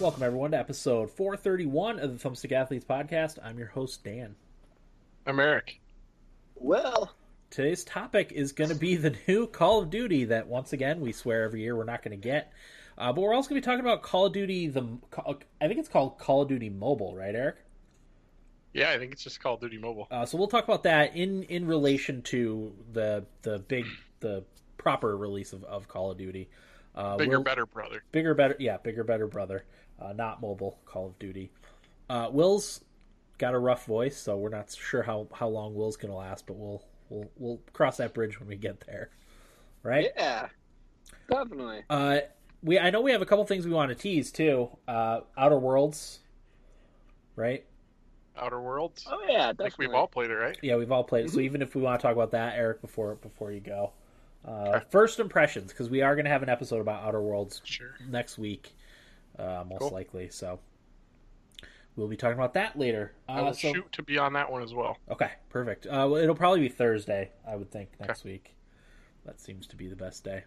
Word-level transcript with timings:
Welcome, 0.00 0.22
everyone, 0.22 0.52
to 0.52 0.58
episode 0.58 1.10
431 1.10 1.98
of 1.98 2.18
the 2.18 2.28
Thumbstick 2.28 2.52
Athletes 2.52 2.86
Podcast. 2.88 3.38
I'm 3.44 3.58
your 3.58 3.68
host, 3.68 4.02
Dan. 4.02 4.34
I'm 5.26 5.38
Eric. 5.38 5.80
Well, 6.54 7.12
Today's 7.50 7.84
topic 7.84 8.32
is 8.32 8.52
going 8.52 8.70
to 8.70 8.76
be 8.76 8.96
the 8.96 9.14
new 9.28 9.46
Call 9.46 9.82
of 9.82 9.90
Duty 9.90 10.26
that, 10.26 10.46
once 10.46 10.72
again, 10.72 11.00
we 11.00 11.12
swear 11.12 11.42
every 11.44 11.60
year 11.62 11.76
we're 11.76 11.84
not 11.84 12.02
going 12.02 12.18
to 12.18 12.22
get. 12.28 12.50
Uh, 12.96 13.12
but 13.12 13.20
we're 13.20 13.34
also 13.34 13.50
going 13.50 13.60
to 13.60 13.66
be 13.66 13.70
talking 13.70 13.84
about 13.84 14.02
Call 14.02 14.26
of 14.26 14.32
Duty, 14.32 14.68
the 14.68 14.86
I 15.60 15.66
think 15.68 15.78
it's 15.80 15.88
called 15.88 16.18
Call 16.18 16.42
of 16.42 16.48
Duty 16.48 16.70
Mobile, 16.70 17.14
right, 17.14 17.34
Eric? 17.34 17.56
Yeah, 18.72 18.90
I 18.92 18.98
think 18.98 19.12
it's 19.12 19.22
just 19.24 19.42
Call 19.42 19.54
of 19.54 19.60
Duty 19.60 19.78
Mobile. 19.78 20.06
Uh, 20.10 20.24
so 20.24 20.38
we'll 20.38 20.48
talk 20.48 20.64
about 20.64 20.84
that 20.84 21.14
in, 21.16 21.42
in 21.44 21.66
relation 21.66 22.22
to 22.22 22.72
the 22.92 23.26
the 23.42 23.58
big 23.58 23.84
the 24.20 24.44
proper 24.78 25.14
release 25.16 25.52
of, 25.52 25.64
of 25.64 25.88
Call 25.88 26.10
of 26.12 26.16
Duty. 26.18 26.48
Uh, 26.94 27.16
Bigger, 27.16 27.30
we'll- 27.32 27.42
better, 27.42 27.66
brother. 27.66 28.02
bigger, 28.12 28.34
better, 28.34 28.56
yeah, 28.58 28.76
bigger, 28.78 29.04
better, 29.04 29.26
brother. 29.26 29.64
Uh, 30.00 30.12
not 30.12 30.40
mobile 30.40 30.78
Call 30.86 31.06
of 31.08 31.18
Duty. 31.18 31.50
Uh, 32.08 32.28
Will's 32.32 32.80
got 33.38 33.54
a 33.54 33.58
rough 33.58 33.86
voice, 33.86 34.16
so 34.16 34.36
we're 34.36 34.48
not 34.48 34.70
sure 34.72 35.02
how, 35.02 35.28
how 35.32 35.48
long 35.48 35.74
Will's 35.74 35.96
gonna 35.96 36.16
last, 36.16 36.46
but 36.46 36.56
we'll 36.56 36.82
we'll 37.08 37.30
we'll 37.36 37.60
cross 37.72 37.98
that 37.98 38.14
bridge 38.14 38.38
when 38.40 38.48
we 38.48 38.56
get 38.56 38.80
there, 38.86 39.10
right? 39.82 40.08
yeah, 40.16 40.48
definitely. 41.30 41.82
Uh, 41.90 42.18
we 42.62 42.78
I 42.78 42.90
know 42.90 43.00
we 43.00 43.12
have 43.12 43.22
a 43.22 43.26
couple 43.26 43.44
things 43.46 43.66
we 43.66 43.72
want 43.72 43.90
to 43.90 43.94
tease 43.94 44.30
too. 44.30 44.70
Uh, 44.88 45.20
Outer 45.36 45.58
Worlds, 45.58 46.20
right? 47.36 47.64
Outer 48.36 48.60
Worlds. 48.60 49.06
Oh 49.10 49.20
yeah, 49.28 49.48
I 49.48 49.52
think 49.52 49.76
we've 49.78 49.92
all 49.92 50.06
played 50.06 50.30
it, 50.30 50.34
right? 50.34 50.58
Yeah, 50.62 50.76
we've 50.76 50.92
all 50.92 51.04
played 51.04 51.24
it. 51.24 51.28
Mm-hmm. 51.28 51.34
So 51.36 51.40
even 51.40 51.62
if 51.62 51.74
we 51.74 51.82
want 51.82 52.00
to 52.00 52.06
talk 52.06 52.14
about 52.14 52.30
that, 52.32 52.56
Eric, 52.56 52.80
before 52.80 53.16
before 53.16 53.52
you 53.52 53.60
go, 53.60 53.92
uh, 54.44 54.80
first 54.90 55.20
impressions 55.20 55.72
because 55.72 55.90
we 55.90 56.02
are 56.02 56.14
going 56.14 56.24
to 56.24 56.30
have 56.30 56.42
an 56.42 56.48
episode 56.48 56.80
about 56.80 57.02
Outer 57.02 57.20
Worlds 57.20 57.60
Sure. 57.64 57.94
next 58.08 58.38
week, 58.38 58.72
uh, 59.40 59.64
most 59.68 59.80
Cool. 59.80 59.90
likely. 59.90 60.28
So 60.30 60.60
we'll 61.96 62.08
be 62.08 62.16
talking 62.16 62.38
about 62.38 62.54
that 62.54 62.78
later. 62.78 63.12
I 63.28 63.40
Uh, 63.40 63.44
will 63.46 63.54
so 63.54 63.72
shoot 63.72 63.92
to 63.92 64.02
be 64.02 64.18
on 64.18 64.32
that 64.34 64.50
one 64.52 64.62
as 64.62 64.74
well. 64.74 64.96
okay, 65.10 65.30
perfect. 65.48 65.86
Uh, 65.86 66.06
well, 66.10 66.16
it'll 66.16 66.34
probably 66.34 66.60
be 66.60 66.68
Thursday, 66.68 67.30
I 67.46 67.56
would 67.56 67.70
think, 67.70 67.90
next 68.00 68.24
week. 68.24 68.54
That 69.24 69.40
seems 69.40 69.66
to 69.68 69.76
be 69.76 69.86
the 69.88 69.96
best 69.96 70.24
day. 70.24 70.44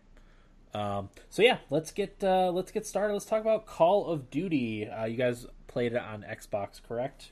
Um, 0.74 1.10
so 1.30 1.44
yeah, 1.44 1.58
let's 1.70 1.92
get 1.92 2.24
uh, 2.24 2.50
let's 2.52 2.72
get 2.72 2.86
started. 2.88 3.14
Let's 3.14 3.26
talk 3.26 3.42
about 3.42 3.66
Call 3.68 4.08
of 4.08 4.30
Duty. 4.32 4.88
Uh, 4.88 5.06
you 5.06 5.18
guys 5.18 5.46
played 5.68 5.94
it 5.94 6.02
on 6.02 6.24
Xbox, 6.24 6.82
correct? 6.82 7.32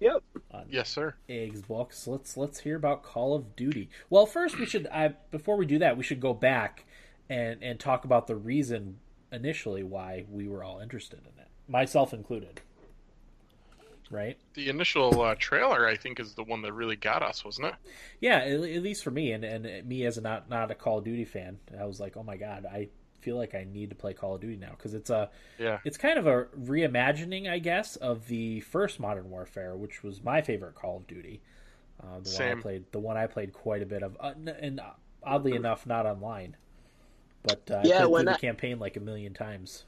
Yep. 0.00 0.22
Yes, 0.68 0.88
sir. 0.90 1.14
Xbox. 1.28 2.06
Let's 2.08 2.36
let's 2.36 2.60
hear 2.60 2.74
about 2.76 3.02
Call 3.04 3.34
of 3.34 3.54
Duty. 3.54 3.88
Well, 4.10 4.26
first 4.26 4.58
we 4.58 4.66
should 4.66 4.86
I 4.88 5.14
before 5.30 5.56
we 5.56 5.66
do 5.66 5.78
that, 5.78 5.96
we 5.96 6.02
should 6.02 6.20
go 6.20 6.34
back 6.34 6.84
and 7.30 7.62
and 7.62 7.78
talk 7.78 8.04
about 8.04 8.26
the 8.26 8.34
reason 8.36 8.98
initially 9.36 9.82
why 9.84 10.24
we 10.28 10.48
were 10.48 10.64
all 10.64 10.80
interested 10.80 11.20
in 11.20 11.40
it, 11.40 11.48
myself 11.68 12.12
included. 12.12 12.60
Right? 14.08 14.38
The 14.54 14.68
initial 14.68 15.20
uh, 15.20 15.34
trailer, 15.36 15.84
I 15.86 15.96
think, 15.96 16.20
is 16.20 16.34
the 16.34 16.44
one 16.44 16.62
that 16.62 16.72
really 16.72 16.94
got 16.94 17.24
us, 17.24 17.44
wasn't 17.44 17.68
it? 17.68 17.74
Yeah, 18.20 18.36
at, 18.38 18.52
at 18.52 18.82
least 18.82 19.02
for 19.02 19.10
me 19.10 19.32
and 19.32 19.44
and 19.44 19.84
me 19.86 20.04
as 20.06 20.16
a 20.16 20.20
not 20.20 20.48
not 20.48 20.70
a 20.70 20.76
Call 20.76 20.98
of 20.98 21.04
Duty 21.04 21.24
fan, 21.24 21.58
I 21.78 21.86
was 21.86 21.98
like, 21.98 22.16
oh 22.16 22.22
my 22.22 22.36
god, 22.36 22.66
I 22.66 22.88
feel 23.20 23.36
like 23.36 23.56
I 23.56 23.64
need 23.64 23.90
to 23.90 23.96
play 23.96 24.14
Call 24.14 24.36
of 24.36 24.40
Duty 24.40 24.56
now 24.58 24.70
because 24.70 24.94
it's 24.94 25.10
a 25.10 25.28
Yeah. 25.58 25.80
it's 25.84 25.98
kind 25.98 26.20
of 26.20 26.28
a 26.28 26.44
reimagining, 26.56 27.50
I 27.50 27.58
guess, 27.58 27.96
of 27.96 28.28
the 28.28 28.60
first 28.60 29.00
Modern 29.00 29.28
Warfare, 29.28 29.74
which 29.76 30.04
was 30.04 30.22
my 30.22 30.40
favorite 30.40 30.76
Call 30.76 30.98
of 30.98 31.08
Duty. 31.08 31.42
Uh, 32.00 32.20
the 32.20 32.30
one 32.30 32.58
I 32.58 32.60
played, 32.62 32.84
the 32.92 33.00
one 33.00 33.16
I 33.16 33.26
played 33.26 33.52
quite 33.52 33.82
a 33.82 33.86
bit 33.86 34.04
of, 34.04 34.16
uh, 34.20 34.34
and 34.60 34.80
oddly 35.24 35.56
enough, 35.56 35.84
not 35.84 36.06
online. 36.06 36.56
But 37.46 37.70
uh, 37.70 37.76
I 37.76 37.82
Yeah, 37.84 37.98
played 37.98 37.98
through 37.98 38.10
when 38.10 38.24
the 38.24 38.34
campaign 38.34 38.78
like 38.80 38.96
a 38.96 39.00
million 39.00 39.32
times. 39.32 39.84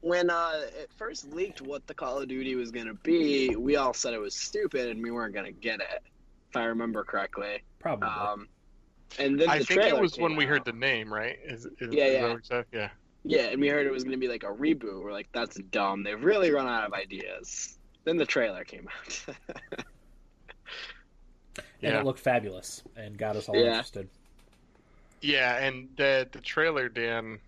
When 0.00 0.30
uh, 0.30 0.62
it 0.76 0.90
first 0.96 1.32
leaked 1.32 1.62
what 1.62 1.86
the 1.86 1.94
Call 1.94 2.18
of 2.18 2.28
Duty 2.28 2.56
was 2.56 2.70
gonna 2.72 2.94
be, 2.94 3.54
we 3.56 3.76
all 3.76 3.94
said 3.94 4.14
it 4.14 4.20
was 4.20 4.34
stupid 4.34 4.88
and 4.90 5.02
we 5.02 5.10
weren't 5.12 5.34
gonna 5.34 5.52
get 5.52 5.80
it, 5.80 6.02
if 6.50 6.56
I 6.56 6.64
remember 6.64 7.04
correctly. 7.04 7.62
Probably. 7.78 8.08
Um, 8.08 8.48
and 9.18 9.38
then 9.38 9.48
I 9.48 9.58
the 9.60 9.64
think 9.64 9.82
it 9.82 9.96
was 9.96 10.18
when 10.18 10.30
came 10.30 10.36
we 10.36 10.44
heard 10.46 10.64
the 10.64 10.72
name, 10.72 11.12
right? 11.12 11.38
Is, 11.44 11.66
is, 11.66 11.72
Yeah, 11.92 12.04
is 12.06 12.12
yeah. 12.14 12.20
that 12.22 12.28
what 12.30 12.36
you 12.36 12.42
said? 12.44 12.64
Yeah. 12.72 12.90
Yeah, 13.24 13.46
and 13.46 13.60
we 13.60 13.68
heard 13.68 13.86
it 13.86 13.92
was 13.92 14.04
gonna 14.04 14.16
be 14.18 14.28
like 14.28 14.42
a 14.44 14.48
reboot. 14.48 15.02
We're 15.02 15.12
like, 15.12 15.28
that's 15.32 15.56
dumb. 15.70 16.02
They've 16.02 16.22
really 16.22 16.50
run 16.50 16.66
out 16.66 16.84
of 16.84 16.92
ideas. 16.92 17.78
Then 18.04 18.16
the 18.16 18.26
trailer 18.26 18.64
came 18.64 18.88
out. 18.88 19.36
and 21.82 21.94
Yeah. 21.94 22.00
it 22.00 22.04
looked 22.04 22.20
fabulous 22.20 22.82
and 22.96 23.16
got 23.18 23.36
us 23.36 23.48
all 23.48 23.56
Yeah. 23.56 23.68
interested. 23.68 24.08
Yeah, 25.26 25.56
and 25.56 25.88
the 25.96 26.28
the 26.30 26.40
trailer, 26.40 26.88
Dan, 26.88 27.40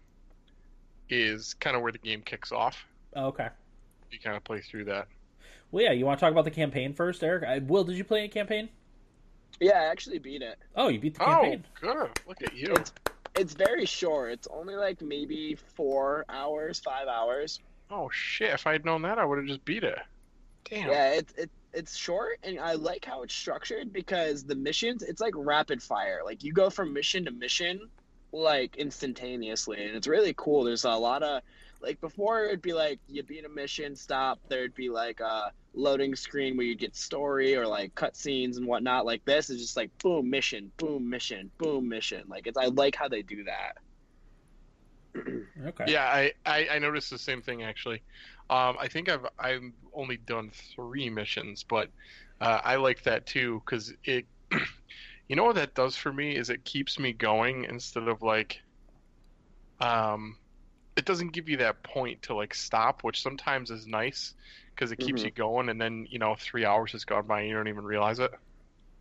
is 1.08 1.54
kind 1.54 1.76
of 1.76 1.82
where 1.82 1.92
the 1.92 1.98
game 1.98 2.22
kicks 2.22 2.50
off. 2.50 2.84
Oh, 3.14 3.26
okay. 3.26 3.48
You 4.10 4.18
kind 4.18 4.36
of 4.36 4.42
play 4.42 4.60
through 4.60 4.86
that. 4.86 5.06
Well, 5.70 5.84
yeah. 5.84 5.92
You 5.92 6.04
want 6.04 6.18
to 6.18 6.24
talk 6.24 6.32
about 6.32 6.44
the 6.44 6.50
campaign 6.50 6.92
first, 6.92 7.22
Eric? 7.22 7.44
I, 7.44 7.58
Will, 7.60 7.84
did 7.84 7.96
you 7.96 8.02
play 8.02 8.24
a 8.24 8.28
campaign? 8.28 8.68
yeah, 9.60 9.80
I 9.80 9.84
actually 9.84 10.18
beat 10.18 10.42
it. 10.42 10.58
Oh, 10.74 10.88
you 10.88 10.98
beat 10.98 11.14
the 11.14 11.20
campaign. 11.20 11.64
Oh, 11.82 11.86
campaign. 11.86 12.06
good. 12.14 12.20
Look 12.26 12.42
at 12.42 12.56
you. 12.56 12.74
It's 12.74 12.92
it's 13.36 13.54
very 13.54 13.86
short. 13.86 14.32
It's 14.32 14.48
only 14.50 14.74
like 14.74 15.00
maybe 15.00 15.56
four 15.76 16.24
hours, 16.28 16.80
five 16.80 17.06
hours. 17.06 17.60
Oh 17.92 18.10
shit! 18.12 18.50
If 18.50 18.66
I 18.66 18.72
had 18.72 18.84
known 18.84 19.02
that, 19.02 19.18
I 19.18 19.24
would 19.24 19.38
have 19.38 19.46
just 19.46 19.64
beat 19.64 19.84
it. 19.84 19.98
Damn. 20.68 20.90
Yeah, 20.90 21.10
it's 21.12 21.32
it, 21.34 21.50
it's 21.78 21.96
short, 21.96 22.40
and 22.42 22.58
I 22.58 22.74
mm-hmm. 22.74 22.84
like 22.84 23.04
how 23.04 23.22
it's 23.22 23.34
structured 23.34 23.92
because 23.92 24.44
the 24.44 24.56
missions 24.56 25.02
it's 25.02 25.20
like 25.20 25.34
rapid 25.36 25.82
fire. 25.82 26.22
Like 26.24 26.42
you 26.42 26.52
go 26.52 26.68
from 26.70 26.92
mission 26.92 27.24
to 27.26 27.30
mission, 27.30 27.88
like 28.32 28.76
instantaneously, 28.76 29.84
and 29.86 29.96
it's 29.96 30.08
really 30.08 30.34
cool. 30.36 30.64
There's 30.64 30.84
a 30.84 30.90
lot 30.90 31.22
of 31.22 31.42
like 31.80 32.00
before 32.00 32.44
it'd 32.46 32.60
be 32.60 32.72
like 32.72 32.98
you 33.08 33.22
beat 33.22 33.44
a 33.44 33.48
mission, 33.48 33.94
stop. 33.94 34.40
There'd 34.48 34.74
be 34.74 34.90
like 34.90 35.20
a 35.20 35.52
loading 35.72 36.16
screen 36.16 36.56
where 36.56 36.66
you'd 36.66 36.80
get 36.80 36.96
story 36.96 37.54
or 37.54 37.66
like 37.66 37.94
cutscenes 37.94 38.56
and 38.56 38.66
whatnot. 38.66 39.06
Like 39.06 39.24
this 39.24 39.48
is 39.48 39.60
just 39.60 39.76
like 39.76 39.96
boom 39.98 40.28
mission, 40.28 40.72
boom 40.78 41.08
mission, 41.08 41.50
boom 41.58 41.88
mission. 41.88 42.24
Like 42.28 42.48
it's 42.48 42.58
I 42.58 42.66
like 42.66 42.96
how 42.96 43.08
they 43.08 43.22
do 43.22 43.44
that. 43.44 43.78
Okay. 45.66 45.88
Yeah, 45.88 46.04
I, 46.04 46.32
I, 46.44 46.68
I 46.68 46.78
noticed 46.78 47.10
the 47.10 47.18
same 47.18 47.42
thing 47.42 47.62
actually. 47.62 48.04
Um, 48.50 48.76
I 48.78 48.88
think 48.88 49.08
I've 49.08 49.26
I've 49.38 49.62
only 49.92 50.16
done 50.16 50.50
three 50.50 51.10
missions, 51.10 51.64
but 51.64 51.92
uh, 52.40 52.60
I 52.64 52.76
like 52.76 53.02
that 53.04 53.26
too 53.26 53.60
because 53.64 53.94
it, 54.04 54.28
you 55.28 55.36
know 55.36 55.44
what 55.44 55.56
that 55.56 55.74
does 55.74 55.96
for 55.96 56.12
me 56.12 56.36
is 56.36 56.50
it 56.50 56.64
keeps 56.64 56.98
me 56.98 57.12
going 57.12 57.64
instead 57.64 58.08
of 58.08 58.22
like, 58.22 58.60
um, 59.80 60.38
it 60.96 61.04
doesn't 61.06 61.32
give 61.32 61.48
you 61.48 61.58
that 61.58 61.84
point 61.84 62.22
to 62.22 62.34
like 62.34 62.54
stop, 62.54 63.04
which 63.04 63.22
sometimes 63.22 63.70
is 63.70 63.86
nice 63.86 64.34
because 64.74 64.92
it 64.92 64.98
keeps 65.00 65.24
Mhm. 65.24 65.24
you 65.24 65.32
going, 65.32 65.68
and 65.68 65.80
then 65.80 66.06
you 66.10 66.18
know 66.18 66.36
three 66.36 66.64
hours 66.64 66.92
has 66.92 67.04
gone 67.06 67.26
by 67.26 67.40
and 67.40 67.48
you 67.50 67.54
don't 67.56 67.68
even 67.68 67.84
realize 67.84 68.18
it. 68.20 68.32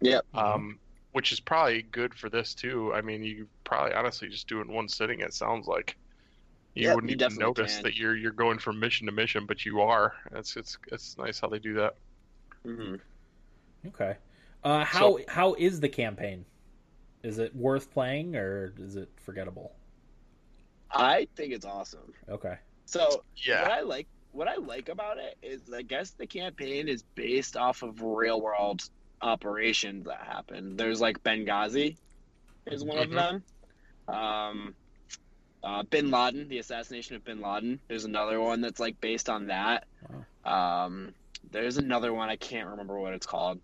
Yep. 0.02 0.26
Um, 0.34 0.80
which 1.12 1.32
is 1.32 1.40
probably 1.40 1.82
good 1.82 2.14
for 2.14 2.30
this 2.30 2.54
too. 2.56 2.94
I 2.94 3.02
mean, 3.02 3.24
you 3.24 3.50
probably 3.64 3.94
honestly 3.94 4.30
just 4.30 4.48
do 4.48 4.60
it 4.60 4.68
in 4.68 4.74
one 4.74 4.88
sitting. 4.88 5.22
It 5.22 5.34
sounds 5.34 5.68
like 5.68 5.98
you 6.78 6.92
Yep, 6.92 6.94
wouldn't 6.94 7.10
you 7.10 7.16
even 7.16 7.38
notice 7.38 7.80
can. 7.80 7.84
that 7.84 7.96
you're 7.96 8.16
you're 8.16 8.32
going 8.32 8.60
from 8.60 8.80
mission 8.80 9.08
to 9.08 9.12
mission, 9.14 9.46
but 9.46 9.66
you 9.66 9.82
are. 9.82 10.16
It's 10.34 10.56
it's 10.58 10.78
it's 10.92 11.18
nice 11.18 11.40
how 11.40 11.50
they 11.50 11.60
do 11.60 11.76
that. 11.76 11.98
hmm 12.66 12.96
Okay. 13.86 14.18
Uh, 14.64 14.84
how 14.86 15.20
how 15.28 15.54
is 15.56 15.80
the 15.80 15.90
campaign? 15.90 16.46
Is 17.24 17.40
it 17.40 17.56
worth 17.56 17.92
playing 17.92 18.36
or 18.36 18.74
is 18.80 18.96
it 18.98 19.20
forgettable? 19.20 19.76
I 20.92 21.28
think 21.36 21.54
it's 21.54 21.66
awesome. 21.66 22.14
Okay. 22.30 22.60
So 22.86 23.24
yeah, 23.46 23.58
what 23.58 23.72
I 23.72 23.82
like 23.82 24.10
what 24.32 24.48
I 24.48 24.58
like 24.58 24.90
about 24.90 25.18
it 25.20 25.36
is 25.42 25.72
I 25.74 25.84
guess 25.84 26.14
the 26.14 26.28
campaign 26.28 26.88
is 26.90 27.04
based 27.16 27.58
off 27.58 27.84
of 27.84 28.02
real 28.02 28.42
world 28.42 28.82
operations 29.22 30.06
that 30.06 30.24
happen. 30.24 30.76
There's 30.78 31.02
like 31.02 31.24
Benghazi 31.24 31.98
is 32.68 32.84
one 32.84 33.00
Mhm. 33.00 33.08
of 33.10 33.12
them. 33.12 33.46
Um 34.08 34.78
uh, 35.64 35.84
Bin 35.84 36.12
Laden, 36.12 36.48
the 36.48 36.60
assassination 36.60 37.16
of 37.16 37.24
Bin 37.24 37.42
Laden. 37.42 37.80
There's 37.88 38.06
another 38.06 38.40
one 38.40 38.62
that's 38.62 38.80
like 38.80 39.00
based 39.02 39.30
on 39.30 39.48
that. 39.48 39.86
Um, 40.46 41.14
there's 41.52 41.78
another 41.78 42.14
one 42.14 42.30
I 42.30 42.36
can't 42.36 42.70
remember 42.70 43.00
what 43.00 43.14
it's 43.14 43.26
called. 43.26 43.60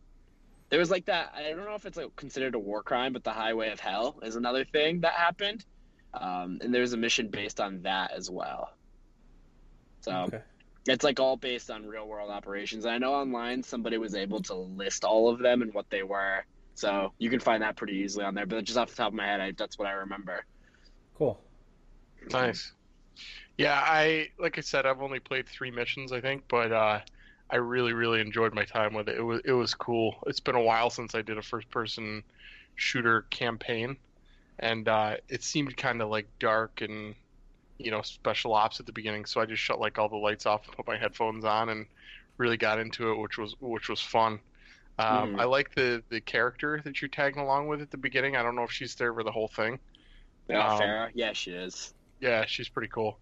There 0.70 0.80
was 0.80 0.90
like 0.90 1.06
that. 1.06 1.34
I 1.36 1.50
don't 1.52 1.66
know 1.66 1.76
if 1.76 1.86
it's 1.86 1.98
like 1.98 2.16
considered 2.16 2.56
a 2.56 2.60
war 2.60 2.84
crime, 2.84 3.14
but 3.14 3.24
the 3.24 3.32
Highway 3.32 3.72
of 3.72 3.80
Hell 3.80 4.20
is 4.24 4.36
another 4.36 4.66
thing 4.66 5.02
that 5.02 5.14
happened. 5.14 5.66
Um, 6.14 6.60
and 6.62 6.74
there's 6.74 6.94
a 6.94 6.98
mission 6.98 7.30
based 7.30 7.60
on 7.60 7.82
that 7.84 8.12
as 8.12 8.30
well. 8.30 8.70
So 10.02 10.12
Okay. 10.24 10.42
it's 10.88 11.04
like 11.04 11.20
all 11.20 11.38
based 11.38 11.70
on 11.72 11.86
real 11.86 12.08
world 12.08 12.30
operations. 12.32 12.86
I 12.86 12.98
know 12.98 13.14
online 13.14 13.64
somebody 13.64 13.98
was 13.98 14.16
able 14.16 14.42
to 14.44 14.56
list 14.56 15.04
all 15.06 15.30
of 15.30 15.40
them 15.40 15.62
and 15.62 15.74
what 15.74 15.90
they 15.90 16.04
were. 16.04 16.44
So 16.76 17.14
you 17.20 17.30
can 17.30 17.40
find 17.40 17.62
that 17.64 17.76
pretty 17.78 17.98
easily 17.98 18.26
on 18.26 18.34
there. 18.36 18.46
But 18.46 18.64
just 18.66 18.78
off 18.78 18.90
the 18.90 18.96
top 18.96 19.10
of 19.10 19.14
my 19.14 19.26
head, 19.26 19.42
I, 19.42 19.52
that's 19.58 19.78
what 19.78 19.88
I 19.88 19.92
remember. 19.94 20.44
Cool. 21.16 21.40
Nice. 22.32 22.74
Yeah, 23.58 23.80
I 23.86 24.30
like 24.40 24.58
I 24.58 24.62
said, 24.62 24.86
I've 24.86 25.02
only 25.02 25.20
played 25.20 25.48
three 25.48 25.72
missions, 25.72 26.12
I 26.12 26.22
think, 26.22 26.44
but 26.50 26.72
uh, 26.72 27.02
I 27.50 27.56
really 27.58 27.94
really 27.94 28.20
enjoyed 28.22 28.54
my 28.54 28.66
time 28.66 28.94
with 28.94 29.10
it. 29.10 29.18
It 29.18 29.22
was 29.24 29.42
it 29.46 29.52
was 29.54 29.74
cool. 29.76 30.16
It's 30.28 30.40
been 30.40 30.56
a 30.56 30.62
while 30.62 30.90
since 30.90 31.14
I 31.16 31.22
did 31.22 31.38
a 31.38 31.42
first 31.44 31.70
person 31.70 32.24
shooter 32.76 33.24
campaign, 33.30 33.98
and 34.60 34.88
uh, 34.88 35.18
it 35.30 35.44
seemed 35.44 35.78
kind 35.78 36.02
of 36.02 36.10
like 36.10 36.28
dark 36.40 36.82
and 36.82 37.16
you 37.78 37.92
know 37.92 38.02
special 38.02 38.54
ops 38.54 38.80
at 38.80 38.86
the 38.88 38.92
beginning, 38.92 39.26
so 39.26 39.42
I 39.42 39.46
just 39.46 39.62
shut 39.62 39.80
like 39.80 40.00
all 40.00 40.10
the 40.10 40.16
lights 40.18 40.46
off 40.46 40.66
and 40.68 40.76
put 40.76 40.88
my 40.88 40.98
headphones 40.98 41.46
on 41.46 41.70
and 41.70 41.86
really 42.38 42.58
got 42.58 42.80
into 42.80 43.12
it, 43.12 43.18
which 43.20 43.38
was 43.38 43.56
which 43.60 43.90
was 43.90 44.02
fun. 44.02 44.40
Um, 45.00 45.34
Mhm. 45.34 45.40
I 45.40 45.46
like 45.46 45.74
the 45.76 46.04
the 46.10 46.22
character 46.22 46.82
that 46.84 47.02
you're 47.02 47.10
tagging 47.10 47.42
along 47.42 47.68
with 47.68 47.82
at 47.82 47.92
the 47.92 47.98
beginning. 47.98 48.36
I 48.36 48.44
don't 48.44 48.56
know 48.56 48.64
if 48.64 48.72
she's 48.72 48.96
there 48.96 49.14
for 49.14 49.24
the 49.24 49.32
whole 49.32 49.48
thing. 49.48 49.80
Yeah, 50.48 50.74
Um, 50.74 50.80
Farah. 50.82 51.12
Yeah, 51.14 51.34
she 51.34 51.52
is. 51.52 51.94
Yeah, 52.24 52.46
she's 52.48 52.70
pretty 52.70 52.88
cool. 52.88 53.20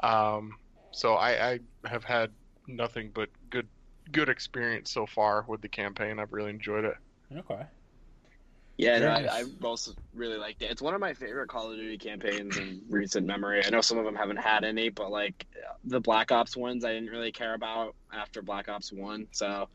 Um, 0.00 0.56
so 0.90 1.14
I, 1.14 1.52
I 1.52 1.60
have 1.84 2.02
had 2.02 2.32
nothing 2.66 3.12
but 3.14 3.28
good 3.48 3.68
good 4.10 4.28
experience 4.28 4.90
so 4.90 5.06
far 5.06 5.44
with 5.46 5.60
the 5.60 5.68
campaign. 5.68 6.18
I've 6.18 6.32
really 6.32 6.50
enjoyed 6.50 6.84
it. 6.84 6.96
Okay. 7.36 7.62
Yeah, 8.76 8.98
no, 8.98 9.08
I, 9.08 9.40
I 9.40 9.44
also 9.62 9.92
really 10.14 10.36
liked 10.36 10.62
it. 10.62 10.70
It's 10.72 10.82
one 10.82 10.94
of 10.94 11.00
my 11.00 11.14
favorite 11.14 11.48
Call 11.48 11.70
of 11.70 11.76
Duty 11.76 11.96
campaigns 11.96 12.56
in 12.56 12.80
recent 12.88 13.24
memory. 13.24 13.64
I 13.64 13.70
know 13.70 13.82
some 13.82 13.98
of 13.98 14.04
them 14.04 14.16
haven't 14.16 14.38
had 14.38 14.64
any, 14.64 14.88
but 14.88 15.12
like 15.12 15.46
the 15.84 16.00
Black 16.00 16.32
Ops 16.32 16.56
ones, 16.56 16.84
I 16.84 16.92
didn't 16.94 17.10
really 17.10 17.30
care 17.30 17.54
about 17.54 17.94
after 18.12 18.42
Black 18.42 18.68
Ops 18.68 18.90
One. 18.90 19.28
So, 19.32 19.68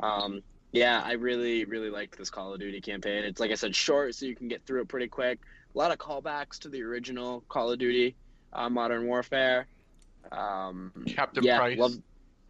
um, 0.00 0.42
yeah, 0.72 1.00
I 1.02 1.12
really, 1.12 1.64
really 1.64 1.88
liked 1.88 2.18
this 2.18 2.28
Call 2.28 2.52
of 2.52 2.60
Duty 2.60 2.80
campaign. 2.80 3.24
It's 3.24 3.40
like 3.40 3.52
I 3.52 3.54
said, 3.54 3.74
short, 3.74 4.14
so 4.16 4.26
you 4.26 4.36
can 4.36 4.48
get 4.48 4.66
through 4.66 4.82
it 4.82 4.88
pretty 4.88 5.08
quick. 5.08 5.38
A 5.78 5.80
lot 5.80 5.92
of 5.92 5.98
callbacks 5.98 6.58
to 6.58 6.68
the 6.68 6.82
original 6.82 7.44
Call 7.48 7.70
of 7.70 7.78
Duty, 7.78 8.16
uh, 8.52 8.68
Modern 8.68 9.06
Warfare. 9.06 9.68
Um, 10.32 10.90
Captain 11.06 11.44
yeah, 11.44 11.58
Price. 11.58 11.78
love 11.78 11.92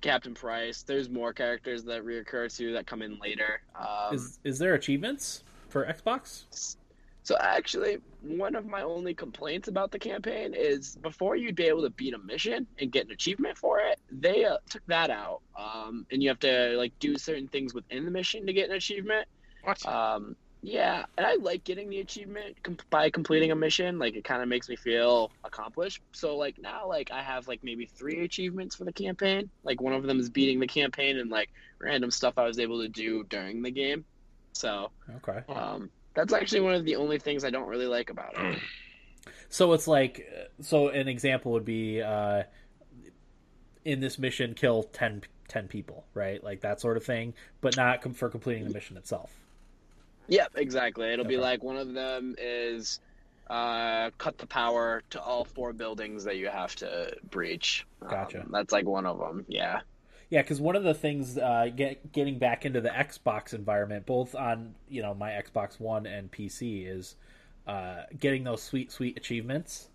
Captain 0.01 0.33
Price. 0.33 0.83
There's 0.83 1.11
more 1.11 1.35
characters 1.35 1.85
that 1.85 2.07
reoccur 2.07 2.57
too 2.57 2.73
that 2.73 2.87
come 2.87 3.03
in 3.03 3.19
later. 3.19 3.61
Um, 3.79 4.15
is 4.15 4.39
is 4.45 4.59
there 4.59 4.73
achievements 4.73 5.45
for 5.69 5.85
Xbox? 5.85 6.77
So 7.23 7.37
actually, 7.39 7.99
one 8.23 8.55
of 8.55 8.65
my 8.65 8.81
only 8.81 9.13
complaints 9.13 9.69
about 9.69 9.91
the 9.91 9.99
campaign 9.99 10.55
is 10.55 10.97
before 10.97 11.37
you'd 11.37 11.55
be 11.55 11.65
able 11.65 11.83
to 11.83 11.91
beat 11.91 12.15
a 12.15 12.19
mission 12.19 12.67
and 12.79 12.91
get 12.91 13.05
an 13.05 13.13
achievement 13.13 13.59
for 13.59 13.79
it, 13.79 14.01
they 14.11 14.47
uh, 14.47 14.57
took 14.71 14.87
that 14.87 15.11
out, 15.11 15.43
um, 15.55 16.07
and 16.11 16.23
you 16.23 16.31
have 16.31 16.39
to 16.39 16.79
like 16.79 16.99
do 16.99 17.19
certain 17.19 17.47
things 17.47 17.75
within 17.75 18.07
the 18.07 18.11
mission 18.11 18.47
to 18.47 18.55
get 18.55 18.71
an 18.71 18.77
achievement. 18.77 19.29
What? 19.65 19.85
Um, 19.85 20.35
yeah, 20.61 21.05
and 21.17 21.27
I 21.27 21.37
like 21.37 21.65
getting 21.65 21.89
the 21.89 22.01
achievement 22.01 22.57
by 22.91 23.11
completing 23.11 23.53
a 23.53 23.57
mission. 23.57 23.99
Like 23.99 24.15
it 24.17 24.25
kind 24.25 24.43
of 24.43 24.49
makes 24.49 24.69
me 24.69 24.77
feel 24.77 25.31
accomplished. 25.45 26.03
So 26.13 26.37
like 26.37 26.59
now, 26.59 26.89
like 26.89 27.11
I 27.13 27.23
have 27.23 27.47
like 27.47 27.61
maybe 27.63 27.87
three 27.87 28.25
achievements 28.25 28.75
for 28.75 28.85
the 28.85 28.93
campaign. 28.93 29.51
Like 29.63 29.81
one 29.81 29.93
of 29.93 30.03
them 30.03 30.19
is 30.19 30.31
beating 30.31 30.59
the 30.61 30.67
campaign 30.67 31.19
and 31.19 31.31
like 31.31 31.51
random 31.81 32.11
stuff 32.11 32.35
I 32.37 32.45
was 32.45 32.59
able 32.59 32.81
to 32.83 32.89
do 32.89 33.25
during 33.25 33.63
the 33.63 33.71
game. 33.71 34.05
So 34.53 34.91
Okay. 35.17 35.45
um, 35.49 35.91
that's 36.15 36.33
actually 36.33 36.61
one 36.63 36.75
of 36.75 36.85
the 36.85 36.97
only 36.97 37.19
things 37.19 37.45
I 37.45 37.51
don't 37.51 37.69
really 37.69 37.87
like 37.87 38.11
about 38.11 38.35
it. 38.37 38.59
So 39.51 39.73
it's 39.73 39.89
like, 39.89 40.29
so 40.61 40.89
an 40.89 41.09
example 41.09 41.53
would 41.53 41.65
be, 41.65 42.03
uh, 42.03 42.43
in 43.85 44.01
this 44.01 44.19
mission, 44.19 44.55
kill 44.55 44.83
10, 44.83 45.23
10 45.49 45.69
people, 45.69 46.05
right? 46.13 46.43
Like 46.45 46.61
that 46.61 46.81
sort 46.81 46.99
of 46.99 47.05
thing, 47.05 47.33
but 47.63 47.75
not 47.77 48.03
com- 48.03 48.13
for 48.13 48.29
completing 48.29 48.65
the 48.65 48.71
mission 48.71 48.97
itself. 48.99 49.31
Yep, 50.29 50.53
exactly. 50.57 51.13
It'll 51.13 51.25
be 51.25 51.37
like 51.39 51.63
one 51.63 51.77
of 51.77 51.93
them 51.95 52.35
is 52.39 53.01
uh, 53.49 54.11
cut 54.19 54.39
the 54.39 54.47
power 54.47 55.03
to 55.11 55.21
all 55.21 55.45
four 55.45 55.73
buildings 55.73 56.25
that 56.25 56.37
you 56.37 56.49
have 56.49 56.75
to 56.77 57.17
breach. 57.31 57.87
Um, 58.03 58.09
Gotcha. 58.09 58.47
that's 58.51 58.73
like 58.73 58.87
one 58.87 59.07
of 59.07 59.19
them. 59.19 59.45
Yeah. 59.49 59.81
Yeah, 60.31 60.43
because 60.43 60.61
one 60.61 60.77
of 60.77 60.85
the 60.85 60.93
things, 60.93 61.39
uh, 61.39 61.69
get, 61.75 62.13
getting 62.13 62.39
back 62.39 62.67
into 62.67 62.83
the 62.83 62.91
Xbox 62.91 63.55
environment, 63.55 64.05
both 64.05 64.35
on 64.35 64.75
you 64.89 65.01
know 65.01 65.15
my 65.15 65.31
Xbox 65.31 65.81
One 65.81 66.05
and 66.07 66.31
PC, 66.31 66.87
is 66.87 67.17
uh, 67.67 68.03
getting 68.21 68.45
those 68.45 68.63
sweet, 68.63 68.93
sweet 68.93 69.17
achievements. 69.17 69.89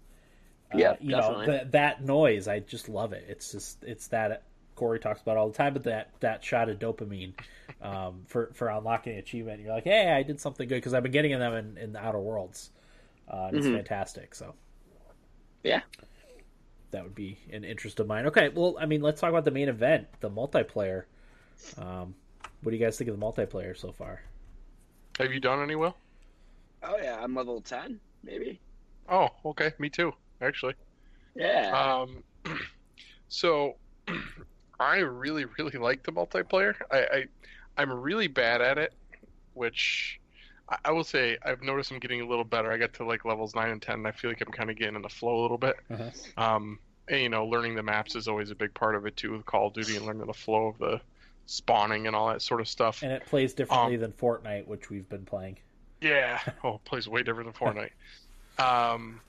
Uh, 0.74 0.80
Yeah, 0.80 0.96
you 1.00 1.12
definitely. 1.12 1.46
know 1.46 1.52
that 1.54 1.72
that 1.74 2.04
noise. 2.04 2.48
I 2.48 2.60
just 2.62 2.90
love 2.90 3.14
it. 3.14 3.26
It's 3.30 3.52
just 3.52 3.84
it's 3.84 4.08
that 4.08 4.42
Corey 4.76 5.00
talks 5.00 5.22
about 5.22 5.38
all 5.38 5.48
the 5.50 5.58
time, 5.58 5.74
but 5.74 5.84
that 5.84 6.10
that 6.20 6.44
shot 6.44 6.70
of 6.70 6.80
dopamine 6.80 7.34
um, 7.82 8.24
for 8.28 8.52
for 8.54 8.70
unlocking 8.70 9.14
an 9.14 9.20
achievement. 9.20 9.62
You're 9.62 9.74
like, 9.74 9.84
hey, 9.84 10.12
I 10.12 10.24
did 10.24 10.40
something 10.40 10.68
good 10.68 10.76
because 10.76 10.94
I've 10.94 11.04
been 11.04 11.12
getting 11.12 11.38
them 11.38 11.54
in, 11.54 11.78
in 11.78 11.94
the 11.94 12.00
Outer 12.00 12.20
Worlds. 12.20 12.72
Uh, 13.32 13.46
and 13.48 13.58
it's 13.58 13.68
fantastic. 13.68 14.36
So 14.36 14.54
Yeah. 15.64 15.82
that 16.92 17.04
would 17.04 17.16
be 17.16 17.38
an 17.52 17.64
interest 17.64 18.00
of 18.00 18.08
mine. 18.08 18.26
Okay, 18.28 18.50
well, 18.50 18.76
I 18.80 18.86
mean, 18.86 19.02
let's 19.02 19.22
talk 19.22 19.30
about 19.30 19.46
the 19.46 19.52
main 19.52 19.70
event, 19.70 20.08
the 20.20 20.30
multiplayer. 20.30 21.06
Um, 21.78 22.16
what 22.62 22.72
do 22.72 22.78
you 22.78 22.84
guys 22.84 22.98
think 22.98 23.10
of 23.10 23.20
the 23.20 23.26
multiplayer 23.26 23.78
so 23.78 23.92
far? 23.92 24.22
Have 25.20 25.32
you 25.34 25.40
done 25.40 25.62
any, 25.62 25.76
Will? 25.76 25.96
Oh 26.84 26.98
yeah, 27.02 27.18
I'm 27.22 27.34
level 27.34 27.62
ten, 27.62 28.00
maybe. 28.24 28.60
Oh, 29.08 29.30
okay. 29.46 29.72
Me 29.80 29.90
too, 29.90 30.12
actually. 30.42 30.74
Yeah. 31.36 32.04
Um, 32.04 32.24
so 33.30 33.76
I 34.80 34.98
really, 35.00 35.46
really 35.58 35.78
like 35.78 36.04
the 36.04 36.12
multiplayer. 36.12 36.76
I, 36.92 36.98
I 36.98 37.26
I'm 37.78 37.92
really 37.92 38.28
bad 38.28 38.62
at 38.62 38.78
it, 38.78 38.94
which 39.54 40.20
I, 40.70 40.78
I 40.86 40.92
will 40.92 41.04
say 41.04 41.38
I've 41.44 41.62
noticed 41.62 41.92
I'm 41.92 42.00
getting 42.00 42.22
a 42.22 42.28
little 42.28 42.44
better. 42.44 42.72
I 42.72 42.78
get 42.78 42.94
to 42.96 43.06
like 43.06 43.26
levels 43.26 43.56
nine 43.56 43.70
and 43.70 43.82
ten, 43.82 43.96
and 43.96 44.08
I 44.08 44.12
feel 44.12 44.30
like 44.30 44.42
I'm 44.42 44.52
kind 44.52 44.70
of 44.70 44.78
getting 44.78 44.96
in 44.96 45.02
the 45.02 45.10
flow 45.10 45.40
a 45.40 45.42
little 45.42 45.58
bit. 45.58 45.76
Uh-huh. 45.92 46.10
Um, 46.56 46.80
and, 47.08 47.22
you 47.22 47.30
know, 47.30 47.46
learning 47.46 47.76
the 47.76 47.84
maps 47.84 48.16
is 48.16 48.28
always 48.28 48.50
a 48.52 48.56
big 48.56 48.74
part 48.74 48.96
of 48.96 49.06
it 49.06 49.18
too 49.18 49.34
with 49.34 49.46
Call 49.46 49.68
of 49.68 49.74
Duty 49.74 49.98
and 49.98 50.06
learning 50.06 50.26
the 50.26 50.34
flow 50.34 50.68
of 50.68 50.78
the 50.78 51.02
spawning 51.46 52.08
and 52.08 52.16
all 52.16 52.30
that 52.30 52.42
sort 52.42 52.62
of 52.62 52.68
stuff. 52.68 53.04
And 53.04 53.12
it 53.12 53.26
plays 53.26 53.54
differently 53.54 53.98
than 53.98 54.14
Fortnite, 54.14 54.68
which 54.68 54.90
we've 54.90 55.08
been 55.10 55.26
playing. 55.26 55.58
Yeah. 56.02 56.40
Oh, 56.64 56.76
it 56.76 56.86
plays 56.86 57.08
way 57.08 57.24
different 57.24 57.54
than 57.58 57.74
Fortnite. 58.60 58.94
um, 58.94 59.20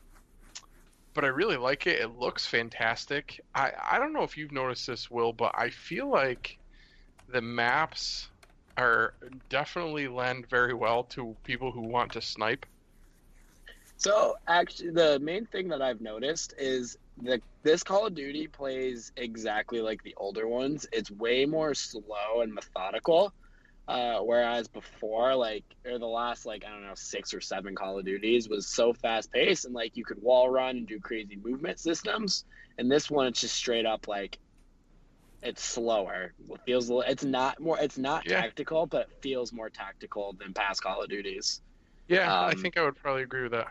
but 1.15 1.25
I 1.25 1.29
really 1.29 1.57
like 1.57 1.87
it. 1.87 2.01
It 2.01 2.19
looks 2.19 2.45
fantastic. 2.45 3.41
I 3.55 3.73
I 3.93 3.99
don't 3.99 4.13
know 4.13 4.23
if 4.25 4.37
you've 4.37 4.53
noticed 4.53 4.87
this, 4.87 5.11
Will, 5.11 5.33
but 5.33 5.53
I 5.55 5.71
feel 5.71 6.11
like 6.11 6.59
the 7.29 7.41
maps 7.41 8.29
are 8.77 9.15
definitely 9.49 10.09
lend 10.09 10.49
very 10.49 10.75
well 10.75 11.05
to 11.05 11.37
people 11.45 11.71
who 11.71 11.81
want 11.81 12.13
to 12.13 12.21
snipe. 12.21 12.67
So 13.97 14.37
actually, 14.49 14.91
the 14.91 15.21
main 15.21 15.47
thing 15.47 15.69
that 15.69 15.81
I've 15.81 16.01
noticed 16.01 16.55
is 16.59 16.99
that 17.23 17.41
this 17.63 17.83
Call 17.83 18.07
of 18.07 18.15
Duty 18.15 18.49
plays 18.49 19.13
exactly 19.17 19.81
like 19.81 20.03
the 20.03 20.15
older 20.17 20.49
ones. 20.49 20.87
It's 20.93 21.11
way 21.11 21.47
more 21.47 21.75
slow 21.75 22.41
and 22.43 22.53
methodical. 22.53 23.33
Uh, 23.87 24.21
whereas 24.21 24.67
before, 24.69 25.35
like, 25.35 25.65
or 25.85 25.99
the 25.99 26.07
last, 26.07 26.47
like, 26.47 26.65
I 26.65 26.71
don't 26.71 26.87
know, 26.87 26.95
six 26.95 27.35
or 27.35 27.41
seven 27.43 27.75
Call 27.75 27.99
of 27.99 28.07
Duties 28.07 28.49
was 28.49 28.73
so 28.73 28.95
fast 28.95 29.31
paced 29.31 29.67
and, 29.67 29.75
like, 29.75 29.93
you 29.95 30.05
could 30.07 30.23
wall 30.23 30.49
run 30.49 30.79
and 30.79 30.89
do 30.89 30.99
crazy 31.01 31.37
movement 31.37 31.79
systems. 31.79 32.47
And 32.79 32.91
this 32.91 33.11
one, 33.11 33.27
it's 33.27 33.41
just 33.43 33.55
straight 33.55 33.85
up, 33.85 34.09
like, 34.09 34.39
it's 35.43 35.63
slower. 35.63 36.33
It 36.49 36.61
feels, 36.65 36.89
a 36.89 36.95
li- 36.95 37.07
it's 37.09 37.25
not 37.25 37.61
more, 37.61 37.79
it's 37.79 37.99
not 37.99 38.25
Yeah. 38.27 38.41
tactical, 38.41 38.87
but 38.87 39.03
it 39.03 39.17
feels 39.23 39.53
more 39.53 39.69
tactical 39.69 40.35
than 40.39 40.55
past 40.55 40.83
Call 40.83 41.03
of 41.03 41.11
Duties. 41.11 41.61
Yeah, 42.09 42.33
I 42.47 42.55
Um, 42.55 42.63
think 42.63 42.79
I 42.79 42.83
would 42.85 42.97
probably 42.97 43.23
agree 43.23 43.43
with 43.43 43.53
that. 43.53 43.69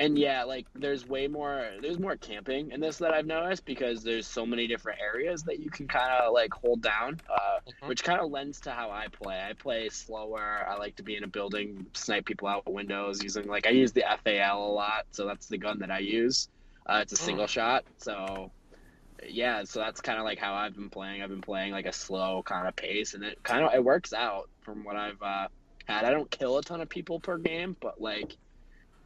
And 0.00 0.18
yeah, 0.18 0.44
like 0.44 0.66
there's 0.74 1.06
way 1.06 1.28
more 1.28 1.68
there's 1.82 1.98
more 1.98 2.16
camping 2.16 2.70
in 2.70 2.80
this 2.80 2.96
that 2.98 3.12
I've 3.12 3.26
noticed 3.26 3.66
because 3.66 4.02
there's 4.02 4.26
so 4.26 4.46
many 4.46 4.66
different 4.66 4.98
areas 4.98 5.42
that 5.42 5.60
you 5.60 5.68
can 5.68 5.86
kind 5.86 6.10
of 6.10 6.32
like 6.32 6.54
hold 6.54 6.80
down, 6.80 7.20
uh, 7.28 7.58
Mhm. 7.82 7.88
which 7.88 8.02
kind 8.02 8.18
of 8.18 8.30
lends 8.30 8.60
to 8.62 8.70
how 8.70 8.90
I 8.90 9.08
play. 9.08 9.38
I 9.46 9.52
play 9.52 9.90
slower. 9.90 10.66
I 10.66 10.76
like 10.76 10.96
to 10.96 11.02
be 11.02 11.16
in 11.16 11.24
a 11.24 11.28
building, 11.28 11.86
snipe 11.92 12.24
people 12.24 12.48
out 12.48 12.66
windows 12.66 13.22
using 13.22 13.46
like 13.46 13.66
I 13.66 13.70
use 13.70 13.92
the 13.92 14.04
FAL 14.24 14.64
a 14.64 14.72
lot, 14.72 15.04
so 15.10 15.26
that's 15.26 15.48
the 15.48 15.58
gun 15.58 15.80
that 15.80 15.90
I 15.90 15.98
use. 15.98 16.48
Uh, 16.86 17.00
it's 17.02 17.12
a 17.12 17.16
single 17.16 17.46
shot, 17.46 17.84
so 17.98 18.50
yeah, 19.28 19.64
so 19.64 19.80
that's 19.80 20.00
kind 20.00 20.18
of 20.18 20.24
like 20.24 20.38
how 20.38 20.54
I've 20.54 20.74
been 20.74 20.88
playing. 20.88 21.22
I've 21.22 21.28
been 21.28 21.42
playing 21.42 21.72
like 21.72 21.84
a 21.84 21.92
slow 21.92 22.42
kind 22.42 22.66
of 22.66 22.74
pace, 22.74 23.12
and 23.12 23.22
it 23.22 23.42
kind 23.42 23.66
of 23.66 23.74
it 23.74 23.84
works 23.84 24.14
out 24.14 24.48
from 24.62 24.82
what 24.82 24.96
I've 24.96 25.20
uh, 25.20 25.48
had. 25.84 26.06
I 26.06 26.10
don't 26.10 26.30
kill 26.30 26.56
a 26.56 26.62
ton 26.62 26.80
of 26.80 26.88
people 26.88 27.20
per 27.20 27.36
game, 27.36 27.76
but 27.80 28.00
like 28.00 28.34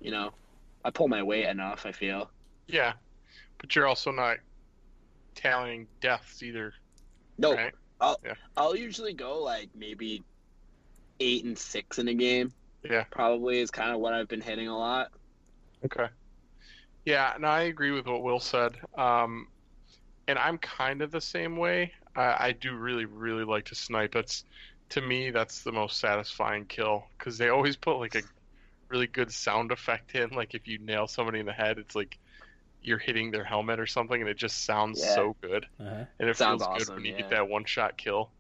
you 0.01 0.13
know, 0.13 0.31
I 0.85 0.91
pull 0.91 1.09
my 1.09 1.23
weight 1.23 1.47
enough. 1.47 1.87
I 1.87 1.93
feel. 1.93 2.31
Yeah, 2.67 2.95
but 3.59 3.75
you're 3.75 3.87
also 3.87 4.11
not 4.11 4.39
tallying 5.35 5.87
deaths 6.01 6.43
either, 6.43 6.75
No, 7.39 7.55
right? 7.55 7.75
I'll 8.57 8.77
usually 8.77 9.15
go 9.15 9.43
like 9.43 9.71
maybe 9.75 10.23
eight 11.21 11.45
and 11.45 11.57
six 11.57 11.99
in 11.99 12.09
a 12.09 12.15
game. 12.15 12.53
Yeah. 12.83 13.05
Probably 13.11 13.61
is 13.61 13.71
kind 13.71 13.93
of 13.93 14.01
what 14.01 14.13
I've 14.13 14.29
been 14.29 14.41
hitting 14.41 14.69
a 14.69 14.77
lot. 14.77 15.11
Okay. 15.85 16.09
Yeah, 17.05 17.35
and 17.35 17.47
I 17.47 17.63
agree 17.63 17.91
with 17.91 18.07
what 18.07 18.23
Will 18.23 18.41
said. 18.41 18.77
Um, 18.97 19.49
and 20.29 20.39
I'm 20.39 20.59
kind 20.59 21.03
of 21.03 21.11
the 21.11 21.21
same 21.21 21.57
way. 21.57 21.93
I, 22.17 22.49
I 22.49 22.53
do 22.53 22.75
really, 22.77 23.05
really 23.05 23.45
like 23.45 23.65
to 23.67 23.75
snipe. 23.75 24.13
That's 24.13 24.45
to 24.91 25.01
me, 25.01 25.31
that's 25.31 25.63
the 25.63 25.73
most 25.73 25.99
satisfying 25.99 26.67
kill 26.67 27.07
because 27.19 27.39
they 27.39 27.49
always 27.49 27.77
put 27.77 27.99
like 27.99 28.15
a 28.15 28.23
really 28.89 29.07
good 29.07 29.33
sound 29.33 29.73
effect 29.73 30.15
in. 30.15 30.31
Like 30.31 30.55
if 30.55 30.67
you 30.69 30.79
nail 30.79 31.07
somebody 31.07 31.41
in 31.41 31.47
the 31.47 31.53
head, 31.53 31.79
it's 31.79 31.95
like 31.95 32.19
you're 32.83 32.99
hitting 32.99 33.31
their 33.31 33.45
helmet 33.45 33.81
or 33.81 33.87
something, 33.87 34.21
and 34.21 34.29
it 34.31 34.37
just 34.37 34.65
sounds 34.65 35.01
Yeah. 35.03 35.15
so 35.15 35.37
good. 35.41 35.67
Uh-huh. 35.81 36.05
And 36.19 36.29
it 36.29 36.37
Sounds 36.37 36.63
feels 36.63 36.79
good 36.79 36.83
awesome, 36.83 36.95
when 36.97 37.05
you 37.05 37.13
yeah. 37.13 37.19
get 37.19 37.31
that 37.31 37.49
one 37.49 37.65
shot 37.65 37.97
kill. 37.97 38.31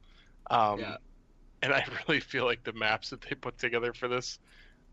Um, 0.51 0.81
Yeah. 0.81 0.97
And 1.63 1.73
I 1.73 1.85
really 2.09 2.21
feel 2.21 2.45
like 2.45 2.63
the 2.65 2.73
maps 2.75 3.11
that 3.11 3.23
they 3.23 3.35
put 3.35 3.59
together 3.59 3.93
for 3.95 4.09
this 4.09 4.39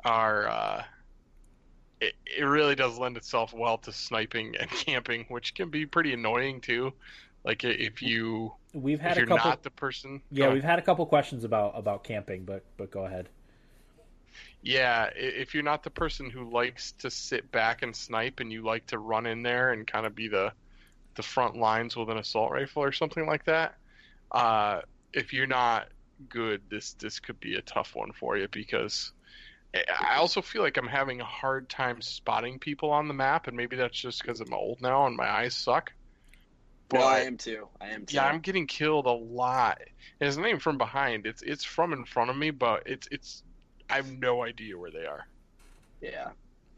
are 0.06 0.48
uh, 0.48 0.84
it, 2.00 2.14
it 2.26 2.44
really 2.44 2.76
does 2.76 2.98
lend 2.98 3.18
itself 3.18 3.54
well 3.54 3.78
to 3.80 3.92
sniping 3.92 4.56
and 4.58 4.70
camping, 4.86 5.26
which 5.30 5.54
can 5.54 5.70
be 5.70 5.86
pretty 5.86 6.14
annoying 6.14 6.62
too. 6.62 6.94
Like 7.44 7.64
if 7.64 8.02
you 8.02 8.54
we've 8.74 9.00
had 9.02 9.14
if 9.14 9.18
a 9.18 9.20
you're 9.22 9.28
couple. 9.28 9.50
not 9.50 9.64
the 9.64 9.72
person. 9.72 10.22
yeah, 10.32 10.54
we've 10.54 10.64
had 10.64 10.80
a 10.80 10.82
couple 10.82 11.06
questions 11.08 11.44
about 11.44 11.74
about 11.78 12.04
camping, 12.04 12.46
but 12.46 12.64
but 12.78 12.92
go 12.92 13.06
ahead. 13.06 13.30
Yeah, 14.64 15.10
if 15.16 15.54
you're 15.54 15.64
not 15.64 15.84
the 15.84 15.90
person 15.90 16.30
who 16.30 16.52
likes 16.52 16.94
to 17.00 17.10
sit 17.10 17.52
back 17.52 17.82
and 17.82 17.96
snipe, 17.96 18.40
and 18.40 18.52
you 18.52 18.64
like 18.64 18.86
to 18.88 19.00
run 19.00 19.26
in 19.26 19.42
there 19.44 19.72
and 19.74 19.88
kind 19.88 20.06
of 20.06 20.16
be 20.16 20.28
the 20.28 20.54
the 21.16 21.24
front 21.24 21.58
lines 21.58 21.96
with 21.98 22.10
an 22.10 22.18
assault 22.18 22.52
rifle 22.52 22.84
or 22.84 22.92
something 22.94 23.26
like 23.28 23.46
that, 23.46 23.76
uh, 24.32 24.82
if 25.14 25.34
you're 25.34 25.48
not 25.48 25.90
good, 26.30 26.70
this 26.70 26.94
this 26.96 27.20
could 27.20 27.40
be 27.40 27.56
a 27.56 27.62
tough 27.64 27.96
one 27.96 28.12
for 28.14 28.38
you 28.38 28.48
because 28.50 29.14
I- 29.76 29.86
I 30.12 30.16
also 30.18 30.42
feel 30.42 30.64
like 30.64 30.78
I'm 30.78 30.88
having 30.88 31.22
a 31.22 31.26
hard 31.26 31.70
time 31.70 32.02
spotting 32.02 32.60
people 32.60 32.92
on 32.92 33.08
the 33.08 33.14
map, 33.16 33.48
and 33.48 33.58
maybe 33.58 33.76
that's 33.78 34.00
just 34.00 34.22
because 34.24 34.42
I'm 34.42 34.54
old 34.54 34.82
now 34.82 35.08
and 35.08 35.16
my 35.18 35.30
eyes 35.30 35.58
suck. 35.58 35.94
no, 36.92 37.02
I 37.02 37.22
am 37.22 37.38
too. 37.38 37.70
I 37.80 37.90
am 37.90 38.06
too. 38.06 38.16
yeah, 38.16 38.26
I'm 38.26 38.40
getting 38.42 38.68
killed 38.68 39.06
a 39.06 39.12
lot. 39.12 39.80
And 40.20 40.28
it's 40.28 40.38
not 40.38 40.48
even 40.48 40.60
from 40.60 40.78
behind; 40.78 41.26
it's 41.26 41.42
it's 41.42 41.64
from 41.64 41.94
in 41.94 42.06
front 42.06 42.30
of 42.30 42.38
me, 42.38 42.52
but 42.52 42.84
it's 42.86 43.08
it's 43.12 43.44
I 43.92 43.96
have 43.98 44.12
no 44.12 44.44
idea 44.44 44.78
where 44.78 44.92
they 44.92 45.06
are. 45.06 45.28
yeah. 46.02 46.30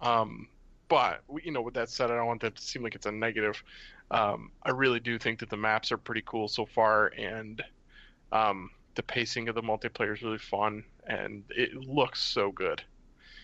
Um, 0.02 0.48
but 0.90 1.22
you 1.44 1.52
know, 1.52 1.62
with 1.62 1.76
that 1.76 1.90
said, 1.90 2.12
I 2.12 2.16
don't 2.16 2.28
want 2.28 2.42
that 2.42 2.56
to 2.56 2.62
seem 2.62 2.84
like 2.84 2.96
it's 2.96 3.06
a 3.06 3.12
negative. 3.12 3.64
Um, 4.12 4.52
I 4.64 4.72
really 4.72 5.00
do 5.00 5.18
think 5.18 5.40
that 5.40 5.50
the 5.50 5.58
maps 5.58 5.92
are 5.92 5.98
pretty 5.98 6.24
cool 6.26 6.48
so 6.48 6.66
far, 6.66 7.08
and 7.18 7.64
um, 8.32 8.72
the 8.96 9.04
pacing 9.04 9.48
of 9.50 9.56
the 9.56 9.62
multiplayer 9.64 10.14
is 10.14 10.22
really 10.22 10.38
fun, 10.38 10.84
and 11.08 11.44
it 11.50 11.74
looks 11.76 12.22
so 12.22 12.52
good. 12.52 12.84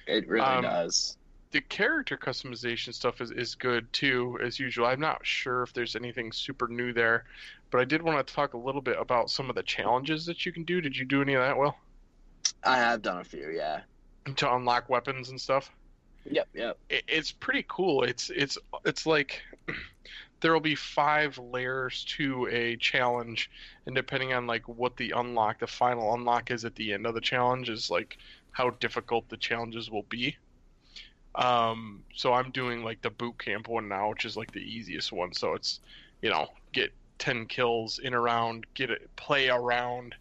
It 0.07 0.27
really 0.27 0.45
Um, 0.45 0.63
does. 0.63 1.17
The 1.51 1.61
character 1.61 2.17
customization 2.17 2.93
stuff 2.93 3.21
is, 3.21 3.31
is 3.31 3.55
good 3.55 3.91
too, 3.93 4.37
as 4.43 4.59
usual. 4.59 4.85
I'm 4.85 4.99
not 4.99 5.25
sure 5.25 5.63
if 5.63 5.73
there's 5.73 5.95
anything 5.95 6.31
super 6.31 6.67
new 6.67 6.93
there, 6.93 7.25
but 7.71 7.81
I 7.81 7.85
did 7.85 8.01
want 8.03 8.25
to 8.25 8.33
talk 8.33 8.53
a 8.53 8.57
little 8.57 8.81
bit 8.81 8.97
about 8.99 9.31
some 9.31 9.49
of 9.49 9.55
the 9.55 9.63
challenges 9.63 10.25
that 10.27 10.45
you 10.45 10.51
can 10.51 10.63
do. 10.63 10.81
Did 10.81 10.95
you 10.97 11.05
do 11.05 11.21
any 11.23 11.33
of 11.33 11.41
that, 11.41 11.57
Will? 11.57 11.75
I 12.63 12.77
have 12.77 13.01
done 13.01 13.19
a 13.19 13.23
few. 13.23 13.49
Yeah. 13.49 13.81
To 14.35 14.55
unlock 14.55 14.89
weapons 14.89 15.29
and 15.29 15.39
stuff? 15.39 15.71
Yep. 16.25 16.47
Yep. 16.53 16.77
it, 16.89 17.03
it's 17.07 17.31
pretty 17.31 17.65
cool. 17.67 18.03
It's 18.03 18.29
it's 18.29 18.57
it's 18.85 19.05
like 19.05 19.41
there 20.41 20.53
will 20.53 20.59
be 20.59 20.75
five 20.75 21.37
layers 21.37 22.03
to 22.17 22.47
a 22.51 22.75
challenge, 22.77 23.49
and 23.85 23.95
depending 23.95 24.33
on 24.33 24.45
like 24.45 24.67
what 24.67 24.97
the 24.97 25.13
unlock, 25.15 25.59
the 25.59 25.67
final 25.67 26.13
unlock 26.13 26.51
is 26.51 26.65
at 26.65 26.75
the 26.75 26.93
end 26.93 27.05
of 27.05 27.15
the 27.15 27.21
challenge, 27.21 27.69
is 27.69 27.89
like 27.89 28.17
how 28.51 28.71
difficult 28.71 29.27
the 29.29 29.37
challenges 29.37 29.89
will 29.89 30.05
be. 30.09 30.35
Um, 31.35 32.03
so 32.13 32.33
I'm 32.33 32.51
doing 32.51 32.83
like 32.83 33.01
the 33.01 33.09
boot 33.09 33.39
camp 33.39 33.67
one 33.67 33.87
now, 33.87 34.09
which 34.09 34.25
is 34.25 34.35
like 34.35 34.51
the 34.51 34.59
easiest 34.59 35.11
one. 35.11 35.33
So 35.33 35.53
it's 35.53 35.79
you 36.21 36.29
know 36.29 36.47
get 36.73 36.91
ten 37.17 37.45
kills 37.45 37.99
in 37.99 38.13
a 38.13 38.19
round, 38.19 38.65
get 38.73 38.89
it, 38.89 39.09
play 39.15 39.49
around, 39.49 40.15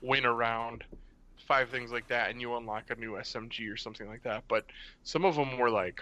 win 0.00 0.24
around 0.24 0.38
round, 0.38 0.84
five 1.42 1.70
things 1.70 1.90
like 1.90 2.08
that, 2.08 2.30
and 2.30 2.40
you 2.40 2.54
unlock 2.56 2.90
a 2.90 2.94
new 2.94 3.12
SMG 3.12 3.72
or 3.72 3.76
something 3.76 4.08
like 4.08 4.22
that. 4.22 4.44
But 4.48 4.66
some 5.02 5.24
of 5.24 5.36
them 5.36 5.58
were 5.58 5.70
like 5.70 6.00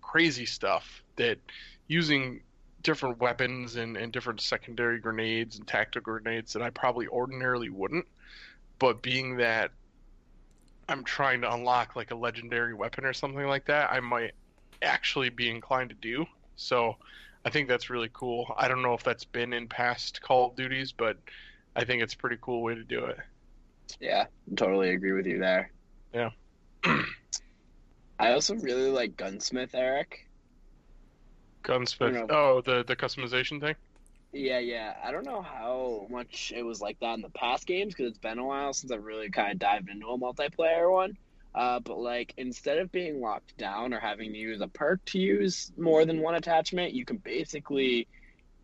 crazy 0.00 0.46
stuff 0.46 1.02
that 1.16 1.38
using 1.86 2.42
different 2.82 3.18
weapons 3.18 3.76
and, 3.76 3.96
and 3.96 4.12
different 4.12 4.40
secondary 4.40 4.98
grenades 4.98 5.58
and 5.58 5.66
tactical 5.66 6.14
grenades 6.14 6.52
that 6.52 6.62
I 6.62 6.70
probably 6.70 7.06
ordinarily 7.08 7.70
wouldn't. 7.70 8.06
But 8.78 9.02
being 9.02 9.38
that 9.38 9.72
I'm 10.88 11.04
trying 11.04 11.42
to 11.42 11.52
unlock 11.52 11.96
like 11.96 12.10
a 12.10 12.14
legendary 12.14 12.74
weapon 12.74 13.04
or 13.04 13.12
something 13.12 13.46
like 13.46 13.66
that, 13.66 13.92
I 13.92 14.00
might 14.00 14.32
actually 14.80 15.28
be 15.28 15.50
inclined 15.50 15.90
to 15.90 15.96
do. 15.96 16.24
So 16.56 16.96
I 17.44 17.50
think 17.50 17.68
that's 17.68 17.90
really 17.90 18.10
cool. 18.12 18.52
I 18.56 18.68
don't 18.68 18.82
know 18.82 18.94
if 18.94 19.02
that's 19.02 19.24
been 19.24 19.52
in 19.52 19.68
past 19.68 20.22
Call 20.22 20.48
of 20.48 20.56
Duties, 20.56 20.92
but 20.92 21.18
I 21.76 21.84
think 21.84 22.02
it's 22.02 22.14
a 22.14 22.16
pretty 22.16 22.38
cool 22.40 22.62
way 22.62 22.74
to 22.74 22.84
do 22.84 23.04
it. 23.04 23.18
Yeah. 24.00 24.26
Totally 24.56 24.90
agree 24.90 25.12
with 25.12 25.26
you 25.26 25.38
there. 25.38 25.70
Yeah. 26.12 26.30
I 28.18 28.32
also 28.32 28.54
really 28.56 28.90
like 28.90 29.16
Gunsmith, 29.16 29.74
Eric. 29.74 30.28
Gunsmith. 31.62 32.30
Oh, 32.30 32.62
the 32.62 32.84
the 32.84 32.96
customization 32.96 33.60
thing. 33.60 33.74
Yeah, 34.32 34.58
yeah. 34.58 34.94
I 35.02 35.10
don't 35.10 35.24
know 35.24 35.42
how 35.42 36.06
much 36.10 36.52
it 36.54 36.62
was 36.62 36.80
like 36.80 36.98
that 37.00 37.14
in 37.14 37.22
the 37.22 37.30
past 37.30 37.66
games 37.66 37.94
because 37.94 38.10
it's 38.10 38.18
been 38.18 38.38
a 38.38 38.44
while 38.44 38.72
since 38.72 38.92
I've 38.92 39.04
really 39.04 39.30
kind 39.30 39.52
of 39.52 39.58
dived 39.58 39.88
into 39.88 40.06
a 40.06 40.18
multiplayer 40.18 40.90
one. 40.90 41.16
Uh, 41.54 41.80
but 41.80 41.98
like 41.98 42.34
instead 42.36 42.78
of 42.78 42.92
being 42.92 43.20
locked 43.20 43.56
down 43.56 43.94
or 43.94 44.00
having 44.00 44.32
to 44.32 44.38
use 44.38 44.60
a 44.60 44.68
perk 44.68 45.04
to 45.06 45.18
use 45.18 45.72
more 45.78 46.04
than 46.04 46.20
one 46.20 46.34
attachment, 46.34 46.92
you 46.92 47.04
can 47.04 47.16
basically 47.16 48.06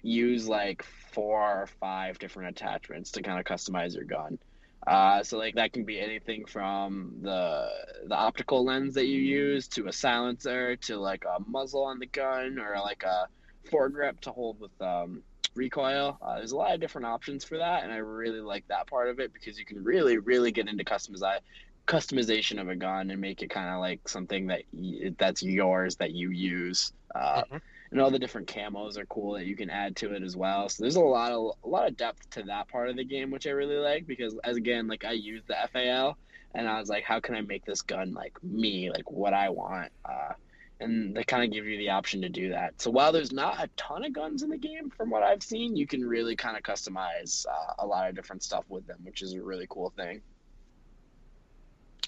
use 0.03 0.47
like 0.47 0.85
four 1.13 1.41
or 1.41 1.67
five 1.81 2.19
different 2.19 2.51
attachments 2.51 3.13
to 3.13 3.23
kind 3.23 3.39
of 3.39 3.47
customize 3.47 3.95
your 3.95 4.05
gun. 4.05 4.39
Uh, 4.87 5.23
so 5.23 5.39
like 5.39 5.55
that 5.55 5.73
can 5.73 5.85
be 5.85 5.99
anything 5.99 6.45
from 6.47 7.15
the 7.23 7.69
the 8.07 8.15
optical 8.15 8.65
lens 8.65 8.95
that 8.95 9.07
you 9.07 9.21
use 9.21 9.67
to 9.69 9.87
a 9.89 9.93
silencer 9.93 10.77
to 10.77 10.99
like 10.99 11.25
a 11.25 11.41
muzzle 11.49 11.85
on 11.85 11.99
the 11.99 12.07
gun 12.07 12.59
or 12.59 12.79
like 12.81 13.03
a 13.03 13.27
foregrip 13.73 14.21
to 14.21 14.31
hold 14.31 14.61
with 14.61 14.73
um, 14.81 15.23
recoil. 15.55 16.19
Uh, 16.21 16.37
there's 16.37 16.53
a 16.53 16.57
lot 16.57 16.75
of 16.75 16.81
different 16.81 17.07
options 17.07 17.45
for 17.45 17.59
that, 17.59 17.83
and 17.85 17.93
I 17.93 17.97
really 17.97 18.41
like 18.41 18.67
that 18.69 18.87
part 18.87 19.09
of 19.09 19.21
it 19.21 19.33
because 19.33 19.59
you 19.59 19.65
can 19.65 19.83
really, 19.83 20.19
really 20.19 20.53
get 20.53 20.69
into 20.69 20.85
customize 20.85 21.39
customization 21.87 22.61
of 22.61 22.69
a 22.69 22.77
gun 22.77 23.11
and 23.11 23.21
make 23.21 23.43
it 23.43 23.51
kind 23.51 23.69
of 23.69 23.81
like 23.81 24.01
something 24.09 24.47
that 24.47 24.63
y- 24.73 25.11
that's 25.19 25.43
yours 25.43 25.97
that 25.97 26.13
you 26.13 26.31
use. 26.31 26.93
Uh, 27.15 27.43
Mhm. 27.51 27.61
And 27.95 28.03
all 28.03 28.11
the 28.11 28.19
different 28.19 28.49
camos 28.49 28.99
are 28.99 29.07
cool 29.07 29.35
that 29.35 29.47
you 29.47 29.55
can 29.55 29.71
add 29.71 29.95
to 29.97 30.15
it 30.15 30.25
as 30.25 30.37
well. 30.37 30.69
So 30.69 30.83
there's 30.83 30.97
a 30.97 31.01
lot 31.01 31.31
of 31.31 31.53
a 31.63 31.69
lot 31.69 31.87
of 31.87 31.97
depth 31.97 32.29
to 32.31 32.43
that 32.43 32.67
part 32.67 32.89
of 32.89 32.97
the 32.97 33.05
game, 33.05 33.31
which 33.31 33.47
I 33.47 33.51
really 33.51 33.77
like 33.77 34.05
because 34.05 34.37
as 34.43 34.57
again, 34.57 34.89
like 34.89 35.05
I 35.05 35.13
use 35.13 35.45
the 35.47 35.55
FAL, 35.73 36.19
and 36.57 36.69
I 36.69 36.81
was 36.81 36.89
like, 36.89 37.05
how 37.05 37.21
can 37.21 37.37
I 37.37 37.43
make 37.43 37.65
this 37.65 37.83
gun 37.83 38.13
like 38.13 38.37
me, 38.43 38.91
like 38.91 39.13
what 39.13 39.33
I 39.33 39.49
want? 39.51 39.93
Uh, 40.05 40.33
and 40.81 41.15
they 41.15 41.23
kind 41.23 41.45
of 41.45 41.53
give 41.53 41.67
you 41.67 41.79
the 41.79 41.91
option 41.91 42.21
to 42.23 42.29
do 42.29 42.49
that. 42.49 42.83
So 42.83 42.91
while 42.91 43.13
there's 43.13 43.31
not 43.31 43.63
a 43.63 43.69
ton 43.77 44.05
of 44.05 44.13
guns 44.13 44.43
in 44.43 44.51
the 44.51 44.59
game, 44.59 44.91
from 44.91 45.09
what 45.09 45.23
I've 45.23 45.45
seen, 45.45 45.77
you 45.77 45.87
can 45.87 46.05
really 46.05 46.35
kind 46.35 46.57
of 46.57 46.65
customize 46.65 47.47
uh, 47.47 47.75
a 47.79 47.87
lot 47.87 48.09
of 48.09 48.17
different 48.17 48.43
stuff 48.43 48.65
with 48.69 48.89
them, 48.89 48.99
which 49.05 49.23
is 49.23 49.35
a 49.35 49.41
really 49.41 49.69
cool 49.71 49.93
thing. 49.97 50.21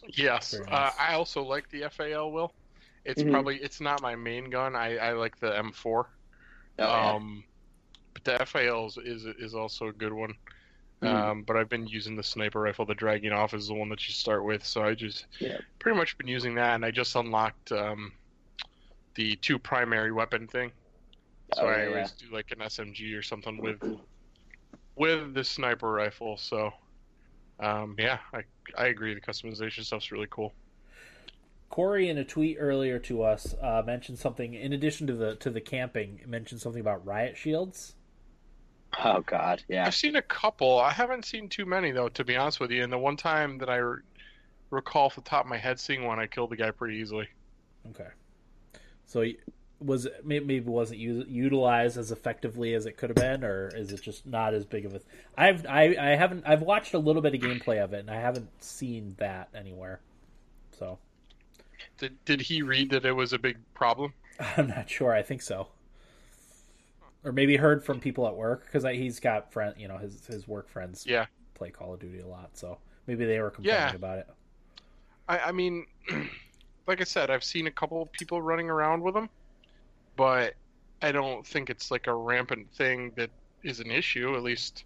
Yes, 0.09 0.51
Very 0.51 0.67
uh. 0.69 0.91
I 0.99 1.15
also 1.15 1.45
like 1.45 1.71
the 1.71 1.89
FAL. 1.89 2.33
Will 2.33 2.53
it's 3.07 3.23
Mhm. 3.23 3.31
probably 3.31 3.57
it's 3.63 3.81
not 3.81 4.03
my 4.03 4.15
main 4.17 4.51
gun. 4.51 4.75
I, 4.77 4.97
I 4.97 5.13
like 5.13 5.39
the 5.39 5.57
M4. 5.57 6.07
Oh, 6.79 6.85
yeah. 6.85 7.15
um, 7.15 7.45
but 8.15 8.25
the 8.25 8.47
FAL 8.47 8.87
is, 8.87 8.99
is 8.99 9.25
is 9.25 9.55
also 9.55 9.89
a 9.89 9.93
good 9.93 10.13
one. 10.13 10.35
Mhm. 11.03 11.09
Um, 11.09 11.43
but 11.43 11.57
I've 11.57 11.69
been 11.69 11.87
using 11.87 12.17
the 12.17 12.23
sniper 12.23 12.61
rifle. 12.61 12.87
The 12.87 12.95
Dragunov 12.95 13.55
is 13.55 13.69
the 13.69 13.75
one 13.75 13.89
that 13.91 14.07
you 14.09 14.15
start 14.15 14.45
with. 14.45 14.65
So 14.65 14.83
I 14.83 14.95
just 14.95 15.27
Yeah. 15.41 15.59
pretty 15.79 15.97
much 15.99 16.17
been 16.19 16.29
using 16.29 16.55
that, 16.57 16.75
and 16.75 16.85
I 16.85 16.91
just 16.91 17.15
unlocked 17.17 17.73
um, 17.73 18.13
the 19.15 19.37
two 19.37 19.59
primary 19.59 20.13
weapon 20.13 20.49
thing. 20.49 20.73
So 21.55 21.63
Oh, 21.63 21.69
I 21.69 21.83
yeah, 21.83 21.89
always 21.89 22.13
do 22.13 22.27
like 22.33 22.51
an 22.51 22.59
SMG 22.59 23.15
or 23.15 23.23
something 23.23 23.59
with 23.61 23.81
with 24.97 25.35
the 25.35 25.45
sniper 25.45 25.93
rifle. 25.93 26.37
So 26.37 26.73
um, 27.61 27.95
yeah, 27.99 28.19
I 28.33 28.43
I 28.77 28.87
agree. 28.87 29.15
The 29.15 29.21
customization 29.21 29.85
stuff's 29.85 30.11
really 30.11 30.29
cool. 30.31 30.53
Corey 31.69 32.09
in 32.09 32.19
a 32.19 32.25
tweet 32.25 32.57
earlier 32.61 32.99
to 33.01 33.23
us 33.23 33.55
uh, 33.61 33.83
mentioned 33.85 34.19
something 34.19 34.55
in 34.55 34.73
addition 34.73 35.07
to 35.09 35.15
the 35.15 35.35
to 35.37 35.51
the 35.51 35.61
camping. 35.61 36.21
Mentioned 36.27 36.61
something 36.61 36.81
about 36.81 37.05
riot 37.05 37.37
shields. 37.37 37.95
Oh 39.03 39.21
God, 39.21 39.63
yeah. 39.69 39.87
I've 39.87 39.95
seen 39.95 40.17
a 40.17 40.23
couple. 40.23 40.79
I 40.79 40.91
haven't 40.91 41.25
seen 41.25 41.49
too 41.49 41.67
many 41.67 41.91
though, 41.91 42.09
to 42.11 42.25
be 42.25 42.37
honest 42.37 42.61
with 42.61 42.71
you. 42.71 42.83
And 42.83 42.93
the 42.93 42.99
one 42.99 43.17
time 43.17 43.59
that 43.59 43.69
I 43.69 43.77
re- 43.77 44.01
recall 44.71 45.07
off 45.07 45.17
the 45.17 45.21
top 45.21 45.45
of 45.45 45.51
my 45.51 45.59
head 45.59 45.79
seeing 45.79 46.05
one, 46.05 46.19
I 46.19 46.27
killed 46.27 46.51
the 46.51 46.57
guy 46.57 46.71
pretty 46.71 46.97
easily. 46.97 47.29
Okay, 47.91 48.09
so 49.05 49.25
was 49.79 50.07
it, 50.07 50.25
maybe 50.25 50.61
wasn't 50.61 50.99
utilized 50.99 51.99
as 51.99 52.11
effectively 52.11 52.75
as 52.75 52.87
it 52.87 52.97
could 52.97 53.11
have 53.11 53.17
been, 53.17 53.45
or 53.45 53.69
is 53.69 53.93
it 53.93 54.01
just 54.01 54.27
not 54.27 54.55
as 54.55 54.65
big 54.65 54.87
of 54.87 54.95
a? 54.95 55.01
I've 55.37 55.67
I, 55.67 55.97
I 56.01 56.17
haven't 56.17 56.45
I've 56.47 56.63
watched 56.63 56.95
a 56.95 56.99
little 56.99 57.23
bit 57.23 57.35
of 57.35 57.41
gameplay 57.41 57.83
of 57.83 57.93
it, 57.93 58.01
and 58.01 58.11
I 58.11 58.21
haven't 58.21 58.49
seen 58.63 59.15
that 59.19 59.49
anywhere. 59.55 60.01
So 60.79 60.99
Did 61.99 62.25
did 62.25 62.41
he 62.43 62.63
read 62.63 62.91
that 62.91 63.05
it 63.05 63.13
was 63.13 63.33
a 63.33 63.39
big 63.39 63.59
problem? 63.75 64.15
I'm 64.57 64.69
not 64.69 64.89
sure. 64.91 65.13
I 65.13 65.23
think 65.23 65.43
so, 65.43 65.69
or 67.25 67.33
maybe 67.33 67.57
heard 67.57 67.85
from 67.85 68.01
people 68.01 68.27
at 68.27 68.37
work 68.37 68.67
because 68.67 68.85
he's 68.85 69.21
got 69.21 69.53
friend, 69.53 69.75
you 69.79 69.89
know, 69.89 69.99
his 69.99 70.25
his 70.27 70.47
work 70.47 70.69
friends 70.69 71.05
Yeah. 71.07 71.27
play 71.55 71.71
Call 71.71 71.95
of 71.95 72.01
Duty 72.01 72.21
a 72.21 72.27
lot, 72.27 72.57
so 72.57 72.79
maybe 73.07 73.25
they 73.25 73.41
were 73.41 73.51
complaining 73.51 73.89
Yeah. 73.89 73.95
about 73.95 74.19
it. 74.19 74.29
I, 75.29 75.39
I 75.41 75.53
mean, 75.53 75.87
like 76.87 77.01
I 77.01 77.05
said, 77.05 77.31
I've 77.31 77.45
seen 77.45 77.67
a 77.67 77.71
couple 77.71 78.03
of 78.03 78.13
people 78.13 78.41
running 78.43 78.71
around 78.71 79.03
with 79.03 79.15
them, 79.15 79.29
but 80.17 80.55
I 81.03 81.13
don't 81.13 81.47
think 81.47 81.71
it's 81.71 81.91
like 81.91 82.07
a 82.07 82.15
rampant 82.15 82.71
thing 82.75 83.13
that 83.17 83.31
is 83.63 83.81
an 83.81 83.91
issue. 83.91 84.37
At 84.37 84.43
least 84.43 84.85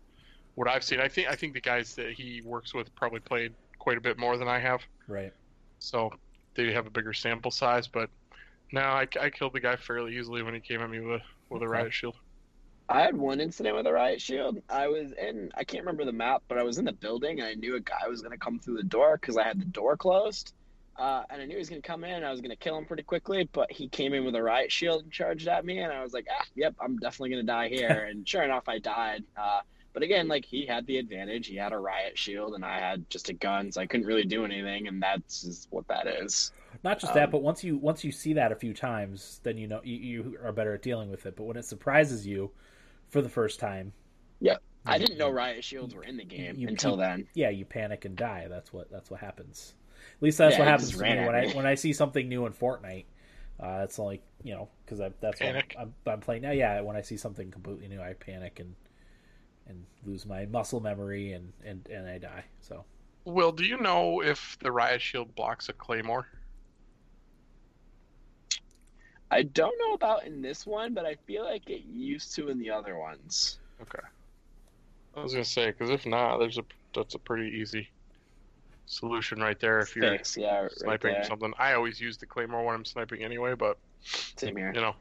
what 0.54 0.68
I've 0.68 0.84
seen. 0.84 1.00
I 1.00 1.08
think 1.08 1.28
I 1.28 1.36
think 1.36 1.54
the 1.54 1.60
guys 1.60 1.94
that 1.96 2.12
he 2.12 2.42
works 2.42 2.74
with 2.74 2.94
probably 2.94 3.20
played 3.20 3.54
quite 3.78 3.98
a 3.98 4.00
bit 4.00 4.18
more 4.18 4.36
than 4.36 4.48
I 4.48 4.58
have, 4.58 4.80
Right. 5.06 5.32
so 5.78 6.10
they 6.54 6.72
have 6.72 6.86
a 6.86 6.90
bigger 6.90 7.12
sample 7.12 7.50
size. 7.50 7.88
But 7.88 8.10
No, 8.72 8.82
I, 8.82 9.06
I 9.20 9.30
killed 9.30 9.52
the 9.52 9.60
guy 9.60 9.76
fairly 9.76 10.16
easily 10.16 10.42
when 10.42 10.54
he 10.54 10.60
came 10.60 10.80
at 10.80 10.90
me 10.90 11.00
with 11.00 11.20
a 11.20 11.24
with 11.48 11.62
a 11.62 11.68
riot 11.68 11.92
shield. 11.92 12.16
I 12.90 13.02
had 13.02 13.16
one 13.16 13.40
incident 13.40 13.76
with 13.76 13.86
a 13.86 13.92
riot 13.92 14.20
shield. 14.20 14.60
I 14.68 14.88
was 14.88 15.12
in, 15.12 15.52
I 15.54 15.62
can't 15.62 15.84
remember 15.84 16.04
the 16.04 16.12
map, 16.12 16.42
but 16.48 16.58
I 16.58 16.64
was 16.64 16.78
in 16.78 16.84
the 16.84 16.92
building 16.92 17.38
and 17.38 17.48
I 17.48 17.54
knew 17.54 17.76
a 17.76 17.80
guy 17.80 18.08
was 18.08 18.20
going 18.20 18.32
to 18.32 18.38
come 18.38 18.58
through 18.58 18.78
the 18.78 18.82
door 18.82 19.16
because 19.16 19.36
I 19.36 19.44
had 19.44 19.60
the 19.60 19.64
door 19.66 19.96
closed. 19.96 20.54
Uh, 20.96 21.22
and 21.30 21.40
I 21.40 21.46
knew 21.46 21.54
he 21.54 21.58
was 21.58 21.70
going 21.70 21.80
to 21.80 21.86
come 21.86 22.02
in 22.02 22.10
and 22.10 22.26
I 22.26 22.32
was 22.32 22.40
going 22.40 22.50
to 22.50 22.56
kill 22.56 22.76
him 22.76 22.86
pretty 22.86 23.04
quickly, 23.04 23.48
but 23.52 23.70
he 23.70 23.88
came 23.88 24.12
in 24.12 24.24
with 24.24 24.34
a 24.34 24.42
riot 24.42 24.72
shield 24.72 25.04
and 25.04 25.12
charged 25.12 25.46
at 25.46 25.64
me. 25.64 25.78
And 25.78 25.92
I 25.92 26.02
was 26.02 26.12
like, 26.12 26.26
ah, 26.30 26.44
yep, 26.56 26.74
I'm 26.80 26.98
definitely 26.98 27.30
going 27.30 27.46
to 27.46 27.52
die 27.52 27.68
here. 27.68 28.06
and 28.10 28.28
sure 28.28 28.42
enough, 28.42 28.68
I 28.68 28.80
died. 28.80 29.22
Uh, 29.36 29.60
but 29.92 30.02
again, 30.02 30.28
like 30.28 30.44
he 30.44 30.66
had 30.66 30.86
the 30.86 30.98
advantage. 30.98 31.46
He 31.46 31.56
had 31.56 31.72
a 31.72 31.78
riot 31.78 32.16
shield 32.18 32.54
and 32.54 32.64
I 32.64 32.78
had 32.78 33.08
just 33.10 33.28
a 33.28 33.32
gun, 33.32 33.72
so 33.72 33.80
I 33.80 33.86
couldn't 33.86 34.06
really 34.06 34.24
do 34.24 34.44
anything. 34.44 34.88
And 34.88 35.02
that's 35.02 35.42
just 35.42 35.68
what 35.70 35.86
that 35.88 36.06
is. 36.06 36.52
Not 36.84 37.00
just 37.00 37.12
Um, 37.12 37.18
that, 37.18 37.30
but 37.30 37.42
once 37.42 37.64
you 37.64 37.76
once 37.76 38.04
you 38.04 38.12
see 38.12 38.32
that 38.34 38.52
a 38.52 38.56
few 38.56 38.72
times, 38.72 39.40
then 39.42 39.58
you 39.58 39.66
know 39.66 39.80
you, 39.82 39.96
you 39.96 40.38
are 40.44 40.52
better 40.52 40.74
at 40.74 40.82
dealing 40.82 41.10
with 41.10 41.26
it. 41.26 41.36
But 41.36 41.44
when 41.44 41.56
it 41.56 41.64
surprises 41.64 42.26
you 42.26 42.50
for 43.08 43.20
the 43.22 43.28
first 43.28 43.58
time, 43.58 43.92
yeah, 44.40 44.56
I 44.86 44.96
didn't 44.98 45.18
know 45.18 45.30
riot 45.30 45.64
shields 45.64 45.94
were 45.94 46.04
in 46.04 46.16
the 46.16 46.24
game 46.24 46.56
You- 46.56 46.68
until 46.68 46.92
you- 46.92 46.96
then. 46.98 47.28
yeah, 47.34 47.50
you 47.50 47.64
panic 47.64 48.04
and 48.04 48.16
die. 48.16 48.46
That's 48.48 48.72
what 48.72 48.90
that's 48.90 49.10
what 49.10 49.20
happens. 49.20 49.74
At 50.16 50.22
least 50.22 50.38
that's 50.38 50.54
Yeah, 50.54 50.60
what 50.60 50.68
happens 50.68 50.90
to 50.92 51.02
me 51.02 51.08
when 51.26 51.34
at 51.34 51.34
I 51.34 51.46
when 51.56 51.66
I 51.66 51.74
see 51.74 51.92
something 51.92 52.28
new 52.28 52.46
in 52.46 52.52
Fortnite. 52.52 53.04
Uh, 53.58 53.80
it's 53.84 53.98
only 53.98 54.22
you 54.42 54.54
know 54.54 54.68
because 54.84 54.98
that's 54.98 55.20
what 55.22 55.38
Panic. 55.38 55.74
I'm, 55.78 55.92
I'm 56.06 56.20
playing 56.20 56.42
now. 56.42 56.52
Yeah, 56.52 56.80
when 56.80 56.96
I 56.96 57.02
see 57.02 57.16
something 57.18 57.50
completely 57.50 57.88
new, 57.88 58.00
I 58.00 58.14
panic 58.14 58.58
and 58.60 58.74
and 59.70 59.84
lose 60.04 60.26
my 60.26 60.44
muscle 60.46 60.80
memory 60.80 61.32
and 61.32 61.52
and 61.64 61.86
and 61.88 62.06
I 62.08 62.18
die. 62.18 62.44
So 62.60 62.84
Will, 63.24 63.52
do 63.52 63.64
you 63.64 63.78
know 63.78 64.22
if 64.22 64.58
the 64.60 64.72
riot 64.72 65.00
shield 65.00 65.34
blocks 65.34 65.68
a 65.68 65.72
claymore? 65.72 66.26
I 69.30 69.42
don't 69.44 69.78
know 69.78 69.94
about 69.94 70.24
in 70.26 70.42
this 70.42 70.66
one, 70.66 70.92
but 70.92 71.06
I 71.06 71.14
feel 71.26 71.44
like 71.44 71.70
it 71.70 71.84
used 71.86 72.34
to 72.34 72.48
in 72.48 72.58
the 72.58 72.70
other 72.70 72.98
ones. 72.98 73.58
Okay. 73.80 74.00
I 75.16 75.22
was 75.22 75.32
gonna 75.32 75.44
say 75.44 75.66
because 75.70 75.90
if 75.90 76.04
not, 76.06 76.38
there's 76.38 76.58
a 76.58 76.64
that's 76.94 77.14
a 77.14 77.18
pretty 77.18 77.56
easy 77.56 77.88
solution 78.86 79.38
right 79.38 79.58
there. 79.60 79.78
If 79.78 79.94
you're 79.94 80.16
Six, 80.16 80.36
yeah, 80.36 80.62
right 80.62 80.72
sniping 80.72 81.12
there. 81.12 81.24
something, 81.24 81.52
I 81.58 81.74
always 81.74 82.00
use 82.00 82.16
the 82.16 82.26
claymore 82.26 82.64
when 82.64 82.74
I'm 82.74 82.84
sniping 82.84 83.22
anyway. 83.22 83.54
But 83.54 83.78
Same 84.36 84.56
here. 84.56 84.72
you 84.74 84.80
know, 84.80 84.96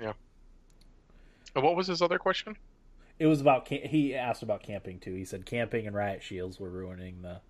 yeah. 0.00 0.12
And 1.54 1.64
what 1.64 1.76
was 1.76 1.86
his 1.86 2.02
other 2.02 2.18
question? 2.18 2.56
It 3.18 3.26
was 3.26 3.40
about 3.40 3.68
he 3.68 4.14
asked 4.14 4.42
about 4.42 4.62
camping 4.62 4.98
too. 4.98 5.14
He 5.14 5.24
said 5.24 5.46
camping 5.46 5.86
and 5.86 5.94
riot 5.94 6.22
shields 6.22 6.58
were 6.58 6.70
ruining 6.70 7.22
the 7.22 7.40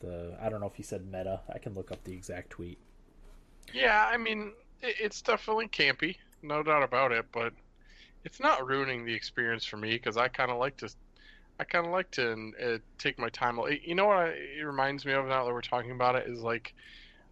the. 0.00 0.36
I 0.40 0.48
don't 0.48 0.60
know 0.60 0.66
if 0.66 0.74
he 0.74 0.82
said 0.82 1.06
meta. 1.06 1.40
I 1.52 1.58
can 1.58 1.74
look 1.74 1.90
up 1.90 2.02
the 2.04 2.12
exact 2.12 2.50
tweet. 2.50 2.78
Yeah, 3.72 4.08
I 4.10 4.16
mean, 4.16 4.52
it's 4.80 5.22
definitely 5.22 5.68
campy, 5.68 6.16
no 6.42 6.62
doubt 6.62 6.82
about 6.82 7.12
it. 7.12 7.26
But 7.32 7.52
it's 8.24 8.40
not 8.40 8.66
ruining 8.66 9.04
the 9.04 9.14
experience 9.14 9.64
for 9.64 9.76
me 9.76 9.92
because 9.92 10.16
I 10.16 10.28
kind 10.28 10.50
of 10.50 10.58
like 10.58 10.76
to, 10.78 10.90
I 11.60 11.64
kind 11.64 11.86
of 11.86 11.92
like 11.92 12.10
to 12.12 12.52
uh, 12.62 12.78
take 12.98 13.18
my 13.18 13.28
time. 13.28 13.58
You 13.82 13.94
know 13.94 14.06
what 14.06 14.16
I, 14.16 14.26
it 14.58 14.62
reminds 14.64 15.04
me 15.04 15.12
of 15.12 15.26
now 15.26 15.44
that 15.44 15.52
we're 15.52 15.60
talking 15.60 15.92
about 15.92 16.16
it 16.16 16.26
is 16.26 16.40
like 16.40 16.74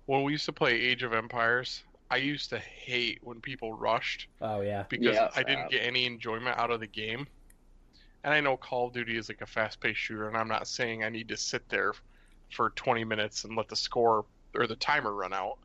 when 0.06 0.22
we 0.22 0.32
used 0.32 0.46
to 0.46 0.52
play 0.52 0.72
Age 0.72 1.02
of 1.02 1.12
Empires. 1.12 1.82
I 2.14 2.18
used 2.18 2.50
to 2.50 2.60
hate 2.60 3.18
when 3.22 3.40
people 3.40 3.72
rushed 3.74 4.28
Oh 4.40 4.60
yeah, 4.60 4.84
because 4.88 5.16
Yeah, 5.16 5.30
I 5.34 5.42
didn't 5.42 5.70
get 5.70 5.82
any 5.82 6.06
enjoyment 6.06 6.58
out 6.58 6.70
of 6.70 6.80
the 6.80 6.86
game. 6.86 7.26
And 8.24 8.32
I 8.34 8.40
know 8.40 8.56
Call 8.56 8.88
of 8.88 8.94
Duty 8.94 9.16
is 9.16 9.28
like 9.28 9.40
a 9.40 9.46
fast-paced 9.46 9.98
shooter, 10.00 10.28
and 10.28 10.36
I'm 10.36 10.48
not 10.48 10.68
saying 10.68 11.04
I 11.04 11.10
need 11.10 11.28
to 11.28 11.36
sit 11.36 11.68
there 11.68 11.92
for 12.52 12.70
20 12.70 13.04
minutes 13.04 13.44
and 13.44 13.56
let 13.56 13.68
the 13.68 13.76
score 13.76 14.26
or 14.54 14.66
the 14.66 14.76
timer 14.76 15.12
run 15.14 15.32
out. 15.32 15.58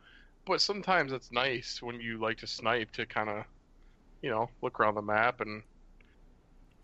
But 0.46 0.62
sometimes 0.62 1.12
it's 1.12 1.32
nice 1.32 1.82
when 1.82 2.02
you 2.02 2.20
like 2.20 2.38
to 2.40 2.48
snipe 2.48 2.92
to 2.94 3.06
kind 3.06 3.30
of, 3.30 3.46
you 4.22 4.30
know, 4.32 4.50
look 4.62 4.80
around 4.80 4.96
the 4.96 5.02
map 5.04 5.42
and 5.42 5.64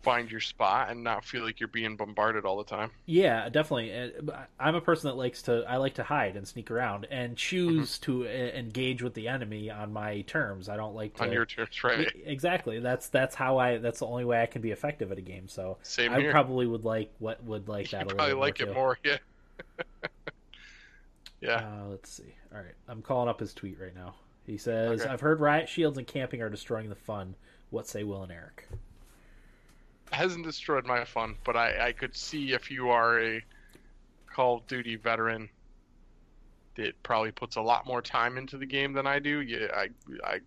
find 0.05 0.31
your 0.31 0.39
spot 0.39 0.89
and 0.91 1.03
not 1.03 1.25
feel 1.25 1.43
like 1.43 1.59
you're 1.59 1.67
being 1.67 1.95
bombarded 1.97 2.45
all 2.45 2.57
the 2.57 2.63
time. 2.63 2.91
yeah, 3.05 3.49
definitely. 3.49 4.13
I'm 4.59 4.75
a 4.75 4.81
person 4.81 5.09
that 5.09 5.15
likes 5.17 5.41
to. 5.43 5.65
I 5.67 5.77
like 5.77 5.95
to 5.95 6.03
hide 6.03 6.37
and 6.37 6.47
sneak 6.47 6.69
around 6.71 7.07
and 7.11 7.35
choose 7.35 7.97
to 7.99 8.25
uh, 8.25 8.29
engage 8.29 9.01
with 9.01 9.15
the 9.15 9.27
enemy 9.27 9.69
on 9.71 9.91
my 9.91 10.21
terms. 10.21 10.69
I 10.69 10.77
don't 10.77 10.95
like 10.95 11.15
to. 11.15 11.23
On 11.23 11.31
your 11.33 11.45
terms, 11.45 11.83
right? 11.83 12.07
Exactly. 12.25 12.79
That's 12.79 13.09
that's 13.09 13.35
how 13.35 13.57
I. 13.57 13.77
That's 13.79 13.99
the 13.99 14.05
only 14.07 14.23
way 14.25 14.41
I 14.41 14.45
can 14.45 14.61
be 14.61 14.71
effective 14.71 15.11
at 15.11 15.17
a 15.17 15.21
game. 15.21 15.47
So 15.47 15.77
Same 15.81 16.13
I 16.13 16.19
here. 16.19 16.31
probably 16.31 16.67
would 16.67 16.85
like 16.85 17.11
what 17.19 17.43
would 17.43 17.67
like 17.67 17.91
you 17.91 17.97
that. 17.97 18.03
a 18.03 18.05
probably 18.15 18.33
little 18.35 18.39
like 18.39 18.59
more 18.59 18.67
it 18.67 18.67
too. 18.67 18.73
more, 18.73 18.99
yeah. 19.03 19.17
yeah. 21.41 21.55
Uh, 21.57 21.87
let's 21.89 22.09
see. 22.11 22.35
All 22.53 22.59
right, 22.59 22.75
I'm 22.87 23.01
calling 23.01 23.29
up 23.29 23.39
his 23.39 23.53
tweet 23.53 23.79
right 23.79 23.95
now. 23.95 24.15
He 24.45 24.57
says, 24.57 25.01
Okay. 25.01 25.09
"I've 25.09 25.21
heard 25.21 25.39
riot 25.39 25.67
shields 25.69 25.97
and 25.97 26.05
camping 26.07 26.41
are 26.41 26.49
destroying 26.49 26.89
the 26.89 26.95
fun. 26.95 27.35
What 27.71 27.87
say 27.87 28.03
Will 28.03 28.23
and 28.23 28.31
Eric?" 28.31 28.67
Hasn't 30.11 30.45
destroyed 30.45 30.85
my 30.85 31.05
fun, 31.05 31.35
but 31.43 31.55
I, 31.55 31.87
I 31.87 31.91
could 31.91 32.15
see 32.15 32.53
if 32.53 32.71
you 32.71 32.89
are 32.89 33.19
a 33.19 33.43
Call 34.27 34.57
of 34.57 34.67
Duty 34.67 34.95
veteran 34.95 35.49
that 36.75 37.01
probably 37.03 37.31
puts 37.31 37.55
a 37.55 37.61
lot 37.61 37.85
more 37.85 38.01
time 38.01 38.37
into 38.37 38.57
the 38.57 38.65
game 38.65 38.93
than 38.93 39.07
I 39.07 39.19
do. 39.19 39.41
Yeah, 39.41 39.67
I 39.73 39.89
I 40.23 40.39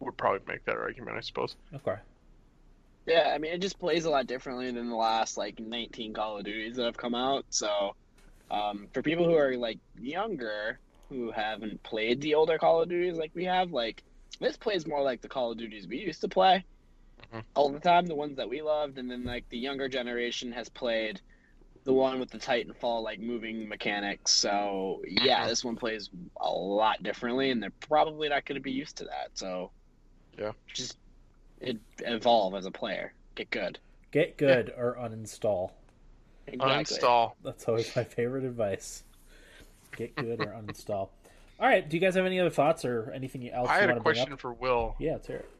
would 0.00 0.16
probably 0.16 0.40
make 0.46 0.64
that 0.64 0.76
argument, 0.76 1.16
I 1.16 1.20
suppose. 1.20 1.56
Okay. 1.74 1.96
Yeah, 3.06 3.32
I 3.34 3.38
mean, 3.38 3.52
it 3.52 3.60
just 3.60 3.78
plays 3.78 4.04
a 4.04 4.10
lot 4.10 4.26
differently 4.26 4.70
than 4.72 4.88
the 4.88 4.96
last 4.96 5.36
like 5.36 5.60
19 5.60 6.12
Call 6.12 6.38
of 6.38 6.44
Duties 6.44 6.76
that 6.76 6.84
have 6.84 6.96
come 6.96 7.14
out. 7.14 7.44
So, 7.50 7.94
um, 8.50 8.88
for 8.92 9.02
people 9.02 9.24
who 9.24 9.36
are 9.36 9.56
like 9.56 9.78
younger 9.98 10.78
who 11.08 11.30
haven't 11.30 11.82
played 11.84 12.20
the 12.20 12.34
older 12.34 12.58
Call 12.58 12.82
of 12.82 12.88
Duties 12.88 13.16
like 13.16 13.30
we 13.34 13.44
have, 13.44 13.70
like 13.70 14.02
this 14.40 14.56
plays 14.56 14.86
more 14.86 15.02
like 15.02 15.20
the 15.20 15.28
Call 15.28 15.52
of 15.52 15.58
Duties 15.58 15.86
we 15.86 15.98
used 15.98 16.20
to 16.22 16.28
play 16.28 16.64
Mhm. 17.32 17.44
all 17.54 17.70
the 17.70 17.80
time, 17.80 18.06
the 18.06 18.14
ones 18.14 18.36
that 18.36 18.48
we 18.48 18.62
loved, 18.62 18.98
and 18.98 19.10
then 19.10 19.24
like 19.24 19.48
the 19.48 19.58
younger 19.58 19.88
generation 19.88 20.52
has 20.52 20.68
played 20.68 21.20
the 21.84 21.92
one 21.92 22.18
with 22.18 22.30
the 22.30 22.38
Titanfall 22.38 23.02
like 23.02 23.20
moving 23.20 23.68
mechanics. 23.68 24.32
So 24.32 25.02
yeah, 25.06 25.44
Mhm. 25.44 25.48
this 25.48 25.64
one 25.64 25.76
plays 25.76 26.10
a 26.40 26.50
lot 26.50 27.02
differently, 27.02 27.50
and 27.50 27.62
they're 27.62 27.70
probably 27.80 28.28
not 28.28 28.44
going 28.44 28.56
to 28.56 28.62
be 28.62 28.72
used 28.72 28.96
to 28.98 29.04
that. 29.04 29.30
So 29.34 29.70
Yeah. 30.38 30.52
just 30.72 30.98
it, 31.60 31.78
evolve 32.00 32.54
as 32.54 32.66
a 32.66 32.70
player, 32.70 33.14
get 33.34 33.50
good. 33.50 33.78
Get 34.10 34.36
good 34.36 34.72
or 34.76 34.96
uninstall. 34.96 35.72
Exactly. 36.46 36.98
Uninstall. 36.98 37.32
That's 37.42 37.66
always 37.66 37.94
my 37.96 38.04
favorite 38.04 38.44
advice. 38.44 39.04
Get 39.96 40.14
good 40.16 40.40
or 40.40 40.52
uninstall. 40.52 41.10
All 41.58 41.66
right. 41.66 41.88
Do 41.88 41.96
you 41.96 42.00
guys 42.00 42.14
have 42.16 42.26
any 42.26 42.38
other 42.38 42.50
thoughts 42.50 42.84
or 42.84 43.10
anything 43.12 43.48
else 43.50 43.68
I 43.70 43.76
you 43.76 43.80
had 43.80 43.88
want 43.88 43.96
a 43.96 44.00
to 44.00 44.02
bring 44.04 44.14
question 44.16 44.32
up? 44.34 44.40
for 44.40 44.52
Will. 44.52 44.94
Yeah, 44.98 45.12
let's 45.12 45.26
hear 45.26 45.36
it. 45.38 45.50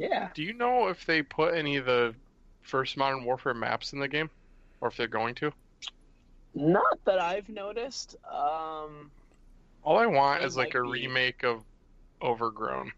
Yeah. 0.00 0.30
Do 0.32 0.42
you 0.42 0.54
know 0.54 0.88
if 0.88 1.04
they 1.04 1.20
put 1.22 1.54
any 1.54 1.76
of 1.76 1.84
the 1.84 2.14
first 2.62 2.96
Modern 2.96 3.22
Warfare 3.22 3.52
maps 3.52 3.92
in 3.92 3.98
the 3.98 4.08
game, 4.08 4.30
or 4.80 4.88
if 4.88 4.96
they're 4.96 5.06
going 5.06 5.34
to? 5.36 5.52
Not 6.54 7.04
that 7.04 7.20
I've 7.20 7.50
noticed. 7.50 8.16
Um, 8.24 9.10
All 9.84 9.98
I 9.98 10.06
want 10.06 10.42
is 10.42 10.56
like 10.56 10.74
a 10.74 10.82
be. 10.82 10.88
remake 10.88 11.44
of 11.44 11.62
Overgrown. 12.22 12.92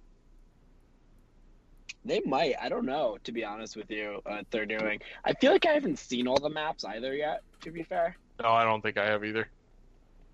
they 2.04 2.20
might. 2.20 2.54
I 2.62 2.68
don't 2.68 2.86
know, 2.86 3.18
to 3.24 3.32
be 3.32 3.44
honest 3.44 3.76
with 3.76 3.90
you, 3.90 4.20
what 4.24 4.46
they're 4.52 4.64
doing. 4.64 5.00
I 5.24 5.32
feel 5.34 5.50
like 5.50 5.66
I 5.66 5.72
haven't 5.72 5.98
seen 5.98 6.28
all 6.28 6.38
the 6.38 6.50
maps 6.50 6.84
either 6.84 7.14
yet, 7.16 7.42
to 7.62 7.72
be 7.72 7.82
fair. 7.82 8.16
No, 8.40 8.50
I 8.50 8.62
don't 8.62 8.80
think 8.80 8.96
I 8.96 9.06
have 9.06 9.24
either. 9.24 9.48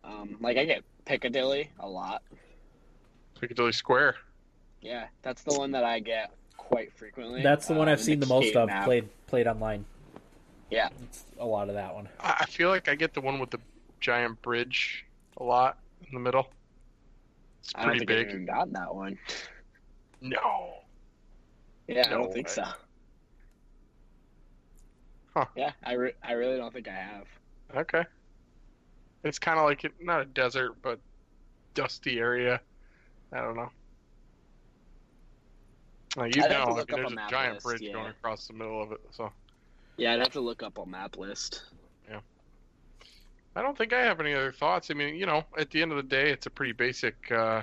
Um, 0.04 0.36
like, 0.40 0.58
I 0.58 0.66
get 0.66 0.82
Piccadilly 1.06 1.70
a 1.80 1.88
lot. 1.88 2.22
Piccadilly 3.40 3.72
Square. 3.72 4.16
Yeah, 4.82 5.06
that's 5.22 5.42
the 5.42 5.58
one 5.58 5.72
that 5.72 5.84
I 5.84 6.00
get 6.00 6.30
quite 6.58 6.92
frequently. 6.92 7.42
That's 7.42 7.66
the 7.66 7.72
one 7.72 7.88
Um, 7.88 7.92
I've 7.92 7.98
and 7.98 8.04
seen 8.06 8.20
the 8.20 8.26
most 8.26 8.54
of 8.54 8.68
map. 8.68 8.84
played 8.84 9.08
played 9.26 9.46
online. 9.46 9.86
Yeah. 10.70 10.90
It's 11.04 11.24
a 11.38 11.46
lot 11.46 11.68
of 11.70 11.74
that 11.76 11.94
one. 11.94 12.08
I 12.20 12.36
I 12.40 12.44
feel 12.46 12.68
like 12.68 12.88
I 12.88 12.94
get 12.94 13.14
the 13.14 13.22
one 13.22 13.38
with 13.38 13.48
the 13.50 13.58
giant 14.00 14.42
bridge 14.42 15.06
a 15.38 15.42
lot 15.42 15.78
in 16.06 16.12
the 16.12 16.20
middle. 16.20 16.50
It's 17.60 17.72
I 17.74 17.80
don't 17.80 17.88
pretty 17.92 17.98
think 18.00 18.10
I've 18.10 18.26
big. 18.26 18.34
even 18.34 18.46
gotten 18.46 18.72
that 18.74 18.94
one. 18.94 19.18
No. 20.20 20.74
Yeah, 21.86 22.02
I 22.06 22.10
don't 22.10 22.32
think 22.32 22.48
way. 22.48 22.52
so. 22.52 22.64
Huh. 25.34 25.46
Yeah, 25.56 25.72
I, 25.84 25.92
re- 25.94 26.14
I 26.22 26.32
really 26.32 26.56
don't 26.58 26.72
think 26.72 26.88
I 26.88 26.92
have. 26.94 27.26
Okay. 27.76 28.04
It's 29.24 29.38
kind 29.38 29.58
of 29.58 29.64
like 29.64 29.84
it, 29.84 29.92
not 30.00 30.20
a 30.20 30.24
desert, 30.24 30.76
but 30.82 30.98
dusty 31.74 32.18
area. 32.18 32.60
I 33.32 33.40
don't 33.40 33.56
know. 33.56 33.70
Uh, 36.18 36.24
you 36.24 36.42
I'd 36.42 36.50
know, 36.50 36.64
I 36.64 36.84
mean, 36.84 36.86
there's 36.88 37.12
a 37.12 37.16
a 37.16 37.28
giant 37.28 37.54
list, 37.54 37.64
bridge 37.64 37.82
yeah. 37.82 37.92
going 37.92 38.08
across 38.10 38.46
the 38.46 38.54
middle 38.54 38.82
of 38.82 38.92
it, 38.92 39.00
so 39.10 39.32
Yeah, 39.96 40.12
I'd 40.14 40.20
have 40.20 40.32
to 40.32 40.40
look 40.40 40.62
up 40.62 40.78
a 40.78 40.86
map 40.86 41.16
list. 41.18 41.64
Yeah. 42.08 42.20
I 43.56 43.62
don't 43.62 43.76
think 43.76 43.92
I 43.92 44.02
have 44.02 44.20
any 44.20 44.34
other 44.34 44.52
thoughts. 44.52 44.90
I 44.90 44.94
mean, 44.94 45.16
you 45.16 45.26
know, 45.26 45.44
at 45.56 45.70
the 45.70 45.82
end 45.82 45.90
of 45.92 45.96
the 45.96 46.02
day, 46.02 46.30
it's 46.30 46.46
a 46.46 46.50
pretty 46.50 46.72
basic 46.72 47.30
uh, 47.32 47.62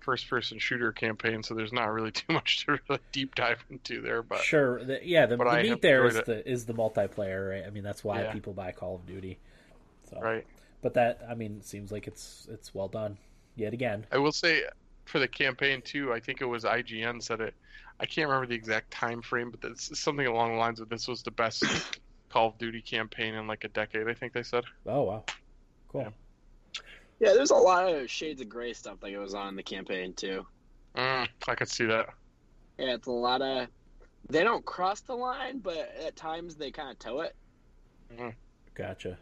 first-person 0.00 0.58
shooter 0.58 0.92
campaign, 0.92 1.42
so 1.42 1.54
there's 1.54 1.72
not 1.72 1.92
really 1.92 2.10
too 2.12 2.32
much 2.32 2.64
to 2.66 2.78
really 2.88 3.00
deep 3.12 3.34
dive 3.34 3.64
into 3.70 4.00
there. 4.00 4.22
But 4.22 4.38
sure. 4.40 4.84
The, 4.84 5.00
yeah, 5.02 5.26
the, 5.26 5.36
the 5.36 5.56
meat 5.62 5.82
there 5.82 6.06
is 6.06 6.16
enjoyed 6.16 6.26
the 6.26 6.48
is 6.50 6.66
the 6.66 6.74
multiplayer, 6.74 7.50
right? 7.50 7.64
I 7.66 7.70
mean, 7.70 7.84
that's 7.84 8.02
why 8.04 8.22
Yeah. 8.22 8.32
people 8.32 8.52
buy 8.52 8.72
Call 8.72 8.96
of 8.96 9.06
Duty. 9.06 9.38
So, 10.10 10.20
right, 10.20 10.46
but 10.82 10.94
that 10.94 11.22
I 11.28 11.34
mean, 11.34 11.62
seems 11.62 11.92
like 11.92 12.06
it's 12.08 12.48
it's 12.50 12.74
well 12.74 12.88
done 12.88 13.18
yet 13.54 13.72
again. 13.72 14.06
I 14.10 14.18
will 14.18 14.32
say, 14.32 14.64
for 15.04 15.18
the 15.18 15.28
campaign 15.28 15.82
too. 15.82 16.12
I 16.12 16.20
think 16.20 16.40
it 16.40 16.46
was 16.46 16.64
IGN 16.64 17.22
said 17.22 17.40
it. 17.40 17.54
I 17.98 18.06
can't 18.06 18.28
remember 18.28 18.46
the 18.46 18.54
exact 18.54 18.90
time 18.90 19.20
frame, 19.20 19.50
but 19.50 19.70
it's 19.70 19.98
something 19.98 20.26
along 20.26 20.52
the 20.52 20.58
lines 20.58 20.80
of 20.80 20.88
this 20.88 21.06
was 21.06 21.22
the 21.22 21.30
best 21.30 21.64
Call 22.30 22.48
of 22.48 22.58
Duty 22.58 22.80
campaign 22.80 23.34
in 23.34 23.46
like 23.46 23.64
a 23.64 23.68
decade. 23.68 24.08
I 24.08 24.14
think 24.14 24.32
they 24.32 24.42
said. 24.42 24.64
Oh 24.86 25.02
wow, 25.02 25.24
cool. 25.88 26.02
Yeah. 26.02 26.10
Yeah, 27.20 27.34
there's 27.34 27.50
a 27.50 27.54
lot 27.54 27.86
of 27.86 28.08
Shades 28.08 28.40
of 28.40 28.48
Grey 28.48 28.72
stuff 28.72 28.98
that 29.00 29.10
goes 29.10 29.34
on 29.34 29.48
in 29.48 29.56
the 29.56 29.62
campaign 29.62 30.14
too. 30.14 30.46
Mm, 30.96 31.28
I 31.46 31.54
could 31.54 31.68
see 31.68 31.84
that. 31.84 32.08
Yeah, 32.78 32.94
it's 32.94 33.08
a 33.08 33.12
lot 33.12 33.42
of. 33.42 33.68
They 34.30 34.42
don't 34.42 34.64
cross 34.64 35.00
the 35.00 35.14
line, 35.14 35.58
but 35.58 35.94
at 36.02 36.16
times 36.16 36.54
they 36.54 36.70
kind 36.70 36.90
of 36.90 36.98
toe 36.98 37.20
it. 37.20 37.36
Gotcha. 38.74 39.18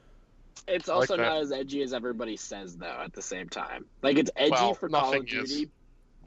It's 0.67 0.89
I 0.89 0.95
like 0.95 1.11
also 1.11 1.17
not 1.17 1.37
as 1.39 1.53
edgy 1.53 1.83
as 1.83 1.93
everybody 1.93 2.37
says, 2.37 2.77
though. 2.77 3.01
At 3.05 3.13
the 3.13 3.23
same 3.23 3.49
time, 3.49 3.85
like 4.03 4.19
it's 4.19 4.31
edgy 4.37 4.51
Well, 4.53 4.75
for 4.75 4.89
Call 4.89 5.15
of. 5.15 5.27
Duty. 5.27 5.71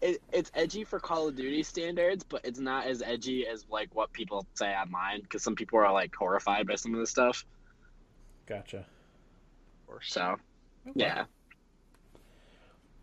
it, 0.00 0.22
it's 0.32 0.50
edgy 0.54 0.84
for 0.84 0.98
Call 1.00 1.28
of 1.28 1.36
Duty 1.36 1.62
standards, 1.62 2.24
but 2.24 2.40
it's 2.44 2.58
not 2.58 2.86
as 2.86 3.02
edgy 3.02 3.46
as 3.46 3.66
like 3.70 3.94
what 3.94 4.12
people 4.12 4.46
say 4.54 4.74
online. 4.74 5.20
Because 5.22 5.42
some 5.42 5.54
people 5.54 5.78
are 5.78 5.92
like 5.92 6.14
horrified 6.14 6.66
by 6.66 6.76
some 6.76 6.94
of 6.94 7.00
this 7.00 7.10
stuff. 7.10 7.44
gotcha. 8.46 8.84
Or 9.86 9.94
course. 9.94 10.12
So 10.12 10.36
yeah, 10.94 11.24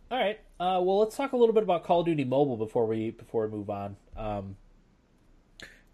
All 0.09 0.17
right. 0.17 0.39
Uh, 0.59 0.79
well, 0.81 0.99
let's 0.99 1.17
talk 1.17 1.33
a 1.33 1.37
little 1.37 1.53
bit 1.53 1.63
about 1.63 1.83
Call 1.83 2.01
of 2.01 2.05
Duty 2.05 2.23
Mobile 2.23 2.57
before 2.57 2.85
we 2.85 3.11
before 3.11 3.47
we 3.47 3.57
move 3.57 3.69
on. 3.69 3.97
Um, 4.15 4.55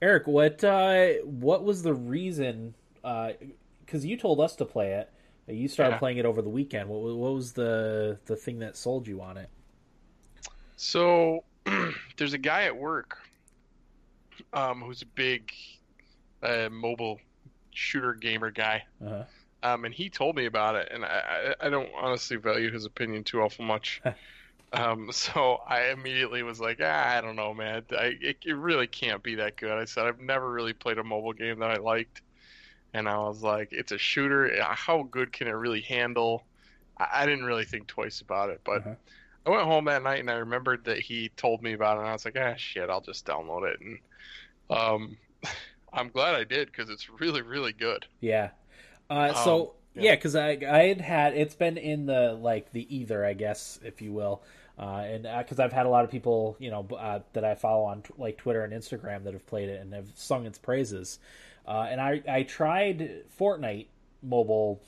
Eric, 0.02 0.28
what 0.28 0.64
uh, 0.64 1.14
what 1.24 1.64
was 1.64 1.84
the 1.84 1.94
reason? 1.94 2.76
Because 3.90 4.06
you 4.06 4.18
told 4.18 4.40
us 4.40 4.56
to 4.58 4.66
play 4.66 4.94
it. 4.94 5.10
You 5.48 5.68
started 5.68 5.94
Yeah. 5.96 5.98
playing 6.00 6.20
it 6.20 6.26
over 6.26 6.44
the 6.44 6.50
weekend. 6.50 6.90
What, 6.90 7.02
was- 7.02 7.16
what 7.16 7.34
was 7.34 7.54
the 7.54 8.20
the 8.26 8.36
thing 8.36 8.60
that 8.60 8.78
sold 8.78 9.08
you 9.08 9.20
on 9.20 9.36
it? 9.38 9.50
So 10.78 11.44
there's 12.18 12.34
a 12.34 12.38
guy 12.38 12.64
at 12.66 12.78
work 12.78 13.18
um, 14.54 14.82
who's 14.82 15.02
a 15.02 15.08
big 15.08 15.52
uh, 16.44 16.70
mobile 16.72 17.20
shooter 17.72 18.14
gamer 18.14 18.52
guy, 18.52 18.84
Uh-huh. 19.04 19.24
um, 19.64 19.86
and 19.86 19.94
he 19.94 20.10
told 20.10 20.36
me 20.36 20.46
about 20.46 20.76
it, 20.76 20.90
and 20.92 21.04
I, 21.04 21.54
I 21.62 21.68
I 21.68 21.70
don't 21.70 21.90
honestly 22.00 22.38
value 22.38 22.72
his 22.72 22.86
opinion 22.86 23.24
too 23.24 23.42
awful 23.42 23.66
much. 23.66 24.02
um, 24.74 25.12
so 25.12 25.58
I 25.68 25.90
immediately 25.90 26.44
was 26.44 26.60
like, 26.60 26.80
ah, 26.82 27.18
I 27.18 27.22
don't 27.22 27.36
know, 27.36 27.54
man. 27.54 27.84
I, 27.92 28.16
it, 28.22 28.38
it 28.46 28.54
really 28.54 28.88
can't 28.88 29.24
be 29.24 29.36
that 29.36 29.58
good. 29.58 29.72
I 29.72 29.86
said 29.86 30.06
I've 30.06 30.20
never 30.20 30.52
really 30.52 30.74
played 30.74 31.00
a 31.00 31.04
mobile 31.04 31.34
game 31.34 31.60
that 31.60 31.72
I 31.72 31.78
liked, 31.78 32.22
and 32.94 33.08
I 33.10 33.18
was 33.20 33.42
like, 33.44 33.70
it's 33.72 33.92
a 33.92 33.98
shooter. 33.98 34.52
How 34.64 35.04
good 35.04 35.32
can 35.34 35.48
it 35.48 35.52
really 35.52 35.82
handle? 35.82 36.46
I, 36.98 37.08
I 37.24 37.26
didn't 37.26 37.46
really 37.46 37.66
think 37.66 37.88
twice 37.88 38.22
about 38.22 38.50
it, 38.50 38.62
but. 38.66 38.84
Uh-huh. 38.86 38.96
I 39.46 39.52
went 39.52 39.64
home 39.64 39.86
that 39.86 40.04
night 40.04 40.20
and 40.20 40.30
I 40.30 40.36
remembered 40.36 40.86
that 40.86 41.00
he 41.00 41.30
told 41.38 41.64
me 41.64 41.74
about 41.74 41.98
it, 41.98 42.02
and 42.02 42.10
I 42.10 42.14
was 42.14 42.26
like, 42.26 42.38
ah, 42.40 42.56
shit, 42.58 42.90
I'll 42.90 43.02
just 43.02 43.26
download 43.26 43.72
it. 43.74 43.80
And 43.82 44.00
um, 44.70 45.18
I'm 45.94 46.10
glad 46.10 46.36
I 46.36 46.44
did 46.44 46.68
because 46.68 46.90
it's 46.90 47.10
really, 47.10 47.42
really 47.42 47.74
good. 47.74 48.08
Yeah. 48.20 48.52
Uh, 49.10 49.34
so 49.34 49.64
Um, 49.64 49.74
yeah. 49.96 50.12
yeah, 50.12 50.16
because 50.16 50.36
I 50.36 50.52
I 50.52 50.88
had 50.90 51.02
had 51.02 51.34
it's 51.36 51.56
been 51.56 51.78
in 51.78 52.06
the 52.06 52.34
like 52.34 52.72
the 52.72 52.94
either 52.96 53.26
I 53.26 53.34
guess 53.34 53.80
if 53.84 54.02
you 54.02 54.14
will, 54.14 54.44
uh, 54.78 55.04
and 55.06 55.24
because 55.40 55.60
I've 55.60 55.74
had 55.74 55.86
a 55.86 55.90
lot 55.90 56.06
of 56.06 56.12
people 56.12 56.58
you 56.60 56.72
know 56.72 56.88
uh, 56.98 57.22
that 57.34 57.46
I 57.46 57.56
follow 57.56 57.86
on 57.86 58.04
t- 58.04 58.14
like 58.18 58.38
Twitter 58.38 58.64
and 58.64 58.74
Instagram 58.74 59.24
that 59.26 59.34
have 59.34 59.48
played 59.48 59.70
it 59.70 59.82
and 59.82 59.94
have 59.94 60.10
sung 60.16 60.46
its 60.46 60.60
praises, 60.60 61.20
uh, 61.68 61.88
and 61.90 62.02
I 62.02 62.22
I 62.30 62.44
tried 62.44 63.24
Fortnite 63.40 63.88
mobile 64.22 64.82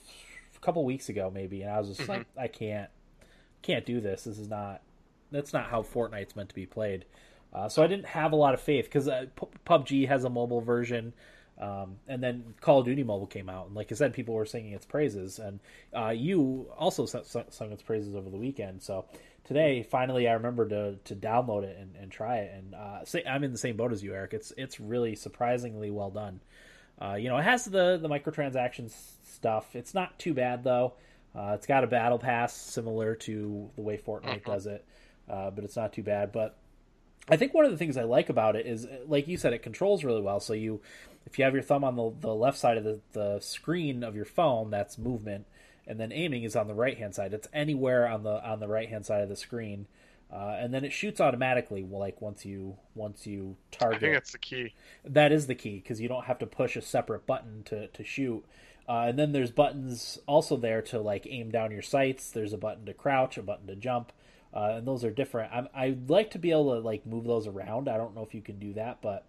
a 0.56 0.60
couple 0.60 0.84
weeks 0.86 1.10
ago 1.10 1.32
maybe, 1.34 1.62
and 1.62 1.72
I 1.72 1.80
was 1.80 1.98
just 1.98 2.10
like 2.10 2.26
I 2.38 2.48
can't 2.48 2.90
can't 3.62 3.86
do 3.86 4.02
this. 4.02 4.24
This 4.24 4.38
is 4.38 4.48
not 4.48 4.82
that's 5.32 5.54
not 5.54 5.70
how 5.70 5.82
Fortnite's 5.82 6.36
meant 6.36 6.50
to 6.50 6.56
be 6.56 6.66
played. 6.66 7.06
Uh, 7.54 7.68
so 7.68 7.84
I 7.84 7.88
didn't 7.88 8.06
have 8.06 8.32
a 8.32 8.36
lot 8.36 8.54
of 8.54 8.62
faith 8.62 8.86
because 8.86 9.08
uh, 9.08 9.26
PUBG 9.66 10.08
has 10.08 10.24
a 10.24 10.30
mobile 10.30 10.62
version, 10.62 11.14
um, 11.60 11.98
and 12.08 12.24
then 12.24 12.54
Call 12.62 12.80
of 12.80 12.86
Duty 12.86 13.04
Mobile 13.04 13.28
came 13.28 13.50
out, 13.50 13.68
and 13.68 13.76
like 13.76 13.92
I 13.92 13.96
said, 13.96 14.14
people 14.14 14.36
were 14.36 14.46
singing 14.46 14.72
its 14.72 14.86
praises, 14.86 15.38
and 15.38 15.60
uh, 15.96 16.10
you 16.10 16.68
also 16.78 17.06
sung 17.06 17.72
its 17.72 17.84
praises 17.84 18.16
over 18.16 18.30
the 18.30 18.38
weekend. 18.38 18.82
So 18.82 19.06
today, 19.44 19.84
finally, 19.84 20.30
I 20.30 20.34
remembered 20.34 20.70
to, 20.70 20.96
to 21.04 21.16
download 21.16 21.64
it 21.64 21.78
and, 21.78 21.96
and 21.98 22.10
try 22.10 22.38
it, 22.38 22.54
and 22.56 22.74
uh, 22.74 23.04
say, 23.04 23.24
I'm 23.26 23.44
in 23.44 23.52
the 23.52 23.58
same 23.58 23.76
boat 23.76 23.92
as 23.92 24.02
you, 24.02 24.14
Eric. 24.14 24.34
It's 24.34 24.54
it's 24.56 24.80
really 24.80 25.16
surprisingly 25.16 25.92
well 25.92 26.10
done. 26.10 26.40
Uh, 27.02 27.16
you 27.16 27.30
know, 27.30 27.38
it 27.38 27.44
has 27.44 27.66
the 27.66 27.98
the 27.98 28.08
microtransactions 28.08 28.94
stuff. 29.24 29.76
It's 29.76 29.94
not 29.94 30.20
too 30.20 30.34
bad 30.34 30.64
though. 30.64 30.94
Uh, 31.36 31.54
it's 31.56 31.66
got 31.66 31.84
a 31.84 31.88
battle 31.88 32.20
pass 32.20 32.54
similar 32.54 33.16
to 33.16 33.70
the 33.76 33.82
way 33.82 33.98
Fortnite 33.98 34.44
does 34.44 34.68
it, 34.68 34.86
uh, 35.30 35.50
but 35.50 35.64
it's 35.64 35.76
not 35.78 35.94
too 35.94 36.04
bad. 36.04 36.32
But 36.32 36.58
I 37.30 37.38
think 37.38 37.54
one 37.54 37.66
of 37.66 37.72
the 37.72 37.78
things 37.78 37.98
I 37.98 38.04
like 38.04 38.30
about 38.30 38.56
it 38.56 38.66
is, 38.66 38.86
like 39.08 39.28
you 39.28 39.38
said, 39.38 39.54
it 39.54 39.64
controls 39.64 40.04
really 40.04 40.22
well. 40.22 40.40
So 40.40 40.54
you, 40.54 40.82
if 41.26 41.40
you 41.40 41.46
have 41.46 41.54
your 41.54 41.64
thumb 41.64 41.84
on 41.84 41.96
the, 41.96 42.12
the 42.20 42.36
left 42.36 42.58
side 42.58 42.78
of 42.78 42.84
the, 42.84 43.00
the 43.14 43.40
screen 43.40 44.04
of 44.04 44.16
your 44.16 44.26
phone, 44.26 44.70
that's 44.72 44.98
movement, 44.98 45.46
and 45.88 46.00
then 46.00 46.12
aiming 46.12 46.44
is 46.44 46.56
on 46.56 46.68
the 46.68 46.74
right 46.74 46.98
hand 46.98 47.16
side. 47.16 47.34
It's 47.34 47.48
anywhere 47.54 48.08
on 48.08 48.24
the 48.24 48.46
on 48.46 48.60
the 48.60 48.68
right 48.68 48.90
hand 48.90 49.06
side 49.06 49.24
of 49.24 49.30
the 49.30 49.36
screen, 49.36 49.88
uh, 50.32 50.58
and 50.60 50.74
then 50.74 50.86
it 50.86 50.94
shoots 50.94 51.20
automatically. 51.20 51.84
Like 51.84 52.22
once 52.22 52.46
you 52.46 52.78
once 52.96 53.28
you 53.28 53.58
target. 53.72 53.98
I 53.98 54.00
think 54.00 54.14
that's 54.14 54.32
the 54.32 54.38
key. 54.38 54.74
that 55.06 55.32
is 55.32 55.48
the 55.48 55.56
key 55.56 55.76
because 55.76 56.00
you 56.00 56.08
don't 56.08 56.26
have 56.26 56.40
to 56.40 56.46
push 56.46 56.76
a 56.76 56.82
separate 56.82 57.26
button 57.26 57.64
to, 57.66 57.88
to 57.88 58.04
shoot. 58.04 58.46
Uh, 58.88 59.06
and 59.08 59.20
then 59.20 59.32
there's 59.32 59.52
buttons 59.52 60.20
also 60.28 60.58
there 60.58 60.82
to 60.82 61.00
like 61.00 61.28
aim 61.30 61.52
down 61.52 61.72
your 61.72 61.82
sights. 61.82 62.32
There's 62.32 62.54
a 62.54 62.58
button 62.58 62.86
to 62.86 62.94
crouch, 62.94 63.38
a 63.38 63.44
button 63.44 63.68
to 63.68 63.76
jump, 63.76 64.12
uh, 64.54 64.74
and 64.78 64.88
those 64.88 65.04
are 65.04 65.12
different. 65.12 65.54
I'm, 65.54 65.68
I'd 65.74 66.10
like 66.10 66.32
to 66.32 66.40
be 66.40 66.52
able 66.52 66.76
to 66.76 66.80
like 66.80 67.06
move 67.06 67.26
those 67.26 67.48
around. 67.48 67.88
I 67.88 67.98
don't 67.98 68.16
know 68.16 68.24
if 68.24 68.34
you 68.34 68.42
can 68.42 68.60
do 68.60 68.74
that, 68.74 69.02
but 69.02 69.26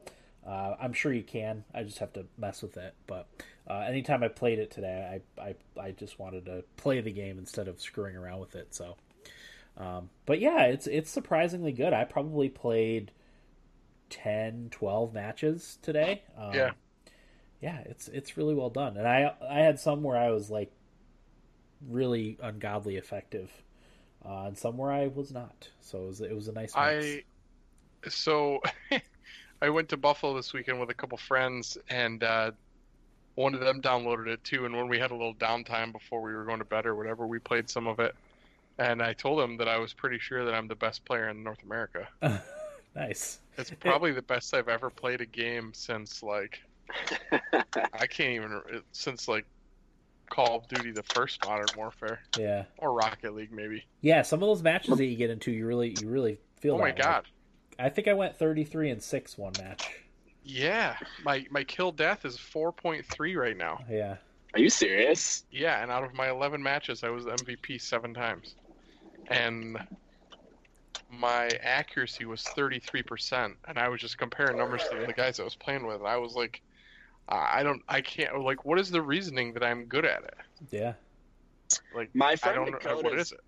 uh, 0.46 0.74
I'm 0.80 0.92
sure 0.92 1.12
you 1.12 1.22
can. 1.22 1.64
I 1.74 1.82
just 1.84 1.98
have 1.98 2.12
to 2.14 2.26
mess 2.38 2.62
with 2.62 2.76
it. 2.76 2.94
But 3.06 3.28
uh, 3.68 3.80
anytime 3.80 4.22
I 4.22 4.28
played 4.28 4.58
it 4.58 4.70
today, 4.70 5.20
I, 5.38 5.42
I 5.42 5.54
I 5.80 5.90
just 5.92 6.18
wanted 6.18 6.46
to 6.46 6.64
play 6.76 7.00
the 7.00 7.12
game 7.12 7.38
instead 7.38 7.68
of 7.68 7.80
screwing 7.80 8.16
around 8.16 8.40
with 8.40 8.56
it. 8.56 8.74
So, 8.74 8.96
um, 9.76 10.10
but 10.26 10.40
yeah, 10.40 10.64
it's 10.64 10.86
it's 10.86 11.10
surprisingly 11.10 11.72
good. 11.72 11.92
I 11.92 12.04
probably 12.04 12.48
played 12.48 13.12
10, 14.10 14.68
12 14.70 15.14
matches 15.14 15.78
today. 15.82 16.22
Um, 16.36 16.52
Yeah. 16.54 16.72
yeah, 17.60 17.78
it's 17.86 18.08
it's 18.08 18.36
really 18.36 18.54
well 18.54 18.70
done, 18.70 18.96
and 18.96 19.06
I 19.08 19.34
I 19.48 19.60
had 19.60 19.80
some 19.80 20.02
where 20.02 20.16
I 20.18 20.30
was 20.30 20.50
like 20.50 20.72
really 21.88 22.38
ungodly 22.42 22.96
effective, 22.96 23.50
uh, 24.24 24.44
and 24.46 24.58
some 24.58 24.76
where 24.76 24.92
I 24.92 25.06
was 25.08 25.32
not. 25.32 25.68
So 25.80 26.04
it 26.04 26.06
was 26.06 26.20
it 26.20 26.34
was 26.34 26.48
a 26.48 26.52
nice. 26.52 26.78
Mix. 26.78 27.20
I 28.04 28.08
so 28.08 28.60
I 29.62 29.70
went 29.70 29.88
to 29.90 29.96
Buffalo 29.96 30.34
this 30.34 30.52
weekend 30.52 30.80
with 30.80 30.90
a 30.90 30.94
couple 30.94 31.18
friends, 31.18 31.78
and 31.88 32.22
uh, 32.22 32.50
one 33.34 33.54
of 33.54 33.60
them 33.60 33.80
downloaded 33.80 34.26
it 34.28 34.44
too. 34.44 34.64
And 34.66 34.76
when 34.76 34.88
we 34.88 34.98
had 34.98 35.10
a 35.10 35.14
little 35.14 35.34
downtime 35.34 35.92
before 35.92 36.20
we 36.20 36.34
were 36.34 36.44
going 36.44 36.58
to 36.58 36.64
bed 36.64 36.86
or 36.86 36.94
whatever, 36.94 37.26
we 37.26 37.38
played 37.38 37.70
some 37.70 37.86
of 37.86 38.00
it. 38.00 38.14
And 38.78 39.02
I 39.02 39.12
told 39.12 39.40
him 39.40 39.56
that 39.58 39.68
I 39.68 39.78
was 39.78 39.92
pretty 39.92 40.18
sure 40.18 40.44
that 40.44 40.54
I'm 40.54 40.66
the 40.68 40.74
best 40.74 41.04
player 41.04 41.28
in 41.28 41.42
North 41.44 41.62
America. 41.62 42.08
nice. 42.94 43.38
It's 43.58 43.70
probably 43.70 44.12
the 44.12 44.22
best 44.22 44.54
I've 44.54 44.68
ever 44.68 44.88
played 44.90 45.20
a 45.20 45.26
game 45.26 45.72
since 45.74 46.22
like 46.22 46.60
I 47.92 48.06
can't 48.06 48.30
even 48.34 48.60
since 48.92 49.28
like 49.28 49.44
Call 50.30 50.56
of 50.56 50.68
Duty, 50.68 50.92
the 50.92 51.02
first 51.02 51.44
Modern 51.44 51.66
Warfare, 51.76 52.20
Yeah, 52.38 52.64
or 52.78 52.94
Rocket 52.94 53.34
League, 53.34 53.52
maybe. 53.52 53.84
yeah. 54.00 54.22
Some 54.22 54.42
of 54.42 54.48
those 54.48 54.62
matches 54.62 54.96
that 54.96 55.04
you 55.04 55.16
get 55.16 55.28
into, 55.30 55.50
you 55.52 55.66
really 55.66 55.94
you 56.00 56.08
really 56.08 56.38
feel. 56.56 56.74
Oh 56.76 56.78
my 56.78 56.88
that 56.92 56.96
way. 56.96 57.02
god! 57.02 57.24
I 57.78 57.88
think 57.90 58.08
I 58.08 58.14
went 58.14 58.36
thirty 58.38 58.64
three 58.64 58.88
and 58.90 59.02
six 59.02 59.36
one 59.36 59.52
match. 59.60 59.86
Yeah, 60.42 60.96
my 61.24 61.44
my 61.50 61.64
kill 61.64 61.92
death 61.92 62.24
is 62.24 62.38
four 62.38 62.72
point 62.72 63.04
three 63.06 63.36
right 63.36 63.56
now. 63.56 63.80
Yeah, 63.90 64.16
Are 64.54 64.60
you 64.60 64.70
serious? 64.70 65.44
Yeah, 65.50 65.82
and 65.82 65.90
out 65.92 66.02
of 66.04 66.14
my 66.14 66.30
eleven 66.30 66.62
matches, 66.62 67.04
I 67.04 67.10
was 67.10 67.26
MVP 67.26 67.78
seven 67.80 68.14
times, 68.14 68.54
and 69.28 69.78
my 71.10 71.48
accuracy 71.62 72.24
was 72.24 72.42
thirty 72.42 72.78
three 72.78 73.02
percent. 73.02 73.54
And 73.68 73.78
I 73.78 73.88
was 73.88 74.00
just 74.00 74.18
comparing 74.18 74.56
numbers 74.56 74.82
to 74.90 75.06
the 75.06 75.12
guys 75.12 75.40
I 75.40 75.44
was 75.44 75.54
playing 75.56 75.86
with, 75.86 75.96
and 75.96 76.06
I 76.06 76.16
was 76.16 76.34
like, 76.34 76.62
I 77.28 77.60
I 77.60 77.62
don't, 77.62 77.82
I 77.88 78.00
can't. 78.00 78.40
Like, 78.40 78.64
what 78.64 78.78
is 78.78 78.90
the 78.90 79.02
reasoning 79.02 79.52
that 79.54 79.62
I'm 79.62 79.84
good 79.84 80.04
at 80.04 80.24
it? 80.24 80.34
yeah. 80.70 80.94
Like, 81.94 82.10
My 82.14 82.30
I 82.32 82.36
friend 82.36 82.56
don't 82.56 82.84
know 82.84 82.96
what 83.00 83.18
is 83.18 83.32
it. 83.32 83.40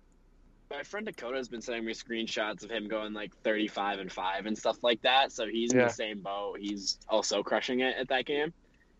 My 0.71 0.81
friend 0.81 1.05
Dakota 1.05 1.37
has 1.37 1.47
been 1.47 1.61
sending 1.61 1.85
me 1.85 1.93
screenshots 1.93 2.63
of 2.63 2.71
him 2.71 2.87
going 2.87 3.13
like 3.13 3.35
35 3.43 3.99
and 3.99 4.11
5 4.11 4.45
and 4.47 4.57
stuff 4.57 4.83
like 4.83 4.99
that. 5.03 5.31
So 5.31 5.47
he's 5.47 5.71
in 5.71 5.77
the 5.77 5.89
same 5.89 6.21
boat. 6.21 6.57
He's 6.59 6.97
also 7.07 7.43
crushing 7.43 7.81
it 7.81 7.95
at 7.97 8.07
that 8.07 8.25
game. 8.25 8.51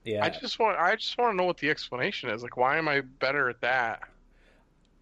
Yeah, 0.04 0.24
I 0.24 0.30
just 0.30 0.60
want, 0.60 0.78
I 0.78 0.96
just 0.96 1.18
want 1.18 1.34
to 1.34 1.36
know 1.36 1.46
what 1.46 1.58
the 1.58 1.72
explanation 1.72 2.30
is. 2.30 2.44
Like, 2.44 2.56
why 2.56 2.78
am 2.78 2.88
I 2.88 3.02
better 3.02 3.50
at 3.50 3.62
that? 3.62 4.02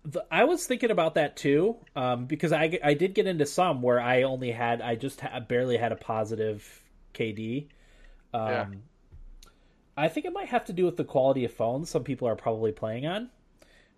The- 0.06 0.26
I 0.32 0.44
was 0.44 0.66
thinking 0.68 0.92
about 0.92 1.16
that 1.16 1.38
too, 1.38 1.78
um, 1.96 2.26
because 2.26 2.52
I, 2.52 2.78
I 2.84 2.94
did 2.94 3.14
get 3.14 3.26
into 3.28 3.46
some 3.46 3.82
where 3.82 4.00
I 4.02 4.24
only 4.24 4.52
had 4.52 4.82
I 4.82 4.96
just 4.96 5.22
ha- 5.22 5.40
barely 5.40 5.78
had 5.78 5.92
a 5.92 5.96
positive 5.96 6.84
KD. 7.14 7.70
Um, 8.34 8.50
Yeah. 8.50 8.66
I 9.96 10.08
think 10.10 10.26
it 10.26 10.34
might 10.34 10.50
have 10.50 10.66
to 10.66 10.74
do 10.74 10.86
with 10.86 10.98
the 10.98 11.04
quality 11.04 11.46
of 11.46 11.54
phones 11.54 11.90
some 11.90 12.04
people 12.04 12.28
are 12.28 12.36
probably 12.36 12.72
playing 12.72 13.06
on, 13.06 13.30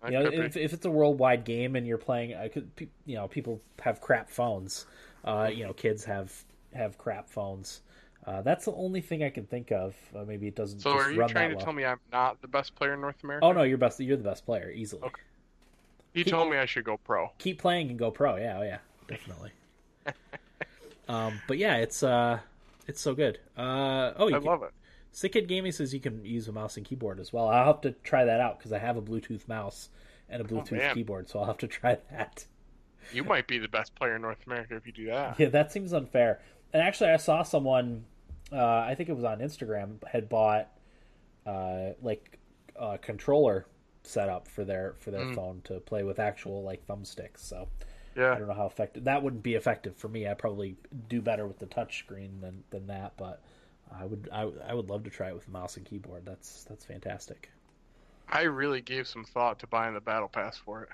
That 0.02 0.12
you 0.12 0.18
know, 0.18 0.26
if, 0.26 0.56
if 0.56 0.72
it's 0.72 0.84
a 0.86 0.90
worldwide 0.90 1.44
game 1.44 1.76
and 1.76 1.86
you're 1.86 1.98
playing, 1.98 2.34
I 2.34 2.48
could, 2.48 2.74
pe- 2.76 2.88
you 3.06 3.16
know, 3.16 3.28
people 3.28 3.62
have 3.82 4.00
crap 4.00 4.30
phones. 4.30 4.86
Uh, 5.24 5.50
you 5.52 5.64
know, 5.64 5.72
kids 5.72 6.04
have 6.04 6.44
have 6.74 6.98
crap 6.98 7.28
phones. 7.30 7.82
Uh, 8.26 8.42
that's 8.42 8.64
the 8.66 8.72
only 8.72 9.00
thing 9.00 9.22
I 9.24 9.30
can 9.30 9.46
think 9.46 9.72
of. 9.72 9.96
Uh, 10.14 10.24
maybe 10.24 10.48
it 10.48 10.56
doesn't 10.56 10.80
So 10.80 10.92
are 10.92 11.10
you 11.10 11.24
trying 11.24 11.50
to 11.50 11.56
well. 11.56 11.64
tell 11.64 11.72
me 11.72 11.84
I'm 11.84 12.00
not 12.12 12.40
the 12.42 12.48
best 12.48 12.74
player 12.74 12.94
in 12.94 13.00
North 13.00 13.22
America? 13.24 13.46
Oh 13.46 13.52
no, 13.52 13.62
you're 13.62 13.78
best. 13.78 14.00
You're 14.00 14.16
the 14.16 14.24
best 14.24 14.44
player 14.44 14.70
easily. 14.70 15.02
Okay. 15.02 15.22
You 16.16 16.24
keep- 16.24 16.32
told 16.32 16.50
me 16.50 16.56
I 16.56 16.66
should 16.66 16.84
go 16.84 16.96
pro. 16.96 17.30
Keep 17.38 17.58
playing 17.60 17.90
and 17.90 17.98
go 17.98 18.10
pro. 18.10 18.36
Yeah, 18.36 18.58
oh, 18.58 18.62
yeah, 18.62 18.78
definitely. 19.06 19.50
um, 21.08 21.40
but 21.46 21.58
yeah, 21.58 21.76
it's 21.76 22.02
uh, 22.02 22.38
it's 22.86 23.00
so 23.00 23.14
good. 23.14 23.38
Uh, 23.56 24.12
oh, 24.16 24.28
you 24.28 24.36
I 24.36 24.38
can, 24.38 24.46
love 24.46 24.62
it. 24.62 24.70
Sick 25.12 25.32
Kid 25.32 25.48
Gaming 25.48 25.72
says 25.72 25.94
you 25.94 26.00
can 26.00 26.24
use 26.24 26.48
a 26.48 26.52
mouse 26.52 26.76
and 26.76 26.84
keyboard 26.84 27.20
as 27.20 27.32
well. 27.32 27.48
I'll 27.48 27.66
have 27.66 27.80
to 27.82 27.92
try 27.92 28.24
that 28.24 28.40
out 28.40 28.58
because 28.58 28.72
I 28.72 28.78
have 28.78 28.96
a 28.96 29.02
Bluetooth 29.02 29.48
mouse 29.48 29.88
and 30.28 30.42
a 30.42 30.44
Bluetooth 30.44 30.90
Oh, 30.90 30.94
keyboard, 30.94 31.28
so 31.28 31.38
I'll 31.38 31.46
have 31.46 31.58
to 31.58 31.66
try 31.68 31.98
that. 32.10 32.46
You 33.12 33.22
might 33.24 33.46
be 33.46 33.58
the 33.58 33.68
best 33.68 33.94
player 33.94 34.16
in 34.16 34.22
North 34.22 34.44
America 34.46 34.74
if 34.76 34.86
you 34.86 34.92
do 34.92 35.06
that. 35.06 35.38
Yeah, 35.38 35.48
that 35.50 35.70
seems 35.72 35.92
unfair. 35.92 36.40
And 36.72 36.82
actually, 36.82 37.10
I 37.10 37.16
saw 37.18 37.42
someone, 37.44 38.04
uh, 38.52 38.56
I 38.58 38.94
think 38.96 39.08
it 39.08 39.14
was 39.14 39.24
on 39.24 39.38
Instagram, 39.38 40.02
had 40.06 40.28
bought 40.28 40.68
uh, 41.46 41.90
like 42.02 42.38
a 42.74 42.98
controller 42.98 43.64
setup 44.06 44.48
for 44.48 44.64
their 44.64 44.94
for 44.98 45.10
their 45.10 45.26
Mm. 45.26 45.34
phone 45.34 45.60
to 45.64 45.80
play 45.80 46.02
with 46.04 46.18
actual 46.18 46.62
like 46.62 46.86
thumbsticks. 46.86 47.38
So 47.38 47.68
yeah, 48.16 48.32
I 48.32 48.38
don't 48.38 48.48
know 48.48 48.54
how 48.54 48.66
effective 48.66 49.04
that 49.04 49.22
wouldn't 49.22 49.42
be 49.42 49.54
effective 49.54 49.96
for 49.96 50.08
me. 50.08 50.26
I 50.28 50.34
probably 50.34 50.76
do 51.08 51.20
better 51.20 51.46
with 51.46 51.58
the 51.58 51.66
touch 51.66 51.98
screen 51.98 52.40
than 52.40 52.64
than 52.70 52.86
that, 52.86 53.16
but 53.16 53.42
I 53.90 54.04
would 54.04 54.28
I, 54.32 54.50
I 54.66 54.74
would 54.74 54.88
love 54.88 55.04
to 55.04 55.10
try 55.10 55.28
it 55.28 55.34
with 55.34 55.48
a 55.48 55.50
mouse 55.50 55.76
and 55.76 55.84
keyboard. 55.86 56.24
That's 56.24 56.64
that's 56.64 56.84
fantastic. 56.84 57.50
I 58.28 58.42
really 58.42 58.80
gave 58.80 59.06
some 59.06 59.24
thought 59.24 59.60
to 59.60 59.66
buying 59.66 59.94
the 59.94 60.00
battle 60.00 60.28
pass 60.28 60.56
for 60.56 60.82
it. 60.82 60.88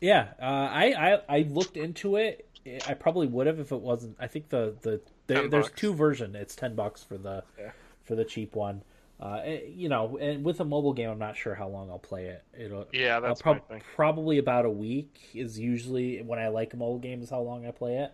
Yeah, 0.00 0.28
uh, 0.40 0.44
I, 0.44 1.14
I 1.14 1.20
I 1.28 1.42
looked 1.42 1.76
into 1.76 2.16
it. 2.16 2.46
I 2.86 2.94
probably 2.94 3.26
would 3.26 3.46
have 3.46 3.58
if 3.60 3.72
it 3.72 3.80
wasn't. 3.80 4.16
I 4.18 4.26
think 4.28 4.48
the 4.48 4.74
the 4.82 5.00
10 5.28 5.50
there's 5.50 5.66
bucks. 5.66 5.80
two 5.80 5.92
version. 5.94 6.34
It's 6.36 6.54
ten 6.56 6.74
bucks 6.74 7.02
for 7.02 7.18
the 7.18 7.42
Yeah. 7.58 7.72
for 8.04 8.14
the 8.14 8.24
cheap 8.24 8.54
one. 8.54 8.82
Uh, 9.24 9.40
eh, 9.42 9.60
you 9.74 9.88
know, 9.88 10.18
and 10.18 10.44
with 10.44 10.60
a 10.60 10.64
mobile 10.64 10.92
game, 10.92 11.08
I'm 11.08 11.18
not 11.18 11.34
sure 11.34 11.54
how 11.54 11.66
long 11.66 11.88
I'll 11.88 11.98
play 11.98 12.26
it. 12.26 12.44
It'll 12.58 12.86
Yeah, 12.92 13.20
that's 13.20 13.40
prob- 13.40 13.62
probably 13.96 14.36
about 14.36 14.66
a 14.66 14.70
week 14.70 15.18
is 15.32 15.58
usually 15.58 16.20
when 16.20 16.38
I 16.38 16.48
like 16.48 16.74
a 16.74 16.76
mobile 16.76 16.98
game 16.98 17.22
is 17.22 17.30
how 17.30 17.40
long 17.40 17.66
I 17.66 17.70
play 17.70 17.96
it. 17.96 18.12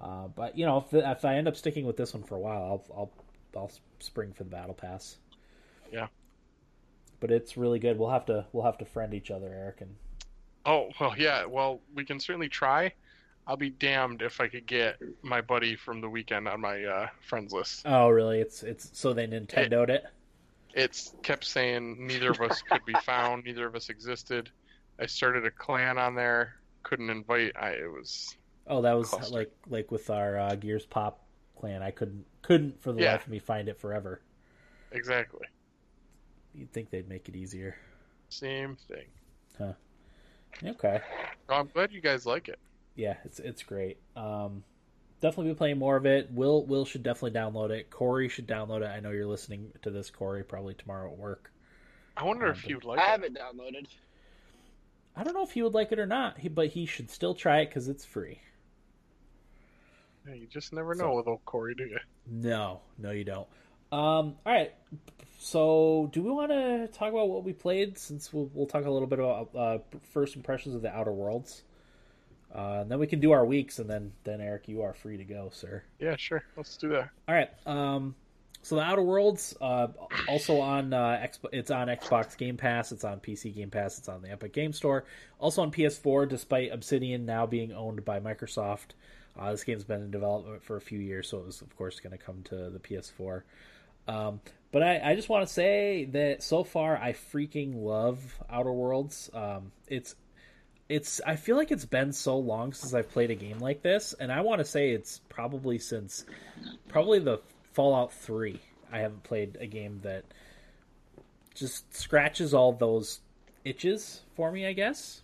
Uh, 0.00 0.28
but 0.28 0.56
you 0.56 0.64
know, 0.64 0.78
if, 0.78 0.94
if 0.94 1.24
I 1.26 1.34
end 1.34 1.48
up 1.48 1.56
sticking 1.56 1.84
with 1.84 1.98
this 1.98 2.14
one 2.14 2.22
for 2.22 2.36
a 2.36 2.38
while, 2.38 2.62
I'll 2.62 2.96
I'll 2.96 3.10
I'll 3.54 3.70
spring 3.98 4.32
for 4.32 4.44
the 4.44 4.48
battle 4.48 4.72
pass. 4.72 5.18
Yeah. 5.92 6.06
But 7.20 7.30
it's 7.30 7.58
really 7.58 7.78
good. 7.78 7.98
We'll 7.98 8.10
have 8.10 8.24
to 8.26 8.46
we'll 8.52 8.64
have 8.64 8.78
to 8.78 8.86
friend 8.86 9.12
each 9.12 9.30
other, 9.30 9.48
Eric, 9.48 9.82
and 9.82 9.96
Oh 10.64 10.88
well, 10.98 11.14
yeah. 11.18 11.44
Well, 11.44 11.80
we 11.94 12.06
can 12.06 12.18
certainly 12.18 12.48
try. 12.48 12.94
I'll 13.46 13.58
be 13.58 13.70
damned 13.70 14.22
if 14.22 14.40
I 14.40 14.48
could 14.48 14.66
get 14.66 14.98
my 15.20 15.42
buddy 15.42 15.76
from 15.76 16.00
the 16.00 16.08
weekend 16.08 16.48
on 16.48 16.62
my 16.62 16.84
uh, 16.84 17.08
friends 17.20 17.52
list. 17.52 17.82
oh 17.84 18.08
really? 18.08 18.40
It's 18.40 18.62
it's 18.62 18.90
so 18.94 19.12
they 19.12 19.26
Nintendoed 19.26 19.90
it. 19.90 20.06
It's 20.78 21.12
kept 21.22 21.44
saying 21.44 22.06
neither 22.06 22.30
of 22.30 22.40
us 22.40 22.62
could 22.62 22.84
be 22.84 22.94
found, 23.04 23.44
neither 23.44 23.66
of 23.66 23.74
us 23.74 23.88
existed. 23.88 24.48
I 25.00 25.06
started 25.06 25.44
a 25.44 25.50
clan 25.50 25.98
on 25.98 26.14
there, 26.14 26.54
couldn't 26.84 27.10
invite. 27.10 27.52
I 27.60 27.70
it 27.70 27.92
was 27.92 28.36
Oh, 28.68 28.80
that 28.82 28.92
was 28.92 29.08
Cluster. 29.08 29.34
like 29.34 29.52
like 29.68 29.90
with 29.90 30.08
our 30.10 30.38
uh, 30.38 30.54
Gears 30.54 30.86
Pop 30.86 31.24
clan. 31.58 31.82
I 31.82 31.90
couldn't 31.90 32.24
couldn't 32.42 32.80
for 32.80 32.92
the 32.92 33.02
Yeah. 33.02 33.12
life 33.12 33.24
of 33.24 33.28
me 33.30 33.38
find 33.40 33.68
it 33.68 33.78
forever. 33.78 34.22
exactly 34.92 35.46
You'd 36.54 36.72
think 36.72 36.90
they'd 36.90 37.08
make 37.08 37.28
it 37.28 37.34
easier. 37.36 37.76
same 38.28 38.76
thing. 38.76 39.06
Huh. 39.58 39.72
Okay. 40.64 41.00
Well, 41.48 41.60
I'm 41.60 41.68
glad 41.68 41.92
you 41.92 42.00
guys 42.00 42.24
like 42.26 42.48
it. 42.48 42.58
Yeah, 42.94 43.16
it's 43.24 43.38
it's 43.40 43.62
great. 43.64 43.98
Um, 44.16 44.62
definitely 45.20 45.52
be 45.52 45.56
playing 45.58 45.78
more 45.78 45.96
of 45.96 46.06
it. 46.06 46.30
Will 46.32 46.64
Will 46.66 46.84
should 46.84 47.02
definitely 47.02 47.38
download 47.38 47.70
it. 47.70 47.90
Corey 47.90 48.28
should 48.28 48.46
download 48.46 48.82
it. 48.82 48.86
I 48.88 49.00
know 49.00 49.10
you're 49.10 49.26
listening 49.26 49.72
to 49.82 49.90
this, 49.90 50.10
Corey, 50.10 50.44
probably 50.44 50.74
tomorrow 50.74 51.10
at 51.12 51.18
work. 51.18 51.52
I 52.16 52.24
wonder 52.24 52.46
Um, 52.46 52.52
if 52.52 52.62
he 52.62 52.74
would 52.74 52.84
like 52.84 52.98
I 52.98 53.04
it. 53.04 53.08
have 53.08 53.22
it 53.24 53.34
downloaded. 53.34 53.86
I 55.16 55.24
don't 55.24 55.34
know 55.34 55.42
if 55.42 55.52
he 55.52 55.62
would 55.62 55.74
like 55.74 55.90
it 55.92 55.98
or 55.98 56.06
not, 56.06 56.38
he, 56.38 56.48
but 56.48 56.68
he 56.68 56.86
should 56.86 57.10
still 57.10 57.34
try 57.34 57.60
it 57.60 57.66
because 57.66 57.88
it's 57.88 58.04
free. 58.04 58.40
Yeah, 60.26 60.34
you 60.34 60.46
just 60.46 60.72
never 60.72 60.94
So- 60.94 61.04
know 61.08 61.14
with 61.16 61.26
old 61.26 61.44
Corey, 61.44 61.74
do 61.74 61.84
you? 61.84 61.98
No, 62.26 62.80
no, 62.98 63.10
you 63.10 63.24
don't. 63.24 63.48
Um, 63.90 64.36
all 64.44 64.52
right. 64.52 64.74
So, 65.38 66.10
do 66.12 66.22
we 66.22 66.30
want 66.30 66.50
to 66.50 66.88
talk 66.88 67.10
about 67.12 67.28
what 67.30 67.44
we 67.44 67.52
played? 67.52 67.96
Since 67.96 68.32
we'll, 68.32 68.50
we'll 68.52 68.66
talk 68.66 68.84
a 68.84 68.90
little 68.90 69.06
bit 69.08 69.18
about 69.20 69.54
uh, 69.56 69.78
first 70.12 70.36
impressions 70.36 70.74
of 70.74 70.82
the 70.82 70.94
Outer 70.94 71.12
Worlds, 71.12 71.62
uh, 72.54 72.78
and 72.80 72.90
then 72.90 72.98
we 72.98 73.06
can 73.06 73.20
do 73.20 73.32
our 73.32 73.44
weeks, 73.44 73.78
and 73.78 73.88
then 73.88 74.12
then 74.24 74.40
Eric, 74.40 74.68
you 74.68 74.82
are 74.82 74.94
free 74.94 75.16
to 75.16 75.24
go, 75.24 75.50
sir. 75.52 75.82
Yeah, 75.98 76.16
sure. 76.16 76.42
Let's 76.56 76.76
do 76.76 76.88
that. 76.90 77.10
All 77.28 77.34
right. 77.34 77.50
Um, 77.66 78.14
so 78.62 78.76
the 78.76 78.82
Outer 78.82 79.02
Worlds, 79.02 79.56
uh, 79.60 79.88
also 80.28 80.60
on 80.60 80.92
uh, 80.92 81.20
Xbox, 81.22 81.48
it's 81.52 81.70
on 81.70 81.88
Xbox 81.88 82.36
Game 82.36 82.56
Pass, 82.56 82.90
it's 82.90 83.04
on 83.04 83.20
PC 83.20 83.54
Game 83.54 83.70
Pass, 83.70 83.98
it's 83.98 84.08
on 84.08 84.22
the 84.22 84.30
Epic 84.30 84.52
Game 84.52 84.72
Store, 84.72 85.04
also 85.38 85.62
on 85.62 85.70
PS4. 85.70 86.28
Despite 86.28 86.72
Obsidian 86.72 87.24
now 87.24 87.46
being 87.46 87.72
owned 87.72 88.04
by 88.04 88.18
Microsoft, 88.18 88.88
uh, 89.38 89.50
this 89.52 89.64
game's 89.64 89.84
been 89.84 90.02
in 90.02 90.10
development 90.10 90.62
for 90.62 90.76
a 90.76 90.80
few 90.80 90.98
years, 90.98 91.28
so 91.28 91.38
it 91.38 91.46
was 91.46 91.60
of 91.60 91.76
course 91.76 92.00
going 92.00 92.16
to 92.16 92.18
come 92.22 92.42
to 92.44 92.70
the 92.70 92.78
PS4. 92.78 93.42
Um, 94.08 94.40
but 94.72 94.82
I, 94.82 95.12
I 95.12 95.14
just 95.14 95.28
want 95.28 95.46
to 95.46 95.52
say 95.52 96.06
that 96.06 96.42
so 96.42 96.64
far 96.64 96.96
I 96.96 97.12
freaking 97.12 97.74
love 97.74 98.38
Outer 98.50 98.72
Worlds. 98.72 99.30
Um, 99.32 99.72
it's 99.86 100.14
it's 100.88 101.20
I 101.26 101.36
feel 101.36 101.56
like 101.56 101.70
it's 101.70 101.84
been 101.84 102.12
so 102.12 102.38
long 102.38 102.72
since 102.72 102.94
I've 102.94 103.10
played 103.10 103.30
a 103.30 103.34
game 103.34 103.58
like 103.58 103.82
this, 103.82 104.14
and 104.18 104.32
I 104.32 104.40
want 104.40 104.60
to 104.60 104.64
say 104.64 104.90
it's 104.90 105.20
probably 105.28 105.78
since 105.78 106.24
probably 106.88 107.18
the 107.18 107.40
Fallout 107.72 108.12
3. 108.12 108.58
I 108.90 109.00
haven't 109.00 109.22
played 109.22 109.58
a 109.60 109.66
game 109.66 110.00
that 110.02 110.24
just 111.54 111.94
scratches 111.94 112.54
all 112.54 112.72
those 112.72 113.20
itches 113.64 114.22
for 114.34 114.50
me, 114.50 114.66
I 114.66 114.72
guess. 114.72 115.22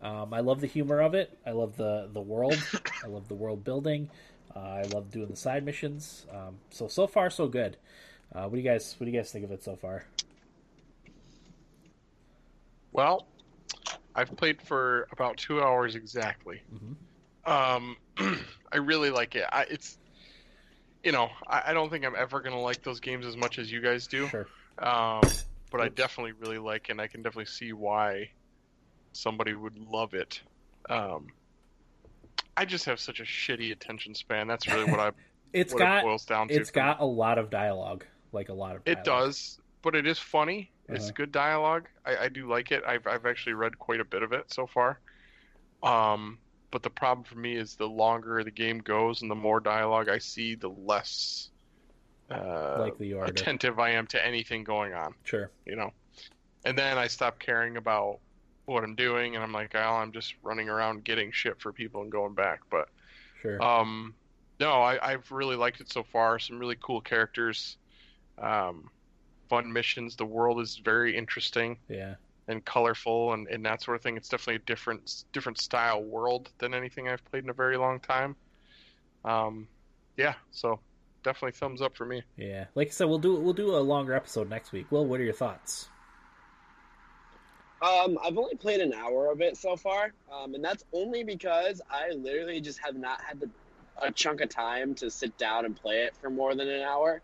Um, 0.00 0.34
I 0.34 0.40
love 0.40 0.60
the 0.60 0.66
humor 0.66 1.00
of 1.00 1.14
it. 1.14 1.38
I 1.46 1.52
love 1.52 1.76
the 1.76 2.08
the 2.12 2.20
world. 2.20 2.58
I 3.04 3.06
love 3.06 3.28
the 3.28 3.34
world 3.34 3.62
building. 3.62 4.10
Uh, 4.54 4.58
I 4.58 4.82
love 4.82 5.10
doing 5.10 5.28
the 5.28 5.36
side 5.36 5.64
missions. 5.64 6.26
Um, 6.32 6.56
so 6.70 6.88
so 6.88 7.06
far 7.06 7.30
so 7.30 7.46
good. 7.46 7.76
Uh, 8.34 8.44
what 8.44 8.52
do 8.52 8.58
you 8.58 8.68
guys 8.68 8.96
What 8.98 9.04
do 9.04 9.12
you 9.12 9.18
guys 9.18 9.30
think 9.30 9.44
of 9.44 9.52
it 9.52 9.62
so 9.62 9.76
far? 9.76 10.04
Well, 12.90 13.26
I've 14.14 14.34
played 14.36 14.60
for 14.62 15.08
about 15.12 15.36
two 15.36 15.62
hours 15.62 15.94
exactly. 15.94 16.62
Mhm. 16.72 16.96
Um, 17.44 17.96
I 18.72 18.76
really 18.76 19.10
like 19.10 19.34
it. 19.34 19.44
I, 19.50 19.62
it's, 19.70 19.98
you 21.02 21.12
know, 21.12 21.30
I, 21.46 21.62
I 21.68 21.72
don't 21.72 21.90
think 21.90 22.04
I'm 22.04 22.14
ever 22.16 22.40
gonna 22.40 22.60
like 22.60 22.82
those 22.82 23.00
games 23.00 23.26
as 23.26 23.36
much 23.36 23.58
as 23.58 23.70
you 23.72 23.80
guys 23.80 24.06
do. 24.06 24.28
Sure. 24.28 24.46
Um, 24.78 25.30
but 25.70 25.80
I 25.80 25.88
definitely 25.88 26.32
really 26.32 26.58
like 26.58 26.88
it, 26.88 26.92
and 26.92 27.00
I 27.00 27.06
can 27.06 27.22
definitely 27.22 27.46
see 27.46 27.72
why 27.72 28.30
somebody 29.12 29.54
would 29.54 29.78
love 29.78 30.14
it. 30.14 30.40
Um, 30.88 31.28
I 32.56 32.64
just 32.64 32.84
have 32.84 33.00
such 33.00 33.20
a 33.20 33.24
shitty 33.24 33.72
attention 33.72 34.14
span. 34.14 34.46
That's 34.46 34.68
really 34.68 34.84
what 34.90 35.00
I 35.00 35.10
It's 35.52 35.72
what 35.72 35.80
got 35.80 35.98
it 35.98 36.04
boils 36.04 36.24
down 36.24 36.48
to. 36.48 36.54
it's 36.54 36.70
got 36.70 37.00
a 37.00 37.04
lot 37.04 37.38
of 37.38 37.50
dialogue, 37.50 38.04
like 38.32 38.48
a 38.48 38.54
lot 38.54 38.76
of. 38.76 38.82
It 38.86 39.04
does, 39.04 39.58
but 39.82 39.94
it 39.94 40.06
is 40.06 40.18
funny. 40.18 40.70
It's 40.94 41.04
Uh-huh. 41.06 41.12
good 41.16 41.32
dialogue. 41.32 41.88
I, 42.04 42.16
I 42.16 42.28
do 42.28 42.48
like 42.48 42.72
it. 42.72 42.82
I've 42.86 43.06
I've 43.06 43.26
actually 43.26 43.54
read 43.54 43.78
quite 43.78 44.00
a 44.00 44.04
bit 44.04 44.22
of 44.22 44.32
it 44.32 44.52
so 44.52 44.66
far. 44.66 45.00
Um, 45.82 46.38
but 46.70 46.82
the 46.82 46.90
problem 46.90 47.24
for 47.24 47.36
me 47.36 47.56
is 47.56 47.76
the 47.76 47.88
longer 47.88 48.42
the 48.44 48.50
game 48.50 48.78
goes 48.78 49.22
and 49.22 49.30
the 49.30 49.34
more 49.34 49.60
dialogue 49.60 50.08
I 50.08 50.18
see, 50.18 50.54
the 50.54 50.68
less 50.70 51.50
uh, 52.30 52.76
Likely 52.78 53.08
you 53.08 53.18
are 53.18 53.26
to- 53.26 53.30
attentive 53.30 53.78
I 53.78 53.90
am 53.90 54.06
to 54.08 54.26
anything 54.26 54.64
going 54.64 54.94
on. 54.94 55.14
Sure. 55.24 55.50
You 55.66 55.76
know, 55.76 55.92
and 56.64 56.78
then 56.78 56.96
I 56.98 57.08
stop 57.08 57.38
caring 57.38 57.76
about 57.76 58.20
what 58.64 58.84
I'm 58.84 58.94
doing, 58.94 59.34
and 59.34 59.42
I'm 59.42 59.52
like, 59.52 59.74
oh, 59.74 59.78
I'm 59.78 60.12
just 60.12 60.34
running 60.42 60.68
around 60.68 61.04
getting 61.04 61.32
shit 61.32 61.60
for 61.60 61.72
people 61.72 62.02
and 62.02 62.12
going 62.12 62.34
back. 62.34 62.60
But 62.70 62.88
Sure. 63.42 63.60
um, 63.60 64.14
no, 64.60 64.80
I, 64.80 65.12
I've 65.12 65.30
really 65.32 65.56
liked 65.56 65.80
it 65.80 65.90
so 65.90 66.04
far. 66.04 66.38
Some 66.38 66.58
really 66.60 66.76
cool 66.80 67.00
characters, 67.00 67.76
um, 68.38 68.88
fun 69.52 69.70
missions. 69.70 70.16
The 70.16 70.24
world 70.24 70.62
is 70.62 70.80
very 70.82 71.14
interesting 71.14 71.76
yeah. 71.86 72.14
and 72.48 72.64
colorful, 72.64 73.34
and, 73.34 73.46
and 73.48 73.66
that 73.66 73.82
sort 73.82 73.96
of 73.96 74.02
thing. 74.02 74.16
It's 74.16 74.30
definitely 74.30 74.54
a 74.54 74.66
different 74.66 75.24
different 75.34 75.60
style 75.60 76.02
world 76.02 76.48
than 76.56 76.72
anything 76.72 77.06
I've 77.06 77.22
played 77.26 77.44
in 77.44 77.50
a 77.50 77.52
very 77.52 77.76
long 77.76 78.00
time. 78.00 78.34
Um, 79.26 79.68
yeah, 80.16 80.36
so 80.52 80.80
definitely 81.22 81.52
thumbs 81.52 81.82
up 81.82 81.94
for 81.94 82.06
me. 82.06 82.22
Yeah. 82.38 82.64
Like 82.74 82.88
I 82.88 82.90
said, 82.92 83.08
we'll 83.10 83.18
do 83.18 83.34
we'll 83.34 83.52
do 83.52 83.76
a 83.76 83.84
longer 83.94 84.14
episode 84.14 84.48
next 84.48 84.72
week. 84.72 84.86
Will, 84.90 85.04
what 85.04 85.20
are 85.20 85.24
your 85.24 85.34
thoughts? 85.34 85.86
Um, 87.82 88.18
I've 88.24 88.38
only 88.38 88.54
played 88.54 88.80
an 88.80 88.94
hour 88.94 89.30
of 89.30 89.42
it 89.42 89.58
so 89.58 89.76
far, 89.76 90.14
um, 90.32 90.54
and 90.54 90.64
that's 90.64 90.82
only 90.94 91.24
because 91.24 91.82
I 91.90 92.08
literally 92.12 92.62
just 92.62 92.78
have 92.78 92.96
not 92.96 93.20
had 93.20 93.38
the, 93.38 93.50
a 94.00 94.10
chunk 94.10 94.40
of 94.40 94.48
time 94.48 94.94
to 94.94 95.10
sit 95.10 95.36
down 95.36 95.66
and 95.66 95.76
play 95.76 96.04
it 96.04 96.14
for 96.22 96.30
more 96.30 96.54
than 96.54 96.68
an 96.68 96.80
hour. 96.80 97.20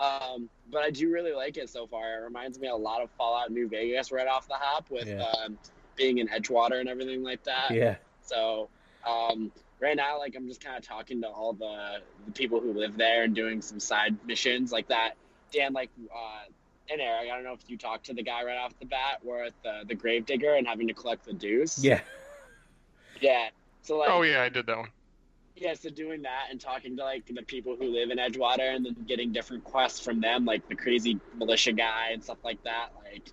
Um, 0.00 0.48
but 0.70 0.82
I 0.82 0.90
do 0.90 1.12
really 1.12 1.32
like 1.32 1.56
it 1.58 1.68
so 1.68 1.86
far. 1.86 2.14
It 2.18 2.24
reminds 2.24 2.58
me 2.58 2.68
a 2.68 2.74
lot 2.74 3.02
of 3.02 3.10
Fallout 3.18 3.50
New 3.52 3.68
Vegas 3.68 4.10
right 4.10 4.26
off 4.26 4.48
the 4.48 4.54
hop 4.54 4.90
with 4.90 5.06
Yeah. 5.06 5.22
um, 5.44 5.58
being 5.94 6.18
in 6.18 6.28
Edgewater 6.28 6.80
and 6.80 6.88
everything 6.88 7.22
like 7.22 7.44
that. 7.44 7.70
Yeah. 7.70 7.96
So 8.22 8.68
um, 9.06 9.52
right 9.78 9.96
now, 9.96 10.18
like 10.18 10.34
I'm 10.36 10.48
just 10.48 10.64
kind 10.64 10.76
of 10.78 10.82
talking 10.86 11.20
to 11.20 11.28
all 11.28 11.52
the, 11.52 11.98
the 12.24 12.32
people 12.32 12.60
who 12.60 12.72
live 12.72 12.96
there 12.96 13.24
and 13.24 13.34
doing 13.34 13.60
some 13.60 13.78
side 13.78 14.16
missions 14.26 14.72
like 14.72 14.88
that. 14.88 15.12
Dan, 15.52 15.72
like, 15.74 15.90
uh, 16.14 16.44
and 16.90 17.00
Eric, 17.00 17.30
I 17.30 17.34
don't 17.34 17.44
know 17.44 17.52
if 17.52 17.68
you 17.68 17.76
talked 17.76 18.06
to 18.06 18.14
the 18.14 18.22
guy 18.22 18.42
right 18.42 18.56
off 18.56 18.72
the 18.80 18.86
bat, 18.86 19.18
where 19.22 19.44
at 19.44 19.52
the 19.62 19.82
the 19.86 19.94
grave 19.94 20.24
digger 20.26 20.54
and 20.54 20.66
having 20.66 20.88
to 20.88 20.94
collect 20.94 21.24
the 21.24 21.32
dues. 21.32 21.84
Yeah. 21.84 22.00
Yeah. 23.20 23.48
So 23.82 23.98
like, 23.98 24.08
Oh 24.10 24.22
yeah, 24.22 24.42
I 24.42 24.48
did 24.48 24.66
that 24.66 24.76
one. 24.78 24.88
Yeah, 25.56 25.74
so 25.74 25.90
doing 25.90 26.22
that 26.22 26.46
and 26.50 26.60
talking 26.60 26.96
to 26.96 27.02
like 27.02 27.26
the 27.26 27.42
people 27.42 27.76
who 27.78 27.92
live 27.92 28.10
in 28.10 28.18
Edgewater 28.18 28.74
and 28.74 28.84
then 28.84 28.96
getting 29.06 29.32
different 29.32 29.64
quests 29.64 30.00
from 30.00 30.20
them, 30.20 30.44
like 30.44 30.66
the 30.68 30.76
crazy 30.76 31.20
militia 31.36 31.72
guy 31.72 32.10
and 32.12 32.22
stuff 32.22 32.38
like 32.44 32.62
that, 32.64 32.88
like 33.04 33.30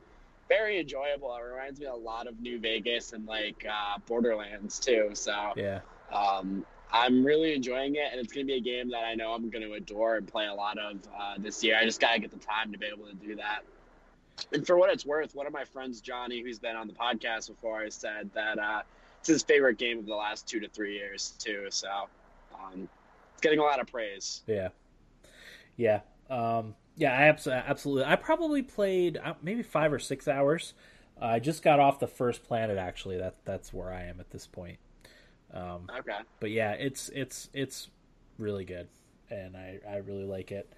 very 0.49 0.79
enjoyable. 0.79 1.35
It 1.35 1.41
reminds 1.41 1.79
me 1.79 1.85
a 1.85 1.95
lot 1.95 2.27
of 2.27 2.39
New 2.39 2.59
Vegas 2.59 3.13
and 3.13 3.25
like 3.25 3.65
uh, 3.69 3.99
Borderlands 4.05 4.79
too. 4.79 5.11
So 5.13 5.53
Yeah. 5.55 5.81
um, 6.11 6.65
I'm 6.91 7.25
really 7.25 7.53
enjoying 7.53 7.95
it, 7.95 8.07
and 8.11 8.19
it's 8.19 8.31
gonna 8.31 8.45
be 8.45 8.55
a 8.55 8.61
game 8.61 8.89
that 8.91 9.03
I 9.03 9.15
know 9.15 9.33
I'm 9.33 9.49
gonna 9.49 9.71
adore 9.71 10.15
and 10.15 10.27
play 10.27 10.47
a 10.47 10.53
lot 10.53 10.77
of 10.77 10.97
uh, 11.17 11.35
this 11.37 11.63
year. 11.63 11.77
I 11.77 11.83
just 11.83 11.99
gotta 11.99 12.19
get 12.19 12.31
the 12.31 12.37
time 12.37 12.71
to 12.71 12.77
be 12.77 12.85
able 12.85 13.07
to 13.07 13.13
do 13.13 13.35
that. 13.35 13.59
And 14.53 14.65
for 14.65 14.77
what 14.77 14.89
it's 14.91 15.05
worth, 15.05 15.35
one 15.35 15.47
of 15.47 15.53
my 15.53 15.65
friends, 15.65 15.99
Johnny, 15.99 16.41
who's 16.41 16.59
been 16.59 16.75
on 16.75 16.87
the 16.87 16.93
podcast 16.93 17.49
before, 17.49 17.83
has 17.83 17.95
said 17.95 18.29
that 18.35 18.57
uh, 18.57 18.81
it's 19.27 19.43
his 19.43 19.43
favorite 19.43 19.77
game 19.77 19.99
of 19.99 20.05
the 20.05 20.15
last 20.15 20.47
two 20.47 20.59
to 20.61 20.69
three 20.69 20.95
years 20.95 21.33
too. 21.37 21.67
So 21.69 21.89
um, 22.55 22.87
it's 23.33 23.41
getting 23.41 23.59
a 23.59 23.63
lot 23.63 23.81
of 23.81 23.87
praise. 23.87 24.41
Yeah. 24.47 24.69
Yeah. 25.75 25.99
Um, 26.29 26.75
yeah, 26.95 27.11
I 27.11 27.23
abs- 27.23 27.47
absolutely. 27.47 28.05
I 28.05 28.15
probably 28.15 28.61
played 28.63 29.17
uh, 29.17 29.33
maybe 29.41 29.63
five 29.63 29.91
or 29.91 29.99
six 29.99 30.27
hours. 30.29 30.73
Uh, 31.21 31.25
I 31.25 31.39
just 31.39 31.61
got 31.61 31.79
off 31.81 31.99
the 31.99 32.07
first 32.07 32.43
planet. 32.43 32.77
Actually, 32.77 33.17
that 33.17 33.35
that's 33.43 33.73
where 33.73 33.91
I 33.91 34.03
am 34.03 34.19
at 34.21 34.29
this 34.31 34.47
point. 34.47 34.79
Um, 35.53 35.89
Okay. 35.99 36.19
but 36.39 36.51
yeah, 36.51 36.71
it's 36.71 37.09
it's 37.09 37.49
it's 37.53 37.89
really 38.39 38.65
good, 38.65 38.87
and 39.29 39.55
I 39.57 39.79
I 39.87 39.97
really 39.97 40.25
like 40.25 40.51
it. 40.51 40.71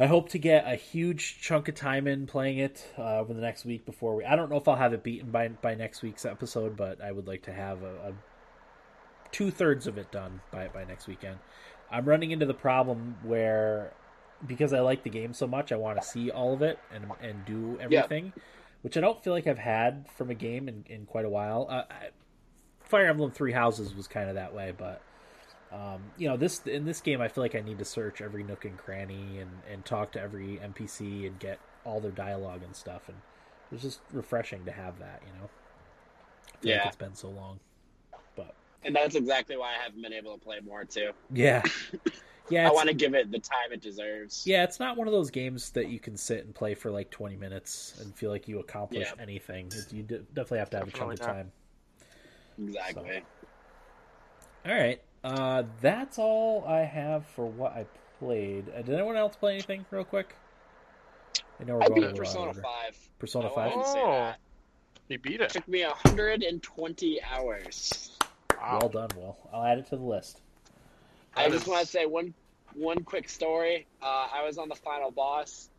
I 0.00 0.06
hope 0.06 0.30
to 0.30 0.38
get 0.38 0.66
a 0.66 0.76
huge 0.76 1.42
chunk 1.42 1.68
of 1.68 1.74
time 1.74 2.06
in 2.06 2.26
playing 2.26 2.56
it 2.56 2.90
uh, 2.98 3.18
over 3.18 3.34
the 3.34 3.42
next 3.42 3.66
week 3.66 3.84
before 3.84 4.16
we. 4.16 4.24
I 4.24 4.34
don't 4.34 4.50
know 4.50 4.56
if 4.56 4.66
I'll 4.66 4.76
have 4.76 4.94
it 4.94 5.02
beaten 5.02 5.30
by 5.30 5.48
by 5.48 5.74
next 5.74 6.00
week's 6.00 6.24
episode, 6.24 6.74
but 6.74 7.02
I 7.02 7.12
would 7.12 7.26
like 7.26 7.42
to 7.42 7.52
have 7.52 7.82
a, 7.82 8.08
a 8.08 8.12
two 9.30 9.50
thirds 9.50 9.86
of 9.86 9.98
it 9.98 10.10
done 10.10 10.40
by 10.50 10.68
by 10.68 10.84
next 10.84 11.06
weekend. 11.06 11.38
I'm 11.90 12.06
running 12.06 12.30
into 12.30 12.46
the 12.46 12.54
problem 12.54 13.16
where 13.22 13.92
because 14.46 14.72
I 14.72 14.80
like 14.80 15.02
the 15.02 15.10
game 15.10 15.34
so 15.34 15.46
much, 15.46 15.70
I 15.70 15.76
want 15.76 16.00
to 16.00 16.06
see 16.06 16.30
all 16.30 16.54
of 16.54 16.62
it 16.62 16.78
and 16.94 17.04
and 17.20 17.44
do 17.44 17.78
everything, 17.78 18.32
which 18.80 18.96
I 18.96 19.02
don't 19.02 19.22
feel 19.22 19.34
like 19.34 19.46
I've 19.46 19.58
had 19.58 20.06
from 20.16 20.30
a 20.30 20.34
game 20.34 20.66
in, 20.66 20.82
in 20.88 21.04
quite 21.04 21.26
a 21.26 21.30
while. 21.30 21.66
Uh, 21.68 21.82
I, 21.90 22.08
Fire 22.80 23.06
Emblem 23.06 23.32
Three 23.32 23.52
Houses 23.52 23.94
was 23.94 24.08
kind 24.08 24.30
of 24.30 24.36
that 24.36 24.54
way, 24.54 24.72
but 24.76 25.02
um, 25.70 26.12
you 26.16 26.28
know 26.28 26.36
this 26.36 26.60
in 26.66 26.84
this 26.84 27.00
game, 27.00 27.20
I 27.20 27.28
feel 27.28 27.44
like 27.44 27.54
I 27.54 27.60
need 27.60 27.78
to 27.78 27.84
search 27.84 28.20
every 28.20 28.42
nook 28.42 28.64
and 28.64 28.78
cranny 28.78 29.38
and 29.38 29.64
and 29.64 29.84
talk 29.84 30.12
to 30.12 30.20
every 30.20 30.60
NPC 30.60 31.26
and 31.26 31.38
get 31.38 31.60
all 31.84 32.00
their 32.00 32.12
dialogue 32.12 32.62
and 32.62 32.74
stuff, 32.76 33.08
and 33.08 33.22
it's 33.70 33.82
just 33.82 34.02
refreshing 34.12 34.64
to 34.66 34.72
have 34.72 34.98
that. 34.98 35.22
You 35.26 35.32
know, 35.32 35.50
I 36.54 36.58
feel 36.58 36.72
like 36.72 36.84
Yeah. 36.84 36.86
it's 36.86 36.96
been 36.96 37.14
so 37.14 37.30
long, 37.30 37.60
but 38.36 38.56
And 38.82 38.96
that's 38.96 39.14
exactly 39.14 39.56
why 39.56 39.70
I 39.74 39.82
haven't 39.82 40.00
been 40.02 40.12
able 40.12 40.36
to 40.38 40.42
play 40.42 40.58
more 40.60 40.84
too. 40.84 41.10
yeah, 41.30 41.62
yeah, 42.48 42.68
I 42.68 42.72
want 42.72 42.88
to 42.88 42.94
give 42.94 43.14
it 43.14 43.30
the 43.30 43.38
time 43.38 43.72
it 43.72 43.82
deserves. 43.82 44.44
Yeah, 44.44 44.64
it's 44.64 44.80
not 44.80 44.96
one 44.96 45.06
of 45.06 45.12
those 45.12 45.30
games 45.30 45.70
that 45.72 45.88
you 45.88 46.00
can 46.00 46.16
sit 46.16 46.44
and 46.44 46.54
play 46.54 46.74
for 46.74 46.90
like 46.90 47.10
20 47.10 47.36
minutes 47.36 47.94
and 48.00 48.16
feel 48.16 48.30
like 48.30 48.48
you 48.48 48.58
accomplished 48.58 49.16
Yeah. 49.16 49.22
anything. 49.22 49.70
You 49.90 50.02
definitely 50.02 50.58
have 50.58 50.70
to 50.70 50.78
have 50.78 50.88
a 50.88 50.92
chunk 50.92 51.12
of 51.12 51.20
time. 51.20 51.52
Exactly. 52.58 53.22
All 54.64 54.72
right, 54.74 55.00
uh, 55.24 55.64
that's 55.80 56.18
all 56.18 56.64
I 56.66 56.80
have 56.80 57.26
for 57.26 57.46
what 57.46 57.72
I 57.72 57.86
played. 58.18 58.66
Uh, 58.70 58.82
did 58.82 58.94
anyone 58.94 59.16
else 59.16 59.36
play 59.36 59.54
anything 59.54 59.84
real 59.90 60.04
quick? 60.04 60.34
I 61.60 61.64
know 61.64 61.76
we're 61.76 61.82
I 61.84 61.88
going 61.88 62.04
a 62.04 62.08
beat 62.08 62.16
Persona 62.16 62.50
over. 62.50 62.62
Five. 62.62 62.96
Persona 63.18 63.46
I 63.48 63.54
Five. 63.54 63.70
wanted 63.72 63.84
to 63.84 63.90
say 63.92 64.00
Oh. 64.02 64.10
that. 64.12 64.38
He 65.08 65.16
beat 65.16 65.34
It 65.34 65.40
it. 65.42 65.50
took 65.50 65.68
me 65.68 65.82
120 65.84 67.22
hours. 67.22 68.16
Wow. 68.56 68.78
Well 68.80 68.88
done, 68.88 69.08
Will. 69.16 69.36
I'll 69.52 69.64
add 69.64 69.78
it 69.78 69.86
to 69.88 69.96
the 69.96 70.02
list. 70.04 70.40
I 71.36 71.48
just 71.48 71.66
want 71.66 71.80
to 71.80 71.86
say 71.86 72.06
one 72.06 72.34
one 72.74 73.02
quick 73.02 73.28
story. 73.28 73.86
Uh, 74.00 74.28
I 74.32 74.44
was 74.44 74.56
on 74.56 74.68
the 74.68 74.74
final 74.76 75.10
boss, 75.10 75.70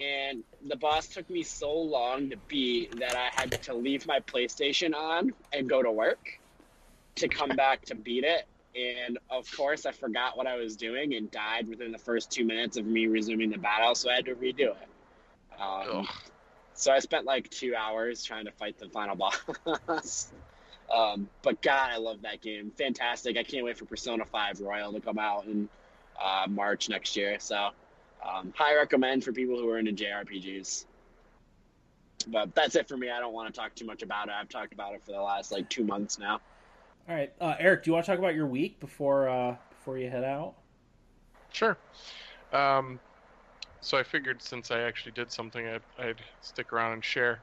and 0.00 0.42
the 0.66 0.76
boss 0.76 1.06
took 1.08 1.28
me 1.28 1.42
so 1.42 1.70
long 1.72 2.30
to 2.30 2.36
beat 2.48 2.98
that 3.00 3.14
I 3.14 3.28
had 3.40 3.50
to 3.64 3.74
leave 3.74 4.06
my 4.06 4.20
PlayStation 4.20 4.94
on 4.94 5.32
and 5.52 5.68
go 5.68 5.82
to 5.82 5.90
work 5.90 6.40
to 7.16 7.28
come 7.28 7.50
back 7.50 7.84
to 7.86 7.94
beat 7.94 8.24
it. 8.24 8.46
And 8.74 9.18
of 9.30 9.50
course, 9.56 9.86
I 9.86 9.92
forgot 9.92 10.36
what 10.36 10.46
I 10.46 10.56
was 10.56 10.76
doing 10.76 11.14
and 11.14 11.30
died 11.30 11.68
within 11.68 11.90
the 11.90 11.98
first 11.98 12.30
two 12.30 12.44
minutes 12.44 12.76
of 12.76 12.86
me 12.86 13.06
resuming 13.06 13.50
the 13.50 13.58
battle, 13.58 13.94
so 13.94 14.10
I 14.10 14.16
had 14.16 14.26
to 14.26 14.34
redo 14.34 14.70
it. 14.70 14.88
Um, 15.60 16.06
so 16.74 16.92
I 16.92 17.00
spent 17.00 17.24
like 17.24 17.50
two 17.50 17.74
hours 17.74 18.22
trying 18.22 18.44
to 18.44 18.52
fight 18.52 18.78
the 18.78 18.88
final 18.88 19.16
boss. 19.16 20.32
um, 20.94 21.28
but 21.42 21.60
God, 21.60 21.90
I 21.90 21.96
love 21.96 22.22
that 22.22 22.40
game. 22.40 22.70
Fantastic. 22.76 23.36
I 23.36 23.42
can't 23.42 23.64
wait 23.64 23.76
for 23.76 23.84
Persona 23.84 24.24
5 24.24 24.60
Royal 24.60 24.92
to 24.92 25.00
come 25.00 25.18
out 25.18 25.46
in 25.46 25.68
uh, 26.22 26.46
March 26.48 26.88
next 26.88 27.16
year. 27.16 27.38
So, 27.40 27.70
um, 28.24 28.52
high 28.56 28.76
recommend 28.76 29.24
for 29.24 29.32
people 29.32 29.56
who 29.56 29.68
are 29.70 29.78
into 29.78 29.92
JRPGs. 29.92 30.84
But 32.28 32.54
that's 32.54 32.76
it 32.76 32.88
for 32.88 32.96
me. 32.96 33.10
I 33.10 33.20
don't 33.20 33.32
want 33.32 33.52
to 33.52 33.58
talk 33.58 33.74
too 33.74 33.86
much 33.86 34.02
about 34.02 34.28
it. 34.28 34.34
I've 34.40 34.48
talked 34.48 34.72
about 34.72 34.94
it 34.94 35.02
for 35.02 35.12
the 35.12 35.20
last 35.20 35.50
like 35.50 35.68
two 35.68 35.84
months 35.84 36.18
now. 36.18 36.40
All 37.08 37.14
right, 37.14 37.32
uh, 37.40 37.54
Eric, 37.58 37.84
do 37.84 37.88
you 37.88 37.94
want 37.94 38.04
to 38.04 38.12
talk 38.12 38.18
about 38.18 38.34
your 38.34 38.46
week 38.46 38.80
before 38.80 39.30
uh, 39.30 39.56
before 39.70 39.96
you 39.96 40.10
head 40.10 40.24
out? 40.24 40.56
Sure. 41.50 41.78
Um, 42.52 43.00
so 43.80 43.96
I 43.96 44.02
figured 44.02 44.42
since 44.42 44.70
I 44.70 44.80
actually 44.80 45.12
did 45.12 45.32
something, 45.32 45.66
I'd, 45.66 45.80
I'd 45.98 46.20
stick 46.42 46.70
around 46.70 46.92
and 46.92 47.04
share. 47.04 47.40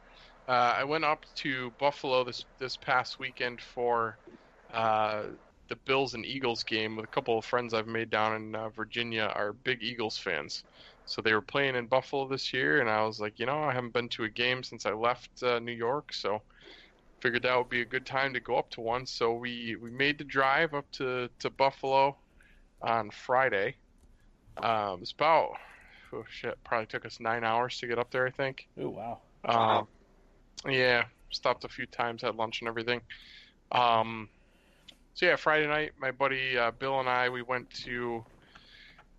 Uh, 0.48 0.76
I 0.78 0.84
went 0.84 1.04
up 1.04 1.26
to 1.38 1.72
Buffalo 1.80 2.24
this 2.24 2.46
this 2.60 2.78
past 2.78 3.18
weekend 3.18 3.60
for 3.60 4.20
uh, 4.72 5.24
the 5.68 5.76
Bills 5.78 6.14
and 6.14 6.28
Eagles 6.28 6.62
game 6.62 6.96
with 6.96 7.06
a 7.06 7.10
couple 7.10 7.36
of 7.36 7.44
friends 7.44 7.74
I've 7.74 7.88
made 7.88 8.12
down 8.12 8.36
in 8.36 8.56
uh, 8.56 8.70
Virginia 8.70 9.32
are 9.34 9.54
big 9.54 9.82
Eagles 9.82 10.16
fans. 10.16 10.64
So 11.08 11.24
they 11.24 11.34
were 11.34 11.42
playing 11.42 11.76
in 11.76 11.88
Buffalo 11.88 12.28
this 12.28 12.54
year, 12.54 12.82
and 12.82 12.90
I 12.90 13.04
was 13.04 13.20
like, 13.20 13.40
you 13.40 13.48
know, 13.48 13.64
I 13.64 13.74
haven't 13.74 13.94
been 13.94 14.10
to 14.10 14.26
a 14.26 14.30
game 14.30 14.62
since 14.62 14.86
I 14.86 14.92
left 14.92 15.42
uh, 15.42 15.58
New 15.58 15.72
York, 15.72 16.14
so 16.14 16.42
figured 17.22 17.44
that 17.44 17.58
would 17.58 17.70
be 17.70 17.82
a 17.82 17.86
good 17.86 18.06
time 18.06 18.34
to 18.34 18.40
go 18.40 18.58
up 18.58 18.70
to 18.72 18.82
one. 18.82 19.06
So 19.06 19.34
we, 19.34 19.76
we 19.82 19.90
made 19.90 20.18
the 20.18 20.24
drive 20.24 20.74
up 20.74 20.90
to, 20.94 21.30
to 21.40 21.50
Buffalo 21.50 22.18
on 22.82 23.10
Friday. 23.10 23.76
Um, 24.58 25.00
it's 25.02 25.12
about 25.12 25.58
oh 26.14 26.24
shit, 26.30 26.58
probably 26.64 26.88
took 26.88 27.06
us 27.06 27.20
nine 27.20 27.44
hours 27.44 27.78
to 27.80 27.88
get 27.88 28.00
up 28.00 28.12
there. 28.12 28.26
I 28.26 28.32
think. 28.32 28.68
Oh 28.80 28.90
wow. 28.90 29.20
Um, 29.44 29.88
yeah, 30.72 31.06
stopped 31.30 31.66
a 31.66 31.70
few 31.70 31.86
times, 31.86 32.22
had 32.22 32.36
lunch 32.36 32.62
and 32.62 32.68
everything. 32.68 33.02
Um, 33.72 34.30
so 35.14 35.26
yeah, 35.26 35.36
Friday 35.36 35.68
night, 35.68 35.92
my 36.00 36.12
buddy 36.12 36.58
uh, 36.58 36.72
Bill 36.72 37.00
and 37.00 37.10
I 37.10 37.30
we 37.30 37.42
went 37.42 37.70
to. 37.86 38.24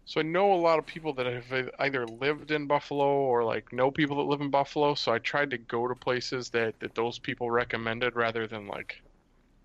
So 0.06 0.20
I 0.20 0.22
know 0.22 0.52
a 0.52 0.54
lot 0.54 0.78
of 0.78 0.86
people 0.86 1.12
that 1.14 1.26
have 1.26 1.70
either 1.80 2.06
lived 2.06 2.52
in 2.52 2.68
Buffalo 2.68 3.04
or 3.04 3.42
like 3.42 3.72
know 3.72 3.90
people 3.90 4.16
that 4.18 4.30
live 4.30 4.40
in 4.40 4.50
Buffalo. 4.50 4.94
So 4.94 5.12
I 5.12 5.18
tried 5.18 5.50
to 5.50 5.58
go 5.58 5.88
to 5.88 5.96
places 5.96 6.48
that 6.50 6.78
that 6.78 6.94
those 6.94 7.18
people 7.18 7.50
recommended 7.50 8.14
rather 8.14 8.46
than 8.46 8.68
like, 8.68 9.02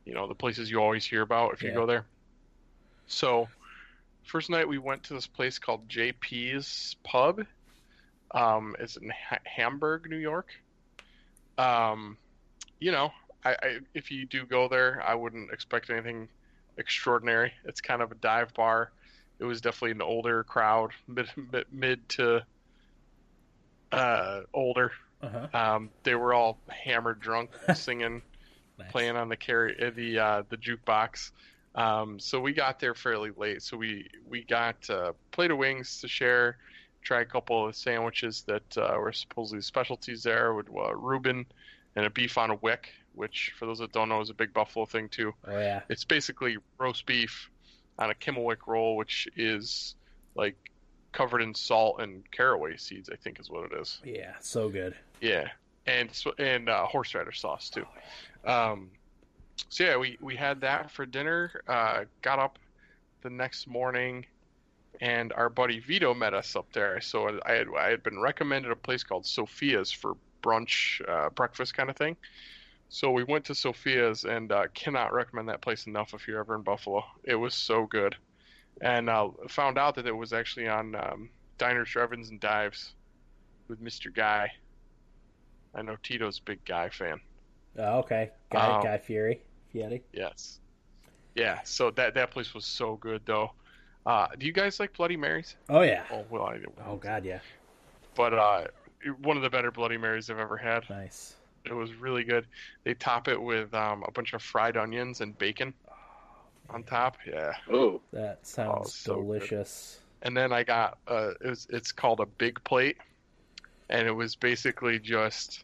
you 0.03 0.15
know, 0.15 0.27
the 0.27 0.33
places 0.33 0.71
you 0.71 0.79
always 0.81 1.05
hear 1.05 1.21
about 1.21 1.53
if 1.53 1.61
you 1.61 1.69
Yeah. 1.69 1.75
go 1.75 1.85
there. 1.85 2.05
So 3.05 3.49
first 4.23 4.49
night 4.49 4.67
we 4.67 4.79
went 4.79 5.03
to 5.03 5.13
this 5.13 5.27
place 5.27 5.59
called 5.59 5.87
JP's 5.87 6.95
Pub. 7.03 7.45
Um, 8.31 8.75
it's 8.79 8.97
in 8.97 9.11
ha- 9.11 9.37
Hamburg, 9.45 10.09
New 10.09 10.17
York. 10.17 10.47
Um, 11.59 12.17
you 12.79 12.91
know, 12.91 13.13
I, 13.45 13.51
I 13.61 13.79
if 13.93 14.09
you 14.09 14.25
do 14.25 14.47
go 14.47 14.67
there, 14.67 15.03
I 15.05 15.13
wouldn't 15.13 15.51
expect 15.51 15.91
anything 15.91 16.29
extraordinary. 16.77 17.53
It's 17.65 17.79
kind 17.79 18.01
of 18.01 18.11
a 18.11 18.15
dive 18.15 18.55
bar. 18.55 18.91
It 19.41 19.45
was 19.45 19.59
definitely 19.59 19.91
an 19.91 20.01
older 20.03 20.43
crowd, 20.43 20.91
mid 21.07 21.27
mid, 21.51 21.65
mid 21.71 22.09
to 22.09 22.43
uh, 23.91 24.41
older. 24.53 24.91
Uh 25.21 25.29
huh. 25.29 25.47
Um, 25.75 25.89
they 26.03 26.15
were 26.15 26.33
all 26.33 26.57
hammered 26.69 27.19
drunk, 27.19 27.49
singing 27.75 28.21
Nice. 28.79 28.91
playing 28.91 29.15
on 29.17 29.29
the 29.29 29.35
carry 29.37 29.75
uh, 29.85 29.91
the 29.93 30.19
uh, 30.19 30.43
the 30.49 30.57
jukebox. 30.57 31.31
Um, 31.75 32.19
so 32.19 32.39
we 32.39 32.53
got 32.53 32.79
there 32.79 32.93
fairly 32.93 33.31
late. 33.35 33.61
So 33.61 33.77
we 33.77 34.07
we 34.29 34.43
got 34.43 34.89
uh, 34.89 35.13
plate 35.31 35.51
of 35.51 35.57
wings 35.57 36.01
to 36.01 36.07
share, 36.07 36.57
try 37.01 37.21
a 37.21 37.25
couple 37.25 37.67
of 37.67 37.75
sandwiches 37.75 38.43
that 38.43 38.77
uh, 38.77 38.95
were 38.99 39.11
supposedly 39.11 39.61
specialties 39.61 40.23
there 40.23 40.53
with 40.53 40.67
uh, 40.69 40.95
Reuben 40.95 41.45
and 41.95 42.05
a 42.05 42.09
beef 42.09 42.37
on 42.37 42.49
a 42.51 42.57
weck, 42.57 42.85
which 43.13 43.53
for 43.57 43.65
those 43.65 43.79
that 43.79 43.91
don't 43.91 44.09
know 44.09 44.21
is 44.21 44.29
a 44.29 44.33
big 44.33 44.53
Buffalo 44.53 44.85
thing 44.85 45.09
too. 45.09 45.33
Oh 45.47 45.59
yeah. 45.59 45.81
It's 45.89 46.03
basically 46.05 46.57
roast 46.79 47.05
beef 47.05 47.50
on 48.01 48.09
a 48.09 48.15
Kimmelweck 48.15 48.65
roll, 48.67 48.97
which 48.97 49.27
is 49.35 49.95
like 50.35 50.55
covered 51.11 51.41
in 51.41 51.53
salt 51.53 52.01
and 52.01 52.29
caraway 52.31 52.75
seeds. 52.77 53.09
I 53.11 53.15
think 53.15 53.39
is 53.39 53.49
what 53.49 53.71
it 53.71 53.79
is. 53.79 54.01
Yeah, 54.03 54.33
so 54.41 54.69
good. 54.69 54.95
Yeah, 55.21 55.49
and 55.85 56.09
and 56.39 56.67
uh, 56.67 56.85
horseradish 56.87 57.39
sauce 57.39 57.69
too. 57.69 57.85
Um, 58.43 58.89
so 59.69 59.83
yeah, 59.83 59.97
we 59.97 60.17
we 60.19 60.35
had 60.35 60.61
that 60.61 60.89
for 60.89 61.05
dinner. 61.05 61.61
Uh, 61.67 62.05
got 62.23 62.39
up 62.39 62.57
the 63.21 63.29
next 63.29 63.67
morning, 63.67 64.25
and 64.99 65.31
our 65.33 65.49
buddy 65.49 65.79
Vito 65.79 66.15
met 66.15 66.33
us 66.33 66.55
up 66.55 66.73
there. 66.73 66.99
So 67.01 67.39
I 67.45 67.51
had 67.51 67.67
I 67.77 67.89
had 67.89 68.01
been 68.01 68.19
recommended 68.19 68.71
a 68.71 68.75
place 68.75 69.03
called 69.03 69.27
Sophia's 69.27 69.91
for 69.91 70.15
brunch, 70.41 71.07
uh, 71.07 71.29
breakfast 71.29 71.75
kind 71.75 71.91
of 71.91 71.95
thing. 71.95 72.17
So 72.93 73.09
we 73.09 73.23
went 73.23 73.45
to 73.45 73.55
Sophia's 73.55 74.25
and 74.25 74.51
uh, 74.51 74.67
cannot 74.73 75.13
recommend 75.13 75.47
that 75.47 75.61
place 75.61 75.87
enough 75.87 76.13
if 76.13 76.27
you're 76.27 76.41
ever 76.41 76.55
in 76.55 76.61
Buffalo. 76.61 77.05
It 77.23 77.35
was 77.35 77.55
so 77.55 77.85
good, 77.85 78.17
and 78.81 79.09
uh, 79.09 79.29
found 79.47 79.77
out 79.77 79.95
that 79.95 80.05
it 80.05 80.11
was 80.11 80.33
actually 80.33 80.67
on 80.67 80.93
um, 80.95 81.29
Diners, 81.57 81.89
Drive-ins, 81.89 82.29
and 82.29 82.39
Dives 82.41 82.91
with 83.69 83.81
Mr. 83.81 84.13
Guy. 84.13 84.51
I 85.73 85.81
know 85.83 85.95
Tito's 86.03 86.39
a 86.39 86.43
big 86.43 86.65
Guy 86.65 86.89
fan. 86.89 87.21
Oh, 87.77 87.99
okay, 87.99 88.31
Guy 88.51 88.67
Um, 88.67 88.83
Guy 88.83 88.97
Fieri, 88.97 89.41
Fieri. 89.71 90.03
Yes. 90.11 90.59
Yeah. 91.33 91.61
So 91.63 91.91
that 91.91 92.13
that 92.15 92.31
place 92.31 92.53
was 92.53 92.65
so 92.65 92.97
good 92.97 93.21
though. 93.25 93.53
Uh, 94.05 94.27
do 94.37 94.45
you 94.45 94.51
guys 94.51 94.81
like 94.81 94.91
Bloody 94.97 95.15
Marys? 95.15 95.55
Oh 95.69 95.81
yeah. 95.81 96.03
Oh 96.11 96.25
well, 96.29 96.43
I. 96.43 96.59
Oh 96.85 96.97
god, 96.97 97.23
yeah. 97.23 97.39
But 98.15 98.33
uh, 98.33 98.67
one 99.21 99.37
of 99.37 99.43
the 99.43 99.49
better 99.49 99.71
Bloody 99.71 99.95
Marys 99.95 100.29
I've 100.29 100.39
ever 100.39 100.57
had. 100.57 100.89
Nice. 100.89 101.37
It 101.65 101.73
was 101.73 101.93
really 101.93 102.23
good. 102.23 102.45
They 102.83 102.93
top 102.93 103.27
it 103.27 103.41
with 103.41 103.73
um, 103.73 104.03
a 104.07 104.11
bunch 104.11 104.33
of 104.33 104.41
fried 104.41 104.77
onions 104.77 105.21
and 105.21 105.37
bacon 105.37 105.73
on 106.69 106.83
top. 106.83 107.17
Yeah. 107.27 107.53
Oh, 107.71 108.01
That 108.13 108.45
sounds 108.45 108.93
so 108.93 109.15
good. 109.15 109.39
delicious. 109.39 109.99
And 110.23 110.35
then 110.37 110.51
I 110.53 110.63
got 110.63 110.97
uh, 111.07 111.31
it 111.41 111.47
was 111.49 111.67
it's 111.69 111.91
called 111.91 112.19
a 112.19 112.25
big 112.25 112.63
plate, 112.63 112.97
and 113.89 114.07
it 114.07 114.11
was 114.11 114.35
basically 114.35 114.99
just 114.99 115.63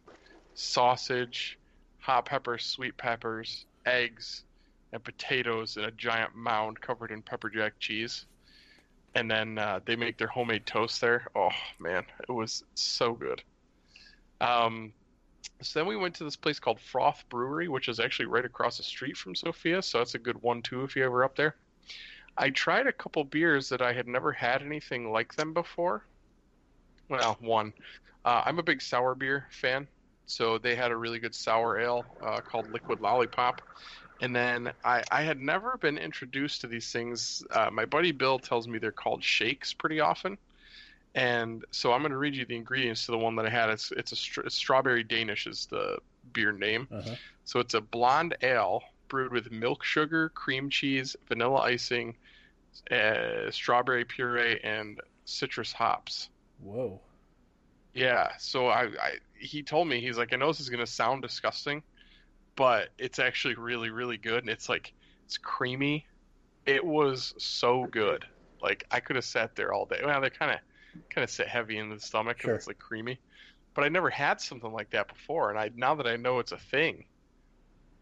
sausage, 0.56 1.58
hot 2.00 2.26
peppers, 2.26 2.64
sweet 2.64 2.98
peppers, 2.98 3.66
eggs, 3.86 4.44
and 4.94 5.04
potatoes 5.04 5.78
in 5.78 5.84
a 5.84 5.92
giant 5.92 6.36
mound 6.36 6.82
covered 6.82 7.12
in 7.12 7.22
pepper 7.22 7.50
jack 7.50 7.74
cheese. 7.80 8.26
And 9.16 9.30
then 9.30 9.58
uh, 9.58 9.80
they 9.86 9.96
make 9.96 10.18
their 10.18 10.28
homemade 10.28 10.66
toast 10.66 11.02
there. 11.02 11.28
Oh 11.36 11.50
man, 11.80 12.04
it 12.28 12.32
was 12.32 12.64
so 12.76 13.14
good. 13.14 13.42
Um, 14.42 14.94
so 15.62 15.80
then 15.80 15.88
we 15.88 15.96
went 15.96 16.16
to 16.16 16.24
this 16.24 16.36
place 16.36 16.60
called 16.60 16.80
Froth 16.80 17.24
Brewery, 17.30 17.68
which 17.68 17.88
is 17.88 18.00
actually 18.00 18.28
right 18.28 18.46
across 18.46 18.78
the 18.78 18.84
street 18.84 19.18
from 19.18 19.36
Sophia. 19.36 19.82
So 19.82 19.98
that's 19.98 20.16
a 20.16 20.20
good 20.20 20.42
one-two 20.42 20.84
if 20.84 20.96
you 20.96 21.04
ever 21.04 21.24
up 21.24 21.36
there. 21.36 21.56
I 22.38 22.52
tried 22.52 22.86
a 22.86 22.92
couple 22.92 23.24
beers 23.24 23.70
that 23.70 23.82
I 23.82 23.94
had 23.94 24.08
never 24.08 24.32
had 24.32 24.62
anything 24.62 25.12
like 25.12 25.36
them 25.36 25.54
before. 25.54 26.04
Well, 27.10 27.38
one, 27.40 27.74
uh, 28.26 28.44
I'm 28.46 28.60
a 28.60 28.64
big 28.64 28.82
sour 28.82 29.16
beer 29.16 29.48
fan, 29.50 29.88
so 30.28 30.58
they 30.58 30.76
had 30.76 30.92
a 30.92 30.96
really 30.96 31.20
good 31.20 31.34
sour 31.34 31.80
ale 31.80 32.06
uh, 32.22 32.42
called 32.42 32.72
Liquid 32.72 33.00
Lollipop. 33.00 33.62
And 34.22 34.36
then 34.36 34.72
I, 34.84 35.04
I 35.12 35.22
had 35.24 35.40
never 35.40 35.78
been 35.78 35.98
introduced 35.98 36.62
to 36.62 36.68
these 36.68 36.92
things. 36.92 37.44
Uh, 37.52 37.70
my 37.72 37.86
buddy 37.86 38.12
Bill 38.12 38.38
tells 38.38 38.68
me 38.68 38.78
they're 38.78 38.92
called 38.92 39.24
shakes 39.24 39.74
pretty 39.74 40.00
often. 40.00 40.38
And 41.18 41.66
so 41.72 41.94
I'm 41.94 42.02
going 42.02 42.12
to 42.12 42.18
read 42.18 42.36
you 42.36 42.46
the 42.46 42.56
ingredients 42.56 43.08
to 43.08 43.12
the 43.12 43.18
one 43.18 43.36
that 43.38 43.46
I 43.48 43.50
had. 43.50 43.72
It's 43.72 43.92
it's 43.92 44.12
a 44.12 44.16
str- 44.16 44.48
strawberry 44.50 45.04
Danish 45.04 45.48
is 45.48 45.66
the 45.66 45.98
beer 46.32 46.52
name. 46.52 46.88
Uh-huh. 46.92 47.16
So 47.44 47.60
it's 47.60 47.74
a 47.74 47.82
blonde 47.82 48.38
ale 48.44 48.84
brewed 49.08 49.32
with 49.32 49.52
milk 49.52 49.84
sugar, 49.84 50.30
cream 50.30 50.70
cheese, 50.70 51.16
vanilla 51.28 51.62
icing, 51.62 52.16
uh, 52.92 53.50
strawberry 53.50 54.06
puree, 54.06 54.60
and 54.64 55.02
citrus 55.26 55.74
hops. 55.74 56.30
Whoa. 56.62 57.00
Yeah. 57.96 58.34
So 58.38 58.68
I, 58.68 58.84
I 58.84 59.12
he 59.40 59.64
told 59.64 59.88
me 59.88 60.00
he's 60.00 60.20
like 60.20 60.34
I 60.34 60.36
know 60.36 60.50
this 60.50 60.60
is 60.60 60.70
gonna 60.70 60.86
sound 60.86 61.24
disgusting, 61.24 61.82
but 62.56 62.90
it's 63.00 63.18
actually 63.18 63.56
really 63.56 63.90
really 63.90 64.18
good 64.18 64.44
and 64.44 64.52
it's 64.52 64.70
like 64.70 64.94
it's 65.26 65.40
creamy. 65.40 66.06
It 66.68 66.86
was 66.86 67.34
so 67.40 67.88
good. 67.90 68.24
Like 68.62 68.86
I 68.92 69.00
could 69.00 69.16
have 69.16 69.26
sat 69.26 69.56
there 69.56 69.74
all 69.74 69.88
day. 69.88 70.02
Well, 70.06 70.22
they 70.22 70.30
kind 70.30 70.52
of 70.52 70.60
kind 71.10 71.24
of 71.24 71.30
sit 71.30 71.48
heavy 71.48 71.78
in 71.78 71.90
the 71.90 72.00
stomach 72.00 72.38
because 72.38 72.48
Sure. 72.48 72.56
it's 72.56 72.68
like 72.68 72.80
creamy. 72.80 73.20
But 73.74 73.84
I 73.84 73.90
never 73.90 74.10
had 74.10 74.42
something 74.42 74.72
like 74.72 74.90
that 74.92 75.08
before, 75.08 75.50
and 75.52 75.60
I 75.60 75.70
now 75.76 75.96
that 75.96 76.08
I 76.08 76.16
know 76.16 76.40
it's 76.40 76.52
a 76.52 76.58
thing, 76.58 77.06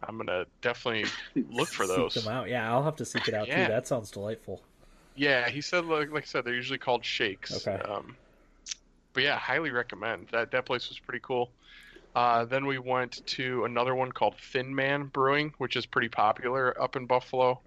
I'm 0.02 0.18
gonna 0.18 0.46
definitely 0.62 1.10
look 1.52 1.68
for 1.68 1.86
those. 1.88 2.14
Seek 2.14 2.24
them 2.24 2.34
out. 2.34 2.50
Yeah, 2.50 2.72
I'll 2.72 2.84
have 2.84 2.96
to 2.98 3.06
seek 3.06 3.28
it 3.28 3.34
out 3.34 3.48
Yeah. 3.48 3.68
too. 3.68 3.72
That 3.74 3.88
sounds 3.88 4.12
delightful. 4.12 4.62
Yeah, 5.16 5.50
he 5.50 5.62
said 5.62 5.86
like, 5.86 6.12
like 6.12 6.24
I 6.24 6.26
said, 6.26 6.46
they're 6.46 6.54
usually 6.56 6.80
called 6.80 7.04
shakes. 7.06 7.68
Okay. 7.68 7.82
Um, 7.84 8.16
but 9.14 9.24
yeah, 9.24 9.38
highly 9.38 9.72
recommend 9.72 10.28
that. 10.32 10.52
That 10.52 10.66
place 10.66 10.90
was 10.90 11.00
pretty 11.00 11.22
cool. 11.24 11.50
Uh, 12.16 12.46
then 12.46 12.66
we 12.66 12.78
went 12.80 13.26
to 13.28 13.66
another 13.66 13.94
one 13.96 14.12
called 14.12 14.36
Thin 14.38 14.74
Man 14.74 15.06
Brewing, 15.08 15.54
which 15.58 15.76
is 15.76 15.86
pretty 15.86 16.08
popular 16.10 16.82
up 16.82 16.96
in 16.96 17.06
Buffalo. 17.06 17.60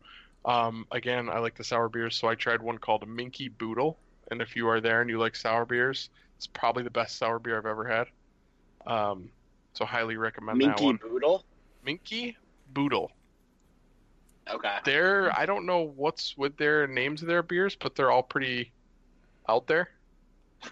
Um, 0.45 0.87
again, 0.91 1.29
I 1.29 1.39
like 1.41 1.57
the 1.57 1.65
sour 1.65 1.89
beers, 1.91 2.17
so 2.17 2.29
I 2.29 2.35
tried 2.35 2.63
one 2.63 2.79
called 2.79 3.07
Minky 3.07 3.49
Boodle. 3.49 3.99
And 4.31 4.43
if 4.43 4.57
you 4.57 4.69
are 4.69 4.81
there 4.81 5.01
and 5.01 5.09
you 5.09 5.19
like 5.19 5.37
sour 5.37 5.65
beers, 5.65 6.11
it's 6.37 6.47
probably 6.47 6.83
the 6.83 6.91
best 6.91 7.17
sour 7.17 7.39
beer 7.39 7.59
I've 7.59 7.67
ever 7.67 7.85
had. 7.85 8.07
Um, 8.87 9.31
so 9.73 9.85
highly 9.85 10.17
recommend 10.17 10.61
that 10.61 10.81
one. 10.81 10.95
Minky. 10.95 11.09
Boodle. 11.09 11.45
Minky 11.85 12.37
Boodle. 12.75 13.11
Okay. 14.49 14.79
They're 14.85 15.37
I 15.39 15.47
don't 15.47 15.67
know 15.67 15.93
what's 15.97 16.37
with 16.37 16.57
their 16.57 16.87
names 16.87 17.23
of 17.23 17.29
their 17.29 17.43
beers, 17.43 17.77
but 17.77 17.95
they're 17.95 18.11
all 18.11 18.23
pretty 18.23 18.73
out 19.49 19.67
there. 19.67 19.91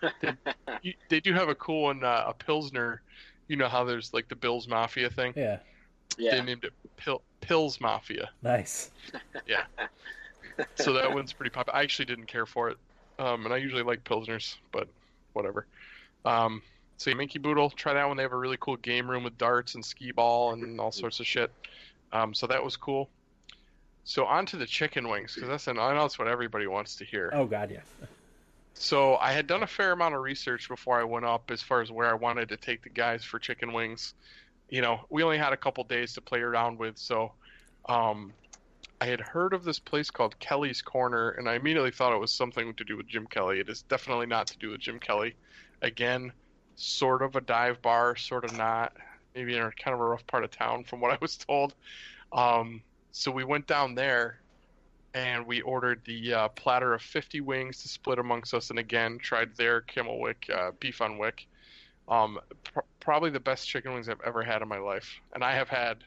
You, 0.82 0.92
they 1.08 1.20
do 1.20 1.32
have 1.32 1.48
a 1.48 1.54
cool 1.54 1.84
one, 1.84 2.04
uh, 2.04 2.24
a 2.26 2.34
pilsner. 2.34 3.00
You 3.48 3.56
know 3.56 3.68
how 3.68 3.84
there's 3.84 4.12
like 4.12 4.28
the 4.28 4.36
Bills 4.36 4.68
Mafia 4.68 5.08
thing. 5.08 5.32
Yeah. 5.34 5.58
Yeah. 6.18 6.36
They 6.36 6.42
named 6.42 6.64
it 6.64 6.72
Pil- 6.96 7.22
Pills 7.40 7.80
Mafia. 7.80 8.30
Nice. 8.42 8.90
Yeah. 9.46 9.64
so 10.74 10.92
that 10.92 11.12
one's 11.12 11.32
pretty 11.32 11.50
popular. 11.50 11.78
I 11.78 11.82
actually 11.82 12.04
didn't 12.04 12.26
care 12.26 12.46
for 12.46 12.68
it, 12.68 12.76
um, 13.18 13.44
and 13.44 13.54
I 13.54 13.58
usually 13.58 13.82
like 13.82 14.04
pilsners, 14.04 14.56
but 14.72 14.88
whatever. 15.32 15.66
Um, 16.24 16.62
so 16.98 17.10
yeah, 17.10 17.16
Minky 17.16 17.38
Boodle, 17.38 17.70
try 17.70 17.94
that 17.94 18.08
one. 18.08 18.16
They 18.16 18.22
have 18.22 18.32
a 18.32 18.38
really 18.38 18.56
cool 18.60 18.76
game 18.76 19.08
room 19.08 19.24
with 19.24 19.36
darts 19.38 19.74
and 19.74 19.84
skee 19.84 20.12
ball 20.12 20.52
and 20.52 20.80
all 20.80 20.92
sorts 20.92 21.20
of 21.20 21.26
shit. 21.26 21.50
Um, 22.12 22.32
so 22.34 22.46
that 22.46 22.62
was 22.62 22.76
cool. 22.76 23.08
So 24.04 24.24
on 24.24 24.46
to 24.46 24.56
the 24.56 24.66
chicken 24.66 25.08
wings 25.08 25.34
because 25.34 25.48
that's 25.48 25.66
an, 25.66 25.78
I 25.78 25.92
know 25.92 26.02
that's 26.02 26.18
what 26.18 26.28
everybody 26.28 26.66
wants 26.66 26.96
to 26.96 27.04
hear. 27.04 27.30
Oh 27.34 27.44
god, 27.44 27.70
yeah. 27.70 27.80
So 28.74 29.16
I 29.16 29.32
had 29.32 29.46
done 29.46 29.62
a 29.62 29.66
fair 29.66 29.92
amount 29.92 30.14
of 30.14 30.20
research 30.20 30.68
before 30.68 31.00
I 31.00 31.04
went 31.04 31.24
up 31.24 31.50
as 31.50 31.62
far 31.62 31.80
as 31.80 31.90
where 31.90 32.08
I 32.08 32.14
wanted 32.14 32.48
to 32.50 32.56
take 32.56 32.82
the 32.82 32.88
guys 32.88 33.24
for 33.24 33.38
chicken 33.38 33.72
wings. 33.72 34.14
You 34.68 34.80
know, 34.80 35.00
we 35.10 35.22
only 35.22 35.38
had 35.38 35.52
a 35.52 35.56
couple 35.56 35.82
days 35.84 36.12
to 36.14 36.20
play 36.20 36.40
around 36.40 36.78
with, 36.78 36.98
so 36.98 37.32
um, 37.88 38.32
I 39.00 39.06
had 39.06 39.20
heard 39.20 39.52
of 39.52 39.64
this 39.64 39.78
place 39.78 40.10
called 40.10 40.38
Kelly's 40.38 40.80
Corner, 40.80 41.30
and 41.30 41.48
I 41.48 41.54
immediately 41.54 41.90
thought 41.90 42.14
it 42.14 42.20
was 42.20 42.32
something 42.32 42.74
to 42.74 42.84
do 42.84 42.96
with 42.96 43.06
Jim 43.06 43.26
Kelly. 43.26 43.60
It 43.60 43.68
is 43.68 43.82
definitely 43.82 44.26
not 44.26 44.46
to 44.48 44.58
do 44.58 44.70
with 44.70 44.80
Jim 44.80 44.98
Kelly. 44.98 45.34
Again, 45.82 46.32
sort 46.76 47.22
of 47.22 47.36
a 47.36 47.40
dive 47.40 47.82
bar, 47.82 48.16
sort 48.16 48.44
of 48.44 48.56
not. 48.56 48.94
Maybe 49.34 49.54
in 49.54 49.62
a 49.62 49.70
kind 49.70 49.94
of 49.94 50.00
a 50.00 50.04
rough 50.04 50.26
part 50.26 50.44
of 50.44 50.50
town, 50.50 50.84
from 50.84 51.00
what 51.00 51.12
I 51.12 51.18
was 51.20 51.36
told. 51.36 51.74
Um, 52.32 52.82
so 53.12 53.30
we 53.30 53.44
went 53.44 53.66
down 53.66 53.94
there 53.94 54.40
and 55.12 55.46
we 55.46 55.60
ordered 55.62 56.02
the 56.04 56.34
uh, 56.34 56.48
platter 56.48 56.92
of 56.94 57.02
50 57.02 57.40
wings 57.40 57.82
to 57.82 57.88
split 57.88 58.18
amongst 58.18 58.52
us. 58.54 58.70
And 58.70 58.78
again, 58.78 59.18
tried 59.18 59.56
their 59.56 59.82
Camel 59.82 60.20
Wick 60.20 60.50
uh, 60.54 60.72
beef 60.80 61.00
on 61.00 61.18
weck. 61.18 61.46
Um, 62.08 62.38
pr- 62.64 62.80
probably 63.00 63.30
the 63.30 63.40
best 63.40 63.68
chicken 63.68 63.94
wings 63.94 64.08
I've 64.08 64.20
ever 64.24 64.42
had 64.42 64.62
in 64.62 64.68
my 64.68 64.78
life, 64.78 65.20
and 65.34 65.42
I 65.42 65.54
have 65.54 65.68
had 65.68 66.04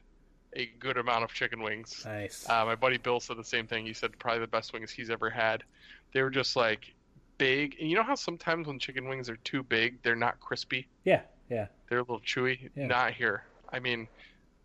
a 0.53 0.65
good 0.79 0.97
amount 0.97 1.23
of 1.23 1.33
chicken 1.33 1.61
wings. 1.61 2.03
Nice. 2.05 2.47
Uh, 2.49 2.65
my 2.65 2.75
buddy 2.75 2.97
Bill 2.97 3.19
said 3.19 3.37
the 3.37 3.43
same 3.43 3.67
thing. 3.67 3.85
He 3.85 3.93
said 3.93 4.17
probably 4.19 4.39
the 4.41 4.47
best 4.47 4.73
wings 4.73 4.91
he's 4.91 5.09
ever 5.09 5.29
had. 5.29 5.63
They 6.13 6.21
were 6.23 6.29
just 6.31 6.55
like 6.55 6.93
big, 7.37 7.75
and 7.79 7.89
you 7.89 7.95
know 7.95 8.03
how 8.03 8.15
sometimes 8.15 8.67
when 8.67 8.79
chicken 8.79 9.07
wings 9.07 9.29
are 9.29 9.37
too 9.37 9.63
big, 9.63 10.01
they're 10.01 10.15
not 10.15 10.39
crispy. 10.39 10.87
yeah, 11.05 11.21
yeah. 11.49 11.67
They're 11.87 11.99
a 11.99 12.01
little 12.01 12.19
chewy. 12.21 12.69
Yeah. 12.75 12.87
Not 12.87 13.13
here. 13.13 13.43
I 13.71 13.79
mean, 13.79 14.07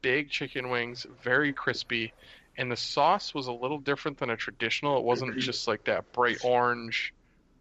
big 0.03 0.31
chicken 0.31 0.69
wings, 0.71 1.07
very 1.23 1.53
crispy, 1.53 2.13
and 2.59 2.71
the 2.71 2.77
sauce 2.77 3.33
was 3.35 3.47
a 3.47 3.53
little 3.53 3.79
different 3.79 4.19
than 4.19 4.31
a 4.31 4.37
traditional. 4.37 4.99
It 4.99 5.05
wasn't 5.05 5.39
just 5.39 5.67
like 5.69 5.85
that 5.85 6.13
bright 6.13 6.39
orange, 6.45 7.13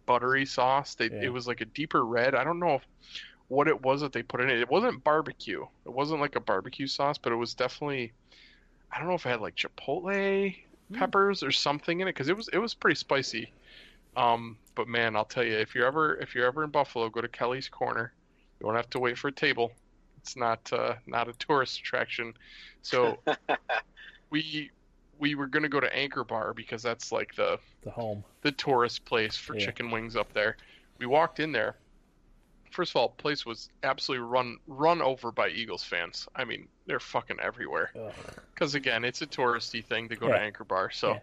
buttery 0.06 0.46
sauce. 0.46 0.94
They, 0.94 1.06
Yeah. 1.10 1.22
It 1.24 1.32
was 1.32 1.46
like 1.46 1.60
a 1.60 1.64
deeper 1.66 2.04
red. 2.04 2.34
I 2.34 2.44
don't 2.44 2.58
know 2.58 2.74
if, 2.76 2.86
what 3.48 3.68
it 3.68 3.82
was 3.82 4.00
that 4.00 4.12
they 4.12 4.22
put 4.22 4.40
in 4.40 4.50
it. 4.50 4.60
It 4.60 4.70
wasn't 4.70 5.04
barbecue. 5.04 5.62
It 5.86 5.90
wasn't 5.92 6.20
like 6.20 6.36
a 6.36 6.40
barbecue 6.40 6.86
sauce, 6.86 7.18
but 7.18 7.32
it 7.32 7.36
was 7.36 7.54
definitely. 7.54 8.14
I 8.92 8.98
don't 8.98 9.08
know 9.08 9.14
if 9.14 9.26
it 9.26 9.30
had 9.30 9.40
like 9.40 9.56
chipotle 9.56 10.54
Hmm. 10.90 10.96
peppers 10.98 11.42
or 11.42 11.50
something 11.50 12.00
in 12.00 12.08
it 12.08 12.12
because 12.12 12.28
it 12.28 12.36
was 12.36 12.48
it 12.52 12.58
was 12.58 12.74
pretty 12.74 12.96
spicy. 12.96 13.52
Um, 14.16 14.58
but 14.76 14.88
man, 14.88 15.16
I'll 15.16 15.24
tell 15.24 15.44
you, 15.44 15.54
if 15.56 15.74
you're 15.74 15.86
ever 15.86 16.16
if 16.16 16.34
you're 16.34 16.46
ever 16.46 16.64
in 16.64 16.70
Buffalo, 16.70 17.08
go 17.10 17.20
to 17.20 17.28
Kelly's 17.28 17.68
Corner. 17.68 18.14
You 18.60 18.66
won't 18.66 18.76
have 18.78 18.90
to 18.90 19.00
wait 19.00 19.18
for 19.18 19.28
a 19.28 19.32
table. 19.32 19.72
It's 20.18 20.36
not 20.36 20.72
uh, 20.72 20.96
not 21.06 21.28
a 21.28 21.32
tourist 21.38 21.80
attraction. 21.80 22.34
So 22.82 23.22
we 24.30 24.70
we 25.18 25.34
were 25.34 25.46
gonna 25.46 25.68
go 25.68 25.80
to 25.80 25.94
Anchor 25.96 26.24
Bar 26.24 26.54
because 26.54 26.82
that's 26.82 27.12
like 27.12 27.34
the 27.36 27.58
The 27.82 27.90
home. 27.92 28.24
the 28.42 28.52
tourist 28.52 29.04
place 29.06 29.36
for 29.36 29.54
Yeah. 29.54 29.66
chicken 29.66 29.90
wings 29.90 30.16
up 30.16 30.32
there. 30.32 30.56
We 30.98 31.06
walked 31.06 31.40
in 31.40 31.52
there. 31.52 31.76
First 32.74 32.90
of 32.90 32.96
all, 32.96 33.08
the 33.16 33.22
place 33.22 33.46
was 33.46 33.68
absolutely 33.84 34.26
run 34.26 34.56
run 34.66 35.00
over 35.00 35.30
by 35.30 35.48
Eagles 35.48 35.84
fans. 35.84 36.26
I 36.34 36.44
mean, 36.44 36.66
they're 36.86 36.98
fucking 36.98 37.38
everywhere. 37.40 37.92
Because 38.52 38.74
again, 38.74 39.04
it's 39.04 39.22
a 39.22 39.26
touristy 39.28 39.84
thing 39.84 40.08
to 40.08 40.16
go 40.16 40.26
Yeah. 40.26 40.34
to 40.34 40.40
Anchor 40.40 40.64
Bar. 40.64 40.90
So 40.90 41.12
Yeah. 41.12 41.18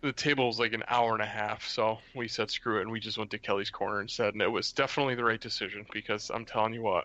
the 0.00 0.12
table 0.12 0.48
was 0.48 0.58
like 0.58 0.72
an 0.72 0.82
hour 0.88 1.12
and 1.12 1.22
a 1.22 1.26
half. 1.26 1.68
So 1.68 1.98
we 2.16 2.26
said 2.26 2.50
screw 2.50 2.78
it, 2.78 2.82
and 2.82 2.90
we 2.90 2.98
just 2.98 3.16
went 3.16 3.30
to 3.30 3.38
Kelly's 3.38 3.70
Corner 3.70 4.00
instead. 4.00 4.32
And 4.34 4.42
it 4.42 4.48
was 4.50 4.72
definitely 4.72 5.14
the 5.14 5.22
right 5.24 5.40
decision 5.40 5.86
because 5.92 6.30
I'm 6.30 6.44
telling 6.44 6.74
you 6.74 6.82
what, 6.82 7.04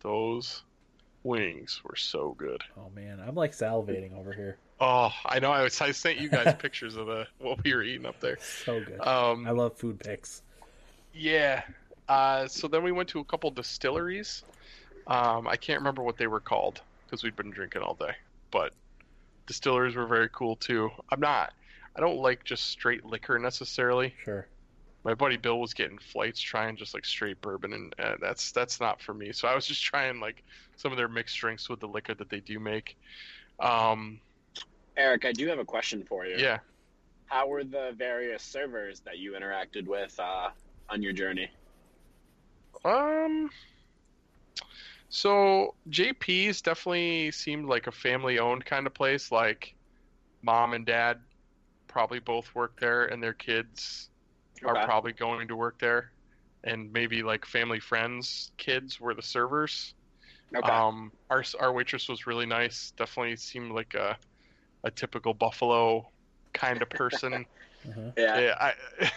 those 0.00 0.64
wings 1.22 1.80
were 1.84 1.94
so 1.96 2.34
good. 2.38 2.64
Oh 2.76 2.90
man, 2.92 3.20
I'm 3.24 3.36
like 3.36 3.52
salivating 3.52 4.18
over 4.18 4.32
here. 4.32 4.56
Oh, 4.80 5.12
I 5.26 5.38
know. 5.38 5.52
I, 5.52 5.62
was, 5.62 5.80
I 5.80 5.92
sent 5.92 6.18
you 6.18 6.28
guys 6.28 6.54
pictures 6.58 6.96
of 6.96 7.06
the 7.06 7.28
what 7.38 7.62
we 7.62 7.72
were 7.72 7.84
eating 7.84 8.06
up 8.06 8.18
there. 8.18 8.38
So 8.64 8.80
good. 8.80 9.00
Um, 9.06 9.46
I 9.46 9.52
love 9.52 9.76
food 9.76 10.00
pics. 10.00 10.42
Yeah. 11.14 11.62
Uh, 12.10 12.48
so 12.48 12.66
then 12.66 12.82
we 12.82 12.90
went 12.90 13.08
to 13.08 13.20
a 13.20 13.24
couple 13.24 13.48
distilleries. 13.52 14.42
Um, 15.06 15.46
I 15.46 15.54
can't 15.54 15.78
remember 15.78 16.02
what 16.02 16.16
they 16.16 16.26
were 16.26 16.40
called 16.40 16.80
because 17.06 17.22
we'd 17.22 17.36
been 17.36 17.52
drinking 17.52 17.82
all 17.82 17.94
day. 17.94 18.16
But 18.50 18.72
distilleries 19.46 19.94
were 19.94 20.06
very 20.06 20.28
cool 20.32 20.56
too. 20.56 20.90
I'm 21.08 21.20
not. 21.20 21.52
I 21.94 22.00
don't 22.00 22.18
like 22.18 22.42
just 22.42 22.66
straight 22.66 23.04
liquor 23.04 23.38
necessarily. 23.38 24.12
Sure. 24.24 24.48
My 25.04 25.14
buddy 25.14 25.36
Bill 25.36 25.60
was 25.60 25.72
getting 25.72 25.98
flights 25.98 26.40
trying 26.40 26.74
just 26.74 26.94
like 26.94 27.04
straight 27.04 27.40
bourbon, 27.40 27.72
and 27.72 27.94
uh, 27.96 28.16
that's 28.20 28.50
that's 28.50 28.80
not 28.80 29.00
for 29.00 29.14
me. 29.14 29.30
So 29.30 29.46
I 29.46 29.54
was 29.54 29.64
just 29.64 29.80
trying 29.80 30.18
like 30.18 30.42
some 30.78 30.90
of 30.90 30.98
their 30.98 31.08
mixed 31.08 31.38
drinks 31.38 31.68
with 31.68 31.78
the 31.78 31.86
liquor 31.86 32.14
that 32.14 32.28
they 32.28 32.40
do 32.40 32.58
make. 32.58 32.96
Um, 33.60 34.18
Eric, 34.96 35.26
I 35.26 35.32
do 35.32 35.46
have 35.46 35.60
a 35.60 35.64
question 35.64 36.02
for 36.02 36.26
you. 36.26 36.38
yeah. 36.38 36.58
How 37.26 37.46
were 37.46 37.62
the 37.62 37.94
various 37.96 38.42
servers 38.42 38.98
that 39.00 39.18
you 39.18 39.34
interacted 39.34 39.86
with 39.86 40.18
uh, 40.18 40.48
on 40.88 41.02
your 41.02 41.12
journey? 41.12 41.48
Um. 42.84 43.50
So 45.08 45.74
JP's 45.90 46.62
definitely 46.62 47.32
seemed 47.32 47.66
like 47.66 47.88
a 47.88 47.92
family-owned 47.92 48.64
kind 48.64 48.86
of 48.86 48.94
place. 48.94 49.32
Like, 49.32 49.74
mom 50.42 50.72
and 50.72 50.86
dad 50.86 51.18
probably 51.88 52.20
both 52.20 52.54
work 52.54 52.78
there, 52.80 53.06
and 53.06 53.22
their 53.22 53.34
kids 53.34 54.10
are 54.64 54.84
probably 54.84 55.12
going 55.12 55.48
to 55.48 55.56
work 55.56 55.78
there, 55.80 56.12
and 56.64 56.92
maybe 56.92 57.22
like 57.22 57.44
family 57.44 57.80
friends' 57.80 58.52
kids 58.56 59.00
were 59.00 59.14
the 59.14 59.22
servers. 59.22 59.94
Okay. 60.54 60.68
Um, 60.68 61.12
our 61.30 61.44
our 61.60 61.72
waitress 61.72 62.08
was 62.08 62.26
really 62.26 62.46
nice. 62.46 62.92
Definitely 62.96 63.36
seemed 63.36 63.72
like 63.72 63.94
a 63.94 64.16
a 64.84 64.90
typical 64.90 65.34
Buffalo 65.34 66.08
kind 66.52 66.82
of 66.82 66.90
person. 66.90 67.46
Uh-huh. 67.88 68.10
yeah. 68.14 68.38
Yeah, 68.38 68.54
I, 68.60 68.74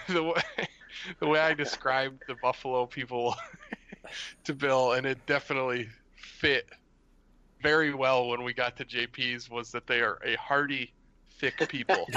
the 0.13 0.23
way 0.23 0.41
the 1.19 1.27
way 1.27 1.39
I 1.39 1.53
described 1.53 2.23
the 2.27 2.35
Buffalo 2.35 2.85
people 2.85 3.35
to 4.43 4.53
Bill, 4.53 4.93
and 4.93 5.05
it 5.05 5.25
definitely 5.25 5.89
fit 6.15 6.65
very 7.61 7.93
well 7.93 8.27
when 8.27 8.43
we 8.43 8.53
got 8.53 8.75
to 8.77 8.85
JP's, 8.85 9.49
was 9.49 9.71
that 9.71 9.87
they 9.87 10.01
are 10.01 10.19
a 10.25 10.35
hearty, 10.35 10.93
thick 11.39 11.67
people, 11.69 12.07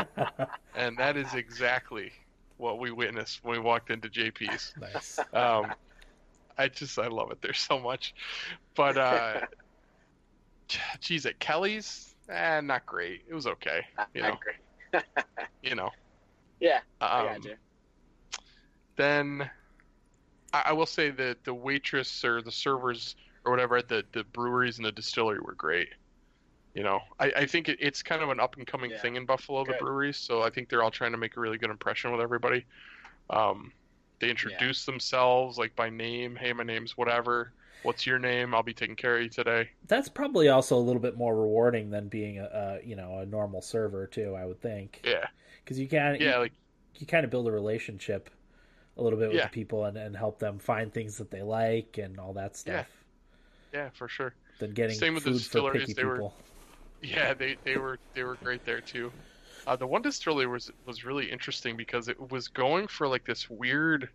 and 0.76 0.96
that 0.98 1.16
is 1.16 1.34
exactly 1.34 2.12
what 2.58 2.78
we 2.78 2.90
witnessed 2.90 3.42
when 3.42 3.58
we 3.58 3.62
walked 3.64 3.90
into 3.90 4.08
JP's. 4.08 4.74
nice. 4.80 5.18
Um, 5.32 5.72
I 6.58 6.68
just 6.68 6.98
I 6.98 7.08
love 7.08 7.30
it 7.32 7.40
there 7.40 7.54
so 7.54 7.78
much, 7.80 8.14
but 8.74 8.96
uh, 8.98 9.40
geez, 11.00 11.24
at 11.26 11.38
Kelly's, 11.40 12.14
eh, 12.28 12.60
not 12.60 12.84
great. 12.86 13.22
It 13.28 13.34
was 13.34 13.46
okay, 13.46 13.80
you 14.14 14.22
I 14.22 14.28
know, 14.28 14.34
agree. 14.34 15.02
you 15.62 15.74
know. 15.74 15.90
Yeah, 16.60 16.76
Um, 17.00 17.08
I 17.10 17.24
got 17.24 17.44
you. 17.44 17.56
Then 18.96 19.50
I, 20.52 20.62
I 20.66 20.72
will 20.72 20.86
say 20.86 21.10
that 21.10 21.44
the 21.44 21.54
waitress 21.54 22.24
or 22.24 22.42
the 22.42 22.52
servers 22.52 23.14
or 23.44 23.52
whatever 23.52 23.76
at 23.76 23.88
the, 23.88 24.04
the 24.12 24.24
breweries 24.24 24.78
and 24.78 24.86
the 24.86 24.92
distillery 24.92 25.40
were 25.40 25.54
great. 25.54 25.88
You 26.74 26.84
know, 26.84 27.00
I, 27.18 27.32
I 27.36 27.46
think 27.46 27.68
it, 27.68 27.78
it's 27.80 28.02
kind 28.02 28.22
of 28.22 28.30
an 28.30 28.40
up 28.40 28.56
and 28.56 28.66
coming 28.66 28.92
Yeah. 28.92 28.98
thing 28.98 29.16
in 29.16 29.26
Buffalo, 29.26 29.64
the 29.64 29.74
breweries. 29.74 30.18
So 30.18 30.42
I 30.42 30.50
think 30.50 30.68
they're 30.68 30.82
all 30.84 30.90
trying 30.92 31.12
to 31.12 31.18
make 31.18 31.36
a 31.36 31.40
really 31.40 31.58
good 31.58 31.70
impression 31.70 32.12
with 32.12 32.20
everybody. 32.20 32.66
Um, 33.30 33.72
they 34.20 34.30
introduce 34.30 34.84
themselves 34.86 35.58
like 35.58 35.76
by 35.76 35.90
name. 35.90 36.36
Hey, 36.36 36.52
my 36.52 36.64
name's 36.64 36.96
whatever. 36.96 37.54
What's 37.82 38.06
your 38.06 38.18
name? 38.20 38.54
I'll 38.54 38.62
be 38.64 38.74
taking 38.74 38.96
care 38.96 39.16
of 39.16 39.22
you 39.24 39.30
today. 39.30 39.70
That's 39.86 40.08
probably 40.08 40.48
also 40.48 40.76
a 40.76 40.80
little 40.80 41.02
bit 41.02 41.16
more 41.16 41.36
rewarding 41.36 41.90
than 41.90 42.08
being 42.08 42.38
a, 42.38 42.44
a 42.44 42.86
you 42.86 42.96
know 42.96 43.18
a 43.18 43.26
normal 43.26 43.60
server 43.62 44.06
too. 44.06 44.34
I 44.34 44.44
would 44.46 44.60
think 44.60 45.04
Yeah, 45.04 45.26
because 45.64 45.78
you 45.78 45.88
can 45.88 46.16
yeah, 46.18 46.38
you, 46.38 46.38
like 46.38 46.52
you 46.96 47.06
kind 47.06 47.24
of 47.24 47.30
build 47.30 47.48
a 47.48 47.52
relationship 47.52 48.30
a 48.96 49.02
little 49.02 49.18
bit 49.18 49.28
with 49.28 49.38
Yeah. 49.38 49.44
the 49.46 49.50
people 49.50 49.84
and, 49.86 49.96
and 49.96 50.16
help 50.16 50.38
them 50.38 50.58
find 50.58 50.92
things 50.92 51.16
that 51.18 51.30
they 51.30 51.42
like 51.42 51.98
and 51.98 52.18
all 52.18 52.32
that 52.34 52.56
stuff. 52.56 52.86
yeah, 53.72 53.88
for 53.94 54.08
sure. 54.08 54.34
Than 54.58 54.72
getting 54.72 54.96
Same 54.96 55.14
with 55.14 55.24
the 55.24 55.30
distilleries, 55.32 55.82
picky 55.82 55.92
they 55.94 56.04
were- 56.04 56.16
people. 56.16 56.34
Yeah, 57.02 57.34
they, 57.34 57.56
they 57.64 57.78
were 57.78 57.98
they 58.14 58.22
were 58.22 58.36
great 58.36 58.64
there 58.64 58.80
too. 58.80 59.10
Uh, 59.66 59.74
the 59.74 59.86
one 59.86 60.02
distillery 60.02 60.46
was 60.46 60.70
was 60.86 61.04
really 61.04 61.30
interesting 61.30 61.76
because 61.76 62.06
it 62.08 62.30
was 62.30 62.46
going 62.48 62.86
for 62.86 63.08
like 63.08 63.24
this 63.24 63.50
weird, 63.50 64.08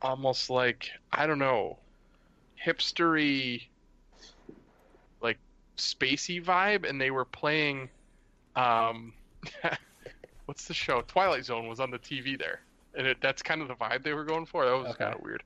almost 0.00 0.50
like 0.50 0.88
I 1.12 1.26
don't 1.26 1.38
know, 1.38 1.78
hipstery, 2.64 3.62
like 5.20 5.38
spacey 5.76 6.44
vibe, 6.44 6.88
and 6.88 7.00
they 7.00 7.10
were 7.12 7.24
playing, 7.24 7.88
um, 8.56 9.12
what's 10.46 10.66
the 10.66 10.74
show? 10.74 11.02
Twilight 11.02 11.44
Zone 11.44 11.68
was 11.68 11.78
on 11.80 11.90
the 11.92 11.98
TV 11.98 12.36
there, 12.38 12.60
and 12.96 13.06
it, 13.06 13.18
that's 13.22 13.42
kind 13.42 13.62
of 13.62 13.68
the 13.68 13.74
vibe 13.74 14.04
they 14.04 14.14
were 14.14 14.24
going 14.24 14.46
for. 14.46 14.64
That 14.64 14.76
was 14.76 14.88
Okay. 14.90 15.04
kind 15.04 15.14
of 15.14 15.20
weird. 15.22 15.42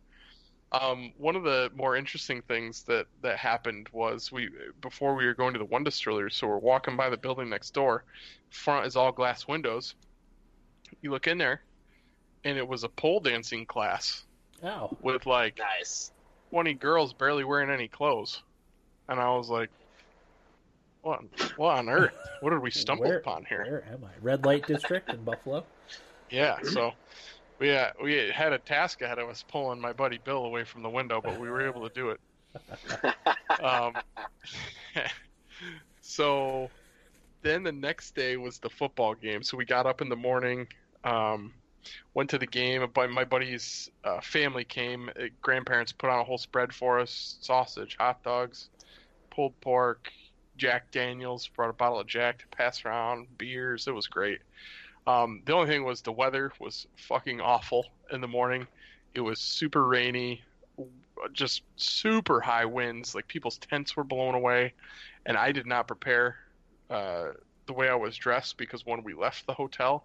Um, 0.73 1.13
one 1.17 1.37
of 1.37 1.45
the 1.45 1.71
more 1.75 1.97
interesting 1.97 2.43
things 2.43 2.83
that 2.85 3.07
that 3.23 3.39
happened 3.39 3.89
was 3.93 4.33
we 4.33 4.51
before 4.81 5.15
we 5.15 5.27
were 5.27 5.35
going 5.35 5.53
to 5.55 5.59
the 5.59 5.65
one 5.65 5.85
distillery, 5.85 6.31
so 6.31 6.47
we're 6.49 6.59
walking 6.59 6.97
by 6.97 7.09
the 7.09 7.17
building 7.17 7.49
next 7.49 7.73
door. 7.75 8.05
Front 8.51 8.87
is 8.87 8.97
all 8.97 9.13
glass 9.13 9.47
windows. 9.49 9.95
You 11.01 11.11
look 11.11 11.27
in 11.27 11.39
there, 11.39 11.63
and 12.45 12.59
it 12.59 12.67
was 12.69 12.85
a 12.85 12.89
pole 12.89 13.21
dancing 13.21 13.67
class 13.67 14.25
Oh, 14.63 14.91
with 15.01 15.27
like 15.27 15.59
Nice. 15.59 16.13
20 16.51 16.75
girls 16.75 17.15
barely 17.15 17.45
wearing 17.45 17.71
any 17.71 17.89
clothes. 17.89 18.43
And 19.09 19.21
I 19.21 19.31
was 19.37 19.49
like, 19.49 19.71
what, 21.03 21.21
what 21.57 21.79
on 21.79 21.89
earth? 21.89 22.31
What 22.41 22.51
did 22.51 22.61
we 22.61 22.71
stumble 22.71 23.07
where, 23.07 23.19
upon 23.19 23.45
here? 23.47 23.67
Where 23.69 23.85
am 23.87 24.05
I? 24.05 24.11
Red 24.21 24.45
light 24.45 24.67
district 24.67 25.13
in 25.13 25.25
Buffalo. 25.25 25.65
Yeah, 26.31 26.59
so 26.63 26.93
we, 27.59 27.75
uh, 27.75 27.91
we 28.03 28.31
had 28.35 28.53
a 28.53 28.59
task 28.59 29.03
ahead 29.03 29.19
of 29.19 29.29
us 29.29 29.45
pulling 29.47 29.81
my 29.81 29.93
buddy 29.93 30.19
Bill 30.23 30.45
away 30.45 30.65
from 30.65 30.83
the 30.83 30.91
window, 30.91 31.21
but 31.23 31.39
we 31.41 31.49
were 31.49 31.67
able 31.67 31.89
to 31.89 31.95
do 31.95 32.11
it. 32.11 32.21
Um, 33.63 33.95
so 36.03 36.69
then 37.43 37.63
the 37.63 37.73
next 37.73 38.15
day 38.15 38.37
was 38.37 38.59
the 38.59 38.69
football 38.69 39.15
game. 39.15 39.43
So 39.43 39.57
we 39.57 39.65
got 39.65 39.87
up 39.87 40.01
in 40.01 40.09
the 40.09 40.17
morning, 40.17 40.67
um, 41.05 41.55
went 42.15 42.31
to 42.31 42.39
the 42.39 42.47
game. 42.47 42.87
But 42.93 43.11
my 43.11 43.25
buddy's 43.25 43.91
uh, 44.05 44.21
family 44.21 44.65
came. 44.65 45.09
Uh, 45.09 45.27
grandparents 45.41 45.93
put 45.93 46.11
on 46.11 46.21
a 46.21 46.25
whole 46.25 46.39
spread 46.39 46.73
for 46.73 46.99
us: 46.99 47.37
sausage, 47.41 47.97
hot 47.99 48.23
dogs, 48.23 48.69
pulled 49.31 49.59
pork, 49.61 50.13
Jack 50.57 50.91
Daniels. 50.91 51.49
Brought 51.49 51.71
a 51.71 51.75
bottle 51.75 52.01
of 52.01 52.07
Jack 52.07 52.39
to 52.41 52.47
pass 52.49 52.85
around, 52.85 53.27
beers. 53.39 53.87
It 53.87 53.95
was 53.95 54.07
great. 54.07 54.41
Um, 55.07 55.43
the 55.45 55.53
only 55.53 55.69
thing 55.69 55.85
was 55.85 56.03
the 56.03 56.13
weather 56.13 56.53
was 56.59 56.87
fucking 56.97 57.41
awful 57.41 57.87
in 58.11 58.21
the 58.21 58.29
morning. 58.29 58.67
It 59.15 59.21
was 59.21 59.39
super 59.39 59.87
rainy, 59.87 60.43
just 61.33 61.63
super 61.77 62.41
high 62.41 62.65
winds. 62.65 63.15
Like 63.15 63.29
people's 63.29 63.59
tents 63.59 63.97
were 63.97 64.05
blown 64.05 64.35
away, 64.35 64.75
and 65.25 65.37
I 65.37 65.53
did 65.53 65.67
not 65.67 65.87
prepare 65.87 66.37
uh, 66.91 67.29
the 67.67 67.73
way 67.73 67.89
I 67.89 67.95
was 67.95 68.17
dressed 68.17 68.57
because 68.57 68.85
when 68.85 69.05
we 69.05 69.15
left 69.15 69.47
the 69.47 69.55
hotel, 69.55 70.05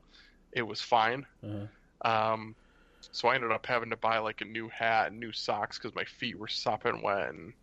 it 0.51 0.61
was 0.61 0.81
fine. 0.81 1.25
Uh-huh. 1.43 2.09
Um, 2.09 2.55
so 3.11 3.27
I 3.27 3.35
ended 3.35 3.51
up 3.51 3.65
having 3.65 3.89
to 3.89 3.97
buy 3.97 4.19
like 4.19 4.41
a 4.41 4.45
new 4.45 4.69
hat 4.69 5.07
and 5.07 5.19
new 5.19 5.31
socks 5.31 5.77
because 5.77 5.95
my 5.95 6.05
feet 6.05 6.37
were 6.37 6.47
sopping 6.47 7.01
wet. 7.01 7.29
And, 7.29 7.53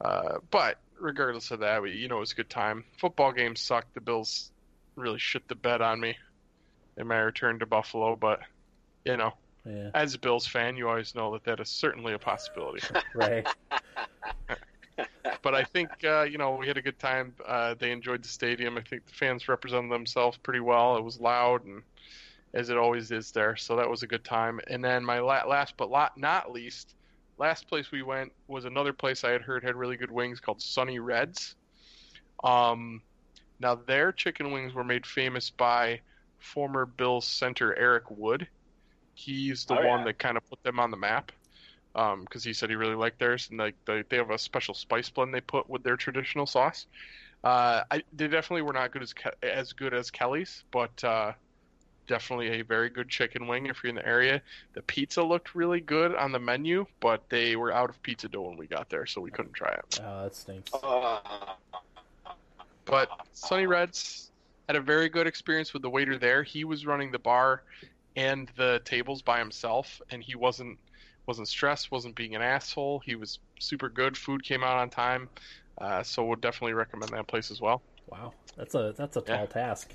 uh, 0.00 0.38
but 0.50 0.78
regardless 0.98 1.52
of 1.52 1.60
that, 1.60 1.82
we, 1.82 1.92
you 1.92 2.08
know, 2.08 2.16
it 2.16 2.20
was 2.20 2.32
a 2.32 2.36
good 2.36 2.50
time. 2.50 2.84
Football 2.98 3.32
game 3.32 3.54
sucked. 3.54 3.94
The 3.94 4.00
Bills 4.00 4.50
really 4.96 5.18
shit 5.18 5.46
the 5.46 5.54
bed 5.54 5.80
on 5.80 6.00
me 6.00 6.16
in 6.96 7.06
my 7.06 7.18
return 7.18 7.58
to 7.58 7.66
Buffalo. 7.66 8.16
But 8.16 8.40
you 9.04 9.16
know, 9.16 9.34
Yeah, 9.64 9.90
as 9.94 10.14
a 10.14 10.18
Bills 10.18 10.46
fan, 10.46 10.76
you 10.76 10.88
always 10.88 11.14
know 11.14 11.32
that 11.32 11.44
that 11.44 11.60
is 11.60 11.68
certainly 11.68 12.14
a 12.14 12.18
possibility. 12.18 12.82
right. 13.14 13.46
but 15.42 15.54
I 15.54 15.64
think 15.64 15.90
uh, 16.04 16.22
you 16.22 16.38
know 16.38 16.56
we 16.56 16.66
had 16.66 16.76
a 16.76 16.82
good 16.82 16.98
time. 16.98 17.34
Uh, 17.46 17.74
they 17.78 17.90
enjoyed 17.90 18.22
the 18.22 18.28
stadium. 18.28 18.76
I 18.78 18.82
think 18.82 19.06
the 19.06 19.12
fans 19.12 19.48
represented 19.48 19.90
themselves 19.90 20.36
pretty 20.38 20.60
well. 20.60 20.96
It 20.96 21.04
was 21.04 21.20
loud 21.20 21.64
and 21.64 21.82
as 22.54 22.70
it 22.70 22.78
always 22.78 23.10
is 23.10 23.32
there, 23.32 23.54
so 23.56 23.76
that 23.76 23.88
was 23.88 24.02
a 24.02 24.06
good 24.06 24.24
time. 24.24 24.60
And 24.68 24.82
then 24.82 25.04
my 25.04 25.18
la- 25.20 25.44
last 25.46 25.74
but 25.76 25.90
lot 25.90 26.16
not 26.16 26.50
least, 26.50 26.94
last 27.36 27.68
place 27.68 27.90
we 27.92 28.02
went 28.02 28.32
was 28.48 28.64
another 28.64 28.94
place 28.94 29.24
I 29.24 29.30
had 29.30 29.42
heard 29.42 29.62
had 29.62 29.76
really 29.76 29.96
good 29.96 30.10
wings 30.10 30.40
called 30.40 30.62
Sunny 30.62 30.98
Reds. 30.98 31.54
Um, 32.42 33.02
Now 33.60 33.74
their 33.74 34.10
chicken 34.12 34.52
wings 34.52 34.72
were 34.72 34.84
made 34.84 35.06
famous 35.06 35.50
by 35.50 36.00
former 36.38 36.86
Bills 36.86 37.24
center 37.26 37.74
Eric 37.76 38.10
Wood. 38.10 38.46
He's 39.14 39.64
the 39.64 39.74
Oh, 39.78 39.86
one 39.86 40.00
yeah. 40.00 40.04
that 40.06 40.18
kind 40.18 40.36
of 40.36 40.48
put 40.48 40.62
them 40.62 40.78
on 40.78 40.90
the 40.90 40.96
map 40.96 41.32
because 41.94 42.44
he 42.44 42.52
said 42.52 42.68
he 42.68 42.76
really 42.76 42.94
liked 42.94 43.18
theirs, 43.18 43.48
and 43.50 43.58
like 43.58 43.74
they, 43.86 44.02
they 44.10 44.16
have 44.18 44.30
a 44.30 44.38
special 44.38 44.74
spice 44.74 45.08
blend 45.08 45.32
they 45.32 45.40
put 45.40 45.68
with 45.70 45.82
their 45.82 45.96
traditional 45.96 46.44
sauce. 46.46 46.86
Uh, 47.42 47.84
I, 47.90 48.02
they 48.12 48.28
definitely 48.28 48.62
were 48.62 48.72
not 48.74 48.90
good 48.92 49.02
as 49.02 49.14
as 49.42 49.72
good 49.72 49.94
as 49.94 50.10
Kelly's, 50.10 50.64
but 50.70 51.02
uh, 51.04 51.32
definitely 52.06 52.60
a 52.60 52.62
very 52.62 52.90
good 52.90 53.08
chicken 53.08 53.46
wing 53.46 53.66
if 53.66 53.82
you're 53.82 53.88
in 53.90 53.94
the 53.96 54.06
area. 54.06 54.42
The 54.74 54.82
pizza 54.82 55.22
looked 55.22 55.54
really 55.54 55.80
good 55.80 56.14
on 56.14 56.32
the 56.32 56.38
menu, 56.38 56.86
but 57.00 57.22
they 57.30 57.56
were 57.56 57.72
out 57.72 57.88
of 57.88 58.02
pizza 58.02 58.28
dough 58.28 58.42
when 58.42 58.58
we 58.58 58.66
got 58.66 58.90
there, 58.90 59.06
so 59.06 59.20
we 59.22 59.30
couldn't 59.30 59.54
try 59.54 59.72
it. 59.72 60.00
Oh, 60.04 60.24
that 60.24 60.34
stinks. 60.34 60.70
Uh, 60.74 61.20
But 62.84 63.10
Sunny 63.32 63.66
Reds 63.66 64.30
had 64.68 64.76
a 64.76 64.80
very 64.80 65.08
good 65.08 65.26
experience 65.26 65.72
with 65.72 65.82
the 65.82 65.90
waiter 65.90 66.18
there. 66.18 66.42
He 66.42 66.64
was 66.64 66.86
running 66.86 67.10
the 67.12 67.18
bar 67.18 67.62
and 68.16 68.50
the 68.56 68.80
tables 68.84 69.22
by 69.22 69.38
himself, 69.38 70.00
and 70.10 70.22
he 70.22 70.34
wasn't 70.34 70.78
wasn't 71.26 71.48
stressed, 71.48 71.90
wasn't 71.90 72.16
being 72.16 72.34
an 72.36 72.42
asshole. 72.42 73.00
He 73.04 73.16
was 73.16 73.40
super 73.60 73.88
good. 73.88 74.16
Food 74.16 74.44
came 74.44 74.62
out 74.64 74.76
on 74.78 74.90
time, 74.90 75.28
uh, 75.80 76.02
so 76.02 76.24
would 76.26 76.40
definitely 76.40 76.74
recommend 76.74 77.12
that 77.14 77.28
place 77.28 77.50
as 77.50 77.60
well. 77.60 77.82
Wow, 78.06 78.34
that's 78.56 78.74
a 78.74 78.94
that's 78.96 79.16
a 79.16 79.20
Yeah. 79.26 79.36
tall 79.36 79.46
task. 79.46 79.94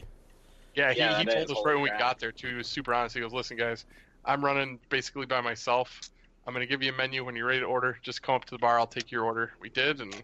Yeah, 0.75 0.93
he, 0.93 0.99
Yeah, 0.99 1.15
he 1.15 1.25
told 1.25 1.51
us 1.51 1.65
right 1.65 1.73
when 1.73 1.83
we 1.83 1.91
got 1.91 2.19
there 2.19 2.31
too. 2.31 2.47
He 2.49 2.53
was 2.55 2.67
super 2.69 2.93
honest. 2.93 3.15
He 3.15 3.21
goes, 3.21 3.33
"Listen, 3.33 3.57
guys, 3.57 3.85
I'm 4.25 4.43
running 4.43 4.79
basically 4.89 5.25
by 5.25 5.41
myself. 5.41 5.99
I'm 6.45 6.53
gonna 6.53 6.65
give 6.65 6.81
you 6.81 6.91
a 6.91 6.95
menu 6.95 7.25
when 7.25 7.35
you're 7.35 7.45
ready 7.47 7.59
to 7.59 7.65
order. 7.65 7.99
Just 8.03 8.21
come 8.21 8.35
up 8.35 8.45
to 8.45 8.55
the 8.55 8.59
bar. 8.59 8.79
I'll 8.79 8.87
take 8.87 9.11
your 9.11 9.25
order." 9.25 9.53
We 9.59 9.69
did, 9.69 9.99
and 10.01 10.23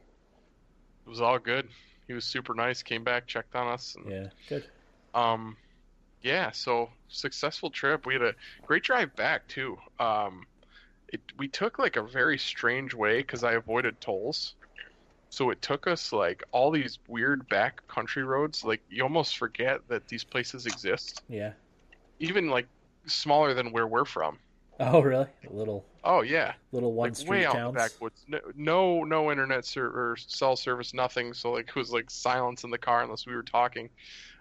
it 1.06 1.10
was 1.10 1.22
all 1.22 1.40
good. 1.40 1.70
He 2.08 2.14
was 2.14 2.26
super 2.26 2.54
nice. 2.54 2.84
Came 2.84 3.04
back, 3.04 3.28
checked 3.28 3.56
on 3.56 3.68
us, 3.68 3.96
and 3.96 4.10
Yeah, 4.12 4.30
good. 4.48 4.64
um, 5.14 5.58
yeah, 6.22 6.52
so 6.52 6.90
successful 7.10 7.70
trip. 7.70 8.06
We 8.06 8.14
had 8.14 8.24
a 8.24 8.34
great 8.66 8.84
drive 8.84 9.16
back 9.16 9.48
too. 9.48 9.78
Um, 10.00 10.48
it 11.10 11.22
we 11.38 11.48
took 11.48 11.80
like 11.80 11.96
a 11.96 12.04
very 12.04 12.38
strange 12.38 12.94
way 12.94 13.18
because 13.20 13.44
I 13.44 13.54
avoided 13.54 14.00
tolls. 14.02 14.56
So 15.30 15.50
it 15.52 15.62
took 15.62 15.88
us 15.88 16.14
like 16.14 16.44
all 16.52 16.72
these 16.72 17.00
weird 17.08 17.48
back 17.50 17.86
country 17.88 18.24
roads. 18.24 18.64
Like 18.64 18.82
you 18.90 19.04
almost 19.04 19.38
forget 19.38 19.82
that 19.90 20.08
these 20.08 20.24
places 20.24 20.66
exist, 20.66 21.24
Yeah. 21.30 21.54
even 22.20 22.50
like 22.50 22.68
smaller 23.06 23.54
than 23.54 23.72
where 23.72 23.88
we're 23.88 24.06
from. 24.06 24.40
Oh, 24.80 25.02
really? 25.02 25.28
A 25.50 25.54
little 25.54 25.86
Oh 26.04 26.22
yeah, 26.22 26.54
little 26.72 26.94
one 26.94 27.10
like 27.10 27.16
street 27.16 27.30
way 27.30 27.46
out 27.46 27.54
towns. 27.54 27.74
the 27.74 27.80
backwoods. 27.80 28.24
No, 28.28 28.40
no, 28.56 29.04
no 29.04 29.32
internet 29.32 29.66
ser- 29.66 29.88
or 29.88 30.16
cell 30.18 30.56
service, 30.56 30.94
nothing. 30.94 31.34
So 31.34 31.52
like 31.52 31.70
it 31.70 31.76
was 31.76 31.92
like 31.92 32.10
silence 32.10 32.64
in 32.64 32.70
the 32.70 32.78
car 32.78 33.02
unless 33.04 33.26
we 33.26 33.36
were 33.36 33.44
talking. 33.44 33.90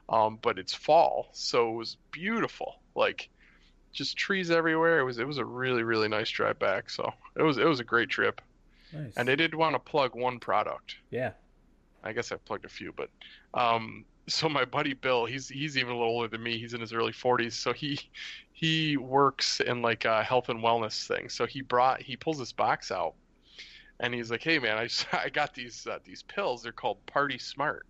Um, 0.09 0.39
but 0.41 0.59
it's 0.59 0.73
fall, 0.75 1.29
so 1.33 1.71
it 1.73 1.75
was 1.77 1.97
beautiful. 2.13 2.77
Like 2.95 3.29
just 3.93 4.17
trees 4.17 4.51
everywhere. 4.51 5.01
It 5.01 5.05
was 5.05 5.19
it 5.19 5.27
was 5.27 5.39
a 5.39 5.45
really 5.45 5.83
really 5.83 6.09
nice 6.09 6.31
drive 6.31 6.59
back. 6.59 6.91
So 6.91 7.13
it 7.35 7.43
was 7.43 7.59
it 7.59 7.65
was 7.67 7.81
a 7.81 7.85
great 7.85 8.09
trip. 8.11 8.41
Nice. 8.93 9.15
And 9.17 9.29
I 9.29 9.35
did 9.35 9.55
want 9.55 9.75
to 9.75 9.79
plug 9.81 10.15
one 10.15 10.39
product. 10.39 10.97
yeah. 11.11 11.33
I 12.05 12.13
guess 12.13 12.31
I 12.31 12.37
plugged 12.37 12.65
a 12.65 12.69
few, 12.69 12.93
but 12.93 13.11
um, 13.53 14.05
so 14.29 14.49
my 14.49 14.65
buddy 14.65 14.93
Bill, 14.95 15.25
he's 15.27 15.49
he's 15.49 15.77
even 15.77 15.93
a 15.93 15.97
little 15.97 16.13
older 16.13 16.29
than 16.29 16.43
me. 16.43 16.59
He's 16.59 16.75
in 16.75 16.81
his 16.81 16.93
early 16.93 17.13
40s, 17.13 17.53
so 17.53 17.73
he 17.73 17.99
he 18.53 18.97
works 18.97 19.61
in 19.61 19.83
like 19.83 20.05
a 20.05 20.23
health 20.23 20.49
and 20.49 20.63
wellness 20.63 21.07
thing. 21.07 21.29
So 21.29 21.47
he 21.47 21.63
brought 21.63 22.03
he 22.03 22.17
pulls 22.17 22.39
this 22.39 22.53
box 22.53 22.91
out, 22.91 23.15
and 24.01 24.15
he's 24.15 24.31
like, 24.31 24.43
"Hey 24.43 24.59
man, 24.59 24.79
I 24.79 24.85
just, 24.85 25.07
I 25.15 25.29
got 25.29 25.55
these 25.55 25.87
uh, 25.87 25.99
these 26.05 26.23
pills. 26.23 26.63
They're 26.63 26.73
called 26.73 27.05
Party 27.07 27.39
Smart." 27.39 27.87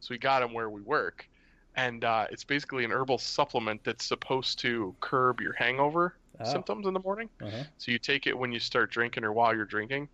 So 0.00 0.08
we 0.14 0.18
got 0.18 0.40
them 0.40 0.52
where 0.52 0.70
we 0.70 0.82
work, 0.82 1.28
and 1.74 2.04
uh, 2.04 2.26
it's 2.30 2.44
basically 2.44 2.84
an 2.84 2.92
herbal 2.92 3.18
supplement 3.18 3.82
that's 3.84 4.04
supposed 4.04 4.58
to 4.60 4.94
curb 5.00 5.40
your 5.40 5.54
hangover 5.54 6.16
Oh. 6.38 6.44
symptoms 6.44 6.86
in 6.86 6.92
the 6.92 7.00
morning. 7.00 7.30
Uh-huh. 7.42 7.64
So 7.78 7.90
you 7.90 7.98
take 7.98 8.26
it 8.26 8.36
when 8.36 8.52
you 8.52 8.60
start 8.60 8.90
drinking 8.90 9.24
or 9.24 9.32
while 9.32 9.54
you're 9.56 9.64
drinking. 9.64 10.08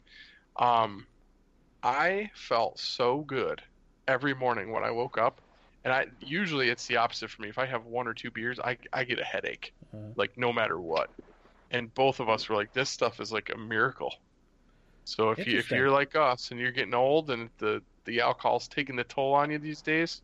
Um, 0.55 1.07
I 1.83 2.31
felt 2.35 2.79
so 2.79 3.23
good 3.23 3.61
every 4.07 4.33
morning 4.33 4.71
when 4.71 4.85
I 4.85 4.91
woke 4.93 5.19
up, 5.19 5.41
and 5.85 5.93
I 5.93 6.07
usually 6.21 6.69
it's 6.69 6.87
the 6.87 6.97
opposite 6.97 7.31
for 7.31 7.43
me. 7.43 7.49
If 7.49 7.59
I 7.59 7.67
have 7.67 7.85
one 7.85 8.07
or 8.07 8.15
two 8.15 8.31
beers, 8.31 8.59
I 8.61 8.79
I 8.93 9.05
get 9.05 9.19
a 9.19 9.25
headache, 9.25 9.73
Uh-huh. 9.93 10.13
like 10.17 10.37
no 10.37 10.53
matter 10.53 10.81
what. 10.81 11.11
And 11.71 11.93
both 11.95 12.21
of 12.21 12.29
us 12.29 12.49
were 12.49 12.57
like, 12.57 12.73
this 12.73 12.91
stuff 12.91 13.21
is 13.21 13.33
like 13.33 13.51
a 13.51 13.57
miracle. 13.59 14.15
So 15.05 15.31
if 15.31 15.47
you 15.47 15.59
if 15.59 15.71
you're 15.71 15.91
like 15.91 16.15
us 16.17 16.51
and 16.51 16.61
you're 16.61 16.71
getting 16.73 16.95
old 16.95 17.31
and 17.31 17.51
the 17.59 17.83
the 18.05 18.21
alcohol's 18.21 18.69
taking 18.69 18.97
the 18.97 19.05
toll 19.05 19.35
on 19.35 19.51
you 19.51 19.59
these 19.59 19.83
days, 19.83 20.23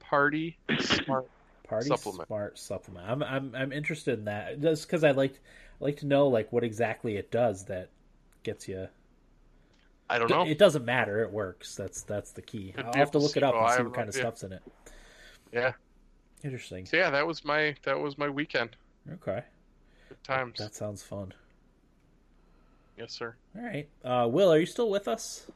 party 0.00 0.58
smart. 0.80 1.26
Party 1.68 1.86
Supplement. 1.86 2.26
smart 2.26 2.58
supplement. 2.58 3.08
I'm 3.08 3.22
I'm 3.22 3.54
I'm 3.54 3.72
interested 3.72 4.18
in 4.18 4.24
that 4.24 4.60
just 4.60 4.88
because 4.88 5.04
I 5.04 5.12
like 5.12 5.34
I 5.80 5.84
like 5.84 5.98
to 5.98 6.06
know 6.06 6.26
like 6.26 6.52
what 6.52 6.64
exactly 6.64 7.16
it 7.16 7.30
does 7.30 7.66
that 7.66 7.90
gets 8.42 8.66
you. 8.66 8.88
I 10.08 10.18
don't 10.18 10.28
know. 10.28 10.42
It 10.44 10.58
doesn't 10.58 10.84
matter. 10.84 11.22
It 11.22 11.30
works. 11.30 11.76
That's 11.76 12.02
that's 12.02 12.32
the 12.32 12.42
key. 12.42 12.74
I'll 12.76 12.92
have 12.94 13.12
to 13.12 13.18
look 13.18 13.36
it 13.36 13.44
up 13.44 13.54
and 13.54 13.70
see 13.70 13.82
what 13.84 13.94
kind 13.94 14.08
of 14.08 14.14
stuff's 14.16 14.42
in 14.42 14.52
it. 14.52 14.62
Yeah. 15.52 15.72
Interesting. 16.42 16.86
So 16.86 16.96
yeah, 16.96 17.10
that 17.10 17.26
was 17.26 17.44
my 17.44 17.74
that 17.84 17.98
was 17.98 18.16
my 18.16 18.28
weekend. 18.28 18.76
Okay. 19.12 19.42
Good 20.08 20.24
times. 20.24 20.58
That 20.58 20.74
sounds 20.74 21.02
fun. 21.02 21.32
Yes, 22.96 23.12
sir. 23.12 23.34
All 23.56 23.62
right. 23.62 23.88
Uh, 24.04 24.28
Will, 24.28 24.52
are 24.52 24.58
you 24.58 24.66
still 24.66 24.90
with 24.90 25.08
us? 25.08 25.46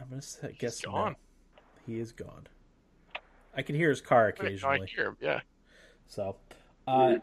I'm 0.00 0.08
gonna 0.10 0.22
say, 0.22 0.54
guess 0.58 0.84
no. 0.84 0.92
gone. 0.92 1.16
He 1.86 1.98
is 1.98 2.12
gone. 2.12 2.46
I 3.54 3.62
can 3.62 3.74
hear 3.74 3.88
his 3.88 4.00
car 4.00 4.32
no, 4.38 4.44
I 4.44 4.46
occasionally. 4.46 4.86
hear 4.94 5.06
him. 5.08 5.16
Yeah. 5.20 5.40
So, 6.06 6.36
uh, 6.86 7.16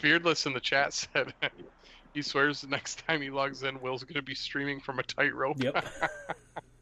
Beardless 0.00 0.46
in 0.46 0.52
the 0.52 0.60
chat 0.60 0.92
said 0.92 1.32
he 2.14 2.22
swears 2.22 2.60
the 2.60 2.68
next 2.68 3.06
time 3.06 3.22
he 3.22 3.30
logs 3.30 3.62
in, 3.62 3.80
Will's 3.80 4.04
going 4.04 4.14
to 4.14 4.22
be 4.22 4.34
streaming 4.34 4.80
from 4.80 4.98
a 4.98 5.02
tightrope. 5.02 5.62
yep. 5.62 5.86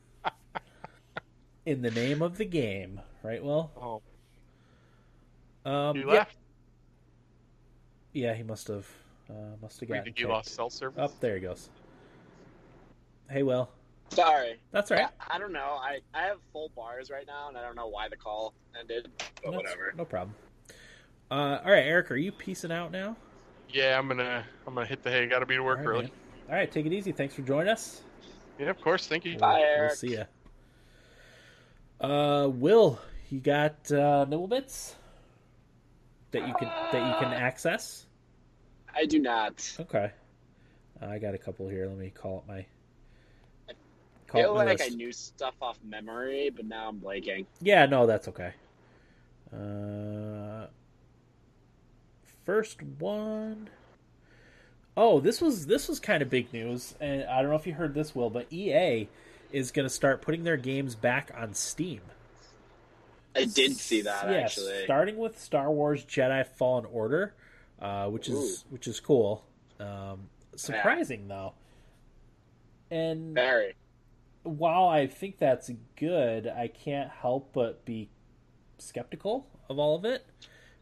in 1.66 1.82
the 1.82 1.90
name 1.90 2.22
of 2.22 2.38
the 2.38 2.44
game, 2.44 3.00
right? 3.22 3.42
Well, 3.42 3.70
Oh, 5.64 5.70
Um, 5.70 5.96
he 5.96 6.02
yeah. 6.02 6.06
left. 6.08 6.36
Yeah, 8.12 8.34
he 8.34 8.42
must 8.42 8.68
have. 8.68 8.86
Uh, 9.30 9.34
must 9.62 9.80
have 9.80 9.88
I 9.88 9.94
gotten. 9.94 10.04
think 10.04 10.16
he 10.18 10.22
kicked. 10.24 10.32
lost 10.32 10.54
cell 10.54 10.68
service. 10.70 10.98
Up 10.98 11.18
there 11.20 11.36
he 11.36 11.40
goes. 11.40 11.70
Hey, 13.30 13.42
Will. 13.42 13.70
Sorry. 14.10 14.60
That's 14.72 14.90
all 14.90 14.98
right. 14.98 15.08
I, 15.30 15.36
I 15.36 15.38
don't 15.38 15.52
know. 15.52 15.78
I, 15.80 16.00
I 16.12 16.22
have 16.24 16.36
full 16.52 16.70
bars 16.76 17.10
right 17.10 17.26
now, 17.26 17.48
and 17.48 17.56
I 17.56 17.62
don't 17.62 17.76
know 17.76 17.86
why 17.86 18.08
the 18.08 18.16
call 18.16 18.52
ended. 18.78 19.08
But 19.18 19.26
That's- 19.36 19.54
whatever. 19.56 19.94
No 19.96 20.04
problem. 20.04 20.34
Uh, 21.30 21.60
all 21.64 21.70
right, 21.72 21.86
Eric, 21.86 22.10
are 22.10 22.16
you 22.16 22.30
peacing 22.30 22.70
out 22.72 22.92
now? 22.92 23.16
Yeah, 23.70 23.98
I'm 23.98 24.06
gonna 24.06 24.44
I'm 24.66 24.74
gonna 24.74 24.84
hit 24.84 25.02
the 25.02 25.10
hay. 25.10 25.26
Got 25.26 25.38
to 25.38 25.46
be 25.46 25.54
to 25.56 25.62
work 25.62 25.78
All 25.78 25.84
right, 25.84 25.90
early. 25.90 26.02
man. 26.02 26.10
All 26.50 26.54
right, 26.56 26.70
take 26.70 26.84
it 26.84 26.92
easy. 26.92 27.10
Thanks 27.10 27.34
for 27.34 27.40
joining 27.40 27.68
us. 27.68 28.02
Yeah, 28.58 28.68
of 28.68 28.78
course. 28.82 29.06
Thank 29.06 29.24
you. 29.24 29.38
Bye, 29.38 29.54
We'll 29.60 29.64
Eric. 29.64 29.92
see 29.94 30.14
ya. 30.16 30.24
Uh, 32.02 32.48
Will, 32.48 32.98
you 33.30 33.38
got 33.38 33.90
uh, 33.92 34.26
nibble 34.28 34.48
bits 34.48 34.96
that 36.32 36.46
you 36.46 36.54
can 36.54 36.68
that 36.90 37.06
you 37.06 37.14
can 37.20 37.32
access? 37.32 38.06
I 38.94 39.06
do 39.06 39.20
not. 39.20 39.76
Okay, 39.78 40.10
I 41.00 41.18
got 41.18 41.34
a 41.34 41.38
couple 41.38 41.68
here. 41.68 41.86
Let 41.86 41.96
me 41.96 42.10
call 42.10 42.38
up 42.38 42.48
my. 42.48 42.66
I 43.68 43.72
Call 44.26 44.40
feel 44.40 44.50
up 44.50 44.56
my 44.56 44.64
like 44.64 44.82
I 44.82 44.88
knew 44.88 45.12
stuff 45.12 45.54
off 45.62 45.78
memory, 45.84 46.50
but 46.50 46.64
now 46.66 46.88
I'm 46.88 46.98
blanking. 46.98 47.46
Yeah, 47.60 47.86
no, 47.86 48.06
that's 48.06 48.26
okay. 48.26 48.52
Uh, 49.54 50.66
first 52.44 52.82
one 52.98 53.68
oh 54.96 55.20
this 55.20 55.40
was 55.40 55.66
this 55.66 55.88
was 55.88 56.00
kind 56.00 56.22
of 56.22 56.30
big 56.30 56.52
news, 56.52 56.94
and 57.00 57.24
I 57.24 57.40
don't 57.40 57.50
know 57.50 57.56
if 57.56 57.66
you 57.66 57.74
heard 57.74 57.94
this, 57.94 58.14
Will, 58.14 58.30
but 58.30 58.46
EA 58.50 59.08
is 59.52 59.70
going 59.70 59.84
to 59.86 59.90
start 59.90 60.22
putting 60.22 60.44
their 60.44 60.56
games 60.56 60.94
back 60.94 61.30
on 61.36 61.54
Steam. 61.54 62.00
I 63.34 63.44
did 63.44 63.76
see 63.76 64.02
that 64.02 64.30
Yeah, 64.30 64.38
actually. 64.38 64.84
starting 64.84 65.16
with 65.16 65.40
Star 65.40 65.70
Wars 65.70 66.04
Jedi 66.04 66.46
Fallen 66.46 66.84
Order, 66.84 67.34
uh, 67.80 68.08
which 68.08 68.28
is 68.28 68.64
which 68.70 68.86
is 68.86 69.00
cool. 69.00 69.44
Um, 69.80 70.28
surprising 70.54 71.28
though, 71.28 71.54
and 72.90 73.34
Very. 73.34 73.74
while 74.42 74.86
I 74.86 75.06
think 75.06 75.38
that's 75.38 75.70
good, 75.96 76.46
I 76.46 76.68
can't 76.68 77.10
help 77.10 77.52
but 77.54 77.84
be 77.86 78.10
skeptical 78.78 79.46
of 79.70 79.78
all 79.78 79.96
of 79.96 80.04
it 80.04 80.26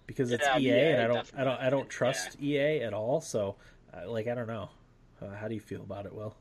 because 0.07 0.33
it's 0.33 0.45
Yeah, 0.45 0.59
EA, 0.59 0.66
yeah, 0.68 0.75
and 0.75 1.03
I 1.03 1.07
don't, 1.07 1.31
I 1.39 1.45
don't, 1.45 1.61
I 1.61 1.71
don't 1.71 1.89
trust 1.89 2.37
EA 2.43 2.81
at 2.81 2.93
all. 2.93 3.21
So, 3.21 3.57
uh, 3.95 4.11
like, 4.11 4.27
I 4.27 4.35
don't 4.35 4.49
know. 4.49 4.71
Uh, 5.23 5.35
how 5.37 5.47
do 5.47 5.55
you 5.55 5.61
feel 5.61 5.83
about 5.83 6.05
it, 6.07 6.12
Will? 6.14 6.35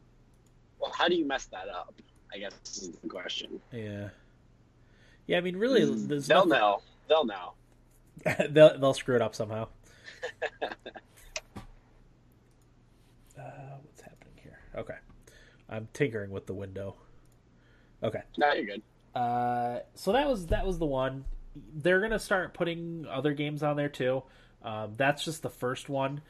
Well, 0.80 0.92
how 0.98 1.08
do 1.08 1.16
you 1.16 1.26
mess 1.28 1.46
that 1.48 1.70
up? 1.70 1.94
I 2.34 2.38
guess 2.40 2.54
is 2.64 2.92
the 3.02 3.08
question. 3.10 3.60
Yeah, 3.74 4.10
yeah. 5.28 5.38
I 5.38 5.42
mean, 5.42 5.56
really, 5.58 5.86
there's 5.86 6.28
They'll 6.28 6.46
nothing- 6.46 6.50
know. 6.62 6.82
They'll 7.08 7.26
know. 7.26 7.54
they'll 8.50 8.78
they'll 8.80 8.94
screw 8.94 9.16
it 9.16 9.22
up 9.22 9.34
somehow. 9.36 9.68
uh, 10.62 10.68
what's 13.38 14.02
happening 14.02 14.34
here? 14.44 14.60
Okay, 14.76 14.96
I'm 15.70 15.88
tinkering 15.94 16.32
with 16.32 16.46
the 16.46 16.54
window. 16.54 16.96
Okay. 18.04 18.22
No, 18.38 18.54
you're 18.54 18.66
good. 18.66 18.82
Uh, 19.16 19.80
so 19.96 20.12
that 20.14 20.28
was 20.28 20.48
that 20.48 20.66
was 20.66 20.78
the 20.80 20.86
one. 20.86 21.26
They're 21.74 22.00
gonna 22.02 22.20
start 22.20 22.54
putting 22.54 23.06
other 23.10 23.34
games 23.34 23.64
on 23.64 23.76
there 23.76 23.90
too. 23.90 24.24
Um, 24.64 24.94
that's 24.98 25.24
just 25.24 25.42
the 25.42 25.50
first 25.50 25.90
one. 25.90 26.22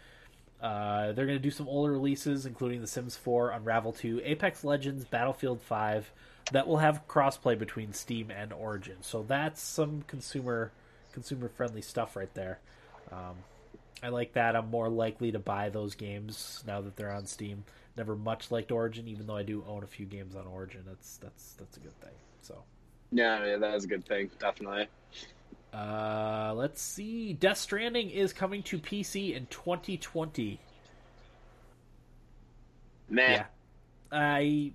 Uh, 0.61 1.13
they're 1.13 1.25
gonna 1.25 1.39
do 1.39 1.51
some 1.51 1.67
older 1.67 1.91
releases, 1.91 2.45
including 2.45 2.81
The 2.81 2.87
Sims 2.87 3.15
4, 3.15 3.51
Unravel 3.51 3.93
2, 3.93 4.21
Apex 4.23 4.63
Legends, 4.63 5.05
Battlefield 5.05 5.61
5, 5.61 6.11
that 6.51 6.67
will 6.67 6.77
have 6.77 7.07
crossplay 7.07 7.57
between 7.57 7.93
Steam 7.93 8.31
and 8.31 8.51
Origin. 8.51 8.97
So 9.01 9.23
that's 9.23 9.61
some 9.61 10.03
consumer 10.07 10.71
consumer 11.11 11.49
friendly 11.49 11.81
stuff 11.81 12.15
right 12.15 12.33
there. 12.33 12.59
Um, 13.11 13.35
I 14.01 14.09
like 14.09 14.33
that. 14.33 14.55
I'm 14.55 14.69
more 14.69 14.89
likely 14.89 15.31
to 15.31 15.39
buy 15.39 15.69
those 15.69 15.95
games 15.95 16.63
now 16.65 16.81
that 16.81 16.95
they're 16.95 17.11
on 17.11 17.25
Steam. 17.25 17.63
Never 17.97 18.15
much 18.15 18.51
liked 18.51 18.71
Origin, 18.71 19.07
even 19.07 19.27
though 19.27 19.35
I 19.35 19.43
do 19.43 19.63
own 19.67 19.83
a 19.83 19.87
few 19.87 20.05
games 20.05 20.35
on 20.35 20.47
Origin. 20.47 20.83
That's 20.85 21.17
that's 21.17 21.53
that's 21.53 21.77
a 21.77 21.79
good 21.79 21.99
thing. 22.01 22.13
So. 22.41 22.63
Yeah, 23.11 23.43
yeah, 23.43 23.57
that 23.57 23.73
is 23.73 23.85
a 23.85 23.87
good 23.87 24.05
thing, 24.05 24.29
definitely. 24.39 24.87
Uh, 25.73 26.53
let's 26.55 26.81
see. 26.81 27.33
Death 27.33 27.57
Stranding 27.57 28.09
is 28.09 28.33
coming 28.33 28.63
to 28.63 28.79
PC 28.79 29.35
in 29.35 29.45
2020. 29.47 30.59
Man, 33.09 33.29
Yeah, 33.31 33.45
I, 34.11 34.73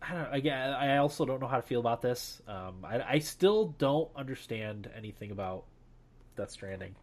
I 0.00 0.14
don't. 0.14 0.34
Again, 0.34 0.70
I 0.70 0.96
also 0.98 1.24
don't 1.24 1.40
know 1.40 1.46
how 1.48 1.56
to 1.56 1.62
feel 1.62 1.80
about 1.80 2.02
this. 2.02 2.42
Um, 2.48 2.84
I, 2.84 3.00
I 3.02 3.18
still 3.20 3.74
don't 3.78 4.10
understand 4.16 4.90
anything 4.96 5.30
about 5.30 5.64
Death 6.36 6.50
Stranding. 6.50 6.94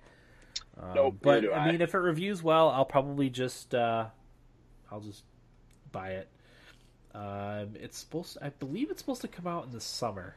Um, 0.78 0.94
Nope, 0.94 1.18
but 1.22 1.46
I 1.54 1.60
I. 1.60 1.72
mean, 1.72 1.82
if 1.82 1.94
it 1.94 2.00
reviews 2.00 2.42
well, 2.44 2.70
I'll 2.70 2.86
probably 2.86 3.30
just, 3.30 3.74
uh, 3.76 4.08
I'll 4.92 5.02
just 5.02 5.24
buy 5.92 6.12
it. 6.12 6.30
Um, 7.14 7.76
it's 7.76 7.98
supposed. 7.98 8.38
I 8.42 8.50
believe 8.50 8.92
it's 8.92 9.02
supposed 9.02 9.22
to 9.22 9.28
come 9.28 9.48
out 9.48 9.66
in 9.66 9.72
the 9.72 9.82
summer. 9.82 10.36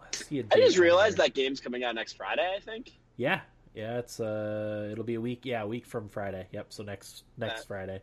I 0.00 0.04
don't 0.10 0.14
see 0.14 0.38
a 0.40 0.42
I 0.42 0.56
date 0.56 0.64
just 0.66 0.78
realized 0.78 1.16
that 1.18 1.34
game's 1.34 1.60
coming 1.60 1.84
out 1.84 1.94
next 1.94 2.14
Friday. 2.16 2.52
I 2.56 2.60
think. 2.60 2.92
Yeah, 3.16 3.40
yeah, 3.74 3.98
it's 3.98 4.20
uh, 4.20 4.88
it'll 4.90 5.04
be 5.04 5.14
a 5.14 5.20
week. 5.20 5.44
Yeah, 5.44 5.62
a 5.62 5.66
week 5.66 5.86
from 5.86 6.08
Friday. 6.08 6.46
Yep. 6.52 6.66
So 6.70 6.82
next 6.82 7.24
next 7.36 7.60
That- 7.60 7.66
Friday. 7.66 8.02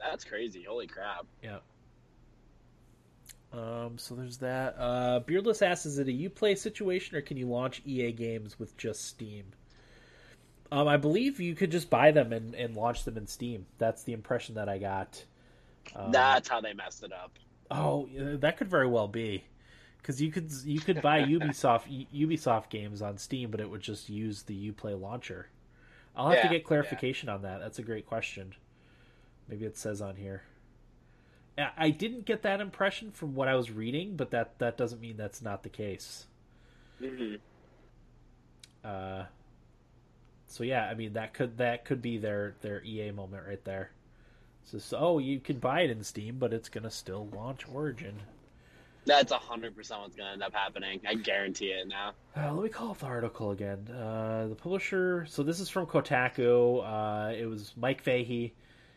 That's 0.00 0.24
crazy. 0.24 0.64
Holy 0.64 0.86
crap. 0.86 1.26
Yeah. 1.42 1.58
Um. 3.52 3.96
So 3.98 4.14
there's 4.14 4.38
that. 4.38 4.74
Uh, 4.78 5.20
Beardless 5.20 5.62
asks, 5.62 5.86
is 5.86 5.98
it 5.98 6.08
a 6.08 6.12
UPlay 6.12 6.58
situation 6.58 7.16
or 7.16 7.20
can 7.20 7.36
you 7.36 7.46
launch 7.46 7.80
EA 7.84 8.12
games 8.12 8.58
with 8.58 8.76
just 8.76 9.04
Steam? 9.04 9.44
Um, 10.72 10.88
I 10.88 10.96
believe 10.96 11.40
you 11.40 11.54
could 11.54 11.70
just 11.70 11.88
buy 11.88 12.10
them 12.10 12.32
and, 12.32 12.54
and 12.54 12.74
launch 12.74 13.04
them 13.04 13.16
in 13.16 13.26
Steam. 13.28 13.66
That's 13.78 14.02
the 14.02 14.12
impression 14.12 14.56
that 14.56 14.68
I 14.68 14.78
got. 14.78 15.24
Um, 15.94 16.10
That's 16.10 16.48
how 16.48 16.60
they 16.60 16.72
messed 16.72 17.04
it 17.04 17.12
up. 17.12 17.38
Oh, 17.70 18.08
that 18.16 18.56
could 18.56 18.68
very 18.68 18.88
well 18.88 19.06
be, 19.06 19.44
because 20.04 20.20
you 20.20 20.30
could 20.30 20.52
you 20.66 20.80
could 20.80 21.00
buy 21.00 21.22
Ubisoft 21.22 22.06
Ubisoft 22.14 22.68
games 22.68 23.00
on 23.00 23.16
Steam, 23.16 23.50
but 23.50 23.58
it 23.58 23.70
would 23.70 23.80
just 23.80 24.10
use 24.10 24.42
the 24.42 24.70
UPlay 24.70 25.00
launcher. 25.00 25.48
I'll 26.14 26.28
have 26.30 26.42
to 26.42 26.48
get 26.48 26.64
clarification 26.64 27.30
on 27.30 27.42
that. 27.42 27.60
That's 27.60 27.78
a 27.78 27.82
great 27.82 28.06
question. 28.06 28.54
Maybe 29.48 29.64
it 29.64 29.78
says 29.78 30.02
on 30.02 30.16
here. 30.16 30.42
I- 31.56 31.90
didn't 31.90 32.26
get 32.26 32.42
that 32.42 32.60
impression 32.60 33.12
from 33.12 33.34
what 33.34 33.48
I 33.48 33.54
was 33.54 33.70
reading, 33.70 34.16
but 34.16 34.30
that 34.32 34.58
that 34.58 34.76
doesn't 34.76 35.00
mean 35.00 35.16
that's 35.16 35.40
not 35.40 35.62
the 35.62 35.68
case. 35.70 36.26
hmm 36.98 37.36
Uh, 38.84 39.24
so 40.48 40.64
yeah, 40.64 40.84
I 40.86 40.94
mean 40.94 41.14
that 41.14 41.32
could 41.32 41.56
that 41.56 41.86
could 41.86 42.02
be 42.02 42.18
their 42.18 42.56
their 42.60 42.84
EA 42.84 43.10
moment 43.10 43.44
right 43.46 43.64
there. 43.64 43.90
So, 44.64 44.78
so 44.78 44.98
oh, 44.98 45.18
you 45.18 45.40
can 45.40 45.58
buy 45.58 45.80
it 45.82 45.90
in 45.90 46.04
Steam, 46.04 46.38
but 46.38 46.52
it's 46.52 46.68
gonna 46.68 46.90
still 46.90 47.26
launch 47.28 47.66
Origin. 47.72 48.20
That's 49.06 49.32
hundred 49.32 49.76
percent 49.76 50.00
what's 50.00 50.16
gonna 50.16 50.32
end 50.32 50.42
up 50.42 50.54
happening. 50.54 51.00
I 51.06 51.14
guarantee 51.14 51.66
it 51.66 51.88
now. 51.88 52.12
Uh, 52.36 52.52
let 52.52 52.62
me 52.62 52.68
call 52.68 52.90
up 52.90 52.98
the 52.98 53.06
article 53.06 53.50
again. 53.50 53.88
Uh, 53.88 54.46
the 54.48 54.54
publisher. 54.54 55.26
So 55.28 55.42
this 55.42 55.60
is 55.60 55.68
from 55.68 55.86
Kotaku. 55.86 56.82
Uh, 56.84 57.34
it 57.34 57.46
was 57.46 57.72
Mike 57.76 58.02
Fahey. 58.02 58.54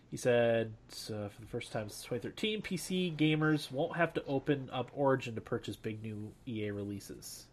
He 0.10 0.18
said 0.18 0.74
uh, 1.10 1.28
for 1.28 1.42
the 1.42 1.48
first 1.48 1.74
time 1.74 1.90
since 1.90 2.04
2013, 2.04 2.62
PC 2.62 3.18
gamers 3.18 3.70
won't 3.72 3.98
have 3.98 4.14
to 4.14 4.24
open 4.26 4.70
up 4.72 4.90
Origin 4.94 5.36
to 5.36 5.42
purchase 5.42 5.76
big 5.76 6.02
new 6.02 6.32
EA 6.48 6.72
releases. 6.72 7.48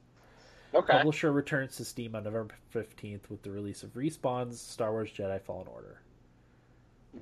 Okay. 0.72 0.92
Publisher 0.92 1.32
returns 1.32 1.76
to 1.76 1.84
Steam 1.84 2.14
on 2.14 2.24
November 2.24 2.54
15th 2.72 3.28
with 3.28 3.42
the 3.42 3.50
release 3.50 3.82
of 3.82 3.94
Respawn's 3.94 4.60
Star 4.60 4.92
Wars 4.92 5.10
Jedi 5.10 5.40
Fallen 5.40 5.66
Order. 5.68 6.00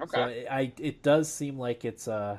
Okay. 0.00 0.10
So 0.14 0.20
I, 0.50 0.58
I 0.58 0.72
it 0.78 1.02
does 1.02 1.32
seem 1.32 1.58
like 1.58 1.84
it's 1.84 2.08
uh 2.08 2.38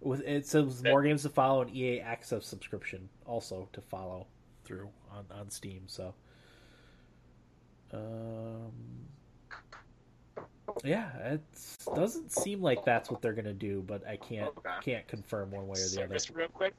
with 0.00 0.20
it 0.22 0.46
says 0.46 0.82
more 0.82 1.02
games 1.02 1.22
to 1.22 1.28
follow 1.28 1.62
and 1.62 1.74
EA 1.74 2.00
Access 2.00 2.46
subscription 2.46 3.08
also 3.26 3.68
to 3.72 3.80
follow 3.80 4.26
through 4.64 4.88
on, 5.12 5.24
on 5.38 5.50
Steam. 5.50 5.82
So 5.86 6.14
um 7.92 8.72
yeah, 10.84 11.10
it 11.18 11.40
doesn't 11.94 12.30
seem 12.32 12.62
like 12.62 12.84
that's 12.84 13.10
what 13.10 13.20
they're 13.20 13.32
gonna 13.32 13.52
do, 13.52 13.82
but 13.86 14.06
I 14.06 14.16
can't 14.16 14.50
can't 14.82 15.06
confirm 15.08 15.50
one 15.50 15.66
way 15.66 15.80
or 15.80 15.88
the 15.88 16.04
other. 16.04 16.16
Real 16.34 16.48
quick. 16.48 16.74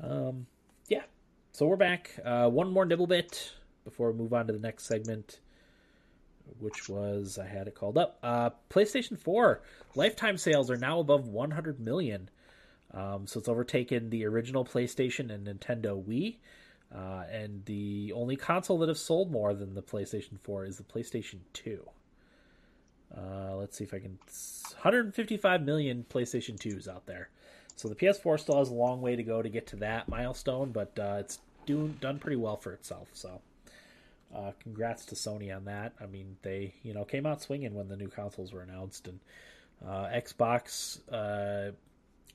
Um, 0.00 0.46
yeah. 0.88 1.02
So 1.52 1.66
we're 1.66 1.76
back. 1.76 2.18
Uh, 2.24 2.48
one 2.48 2.72
more 2.72 2.84
nibble 2.84 3.06
bit 3.06 3.52
before 3.84 4.10
we 4.10 4.18
move 4.18 4.32
on 4.32 4.46
to 4.46 4.52
the 4.52 4.58
next 4.58 4.84
segment, 4.84 5.40
which 6.58 6.88
was 6.88 7.38
I 7.38 7.46
had 7.46 7.68
it 7.68 7.74
called 7.74 7.98
up. 7.98 8.18
Uh, 8.22 8.50
PlayStation 8.70 9.18
Four 9.18 9.62
lifetime 9.94 10.36
sales 10.36 10.70
are 10.70 10.76
now 10.76 11.00
above 11.00 11.28
100 11.28 11.80
million. 11.80 12.28
Um, 12.94 13.26
so 13.26 13.38
it's 13.40 13.48
overtaken 13.48 14.10
the 14.10 14.26
original 14.26 14.64
PlayStation 14.64 15.32
and 15.32 15.46
Nintendo 15.46 16.02
Wii. 16.02 16.36
Uh, 16.94 17.24
and 17.30 17.64
the 17.64 18.12
only 18.14 18.36
console 18.36 18.78
that 18.78 18.88
has 18.88 19.00
sold 19.00 19.30
more 19.30 19.54
than 19.54 19.74
the 19.74 19.82
PlayStation 19.82 20.38
4 20.42 20.66
is 20.66 20.76
the 20.76 20.82
PlayStation 20.82 21.38
2. 21.54 21.88
Uh, 23.16 23.56
let's 23.56 23.76
see 23.78 23.84
if 23.84 23.94
I 23.94 23.98
can. 23.98 24.18
155 24.72 25.62
million 25.62 26.04
PlayStation 26.08 26.58
2s 26.58 26.88
out 26.88 27.06
there. 27.06 27.30
So 27.76 27.88
the 27.88 27.94
PS4 27.94 28.38
still 28.38 28.58
has 28.58 28.68
a 28.68 28.74
long 28.74 29.00
way 29.00 29.16
to 29.16 29.22
go 29.22 29.40
to 29.40 29.48
get 29.48 29.66
to 29.68 29.76
that 29.76 30.08
milestone, 30.08 30.72
but 30.72 30.98
uh, 30.98 31.16
it's 31.18 31.38
doing 31.66 31.96
done 32.00 32.18
pretty 32.18 32.36
well 32.36 32.56
for 32.56 32.72
itself. 32.72 33.08
So, 33.12 33.40
uh, 34.34 34.52
congrats 34.62 35.06
to 35.06 35.14
Sony 35.14 35.54
on 35.54 35.64
that. 35.66 35.92
I 36.00 36.06
mean, 36.06 36.36
they 36.42 36.74
you 36.82 36.94
know 36.94 37.04
came 37.04 37.26
out 37.26 37.42
swinging 37.42 37.74
when 37.74 37.88
the 37.88 37.96
new 37.96 38.08
consoles 38.08 38.52
were 38.52 38.62
announced, 38.62 39.08
and 39.08 39.20
uh, 39.86 40.08
Xbox 40.14 41.00
uh, 41.12 41.72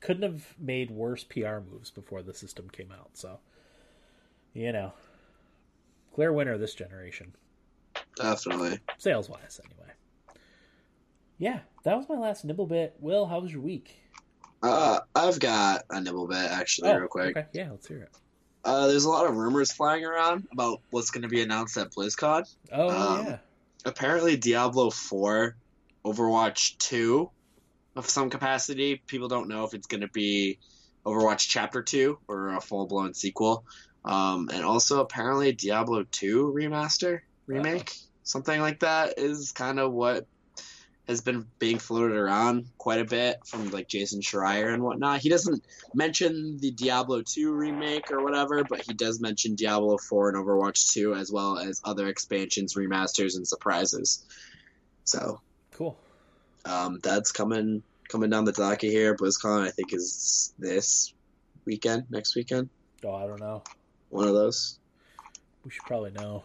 couldn't 0.01 0.23
have 0.23 0.45
made 0.59 0.91
worse 0.91 1.23
PR 1.23 1.59
moves 1.59 1.91
before 1.91 2.21
the 2.21 2.33
system 2.33 2.69
came 2.69 2.91
out. 2.91 3.09
So, 3.13 3.39
you 4.53 4.71
know, 4.71 4.93
clear 6.13 6.31
winner 6.31 6.57
this 6.57 6.73
generation, 6.73 7.33
Definitely. 8.15 8.79
sales 8.97 9.29
wise, 9.29 9.59
anyway. 9.63 9.93
Yeah, 11.39 11.59
that 11.83 11.95
was 11.95 12.07
my 12.09 12.17
last 12.17 12.45
nibble 12.45 12.65
bit. 12.65 12.95
Will, 12.99 13.25
how 13.25 13.39
was 13.39 13.51
your 13.51 13.61
week? 13.61 13.95
Uh, 14.63 14.99
I've 15.15 15.39
got 15.39 15.83
a 15.89 16.01
nibble 16.01 16.27
bit 16.27 16.49
actually, 16.51 16.95
real 16.95 17.07
quick. 17.07 17.37
Oh, 17.37 17.39
okay, 17.41 17.49
yeah, 17.53 17.69
let's 17.71 17.87
hear 17.87 18.01
it. 18.01 18.11
Uh, 18.67 18.87
there's 18.87 19.05
a 19.05 19.09
lot 19.09 19.25
of 19.25 19.37
rumors 19.37 19.71
flying 19.71 20.03
around 20.03 20.45
about 20.51 20.81
what's 20.89 21.09
going 21.09 21.21
to 21.21 21.29
be 21.29 21.41
announced 21.41 21.77
at 21.77 21.89
BlizzCon. 21.91 22.43
Oh 22.71 22.89
Um, 22.89 23.25
yeah. 23.25 23.37
Apparently, 23.85 24.35
Diablo 24.35 24.89
4, 24.89 25.55
Overwatch 26.03 26.77
2, 26.79 27.29
of 27.95 28.09
some 28.09 28.29
capacity. 28.29 29.01
People 29.07 29.29
don't 29.29 29.47
know 29.47 29.63
if 29.63 29.73
it's 29.73 29.87
going 29.87 30.01
to 30.01 30.09
be 30.09 30.59
Overwatch 31.05 31.47
Chapter 31.47 31.81
2 31.81 32.19
or 32.27 32.55
a 32.55 32.59
full 32.61 32.85
blown 32.87 33.13
sequel. 33.13 33.63
Um, 34.03 34.49
and 34.53 34.63
also, 34.63 34.99
apparently, 34.99 35.53
Diablo 35.53 36.03
2 36.11 36.53
remaster, 36.53 37.21
remake, 37.45 37.93
something 38.23 38.59
like 38.59 38.81
that 38.81 39.17
is 39.17 39.53
kind 39.53 39.79
of 39.79 39.93
what 39.93 40.27
has 41.07 41.21
been 41.21 41.47
being 41.57 41.79
floated 41.79 42.17
around 42.17 42.65
quite 42.77 42.99
a 42.99 43.05
bit 43.05 43.37
from 43.45 43.69
like 43.71 43.87
Jason 43.87 44.19
Schreier 44.21 44.73
and 44.73 44.83
whatnot. 44.83 45.19
He 45.21 45.29
doesn't 45.29 45.63
mention 45.93 46.57
the 46.57 46.71
Diablo 46.71 47.21
2 47.21 47.53
remake 47.53 48.11
or 48.11 48.21
whatever, 48.23 48.63
but 48.65 48.81
he 48.81 48.93
does 48.93 49.19
mention 49.21 49.55
Diablo 49.55 49.97
4 49.97 50.29
and 50.29 50.37
Overwatch 50.37 50.91
2 50.93 51.13
as 51.15 51.31
well 51.31 51.57
as 51.59 51.81
other 51.85 52.07
expansions, 52.07 52.75
remasters, 52.75 53.37
and 53.37 53.47
surprises. 53.47 54.25
So 55.05 55.39
Cool. 55.71 55.97
um, 56.65 56.99
that's 57.01 57.31
coming 57.31 57.83
coming 58.09 58.29
down 58.29 58.43
the 58.45 58.51
docket 58.53 58.91
here. 58.91 59.15
BlizzCon, 59.15 59.61
I 59.65 59.71
think, 59.71 59.93
is 59.93 60.53
this 60.59 61.13
weekend, 61.65 62.05
next 62.09 62.35
weekend, 62.35 62.69
Oh, 63.03 63.13
I 63.13 63.27
don't 63.27 63.39
know. 63.39 63.63
one 64.09 64.27
of 64.27 64.33
those. 64.33 64.79
We 65.63 65.71
should 65.71 65.83
probably 65.83 66.11
know. 66.11 66.43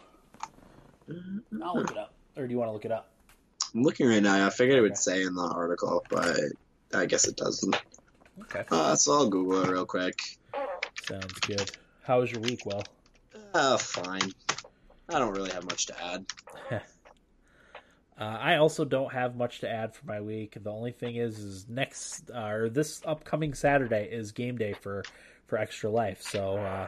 I'll 1.62 1.76
look 1.76 1.90
it 1.90 1.96
up. 1.98 2.12
Or 2.36 2.46
do 2.46 2.52
you 2.52 2.58
want 2.58 2.68
to 2.68 2.72
look 2.72 2.84
it 2.84 2.90
up? 2.92 3.11
I'm 3.74 3.82
looking 3.82 4.06
right 4.06 4.22
now. 4.22 4.46
I 4.46 4.50
figured 4.50 4.78
it 4.78 4.82
would 4.82 4.98
say 4.98 5.22
in 5.22 5.34
the 5.34 5.42
article, 5.42 6.04
but 6.10 6.38
I 6.94 7.06
guess 7.06 7.26
it 7.26 7.36
doesn't. 7.36 7.74
Okay. 8.42 8.64
Uh, 8.70 8.96
so 8.96 9.12
I'll 9.12 9.28
Google 9.28 9.62
it 9.62 9.70
real 9.70 9.86
quick. 9.86 10.20
Sounds 11.02 11.40
good. 11.40 11.70
How 12.02 12.20
was 12.20 12.30
your 12.30 12.40
week, 12.40 12.66
Will? 12.66 12.82
Uh, 13.54 13.76
fine. 13.78 14.32
I 15.08 15.18
don't 15.18 15.34
really 15.34 15.50
have 15.52 15.64
much 15.64 15.86
to 15.86 16.04
add. 16.04 16.26
Uh, 18.18 18.38
I 18.40 18.56
also 18.56 18.84
don't 18.84 19.12
have 19.12 19.34
much 19.36 19.60
to 19.60 19.68
add 19.68 19.96
for 19.96 20.06
my 20.06 20.20
week. 20.20 20.56
The 20.62 20.70
only 20.70 20.92
thing 20.92 21.16
is, 21.16 21.38
is 21.38 21.68
next 21.68 22.30
uh, 22.30 22.46
or 22.46 22.68
this 22.68 23.00
upcoming 23.04 23.52
Saturday 23.52 24.08
is 24.12 24.30
game 24.30 24.56
day 24.56 24.74
for 24.74 25.02
for 25.46 25.58
Extra 25.58 25.90
Life. 25.90 26.22
So 26.22 26.56
uh, 26.58 26.86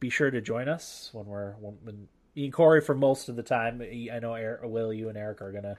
be 0.00 0.10
sure 0.10 0.30
to 0.30 0.40
join 0.40 0.68
us 0.68 1.10
when 1.12 1.26
we're 1.26 1.52
when, 1.52 1.76
when 1.84 2.08
and 2.34 2.52
Corey 2.52 2.80
for 2.80 2.94
most 2.94 3.28
of 3.28 3.36
the 3.36 3.42
time. 3.42 3.82
I 3.82 4.18
know 4.20 4.34
Eric, 4.34 4.60
Will, 4.64 4.92
you 4.92 5.08
and 5.08 5.18
Eric 5.18 5.42
are 5.42 5.52
gonna 5.52 5.76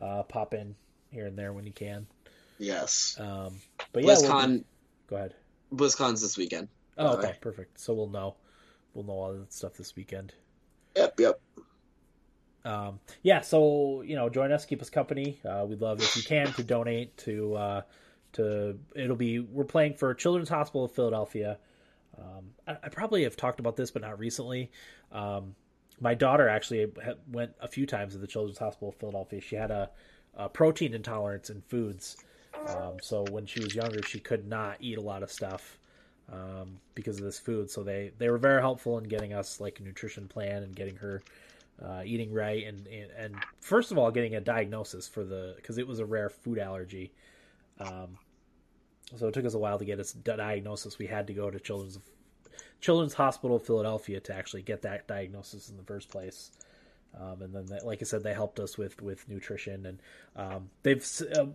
uh, 0.00 0.22
pop 0.24 0.54
in 0.54 0.74
here 1.10 1.26
and 1.26 1.38
there 1.38 1.52
when 1.52 1.64
you 1.66 1.72
can. 1.72 2.06
Yes. 2.58 3.16
Um, 3.18 3.54
but 3.92 4.02
yeah, 4.04 4.16
we'll 4.20 4.46
be- 4.48 4.64
go 5.08 5.16
ahead. 5.16 5.34
BlizzCon's 5.74 6.22
this 6.22 6.36
weekend. 6.36 6.68
Oh, 6.98 7.16
okay, 7.18 7.28
way. 7.28 7.36
perfect. 7.40 7.80
So 7.80 7.94
we'll 7.94 8.08
know 8.08 8.36
we'll 8.94 9.04
know 9.04 9.12
all 9.12 9.32
that 9.34 9.52
stuff 9.52 9.74
this 9.74 9.94
weekend. 9.96 10.32
Yep. 10.96 11.20
Yep. 11.20 11.40
um, 12.64 13.00
yeah, 13.22 13.42
so 13.42 14.02
you 14.02 14.16
know, 14.16 14.28
join 14.28 14.52
us, 14.52 14.64
keep 14.64 14.80
us 14.80 14.90
company. 14.90 15.38
Uh, 15.44 15.64
we'd 15.68 15.80
love 15.80 16.00
if 16.00 16.16
you 16.16 16.22
can 16.22 16.52
to 16.54 16.64
donate 16.64 17.16
to 17.18 17.54
uh, 17.54 17.82
to. 18.34 18.78
It'll 18.94 19.16
be 19.16 19.40
we're 19.40 19.64
playing 19.64 19.94
for 19.94 20.14
Children's 20.14 20.48
Hospital 20.48 20.84
of 20.84 20.92
Philadelphia. 20.92 21.58
Um, 22.18 22.50
I, 22.66 22.76
I 22.84 22.88
probably 22.88 23.24
have 23.24 23.36
talked 23.36 23.60
about 23.60 23.76
this, 23.76 23.90
but 23.90 24.02
not 24.02 24.18
recently. 24.18 24.70
Um, 25.12 25.54
my 26.00 26.14
daughter 26.14 26.48
actually 26.48 26.92
went 27.30 27.52
a 27.60 27.68
few 27.68 27.86
times 27.86 28.12
to 28.12 28.18
the 28.18 28.26
Children's 28.26 28.58
Hospital 28.58 28.90
of 28.90 28.96
Philadelphia. 28.96 29.40
She 29.40 29.56
had 29.56 29.70
a, 29.70 29.90
a 30.34 30.48
protein 30.48 30.94
intolerance 30.94 31.50
in 31.50 31.62
foods, 31.62 32.16
um, 32.68 32.96
so 33.02 33.24
when 33.30 33.46
she 33.46 33.60
was 33.60 33.74
younger, 33.74 34.02
she 34.02 34.18
could 34.18 34.46
not 34.46 34.76
eat 34.80 34.98
a 34.98 35.02
lot 35.02 35.22
of 35.22 35.30
stuff 35.30 35.78
um, 36.32 36.78
because 36.94 37.18
of 37.18 37.24
this 37.24 37.38
food. 37.38 37.70
So 37.70 37.82
they 37.82 38.12
they 38.18 38.30
were 38.30 38.38
very 38.38 38.60
helpful 38.60 38.98
in 38.98 39.04
getting 39.04 39.32
us 39.32 39.60
like 39.60 39.80
a 39.80 39.82
nutrition 39.82 40.28
plan 40.28 40.62
and 40.62 40.74
getting 40.74 40.96
her 40.96 41.22
uh, 41.82 42.02
eating 42.04 42.32
right 42.32 42.66
and, 42.66 42.86
and 42.86 43.10
and 43.18 43.36
first 43.60 43.92
of 43.92 43.98
all 43.98 44.10
getting 44.10 44.34
a 44.34 44.40
diagnosis 44.40 45.06
for 45.06 45.24
the 45.24 45.54
because 45.56 45.78
it 45.78 45.86
was 45.86 45.98
a 45.98 46.06
rare 46.06 46.30
food 46.30 46.58
allergy. 46.58 47.12
Um, 47.78 48.18
so 49.14 49.28
it 49.28 49.34
took 49.34 49.44
us 49.44 49.54
a 49.54 49.58
while 49.58 49.78
to 49.78 49.84
get 49.84 50.00
its 50.00 50.12
diagnosis. 50.12 50.98
We 50.98 51.06
had 51.06 51.28
to 51.28 51.32
go 51.32 51.50
to 51.50 51.60
Children's 51.60 51.98
Children's 52.80 53.14
Hospital 53.14 53.56
of 53.56 53.64
Philadelphia 53.64 54.20
to 54.20 54.34
actually 54.34 54.62
get 54.62 54.82
that 54.82 55.06
diagnosis 55.06 55.68
in 55.68 55.76
the 55.76 55.82
first 55.82 56.08
place. 56.10 56.50
Um, 57.18 57.40
and 57.40 57.54
then, 57.54 57.78
like 57.84 58.02
I 58.02 58.04
said, 58.04 58.22
they 58.22 58.34
helped 58.34 58.60
us 58.60 58.76
with, 58.76 59.00
with 59.00 59.26
nutrition, 59.28 59.86
and 59.86 60.02
um, 60.36 60.68
they've 60.82 61.04
uh, 61.34 61.46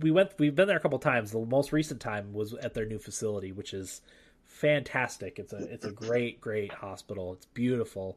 we 0.00 0.12
went 0.12 0.30
we've 0.38 0.54
been 0.54 0.68
there 0.68 0.76
a 0.76 0.80
couple 0.80 0.98
times. 1.00 1.32
The 1.32 1.40
most 1.40 1.72
recent 1.72 2.00
time 2.00 2.32
was 2.32 2.54
at 2.54 2.74
their 2.74 2.86
new 2.86 2.98
facility, 3.00 3.50
which 3.50 3.74
is 3.74 4.00
fantastic. 4.44 5.40
It's 5.40 5.52
a 5.52 5.72
it's 5.72 5.84
a 5.84 5.90
great 5.90 6.40
great 6.40 6.72
hospital. 6.72 7.32
It's 7.32 7.46
beautiful. 7.46 8.16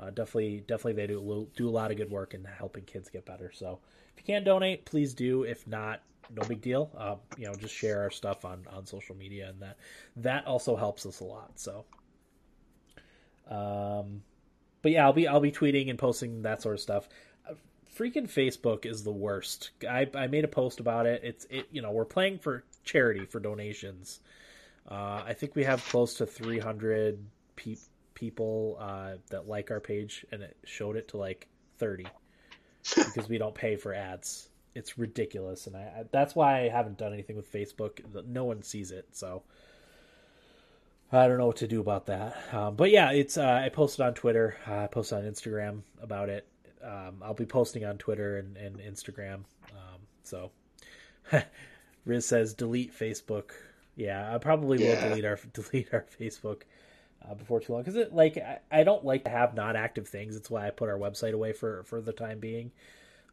Uh, 0.00 0.10
definitely 0.10 0.64
definitely 0.66 0.94
they 0.94 1.06
do 1.06 1.48
do 1.54 1.68
a 1.68 1.70
lot 1.70 1.90
of 1.90 1.98
good 1.98 2.10
work 2.10 2.32
in 2.32 2.44
helping 2.44 2.84
kids 2.84 3.10
get 3.10 3.26
better. 3.26 3.50
So 3.52 3.80
if 4.16 4.26
you 4.26 4.34
can 4.34 4.44
donate, 4.44 4.86
please 4.86 5.12
do. 5.12 5.42
If 5.42 5.66
not, 5.66 6.00
no 6.34 6.46
big 6.46 6.60
deal. 6.60 6.90
Uh, 6.96 7.16
you 7.36 7.46
know, 7.46 7.54
just 7.54 7.74
share 7.74 8.00
our 8.02 8.10
stuff 8.10 8.44
on 8.44 8.66
on 8.72 8.86
social 8.86 9.16
media, 9.16 9.48
and 9.48 9.60
that 9.60 9.76
that 10.16 10.46
also 10.46 10.76
helps 10.76 11.06
us 11.06 11.20
a 11.20 11.24
lot. 11.24 11.58
So, 11.58 11.84
um, 13.48 14.22
but 14.82 14.92
yeah, 14.92 15.04
I'll 15.04 15.12
be 15.12 15.26
I'll 15.26 15.40
be 15.40 15.52
tweeting 15.52 15.90
and 15.90 15.98
posting 15.98 16.42
that 16.42 16.62
sort 16.62 16.74
of 16.74 16.80
stuff. 16.80 17.08
Uh, 17.48 17.54
Freaking 17.96 18.28
Facebook 18.28 18.86
is 18.86 19.02
the 19.02 19.12
worst. 19.12 19.70
I 19.88 20.08
I 20.14 20.26
made 20.26 20.44
a 20.44 20.48
post 20.48 20.80
about 20.80 21.06
it. 21.06 21.22
It's 21.24 21.46
it 21.50 21.66
you 21.70 21.82
know 21.82 21.90
we're 21.90 22.04
playing 22.04 22.38
for 22.38 22.64
charity 22.84 23.24
for 23.24 23.40
donations. 23.40 24.20
Uh, 24.90 25.22
I 25.26 25.34
think 25.34 25.54
we 25.54 25.64
have 25.64 25.84
close 25.84 26.14
to 26.14 26.26
300 26.26 27.18
pe- 27.56 27.76
people 28.14 28.78
uh, 28.80 29.12
that 29.28 29.46
like 29.46 29.70
our 29.70 29.80
page, 29.80 30.24
and 30.32 30.42
it 30.42 30.56
showed 30.64 30.96
it 30.96 31.08
to 31.08 31.18
like 31.18 31.46
30 31.76 32.06
because 32.96 33.28
we 33.28 33.36
don't 33.36 33.54
pay 33.54 33.76
for 33.76 33.92
ads. 33.92 34.48
It's 34.74 34.96
ridiculous, 34.96 35.66
and 35.66 35.76
I, 35.76 35.80
I 35.80 36.04
that's 36.10 36.34
why 36.34 36.62
I 36.64 36.68
haven't 36.68 36.98
done 36.98 37.12
anything 37.12 37.36
with 37.36 37.52
Facebook. 37.52 38.00
No 38.26 38.44
one 38.44 38.62
sees 38.62 38.92
it, 38.92 39.08
so 39.12 39.42
I 41.10 41.26
don't 41.26 41.38
know 41.38 41.46
what 41.46 41.56
to 41.56 41.68
do 41.68 41.80
about 41.80 42.06
that. 42.06 42.36
Um, 42.52 42.76
but 42.76 42.90
yeah, 42.90 43.12
it's 43.12 43.38
uh, 43.38 43.62
I 43.64 43.70
posted 43.70 44.04
on 44.04 44.14
Twitter, 44.14 44.56
uh, 44.66 44.84
I 44.84 44.86
posted 44.88 45.18
on 45.18 45.24
Instagram 45.24 45.82
about 46.02 46.28
it. 46.28 46.46
Um, 46.84 47.22
I'll 47.22 47.34
be 47.34 47.46
posting 47.46 47.84
on 47.84 47.98
Twitter 47.98 48.36
and, 48.36 48.56
and 48.56 48.78
Instagram. 48.78 49.44
Um, 49.72 50.00
so 50.22 50.50
Riz 52.04 52.26
says 52.26 52.54
delete 52.54 52.96
Facebook. 52.96 53.52
Yeah, 53.96 54.32
I 54.32 54.38
probably 54.38 54.78
will 54.78 55.00
delete 55.00 55.24
our 55.24 55.38
delete 55.52 55.92
our 55.92 56.04
Facebook 56.20 56.62
uh, 57.26 57.34
before 57.34 57.60
too 57.60 57.72
long 57.72 57.82
because 57.82 57.96
it 57.96 58.14
like 58.14 58.36
I, 58.36 58.58
I 58.70 58.84
don't 58.84 59.04
like 59.04 59.24
to 59.24 59.30
have 59.30 59.54
not 59.54 59.76
active 59.76 60.08
things. 60.08 60.36
It's 60.36 60.50
why 60.50 60.66
I 60.66 60.70
put 60.70 60.88
our 60.88 60.98
website 60.98 61.32
away 61.32 61.52
for 61.52 61.84
for 61.84 62.00
the 62.00 62.12
time 62.12 62.38
being. 62.38 62.70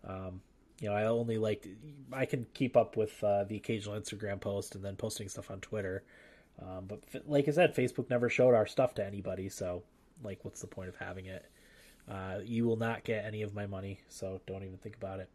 Um, 0.08 0.42
you 0.80 0.90
know, 0.90 0.96
I 0.96 1.06
only 1.06 1.38
like 1.38 1.68
I 2.12 2.26
can 2.26 2.46
keep 2.54 2.78
up 2.78 2.98
with 2.98 3.24
uh, 3.24 3.44
the 3.44 3.58
occasional 3.58 4.00
Instagram 4.00 4.40
post 4.40 4.76
and 4.76 4.84
then 4.84 4.96
posting 4.96 5.30
stuff 5.30 5.52
on 5.52 5.60
Twitter. 5.60 6.04
Um, 6.62 6.86
but 6.88 7.04
like 7.28 7.48
I 7.48 7.52
said, 7.52 7.76
Facebook 7.76 8.10
never 8.10 8.30
showed 8.30 8.54
our 8.54 8.66
stuff 8.66 8.94
to 8.96 9.06
anybody, 9.06 9.50
so 9.50 9.84
like, 10.24 10.40
what's 10.44 10.62
the 10.62 10.68
point 10.68 10.90
of 10.90 10.96
having 10.96 11.26
it? 11.26 11.46
Uh, 12.10 12.40
you 12.44 12.66
will 12.66 12.78
not 12.78 13.04
get 13.04 13.26
any 13.26 13.42
of 13.42 13.54
my 13.54 13.66
money, 13.66 14.00
so 14.08 14.40
don't 14.46 14.64
even 14.64 14.78
think 14.78 14.96
about 14.96 15.20
it. 15.20 15.30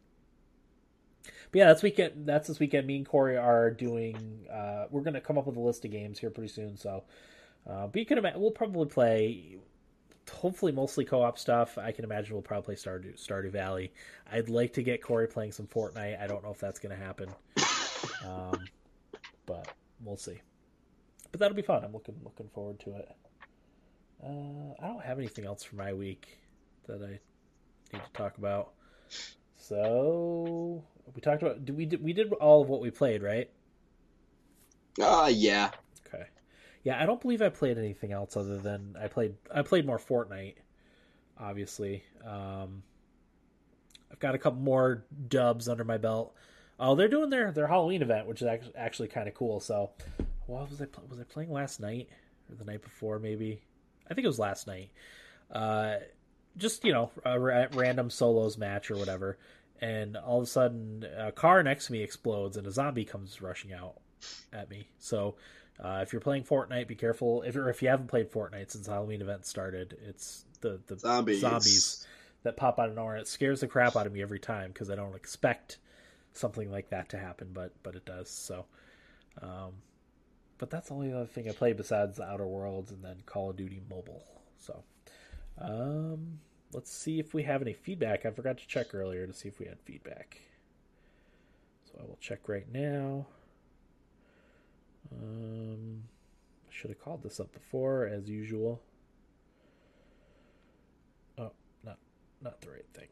But 1.51 1.59
yeah, 1.59 1.65
that's 1.67 1.83
weekend. 1.83 2.25
That's 2.25 2.47
this 2.47 2.59
weekend. 2.59 2.87
Me 2.87 2.97
and 2.97 3.05
Corey 3.05 3.37
are 3.37 3.69
doing. 3.69 4.47
Uh, 4.51 4.85
we're 4.89 5.01
gonna 5.01 5.21
come 5.21 5.37
up 5.37 5.45
with 5.45 5.57
a 5.57 5.59
list 5.59 5.85
of 5.85 5.91
games 5.91 6.17
here 6.17 6.29
pretty 6.29 6.51
soon. 6.51 6.77
So, 6.77 7.03
uh, 7.69 7.87
but 7.87 7.99
you 7.99 8.05
can 8.05 8.17
imagine 8.17 8.41
we'll 8.41 8.51
probably 8.51 8.87
play. 8.87 9.57
Hopefully, 10.31 10.71
mostly 10.71 11.03
co-op 11.03 11.37
stuff. 11.37 11.77
I 11.77 11.91
can 11.91 12.05
imagine 12.05 12.33
we'll 12.33 12.41
probably 12.41 12.75
play 12.75 12.75
Stardew, 12.75 13.21
Stardew 13.21 13.51
Valley. 13.51 13.91
I'd 14.31 14.49
like 14.49 14.73
to 14.73 14.83
get 14.83 15.01
Corey 15.03 15.27
playing 15.27 15.51
some 15.51 15.67
Fortnite. 15.67 16.21
I 16.21 16.25
don't 16.25 16.41
know 16.41 16.51
if 16.51 16.59
that's 16.59 16.79
gonna 16.79 16.95
happen, 16.95 17.29
um, 18.25 18.65
but 19.45 19.67
we'll 20.03 20.17
see. 20.17 20.39
But 21.31 21.39
that'll 21.39 21.55
be 21.55 21.61
fun. 21.61 21.83
I'm 21.83 21.93
looking 21.93 22.15
looking 22.23 22.49
forward 22.53 22.79
to 22.81 22.95
it. 22.95 23.09
Uh, 24.23 24.73
I 24.79 24.87
don't 24.87 25.03
have 25.03 25.17
anything 25.17 25.45
else 25.45 25.63
for 25.63 25.75
my 25.75 25.93
week 25.93 26.37
that 26.87 27.01
I 27.01 27.19
need 27.93 28.03
to 28.03 28.11
talk 28.13 28.37
about. 28.37 28.71
So 29.55 30.83
we 31.15 31.21
talked 31.21 31.41
about. 31.41 31.65
Did 31.65 31.77
we 31.77 31.85
did 31.85 32.03
we 32.03 32.13
did 32.13 32.31
all 32.33 32.61
of 32.61 32.69
what 32.69 32.81
we 32.81 32.91
played, 32.91 33.23
right? 33.23 33.49
Uh, 35.01 35.31
yeah. 35.33 35.71
Okay. 36.07 36.25
Yeah, 36.83 37.01
I 37.01 37.05
don't 37.05 37.21
believe 37.21 37.41
I 37.41 37.49
played 37.49 37.77
anything 37.77 38.11
else 38.11 38.35
other 38.35 38.57
than 38.57 38.95
I 38.99 39.07
played. 39.07 39.35
I 39.53 39.61
played 39.61 39.85
more 39.85 39.99
Fortnite, 39.99 40.55
obviously. 41.39 42.03
Um, 42.25 42.83
I've 44.11 44.19
got 44.19 44.35
a 44.35 44.37
couple 44.37 44.59
more 44.59 45.05
dubs 45.27 45.69
under 45.69 45.83
my 45.83 45.97
belt. 45.97 46.35
Oh, 46.79 46.95
they're 46.95 47.07
doing 47.07 47.29
their 47.29 47.51
their 47.51 47.67
Halloween 47.67 48.01
event, 48.01 48.27
which 48.27 48.41
is 48.41 48.47
actually, 48.47 48.75
actually 48.75 49.07
kind 49.07 49.27
of 49.27 49.35
cool. 49.35 49.59
So, 49.59 49.91
what 50.47 50.69
was 50.69 50.81
I 50.81 50.85
pl- 50.85 51.05
was 51.09 51.19
I 51.19 51.23
playing 51.23 51.51
last 51.51 51.79
night 51.79 52.09
or 52.49 52.55
the 52.55 52.65
night 52.65 52.81
before? 52.81 53.19
Maybe 53.19 53.61
I 54.09 54.13
think 54.13 54.25
it 54.25 54.27
was 54.29 54.39
last 54.39 54.67
night. 54.67 54.89
Uh, 55.51 55.95
just 56.57 56.83
you 56.83 56.93
know, 56.93 57.11
a 57.25 57.39
ra- 57.39 57.67
random 57.73 58.09
solos 58.09 58.57
match 58.57 58.91
or 58.91 58.97
whatever, 58.97 59.37
and 59.79 60.17
all 60.17 60.37
of 60.39 60.43
a 60.43 60.47
sudden, 60.47 61.05
a 61.17 61.31
car 61.31 61.63
next 61.63 61.87
to 61.87 61.93
me 61.93 62.01
explodes 62.03 62.57
and 62.57 62.67
a 62.67 62.71
zombie 62.71 63.05
comes 63.05 63.41
rushing 63.41 63.73
out 63.73 63.95
at 64.53 64.69
me. 64.69 64.87
So, 64.99 65.35
uh, 65.79 65.99
if 66.03 66.13
you're 66.13 66.19
playing 66.21 66.43
Fortnite, 66.43 66.87
be 66.87 66.95
careful. 66.95 67.41
If 67.43 67.55
if 67.55 67.81
you 67.81 67.89
haven't 67.89 68.07
played 68.07 68.31
Fortnite 68.31 68.71
since 68.71 68.87
Halloween 68.87 69.21
event 69.21 69.45
started, 69.45 69.97
it's 70.07 70.45
the 70.61 70.79
the 70.87 70.97
Zombies. 70.99 71.41
zombies 71.41 72.07
that 72.43 72.57
pop 72.57 72.79
out 72.79 72.89
of 72.89 72.95
nowhere. 72.95 73.17
It 73.17 73.27
scares 73.27 73.61
the 73.61 73.67
crap 73.67 73.95
out 73.95 74.07
of 74.07 74.13
me 74.13 74.21
every 74.21 74.39
time 74.39 74.71
because 74.71 74.89
I 74.89 74.95
don't 74.95 75.15
expect 75.15 75.77
something 76.33 76.71
like 76.71 76.89
that 76.89 77.09
to 77.09 77.17
happen, 77.17 77.49
but 77.53 77.71
but 77.83 77.95
it 77.95 78.05
does. 78.05 78.29
So, 78.29 78.65
um, 79.41 79.73
but 80.61 80.69
that's 80.69 80.89
the 80.89 80.93
only 80.93 81.11
other 81.11 81.25
thing 81.25 81.49
I 81.49 81.53
played 81.53 81.75
besides 81.75 82.17
the 82.17 82.23
Outer 82.23 82.45
Worlds 82.45 82.91
and 82.91 83.03
then 83.03 83.15
Call 83.25 83.49
of 83.49 83.57
Duty 83.57 83.81
Mobile. 83.89 84.23
So, 84.59 84.83
um, 85.59 86.37
let's 86.71 86.93
see 86.93 87.19
if 87.19 87.33
we 87.33 87.41
have 87.41 87.63
any 87.63 87.73
feedback. 87.73 88.27
I 88.27 88.29
forgot 88.29 88.59
to 88.59 88.67
check 88.67 88.93
earlier 88.93 89.25
to 89.25 89.33
see 89.33 89.47
if 89.47 89.59
we 89.59 89.65
had 89.65 89.79
feedback. 89.79 90.39
So 91.85 91.99
I 91.99 92.03
will 92.03 92.19
check 92.21 92.47
right 92.47 92.71
now. 92.71 93.25
Um, 95.11 96.03
I 96.69 96.71
should 96.71 96.91
have 96.91 97.01
called 97.01 97.23
this 97.23 97.39
up 97.39 97.51
before, 97.53 98.05
as 98.05 98.29
usual. 98.29 98.79
Oh, 101.39 101.53
not 101.83 101.97
not 102.39 102.61
the 102.61 102.69
right 102.69 102.85
thing. 102.93 103.07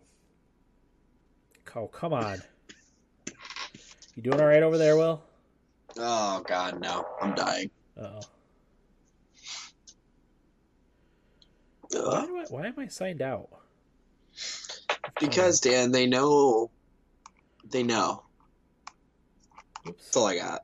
Oh, 1.76 1.88
come 1.88 2.14
on. 2.14 2.44
You 4.16 4.22
doing 4.22 4.40
all 4.40 4.46
right 4.46 4.62
over 4.62 4.78
there, 4.78 4.96
Will? 4.96 5.24
Oh 5.98 6.44
God, 6.48 6.80
no! 6.80 7.06
I'm 7.22 7.34
dying. 7.36 7.70
Uh-oh. 8.00 8.20
Why, 11.92 12.00
Ugh. 12.00 12.28
do 12.28 12.38
I, 12.38 12.46
why 12.50 12.68
am 12.68 12.76
I 12.78 12.88
signed 12.88 13.22
out? 13.22 13.50
Because 15.20 15.60
Dan, 15.60 15.92
they 15.92 16.06
know. 16.06 16.70
They 17.70 17.84
know. 17.84 18.24
Oops. 19.88 20.04
That's 20.06 20.18
all 20.18 20.28
I 20.28 20.36
got. 20.38 20.62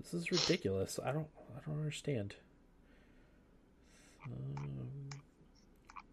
This 0.00 0.14
is 0.14 0.30
ridiculous. 0.30 1.00
I 1.04 1.12
don't 1.12 1.28
I 1.56 1.60
don't 1.66 1.78
understand. 1.78 2.36
Um, 4.24 5.08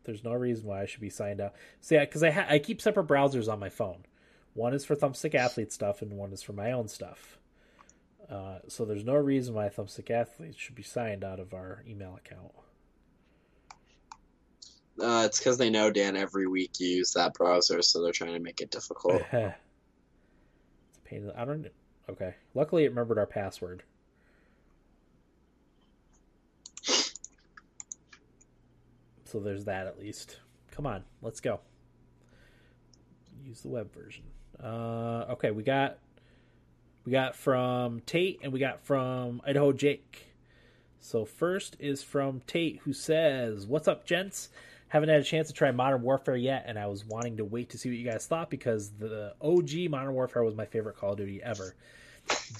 There's 0.03 0.23
no 0.23 0.33
reason 0.33 0.65
why 0.65 0.81
I 0.81 0.85
should 0.85 1.01
be 1.01 1.09
signed 1.09 1.41
up. 1.41 1.55
See, 1.81 1.97
because 1.97 2.23
I 2.23 2.31
ha- 2.31 2.47
I 2.49 2.59
keep 2.59 2.81
separate 2.81 3.07
browsers 3.07 3.51
on 3.51 3.59
my 3.59 3.69
phone. 3.69 4.05
One 4.53 4.73
is 4.73 4.85
for 4.85 4.95
Thumbstick 4.95 5.35
Athlete 5.35 5.71
stuff, 5.71 6.01
and 6.01 6.13
one 6.13 6.31
is 6.31 6.41
for 6.41 6.53
my 6.53 6.71
own 6.71 6.87
stuff. 6.87 7.37
Uh, 8.29 8.59
so 8.67 8.85
there's 8.85 9.03
no 9.03 9.15
reason 9.15 9.53
why 9.53 9.69
Thumbstick 9.69 10.09
Athletes 10.09 10.57
should 10.57 10.75
be 10.75 10.83
signed 10.83 11.23
out 11.23 11.39
of 11.39 11.53
our 11.53 11.83
email 11.87 12.15
account. 12.15 12.51
Uh, 14.99 15.23
it's 15.25 15.39
because 15.39 15.57
they 15.57 15.69
know 15.69 15.91
Dan 15.91 16.15
every 16.15 16.47
week 16.47 16.79
you 16.79 16.87
use 16.87 17.13
that 17.13 17.33
browser, 17.33 17.81
so 17.81 18.01
they're 18.01 18.11
trying 18.11 18.33
to 18.33 18.39
make 18.39 18.61
it 18.61 18.71
difficult. 18.71 19.21
it's 19.31 19.33
a 19.33 21.01
pain. 21.03 21.19
In 21.19 21.27
the, 21.27 21.39
I 21.39 21.45
don't. 21.45 21.67
Okay. 22.09 22.35
Luckily, 22.53 22.85
it 22.85 22.89
remembered 22.89 23.17
our 23.17 23.25
password. 23.25 23.83
So 29.33 29.39
there's 29.39 29.65
that 29.65 29.87
at 29.87 29.99
least. 29.99 30.37
Come 30.69 30.85
on, 30.85 31.03
let's 31.23 31.39
go. 31.39 31.59
Use 33.43 33.61
the 33.61 33.69
web 33.69 33.91
version. 33.91 34.25
Uh, 34.63 35.25
okay, 35.31 35.49
we 35.49 35.63
got 35.63 35.97
we 37.05 37.11
got 37.11 37.35
from 37.35 38.01
Tate 38.01 38.39
and 38.43 38.53
we 38.53 38.59
got 38.59 38.79
from 38.81 39.41
Idaho 39.45 39.71
Jake. 39.71 40.27
So 40.99 41.25
first 41.25 41.75
is 41.79 42.01
from 42.01 42.41
Tate 42.47 42.79
who 42.83 42.93
says, 42.93 43.67
"What's 43.67 43.87
up, 43.87 44.05
gents? 44.05 44.49
Haven't 44.87 45.09
had 45.09 45.21
a 45.21 45.23
chance 45.23 45.47
to 45.47 45.53
try 45.53 45.71
Modern 45.71 46.03
Warfare 46.03 46.35
yet, 46.35 46.65
and 46.67 46.77
I 46.77 46.85
was 46.85 47.03
wanting 47.03 47.37
to 47.37 47.45
wait 47.45 47.69
to 47.71 47.77
see 47.77 47.89
what 47.89 47.97
you 47.97 48.09
guys 48.09 48.27
thought 48.27 48.49
because 48.49 48.91
the 48.91 49.33
OG 49.41 49.89
Modern 49.89 50.13
Warfare 50.13 50.43
was 50.43 50.55
my 50.55 50.65
favorite 50.65 50.97
Call 50.97 51.13
of 51.13 51.17
Duty 51.17 51.41
ever. 51.41 51.75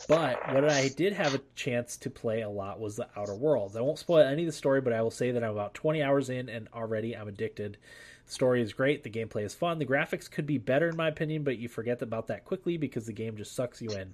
But 0.10 0.54
what 0.54 0.68
I 0.70 0.90
did 0.90 1.14
have 1.14 1.36
a 1.36 1.42
chance 1.56 1.96
to 1.98 2.10
play 2.10 2.42
a 2.42 2.50
lot 2.50 2.80
was 2.80 2.96
the 2.96 3.08
Outer 3.16 3.36
Worlds. 3.36 3.76
I 3.76 3.82
won't 3.82 4.00
spoil 4.00 4.26
any 4.26 4.44
of 4.44 4.48
the 4.48 4.52
story, 4.52 4.82
but 4.82 4.94
I 4.94 5.02
will 5.02 5.12
say 5.12 5.32
that 5.32 5.44
I'm 5.44 5.52
about 5.52 5.74
20 5.74 6.02
hours 6.02 6.30
in, 6.30 6.50
and 6.50 6.68
already 6.74 7.16
I'm 7.16 7.28
addicted. 7.28 7.78
Story 8.26 8.62
is 8.62 8.74
great. 8.74 9.04
The 9.04 9.10
gameplay 9.10 9.44
is 9.44 9.54
fun. 9.54 9.80
The 9.80 9.86
graphics 9.86 10.32
could 10.32 10.46
be 10.46 10.58
better, 10.58 10.90
in 10.90 10.96
my 10.96 11.10
opinion, 11.10 11.44
but 11.44 11.58
you 11.58 11.68
forget 11.68 12.02
about 12.02 12.28
that 12.28 12.46
quickly 12.46 12.78
because 12.78 13.06
the 13.06 13.14
game 13.14 13.36
just 13.36 13.54
sucks 13.54 13.82
you 13.82 13.90
in. 13.92 14.14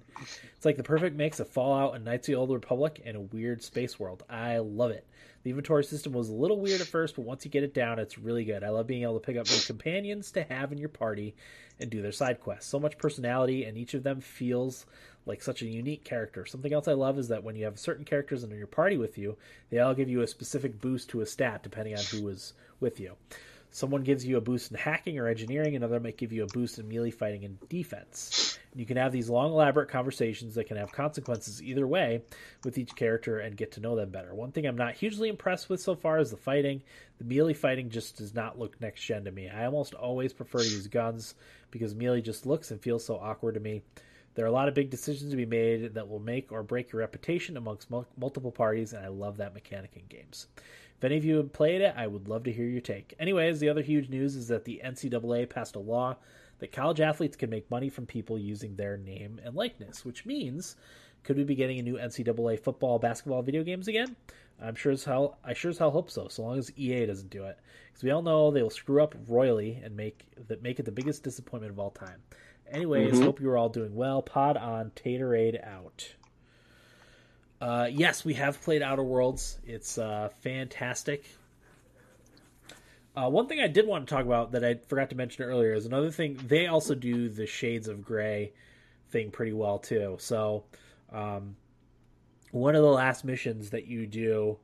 It's 0.56 0.64
like 0.64 0.76
the 0.76 0.82
perfect 0.82 1.16
mix 1.16 1.40
of 1.40 1.48
Fallout 1.48 1.94
and 1.94 2.04
Knights 2.04 2.28
of 2.28 2.32
the 2.32 2.38
Old 2.38 2.50
Republic 2.50 3.00
and 3.04 3.16
a 3.16 3.20
weird 3.20 3.62
space 3.62 3.98
world. 3.98 4.24
I 4.28 4.58
love 4.58 4.90
it. 4.90 5.06
The 5.42 5.50
inventory 5.50 5.84
system 5.84 6.12
was 6.12 6.28
a 6.28 6.34
little 6.34 6.60
weird 6.60 6.82
at 6.82 6.86
first, 6.86 7.16
but 7.16 7.24
once 7.24 7.44
you 7.44 7.50
get 7.50 7.62
it 7.62 7.72
down, 7.72 7.98
it's 7.98 8.18
really 8.18 8.44
good. 8.44 8.62
I 8.62 8.68
love 8.68 8.86
being 8.86 9.04
able 9.04 9.18
to 9.18 9.24
pick 9.24 9.38
up 9.38 9.48
new 9.48 9.60
companions 9.66 10.32
to 10.32 10.42
have 10.42 10.70
in 10.70 10.76
your 10.76 10.90
party 10.90 11.34
and 11.78 11.88
do 11.88 12.02
their 12.02 12.12
side 12.12 12.40
quests. 12.40 12.68
So 12.68 12.78
much 12.78 12.98
personality, 12.98 13.64
and 13.64 13.78
each 13.78 13.94
of 13.94 14.02
them 14.02 14.20
feels 14.20 14.84
like 15.24 15.42
such 15.42 15.62
a 15.62 15.66
unique 15.66 16.04
character. 16.04 16.44
Something 16.44 16.74
else 16.74 16.88
I 16.88 16.92
love 16.92 17.18
is 17.18 17.28
that 17.28 17.42
when 17.42 17.56
you 17.56 17.64
have 17.64 17.78
certain 17.78 18.04
characters 18.04 18.44
in 18.44 18.50
your 18.50 18.66
party 18.66 18.98
with 18.98 19.16
you, 19.16 19.38
they 19.70 19.78
all 19.78 19.94
give 19.94 20.10
you 20.10 20.20
a 20.20 20.26
specific 20.26 20.78
boost 20.80 21.08
to 21.10 21.22
a 21.22 21.26
stat 21.26 21.62
depending 21.62 21.94
on 21.96 22.04
who 22.04 22.22
was 22.22 22.52
with 22.80 23.00
you. 23.00 23.14
Someone 23.72 24.02
gives 24.02 24.26
you 24.26 24.36
a 24.36 24.40
boost 24.40 24.72
in 24.72 24.76
hacking 24.76 25.18
or 25.18 25.28
engineering, 25.28 25.76
another 25.76 26.00
might 26.00 26.16
give 26.16 26.32
you 26.32 26.42
a 26.42 26.48
boost 26.48 26.78
in 26.78 26.88
melee 26.88 27.10
fighting 27.10 27.44
and 27.44 27.56
defense. 27.68 28.58
And 28.72 28.80
you 28.80 28.86
can 28.86 28.96
have 28.96 29.12
these 29.12 29.30
long, 29.30 29.52
elaborate 29.52 29.88
conversations 29.88 30.56
that 30.56 30.66
can 30.66 30.76
have 30.76 30.90
consequences 30.90 31.62
either 31.62 31.86
way 31.86 32.22
with 32.64 32.78
each 32.78 32.96
character 32.96 33.38
and 33.38 33.56
get 33.56 33.72
to 33.72 33.80
know 33.80 33.94
them 33.94 34.10
better. 34.10 34.34
One 34.34 34.50
thing 34.50 34.66
I'm 34.66 34.76
not 34.76 34.94
hugely 34.94 35.28
impressed 35.28 35.68
with 35.68 35.80
so 35.80 35.94
far 35.94 36.18
is 36.18 36.30
the 36.30 36.36
fighting. 36.36 36.82
The 37.18 37.24
melee 37.24 37.54
fighting 37.54 37.90
just 37.90 38.16
does 38.16 38.34
not 38.34 38.58
look 38.58 38.80
next 38.80 39.02
gen 39.02 39.24
to 39.24 39.30
me. 39.30 39.48
I 39.48 39.66
almost 39.66 39.94
always 39.94 40.32
prefer 40.32 40.58
to 40.58 40.64
use 40.64 40.88
guns 40.88 41.34
because 41.70 41.94
melee 41.94 42.22
just 42.22 42.46
looks 42.46 42.72
and 42.72 42.80
feels 42.80 43.04
so 43.04 43.16
awkward 43.16 43.54
to 43.54 43.60
me. 43.60 43.82
There 44.34 44.44
are 44.44 44.48
a 44.48 44.52
lot 44.52 44.68
of 44.68 44.74
big 44.74 44.90
decisions 44.90 45.30
to 45.30 45.36
be 45.36 45.46
made 45.46 45.94
that 45.94 46.08
will 46.08 46.20
make 46.20 46.52
or 46.52 46.62
break 46.62 46.92
your 46.92 47.00
reputation 47.00 47.56
amongst 47.56 47.90
multiple 47.90 48.52
parties, 48.52 48.92
and 48.92 49.04
I 49.04 49.08
love 49.08 49.38
that 49.38 49.54
mechanic 49.54 49.96
in 49.96 50.06
games. 50.08 50.46
If 51.00 51.04
any 51.04 51.16
of 51.16 51.24
you 51.24 51.36
have 51.38 51.54
played 51.54 51.80
it, 51.80 51.94
I 51.96 52.06
would 52.06 52.28
love 52.28 52.42
to 52.44 52.52
hear 52.52 52.66
your 52.66 52.82
take. 52.82 53.14
Anyways, 53.18 53.58
the 53.58 53.70
other 53.70 53.80
huge 53.80 54.10
news 54.10 54.36
is 54.36 54.48
that 54.48 54.66
the 54.66 54.82
NCAA 54.84 55.48
passed 55.48 55.74
a 55.74 55.78
law 55.78 56.16
that 56.58 56.72
college 56.72 57.00
athletes 57.00 57.36
can 57.38 57.48
make 57.48 57.70
money 57.70 57.88
from 57.88 58.04
people 58.04 58.38
using 58.38 58.76
their 58.76 58.98
name 58.98 59.40
and 59.42 59.54
likeness, 59.54 60.04
which 60.04 60.26
means 60.26 60.76
could 61.24 61.38
we 61.38 61.44
be 61.44 61.54
getting 61.54 61.78
a 61.78 61.82
new 61.82 61.94
NCAA 61.96 62.60
football, 62.60 62.98
basketball, 62.98 63.40
video 63.40 63.62
games 63.62 63.88
again? 63.88 64.14
I'm 64.60 64.74
sure 64.74 64.92
as 64.92 65.04
hell. 65.04 65.38
I 65.42 65.54
sure 65.54 65.70
as 65.70 65.78
hell 65.78 65.90
hope 65.90 66.10
so. 66.10 66.28
So 66.28 66.42
long 66.42 66.58
as 66.58 66.70
EA 66.76 67.06
doesn't 67.06 67.30
do 67.30 67.44
it, 67.44 67.58
because 67.88 68.02
we 68.04 68.10
all 68.10 68.20
know 68.20 68.50
they 68.50 68.62
will 68.62 68.68
screw 68.68 69.02
up 69.02 69.14
royally 69.26 69.80
and 69.82 69.96
make 69.96 70.26
that 70.48 70.62
make 70.62 70.78
it 70.78 70.84
the 70.84 70.92
biggest 70.92 71.22
disappointment 71.22 71.72
of 71.72 71.78
all 71.78 71.92
time. 71.92 72.20
Anyways, 72.70 73.14
Mhm. 73.18 73.24
hope 73.24 73.40
you 73.40 73.48
are 73.48 73.56
all 73.56 73.70
doing 73.70 73.94
well. 73.94 74.20
Pod 74.20 74.58
on 74.58 74.90
Taterade 74.90 75.66
out. 75.66 76.14
Uh, 77.60 77.88
yes, 77.92 78.24
we 78.24 78.34
have 78.34 78.60
played 78.62 78.82
Outer 78.82 79.02
Worlds. 79.02 79.58
It's 79.66 79.98
uh, 79.98 80.30
fantastic. 80.40 81.24
Uh, 83.14 83.28
one 83.28 83.48
thing 83.48 83.60
I 83.60 83.66
did 83.66 83.86
want 83.86 84.08
to 84.08 84.14
talk 84.14 84.24
about 84.24 84.52
that 84.52 84.64
I 84.64 84.74
forgot 84.86 85.10
to 85.10 85.16
mention 85.16 85.44
earlier 85.44 85.74
is 85.74 85.84
another 85.84 86.10
thing. 86.10 86.40
They 86.46 86.68
also 86.68 86.94
do 86.94 87.28
the 87.28 87.46
Shades 87.46 87.88
of 87.88 88.02
Grey 88.04 88.52
thing 89.10 89.30
pretty 89.30 89.52
well 89.52 89.78
too. 89.78 90.16
So, 90.20 90.64
um, 91.12 91.56
one 92.50 92.74
of 92.74 92.82
the 92.82 92.88
last 92.88 93.24
missions 93.24 93.70
that 93.70 93.86
you 93.86 94.06
do 94.06 94.58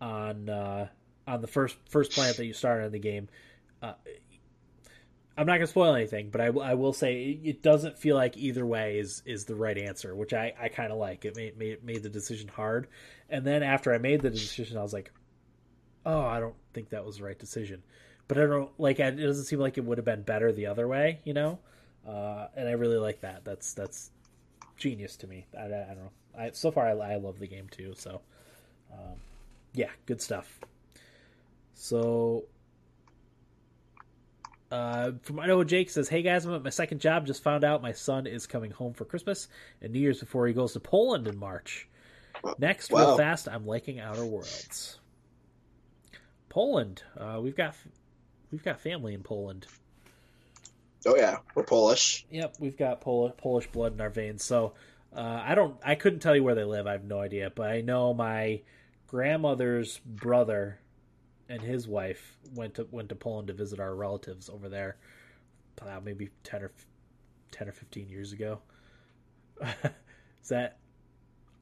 on 0.00 0.48
uh, 0.48 0.88
on 1.26 1.40
the 1.40 1.46
first 1.46 1.76
first 1.88 2.12
planet 2.12 2.36
that 2.36 2.44
you 2.44 2.52
start 2.52 2.84
in 2.84 2.92
the 2.92 2.98
game, 2.98 3.28
uh, 3.82 3.94
I'm 5.36 5.46
not 5.46 5.54
gonna 5.54 5.66
spoil 5.66 5.94
anything, 5.94 6.30
but 6.30 6.40
I, 6.40 6.46
I 6.46 6.74
will 6.74 6.92
say 6.92 7.38
it, 7.44 7.62
doesn't 7.62 7.98
feel 7.98 8.16
like 8.16 8.36
either 8.36 8.64
way 8.64 8.98
is 8.98 9.22
is 9.26 9.44
the 9.44 9.54
right 9.54 9.76
answer, 9.76 10.14
which 10.14 10.32
I, 10.32 10.54
I 10.58 10.68
kind 10.68 10.90
of 10.90 10.98
like. 10.98 11.24
It 11.24 11.36
made, 11.36 11.58
made 11.58 11.84
made 11.84 12.02
the 12.02 12.08
decision 12.08 12.48
hard, 12.48 12.88
and 13.28 13.44
then 13.44 13.62
after 13.62 13.92
I 13.92 13.98
made 13.98 14.22
the 14.22 14.30
decision, 14.30 14.78
I 14.78 14.82
was 14.82 14.92
like, 14.92 15.12
oh, 16.06 16.22
I 16.22 16.40
don't 16.40 16.54
think 16.72 16.90
that 16.90 17.04
was 17.04 17.18
the 17.18 17.24
right 17.24 17.38
decision. 17.38 17.82
But 18.28 18.38
I 18.38 18.46
don't 18.46 18.70
like 18.78 18.98
it 18.98 19.16
doesn't 19.16 19.44
seem 19.44 19.60
like 19.60 19.76
it 19.78 19.84
would 19.84 19.98
have 19.98 20.04
been 20.04 20.22
better 20.22 20.52
the 20.52 20.66
other 20.66 20.88
way, 20.88 21.20
you 21.24 21.34
know. 21.34 21.58
Uh, 22.06 22.46
and 22.56 22.68
I 22.68 22.72
really 22.72 22.98
like 22.98 23.20
that. 23.20 23.44
That's 23.44 23.74
that's 23.74 24.10
genius 24.76 25.16
to 25.16 25.26
me. 25.26 25.46
I, 25.56 25.64
I 25.64 25.68
don't 25.68 25.96
know. 25.98 26.10
I, 26.38 26.50
so 26.52 26.70
far, 26.70 26.86
I, 26.88 26.92
I 26.92 27.16
love 27.16 27.38
the 27.38 27.46
game 27.46 27.68
too. 27.70 27.94
So, 27.96 28.20
um, 28.92 29.16
yeah, 29.74 29.90
good 30.06 30.20
stuff. 30.20 30.60
So, 31.74 32.44
uh, 34.70 35.12
from 35.22 35.40
Idaho 35.40 35.64
Jake 35.64 35.90
says, 35.90 36.08
"Hey 36.08 36.22
guys, 36.22 36.44
I'm 36.44 36.54
at 36.54 36.64
my 36.64 36.70
second 36.70 37.00
job. 37.00 37.26
Just 37.26 37.42
found 37.42 37.64
out 37.64 37.82
my 37.82 37.92
son 37.92 38.26
is 38.26 38.46
coming 38.46 38.70
home 38.70 38.94
for 38.94 39.04
Christmas 39.04 39.48
and 39.80 39.92
New 39.92 40.00
Year's 40.00 40.20
before 40.20 40.46
he 40.46 40.52
goes 40.52 40.72
to 40.72 40.80
Poland 40.80 41.28
in 41.28 41.38
March. 41.38 41.88
Next, 42.58 42.90
real 42.92 43.16
fast, 43.16 43.48
I'm 43.48 43.66
liking 43.66 44.00
Outer 44.00 44.24
Worlds. 44.24 44.98
Poland. 46.48 47.02
Uh, 47.18 47.40
we've 47.42 47.56
got 47.56 47.74
we've 48.50 48.64
got 48.64 48.80
family 48.80 49.14
in 49.14 49.22
Poland. 49.22 49.66
Oh 51.06 51.16
yeah, 51.16 51.38
we're 51.54 51.62
Polish. 51.62 52.26
Yep, 52.30 52.56
we've 52.58 52.76
got 52.76 53.00
Pol- 53.00 53.30
Polish 53.30 53.68
blood 53.68 53.92
in 53.92 54.00
our 54.00 54.10
veins. 54.10 54.44
So 54.44 54.74
uh, 55.14 55.42
I 55.44 55.54
don't, 55.54 55.76
I 55.84 55.94
couldn't 55.94 56.20
tell 56.20 56.34
you 56.34 56.42
where 56.42 56.54
they 56.54 56.64
live. 56.64 56.86
I 56.86 56.92
have 56.92 57.04
no 57.04 57.20
idea, 57.20 57.50
but 57.54 57.70
I 57.70 57.80
know 57.80 58.12
my 58.12 58.62
grandmother's 59.06 59.98
brother 59.98 60.80
and 61.48 61.62
his 61.62 61.86
wife 61.86 62.36
went 62.54 62.74
to 62.74 62.86
went 62.90 63.08
to 63.10 63.14
Poland 63.14 63.48
to 63.48 63.54
visit 63.54 63.80
our 63.80 63.94
relatives 63.94 64.48
over 64.48 64.68
there. 64.68 64.96
Uh, 65.80 66.00
maybe 66.02 66.30
ten 66.42 66.62
or 66.62 66.72
ten 67.50 67.68
or 67.68 67.72
fifteen 67.72 68.08
years 68.08 68.32
ago. 68.32 68.60
is 69.62 70.48
that? 70.48 70.78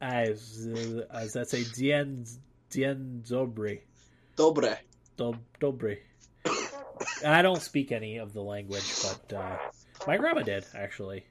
I 0.01 0.23
uh, 0.25 0.27
does 0.27 1.33
that 1.35 1.49
say 1.49 1.65
Dien 1.75 2.27
Dien 2.71 3.23
Dobry 3.27 3.81
Dobre. 4.37 4.79
Dob, 5.17 5.39
Dobry? 5.61 5.99
I 7.25 7.43
don't 7.43 7.63
speak 7.63 7.93
any 7.93 8.19
of 8.19 8.33
the 8.33 8.43
language, 8.43 8.85
but 9.03 9.37
uh, 9.37 9.57
my 10.07 10.17
grandma 10.17 10.43
did 10.43 10.65
actually. 10.75 11.25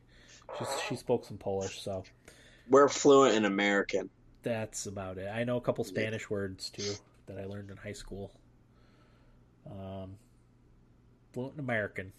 She 0.57 0.65
she 0.87 0.95
spoke 0.95 1.25
some 1.25 1.37
Polish, 1.37 1.81
so 1.81 2.03
We're 2.69 2.87
fluent 2.87 3.35
in 3.35 3.45
American. 3.45 4.09
that's 4.43 4.85
about 4.85 5.17
it. 5.17 5.27
I 5.27 5.43
know 5.43 5.57
a 5.57 5.61
couple 5.61 5.83
Spanish 5.83 6.29
words 6.29 6.69
too 6.69 6.93
that 7.27 7.37
I 7.37 7.45
learned 7.45 7.71
in 7.71 7.77
high 7.77 7.93
school. 7.93 8.31
Um, 9.69 10.17
fluent 11.33 11.55
in 11.55 11.59
American. 11.59 12.13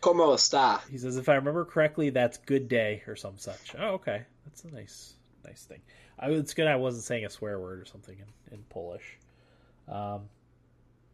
Como 0.00 0.34
está? 0.34 0.80
He 0.90 0.98
says, 0.98 1.16
if 1.16 1.28
I 1.28 1.34
remember 1.34 1.64
correctly, 1.64 2.10
that's 2.10 2.38
good 2.38 2.68
day 2.68 3.02
or 3.06 3.16
some 3.16 3.38
such. 3.38 3.74
Oh, 3.78 3.94
okay, 3.94 4.22
that's 4.44 4.64
a 4.64 4.68
nice, 4.68 5.14
nice 5.44 5.64
thing. 5.64 5.80
I 6.18 6.28
it's 6.30 6.54
good 6.54 6.66
I 6.66 6.76
wasn't 6.76 7.04
saying 7.04 7.24
a 7.24 7.30
swear 7.30 7.58
word 7.58 7.80
or 7.80 7.84
something 7.84 8.16
in, 8.16 8.54
in 8.54 8.62
Polish. 8.68 9.18
Um, 9.88 10.28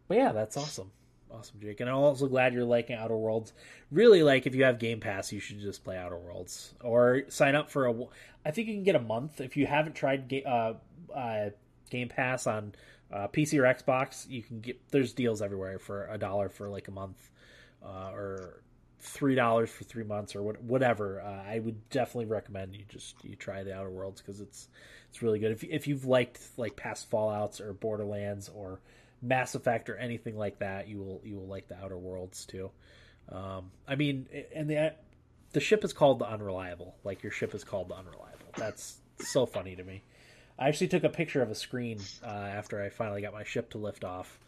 but 0.09 0.17
yeah, 0.17 0.33
that's 0.33 0.57
awesome, 0.57 0.91
awesome, 1.31 1.61
Jake. 1.61 1.81
And 1.81 1.89
I'm 1.89 1.97
also 1.97 2.27
glad 2.27 2.55
you're 2.55 2.65
liking 2.65 2.97
Outer 2.97 3.17
Worlds. 3.17 3.53
Really, 3.91 4.23
like 4.23 4.47
if 4.47 4.55
you 4.55 4.65
have 4.65 4.79
Game 4.79 5.01
Pass, 5.01 5.33
you 5.33 5.41
should 5.41 5.61
just 5.61 5.85
play 5.85 5.97
Outer 5.97 6.19
Worlds 6.19 6.75
or 6.83 7.23
sign 7.29 7.55
up 7.55 7.71
for 7.71 7.87
a. 7.87 7.95
I 8.45 8.51
think 8.51 8.69
you 8.69 8.75
can 8.75 8.85
get 8.85 8.97
a 8.97 9.01
month 9.01 9.41
if 9.41 9.57
you 9.57 9.67
haven't 9.67 9.95
tried 9.95 10.33
uh, 10.45 10.75
uh, 11.15 11.51
Game 11.91 12.09
Pass 12.09 12.47
on 12.47 12.75
uh, 13.13 13.29
PC 13.29 13.59
or 13.59 13.63
Xbox. 13.63 14.29
You 14.29 14.43
can 14.43 14.61
get 14.61 14.81
there's 14.91 15.13
deals 15.13 15.43
everywhere 15.43 15.79
for 15.79 16.07
a 16.07 16.19
dollar 16.19 16.49
for 16.49 16.69
like 16.69 16.89
a 16.89 16.93
month, 16.93 17.31
uh, 17.85 18.11
or 18.13 18.63
three 19.01 19.35
dollars 19.35 19.71
for 19.71 19.85
three 19.85 20.05
months 20.05 20.37
or 20.37 20.43
what, 20.43 20.63
whatever. 20.63 21.21
Uh, 21.21 21.51
I 21.51 21.59
would 21.59 21.89
definitely 21.91 22.27
recommend 22.27 22.75
you 22.75 22.85
just 22.89 23.23
you 23.25 23.37
try 23.37 23.63
the 23.63 23.75
Outer 23.75 23.91
Worlds 23.91 24.21
because 24.21 24.41
it's 24.41 24.69
it's 25.11 25.23
really 25.23 25.39
good. 25.39 25.53
If 25.53 25.65
if 25.65 25.87
you've 25.87 26.05
liked 26.05 26.41
like 26.57 26.77
past 26.77 27.11
Fallout's 27.11 27.61
or 27.61 27.73
Borderlands 27.73 28.49
or 28.49 28.81
Mass 29.21 29.55
Effect 29.55 29.91
or 29.91 29.97
anything 29.97 30.37
like 30.37 30.59
that, 30.61 30.89
you 30.89 30.99
will 30.99 31.21
you 31.25 31.37
will 31.37 31.49
like 31.49 31.69
the 31.69 31.77
Outer 31.83 31.99
Worlds 31.99 32.47
too. 32.47 32.71
Um, 33.29 33.71
I 33.87 33.97
mean, 33.97 34.27
and 34.55 34.71
the 34.71 34.95
the 35.53 35.61
ship 35.61 35.85
is 35.85 35.93
called 35.93 36.19
the 36.19 36.27
Unreliable. 36.27 36.95
Like 37.05 37.23
your 37.23 37.33
ship 37.33 37.55
is 37.55 37.65
called 37.65 37.89
the 37.89 37.95
Unreliable. 37.95 38.47
That's 38.57 38.97
so 39.19 39.47
funny 39.47 39.77
to 39.77 39.85
me. 39.85 40.03
I 40.63 40.69
actually 40.69 40.89
took 40.89 41.03
a 41.03 41.09
picture 41.09 41.43
of 41.43 41.51
a 41.51 41.57
screen 41.57 41.99
uh, 42.25 42.29
after 42.29 42.81
I 42.81 42.89
finally 42.89 43.21
got 43.21 43.33
my 43.33 43.43
ship 43.43 43.71
to 43.71 43.79
lift 43.79 44.05
off. 44.05 44.39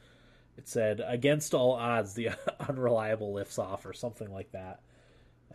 It 0.56 0.68
said, 0.68 1.02
"Against 1.04 1.54
all 1.54 1.72
odds, 1.72 2.14
the 2.14 2.30
unreliable 2.68 3.32
lifts 3.32 3.58
off," 3.58 3.84
or 3.84 3.92
something 3.92 4.32
like 4.32 4.52
that, 4.52 4.78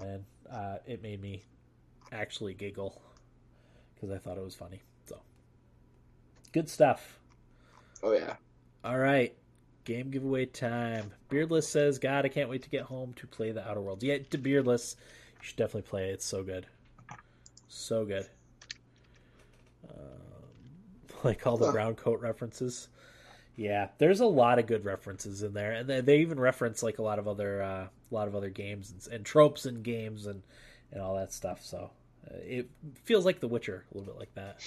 and 0.01 0.25
uh, 0.51 0.79
it 0.85 1.01
made 1.01 1.21
me 1.21 1.43
actually 2.11 2.55
giggle 2.55 3.01
because 3.95 4.11
I 4.11 4.17
thought 4.17 4.37
it 4.37 4.43
was 4.43 4.53
funny. 4.53 4.81
So, 5.05 5.21
good 6.51 6.67
stuff. 6.67 7.19
Oh 8.03 8.11
yeah. 8.11 8.35
All 8.83 8.97
right, 8.97 9.33
game 9.85 10.11
giveaway 10.11 10.45
time. 10.45 11.13
Beardless 11.29 11.69
says, 11.69 11.99
"God, 11.99 12.25
I 12.25 12.27
can't 12.27 12.49
wait 12.49 12.63
to 12.63 12.69
get 12.69 12.83
home 12.83 13.13
to 13.13 13.27
play 13.27 13.53
the 13.53 13.65
Outer 13.65 13.79
Worlds." 13.79 14.03
Yeah, 14.03 14.17
to 14.31 14.37
Beardless, 14.37 14.97
you 15.39 15.45
should 15.45 15.55
definitely 15.55 15.89
play 15.89 16.09
it. 16.09 16.15
It's 16.15 16.25
so 16.25 16.43
good, 16.43 16.65
so 17.69 18.03
good. 18.03 18.27
Um, 19.89 20.18
like 21.23 21.45
all 21.47 21.57
the 21.57 21.67
Huh. 21.67 21.71
brown 21.71 21.95
coat 21.95 22.21
references. 22.21 22.87
Yeah, 23.55 23.89
there's 23.97 24.21
a 24.21 24.25
lot 24.25 24.57
of 24.59 24.67
good 24.67 24.85
references 24.85 25.43
in 25.43 25.53
there, 25.53 25.73
and 25.73 25.89
they, 25.89 26.01
they 26.01 26.17
even 26.19 26.39
reference 26.39 26.81
like 26.81 26.99
a 26.99 27.03
lot 27.03 27.19
of 27.19 27.27
other 27.27 27.61
uh, 27.61 27.87
a 27.87 28.13
lot 28.15 28.27
of 28.27 28.35
other 28.35 28.49
games 28.49 28.91
and, 28.91 29.13
and 29.13 29.25
tropes 29.25 29.65
in 29.65 29.81
games 29.81 30.25
and 30.27 30.43
and 30.91 31.01
all 31.01 31.15
that 31.15 31.33
stuff. 31.33 31.63
So 31.63 31.91
uh, 32.29 32.37
it 32.41 32.69
feels 33.03 33.25
like 33.25 33.39
The 33.41 33.47
Witcher 33.49 33.85
a 33.91 33.97
little 33.97 34.13
bit 34.13 34.19
like 34.19 34.33
that. 34.35 34.61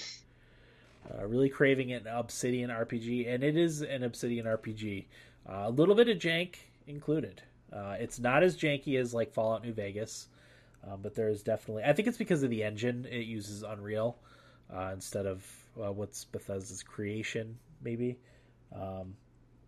Uh, 1.11 1.25
really 1.25 1.49
craving 1.49 1.91
an 1.91 2.07
Obsidian 2.07 2.69
RPG, 2.69 3.27
and 3.33 3.43
it 3.43 3.57
is 3.57 3.81
an 3.81 4.03
Obsidian 4.03 4.45
RPG. 4.45 5.05
Uh, 5.49 5.63
a 5.65 5.69
little 5.69 5.95
bit 5.95 6.07
of 6.07 6.17
jank 6.17 6.55
included. 6.87 7.41
Uh, 7.73 7.95
it's 7.99 8.19
not 8.19 8.43
as 8.43 8.55
janky 8.55 8.97
as 8.99 9.13
like 9.13 9.33
Fallout 9.33 9.63
New 9.63 9.73
Vegas, 9.73 10.27
um, 10.87 10.99
but 11.01 11.15
there 11.15 11.29
is 11.29 11.41
definitely. 11.43 11.83
I 11.83 11.93
think 11.93 12.07
it's 12.07 12.17
because 12.17 12.43
of 12.43 12.49
the 12.51 12.63
engine. 12.63 13.05
It 13.09 13.25
uses 13.25 13.63
Unreal 13.63 14.17
uh, 14.73 14.91
instead 14.93 15.25
of 15.25 15.43
uh, 15.81 15.91
what's 15.91 16.25
Bethesda's 16.25 16.83
creation, 16.83 17.57
maybe. 17.81 18.17
Um, 18.75 19.15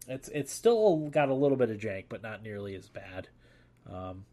it's 0.07 0.29
it's 0.29 0.53
still 0.53 1.09
got 1.09 1.29
a 1.29 1.33
little 1.33 1.57
bit 1.57 1.69
of 1.69 1.77
jank, 1.77 2.05
but 2.09 2.21
not 2.21 2.43
nearly 2.43 2.75
as 2.75 2.87
bad. 2.87 3.27
Um, 3.91 4.25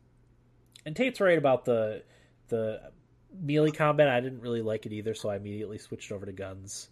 and 0.85 0.95
Tate's 0.95 1.21
right 1.21 1.39
about 1.39 1.65
the 1.65 2.03
the 2.49 2.81
melee 3.41 3.71
combat. 3.71 4.09
I 4.09 4.21
didn't 4.21 4.41
really 4.41 4.63
like 4.63 4.87
it 4.87 4.93
either, 4.93 5.15
so 5.15 5.31
I 5.31 5.37
immediately 5.37 5.79
switched 5.79 6.13
over 6.13 6.27
to 6.27 6.33
guns. 6.33 6.89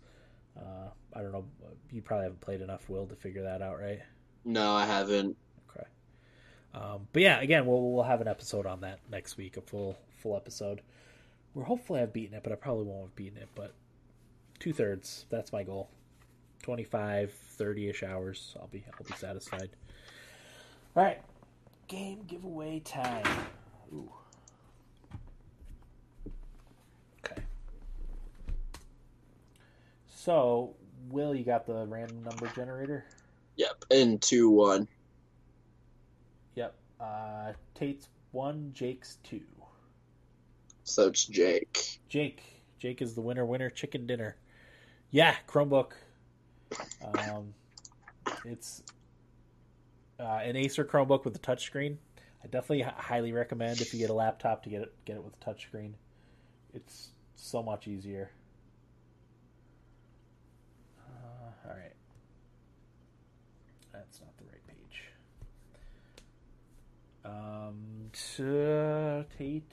Uh, 0.57 0.89
I 1.15 1.23
don't 1.23 1.33
know. 1.33 1.45
You 1.91 2.03
probably 2.03 2.25
haven't 2.25 2.41
played 2.41 2.61
enough 2.61 2.89
Will 2.89 3.07
to 3.07 3.17
figure 3.17 3.43
that 3.45 3.63
out, 3.63 3.79
right? 3.79 4.01
No, 4.45 4.73
I 4.73 4.87
haven't. 4.87 5.37
Okay. 5.71 5.87
Um, 6.75 7.07
but 7.13 7.23
yeah, 7.23 7.41
again, 7.41 7.67
we'll 7.67 7.93
we'll 7.93 8.05
have 8.05 8.21
an 8.21 8.29
episode 8.29 8.67
on 8.67 8.81
that 8.81 9.01
next 9.11 9.37
week, 9.37 9.57
a 9.57 9.61
full 9.61 9.99
full 10.23 10.37
episode. 10.37 10.81
Where 11.53 11.65
hopefully 11.65 12.01
I've 12.01 12.13
beaten 12.13 12.37
it, 12.37 12.43
but 12.43 12.53
I 12.53 12.57
probably 12.57 12.85
won't 12.85 13.09
have 13.09 13.17
beaten 13.17 13.39
it. 13.39 13.49
But 13.55 13.75
two 14.61 14.73
thirds, 14.73 15.25
that's 15.31 15.53
my 15.53 15.65
goal. 15.65 15.89
25, 16.63 17.33
30 17.33 17.89
ish 17.89 18.03
hours, 18.03 18.55
I'll 18.61 18.69
be 18.69 18.85
I'll 18.87 19.07
be 19.07 19.15
satisfied. 19.17 19.71
All 20.95 21.03
right, 21.03 21.21
game 21.89 22.21
giveaway 22.27 22.81
time. 22.81 23.27
Ooh. 23.93 24.13
Okay. 27.25 27.43
So, 30.09 30.75
Will, 31.09 31.35
you 31.35 31.45
got 31.45 31.67
the 31.67 31.87
random 31.87 32.23
number 32.23 32.47
generator? 32.55 33.05
Yep. 33.57 33.85
And 33.91 34.21
two 34.21 34.51
one. 34.51 34.87
Yep. 36.55 36.75
Uh, 37.01 37.53
Tate's 37.75 38.09
one, 38.33 38.71
Jake's 38.75 39.19
two. 39.25 39.41
So 40.85 41.07
it's 41.09 41.25
Jake. 41.25 42.01
Jake. 42.09 42.43
Jake 42.79 43.03
is 43.03 43.15
the 43.15 43.21
winner. 43.21 43.45
Winner 43.45 43.71
chicken 43.71 44.07
dinner. 44.07 44.37
Yeah, 45.11 45.35
Chromebook. 45.49 45.93
Um, 47.03 47.55
it's 48.45 48.83
uh, 50.21 50.23
an 50.23 50.57
Acer 50.57 50.85
Chromebook 50.85 51.25
with 51.25 51.35
a 51.35 51.41
touchscreen. 51.41 51.97
I 52.43 52.47
definitely 52.47 52.83
highly 52.83 53.33
recommend 53.33 53.81
if 53.81 53.93
you 53.93 53.99
get 53.99 54.11
a 54.11 54.15
laptop 54.15 54.63
to 54.65 54.71
get 54.71 54.83
it 54.83 54.95
get 55.05 55.17
it 55.17 55.25
with 55.25 55.35
a 55.35 55.45
touchscreen. 55.45 55.93
It's 56.73 57.11
so 57.35 57.63
much 57.63 57.89
easier. 57.89 58.31
Uh, 61.01 61.69
all 61.69 61.77
right, 61.77 61.93
that's 63.93 64.21
not 64.21 64.37
the 64.39 64.45
right 64.45 64.67
page. 64.69 65.03
Um, 67.25 68.11
to 68.37 69.25
Tate. 69.37 69.73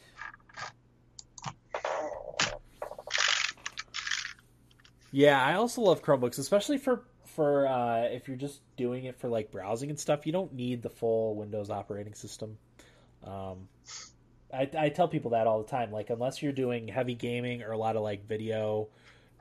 Yeah, 5.18 5.44
I 5.44 5.56
also 5.56 5.82
love 5.82 6.04
Chromebooks, 6.04 6.38
especially 6.38 6.78
for 6.78 7.02
for 7.26 7.66
uh, 7.66 8.04
if 8.04 8.28
you're 8.28 8.38
just 8.38 8.62
doing 8.76 9.06
it 9.06 9.20
for 9.20 9.28
like 9.30 9.52
browsing 9.52 9.90
and 9.90 10.00
stuff. 10.00 10.28
You 10.28 10.32
don't 10.32 10.54
need 10.54 10.84
the 10.84 10.92
full 10.92 11.36
Windows 11.36 11.72
operating 11.72 12.14
system. 12.14 12.60
Um, 13.24 13.68
I, 14.54 14.70
I 14.78 14.90
tell 14.90 15.08
people 15.08 15.32
that 15.32 15.48
all 15.48 15.58
the 15.58 15.68
time. 15.68 15.92
Like 15.92 16.12
unless 16.12 16.44
you're 16.44 16.52
doing 16.52 16.88
heavy 16.88 17.16
gaming 17.16 17.64
or 17.64 17.72
a 17.72 17.78
lot 17.80 17.96
of 17.96 18.04
like 18.04 18.28
video, 18.28 18.90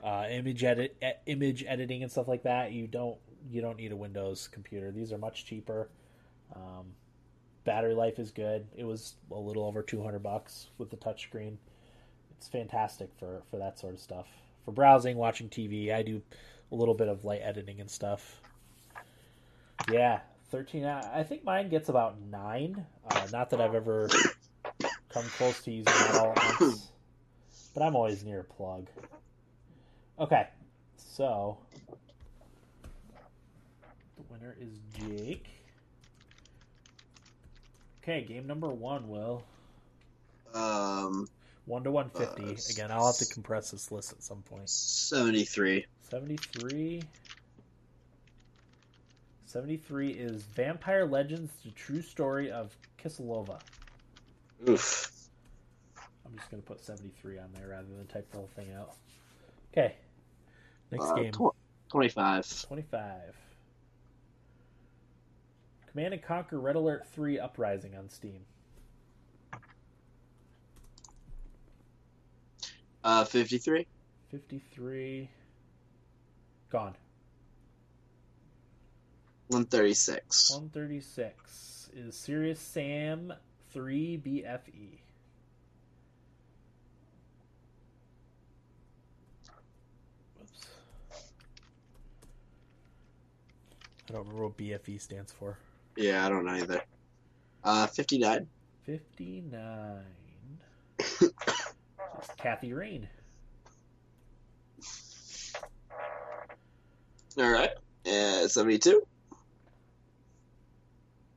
uh, 0.03 0.25
image 0.31 0.63
edit, 0.63 0.97
image 1.27 1.63
editing 1.67 2.01
and 2.01 2.11
stuff 2.11 2.27
like 2.27 2.41
that, 2.41 2.71
you 2.71 2.87
don't 2.87 3.19
you 3.47 3.61
don't 3.61 3.77
need 3.77 3.91
a 3.91 3.95
Windows 3.95 4.49
computer. 4.51 4.91
These 4.91 5.13
are 5.13 5.19
much 5.19 5.45
cheaper. 5.45 5.89
Um, 6.55 6.87
battery 7.65 7.93
life 7.93 8.17
is 8.17 8.31
good. 8.31 8.65
It 8.75 8.85
was 8.85 9.13
a 9.29 9.39
little 9.39 9.63
over 9.63 9.83
200 9.83 10.23
bucks 10.23 10.69
with 10.79 10.89
the 10.89 10.97
touchscreen. 10.97 11.57
It's 12.31 12.47
fantastic 12.47 13.11
for 13.19 13.43
for 13.51 13.57
that 13.57 13.77
sort 13.77 13.93
of 13.93 13.99
stuff. 13.99 14.25
For 14.67 14.73
browsing, 14.73 15.15
watching 15.15 15.47
TV, 15.47 15.93
I 15.93 16.01
do 16.01 16.21
a 16.73 16.75
little 16.75 16.93
bit 16.93 17.07
of 17.07 17.23
light 17.23 17.39
editing 17.41 17.79
and 17.79 17.89
stuff. 17.89 18.41
Yeah, 19.89 20.19
13. 20.51 20.83
I 20.83 21.23
think 21.23 21.45
mine 21.45 21.69
gets 21.69 21.87
about 21.87 22.19
9. 22.19 22.85
Uh, 23.09 23.27
not 23.31 23.49
that 23.51 23.61
I've 23.61 23.75
ever 23.75 24.09
come 25.07 25.23
close 25.37 25.61
to 25.61 25.71
using 25.71 25.85
that 25.85 26.15
all 26.15 26.33
at 26.35 26.59
once. 26.59 26.91
But 27.73 27.83
I'm 27.83 27.95
always 27.95 28.25
near 28.25 28.41
a 28.41 28.43
plug. 28.43 28.89
Okay, 30.19 30.49
so 30.97 31.59
the 34.17 34.23
winner 34.29 34.53
is 34.59 34.79
Jake. 34.99 35.47
Okay, 38.03 38.21
game 38.21 38.45
number 38.45 38.67
one, 38.67 39.07
Will. 39.07 39.45
Um, 40.53 41.29
One 41.67 41.83
to 41.83 41.91
one 41.91 42.09
fifty. 42.09 42.43
Uh, 42.45 42.55
Again, 42.71 42.91
I'll 42.91 43.07
have 43.07 43.17
to 43.17 43.25
compress 43.25 43.71
this 43.71 43.91
list 43.91 44.13
at 44.13 44.23
some 44.23 44.41
point. 44.41 44.69
seventy 44.69 45.43
three. 45.43 45.85
Seventy 46.09 46.37
three. 46.37 47.03
Seventy 49.45 49.75
three 49.77 50.09
is 50.11 50.43
Vampire 50.43 51.05
Legends: 51.05 51.51
The 51.65 51.71
True 51.71 52.01
Story 52.01 52.49
of 52.51 52.75
Kisilova. 53.03 53.59
Oof. 54.67 55.11
I'm 56.25 56.37
just 56.37 56.49
gonna 56.49 56.63
put 56.63 56.81
seventy 56.81 57.11
three 57.21 57.37
on 57.37 57.49
there 57.53 57.67
rather 57.67 57.87
than 57.97 58.07
type 58.07 58.31
the 58.31 58.37
whole 58.37 58.49
thing 58.55 58.71
out. 58.73 58.95
Okay. 59.73 59.95
Next 60.91 61.05
Uh, 61.05 61.15
game. 61.15 61.31
tw- 61.33 61.55
Twenty 61.89 62.09
five. 62.09 62.45
25. 62.67 63.35
Command 65.87 66.13
and 66.13 66.23
Conquer 66.23 66.59
Red 66.59 66.75
Alert 66.75 67.07
3 67.13 67.39
Uprising 67.39 67.95
on 67.95 68.07
Steam. 68.09 68.45
Uh, 73.07 73.23
fifty 73.23 73.57
three. 73.57 73.87
53. 74.31 75.29
Gone. 76.69 76.93
One 79.47 79.63
thirty 79.63 79.93
six. 79.93 80.51
136 80.51 81.89
is 81.95 82.17
Serious 82.17 82.59
Sam 82.59 83.31
3 83.71 84.17
BFE. 84.17 84.99
Whoops. 90.37 90.67
I 94.09 94.11
don't 94.11 94.23
remember 94.23 94.47
what 94.47 94.57
BFE 94.57 94.99
stands 94.99 95.31
for. 95.31 95.57
Yeah, 95.95 96.25
I 96.25 96.29
don't 96.29 96.43
know 96.43 96.55
either. 96.55 96.81
Uh, 97.63 97.87
fifty 97.87 98.17
nine. 98.17 98.47
59. 98.85 100.03
Kathy 102.37 102.73
Rain. 102.73 103.07
All 107.37 107.51
right. 107.51 107.71
Uh, 108.05 108.47
seventy 108.47 108.79
two. 108.79 109.05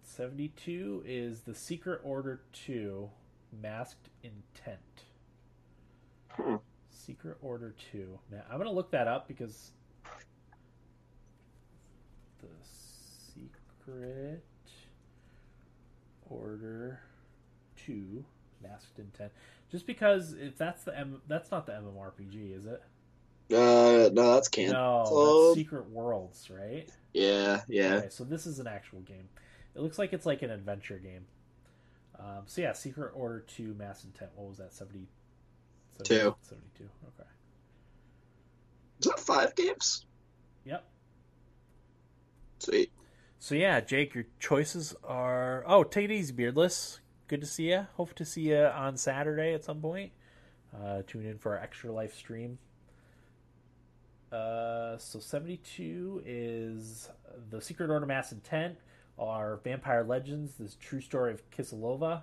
72 0.03 1.03
is 1.07 1.41
The 1.41 1.55
Secret 1.55 2.03
Order 2.05 2.43
2 2.67 3.09
Masked 3.63 4.11
Intent. 4.23 4.79
Hmm. 6.33 6.57
Secret 6.91 7.39
Order 7.41 7.75
2. 7.91 8.19
Now, 8.31 8.43
I'm 8.51 8.59
going 8.59 8.69
to 8.69 8.75
look 8.75 8.91
that 8.91 9.09
up 9.09 9.27
because 9.29 9.71
the 12.43 12.49
Secret 13.35 14.45
Order 16.29 17.01
Two 17.77 18.25
Masked 18.63 18.99
Intent. 18.99 19.33
Just 19.71 19.87
because 19.87 20.33
if 20.33 20.57
that's 20.59 20.83
the 20.85 20.97
M, 20.99 21.21
that's 21.29 21.51
not 21.51 21.67
the 21.67 21.73
MMORPG, 21.73 22.57
is 22.57 22.67
it? 22.67 22.83
Uh, 23.53 24.09
no, 24.13 24.35
that's 24.35 24.49
canon. 24.49 24.73
No, 24.73 25.05
So- 25.09 25.47
that's 25.49 25.55
Secret 25.57 25.89
Worlds, 25.91 26.51
right? 26.51 26.89
Yeah, 27.13 27.63
yeah. 27.69 27.95
Okay, 27.97 28.09
so 28.11 28.25
this 28.25 28.47
is 28.47 28.59
an 28.61 28.67
actual 28.69 29.01
game. 29.01 29.29
It 29.75 29.81
looks 29.81 29.99
like 29.99 30.13
it's 30.13 30.27
like 30.27 30.43
an 30.43 30.51
adventure 30.51 30.99
game. 30.99 31.27
Um, 32.19 32.43
so 32.47 32.61
yeah, 32.61 32.73
Secret 32.73 33.13
Order 33.15 33.41
Two 33.41 33.75
Mass 33.75 34.05
Intent. 34.05 34.31
What 34.37 34.49
was 34.49 34.59
that? 34.59 34.73
70, 34.73 35.07
Two. 36.05 36.35
72. 36.43 36.85
Okay. 36.85 37.29
Is 39.01 39.07
that 39.07 39.19
five 39.21 39.55
games? 39.55 40.05
Yep. 40.65 40.85
Sweet. 42.59 42.93
So 43.39 43.55
yeah, 43.55 43.81
Jake, 43.81 44.15
your 44.15 44.27
choices 44.39 44.95
are. 45.03 45.65
Oh, 45.67 45.83
take 45.83 46.05
it 46.07 46.11
easy, 46.13 46.33
Beardless. 46.33 47.01
Good 47.31 47.43
to 47.43 47.47
see 47.47 47.71
you. 47.71 47.87
Hope 47.95 48.13
to 48.15 48.25
see 48.25 48.49
you 48.49 48.59
on 48.59 48.97
Saturday 48.97 49.55
at 49.55 49.65
some 49.65 49.81
point. 49.81 50.11
Uh, 50.77 51.03
tune 51.07 51.25
in 51.25 51.39
for 51.39 51.57
our 51.57 51.63
extra 51.63 51.93
life 51.93 52.13
stream. 52.13 52.59
Uh, 54.33 54.99
so 54.99 55.21
seventy-two 55.21 56.25
is 56.27 57.09
the 57.51 57.61
Secret 57.61 57.89
Order 57.89 58.05
Mass 58.05 58.33
Intent. 58.33 58.79
Our 59.17 59.61
Vampire 59.63 60.03
Legends, 60.03 60.55
this 60.59 60.77
true 60.81 61.01
story 61.01 61.33
of 61.33 61.49
Kisilova. 61.53 62.15
Um, 62.15 62.23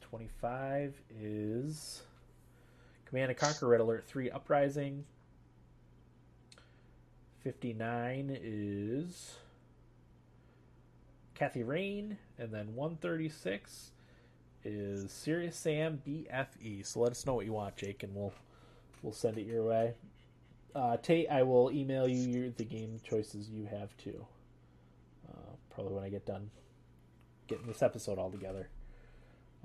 Twenty-five 0.00 0.94
is 1.20 2.02
Command 3.06 3.30
and 3.32 3.40
Conquer 3.40 3.66
Red 3.66 3.80
Alert 3.80 4.04
Three 4.06 4.30
Uprising. 4.30 5.04
59 7.42 8.38
is 8.40 9.34
Kathy 11.34 11.62
Rain, 11.62 12.18
and 12.38 12.52
then 12.52 12.74
136 12.74 13.92
is 14.64 15.10
Serious 15.10 15.56
Sam 15.56 16.00
BFE. 16.06 16.86
So 16.86 17.00
let 17.00 17.12
us 17.12 17.26
know 17.26 17.34
what 17.34 17.46
you 17.46 17.52
want, 17.52 17.76
Jake, 17.76 18.02
and 18.02 18.14
we'll 18.14 18.32
we'll 19.02 19.12
send 19.12 19.38
it 19.38 19.46
your 19.46 19.64
way. 19.64 19.94
Uh, 20.74 20.96
Tate, 20.96 21.28
I 21.30 21.42
will 21.42 21.70
email 21.70 22.08
you 22.08 22.20
your, 22.20 22.50
the 22.50 22.64
game 22.64 22.98
choices 23.02 23.50
you 23.50 23.66
have 23.66 23.96
too. 23.96 24.24
Uh, 25.28 25.54
probably 25.70 25.94
when 25.94 26.04
I 26.04 26.08
get 26.08 26.24
done 26.24 26.50
getting 27.46 27.66
this 27.66 27.82
episode 27.82 28.18
all 28.18 28.30
together. 28.30 28.68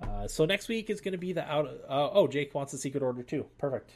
Uh, 0.02 0.28
so 0.28 0.46
next 0.46 0.68
week 0.68 0.90
is 0.90 1.02
going 1.02 1.14
to 1.14 1.18
be 1.18 1.34
the 1.34 1.50
out. 1.50 1.68
Uh, 1.88 2.10
oh, 2.12 2.28
Jake 2.28 2.54
wants 2.54 2.72
the 2.72 2.78
Secret 2.78 3.02
Order 3.02 3.24
too. 3.24 3.46
Perfect. 3.58 3.92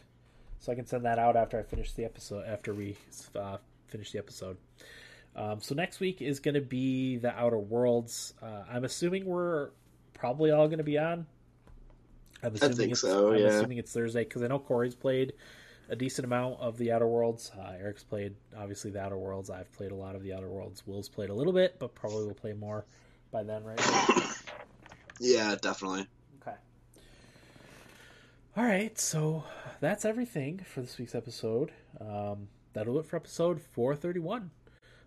So 0.59 0.71
I 0.71 0.75
can 0.75 0.85
send 0.85 1.05
that 1.05 1.19
out 1.19 1.35
after 1.35 1.59
I 1.59 1.63
finish 1.63 1.91
the 1.93 2.05
episode. 2.05 2.45
After 2.47 2.73
we 2.73 2.95
uh, 3.35 3.57
finish 3.87 4.11
the 4.11 4.19
episode. 4.19 4.57
Um, 5.35 5.61
so 5.61 5.75
next 5.75 5.99
week 5.99 6.21
is 6.21 6.39
going 6.39 6.55
to 6.55 6.61
be 6.61 7.17
the 7.17 7.31
Outer 7.31 7.57
Worlds. 7.57 8.33
Uh, 8.41 8.63
I'm 8.69 8.83
assuming 8.83 9.25
we're 9.25 9.69
probably 10.13 10.51
all 10.51 10.67
going 10.67 10.79
to 10.79 10.83
be 10.83 10.97
on. 10.97 11.25
I'm 12.43 12.55
assuming 12.55 12.77
think 12.77 12.91
it's, 12.91 13.01
so, 13.01 13.33
I'm 13.33 13.39
yeah. 13.39 13.47
assuming 13.47 13.77
it's 13.77 13.93
Thursday 13.93 14.23
because 14.23 14.43
I 14.43 14.47
know 14.47 14.59
Corey's 14.59 14.95
played 14.95 15.33
a 15.89 15.95
decent 15.95 16.25
amount 16.25 16.59
of 16.59 16.77
the 16.77 16.91
Outer 16.91 17.07
Worlds. 17.07 17.51
Uh, 17.57 17.73
Eric's 17.79 18.03
played 18.03 18.35
obviously 18.57 18.91
the 18.91 19.01
Outer 19.01 19.17
Worlds. 19.17 19.49
I've 19.49 19.71
played 19.73 19.91
a 19.91 19.95
lot 19.95 20.15
of 20.15 20.23
the 20.23 20.33
Outer 20.33 20.49
Worlds. 20.49 20.83
Will's 20.85 21.09
played 21.09 21.29
a 21.29 21.33
little 21.33 21.53
bit, 21.53 21.77
but 21.79 21.95
probably 21.95 22.25
will 22.25 22.33
play 22.33 22.53
more 22.53 22.85
by 23.31 23.43
then, 23.43 23.63
right? 23.63 23.79
Yeah, 25.21 25.55
definitely. 25.61 26.07
Okay. 26.41 26.55
All 28.57 28.63
right, 28.63 28.97
so 28.99 29.43
that's 29.79 30.03
everything 30.03 30.65
for 30.65 30.81
this 30.81 30.97
week's 30.97 31.13
episode. 31.13 31.71
Um, 31.99 32.47
that'll 32.73 32.95
do 32.95 32.99
it 33.01 33.05
for 33.05 33.17
episode 33.17 33.61
431 33.61 34.49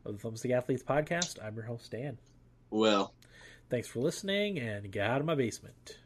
of 0.05 0.21
the 0.21 0.29
Thumbstick 0.29 0.51
Athletes 0.53 0.83
podcast. 0.83 1.39
I'm 1.43 1.55
your 1.55 1.65
host, 1.65 1.91
Dan. 1.91 2.19
Well, 2.71 3.15
thanks 3.71 3.89
for 3.89 4.01
listening 4.01 4.59
and 4.59 4.91
get 4.91 5.09
out 5.09 5.21
of 5.21 5.27
my 5.27 5.35
basement. 5.35 5.99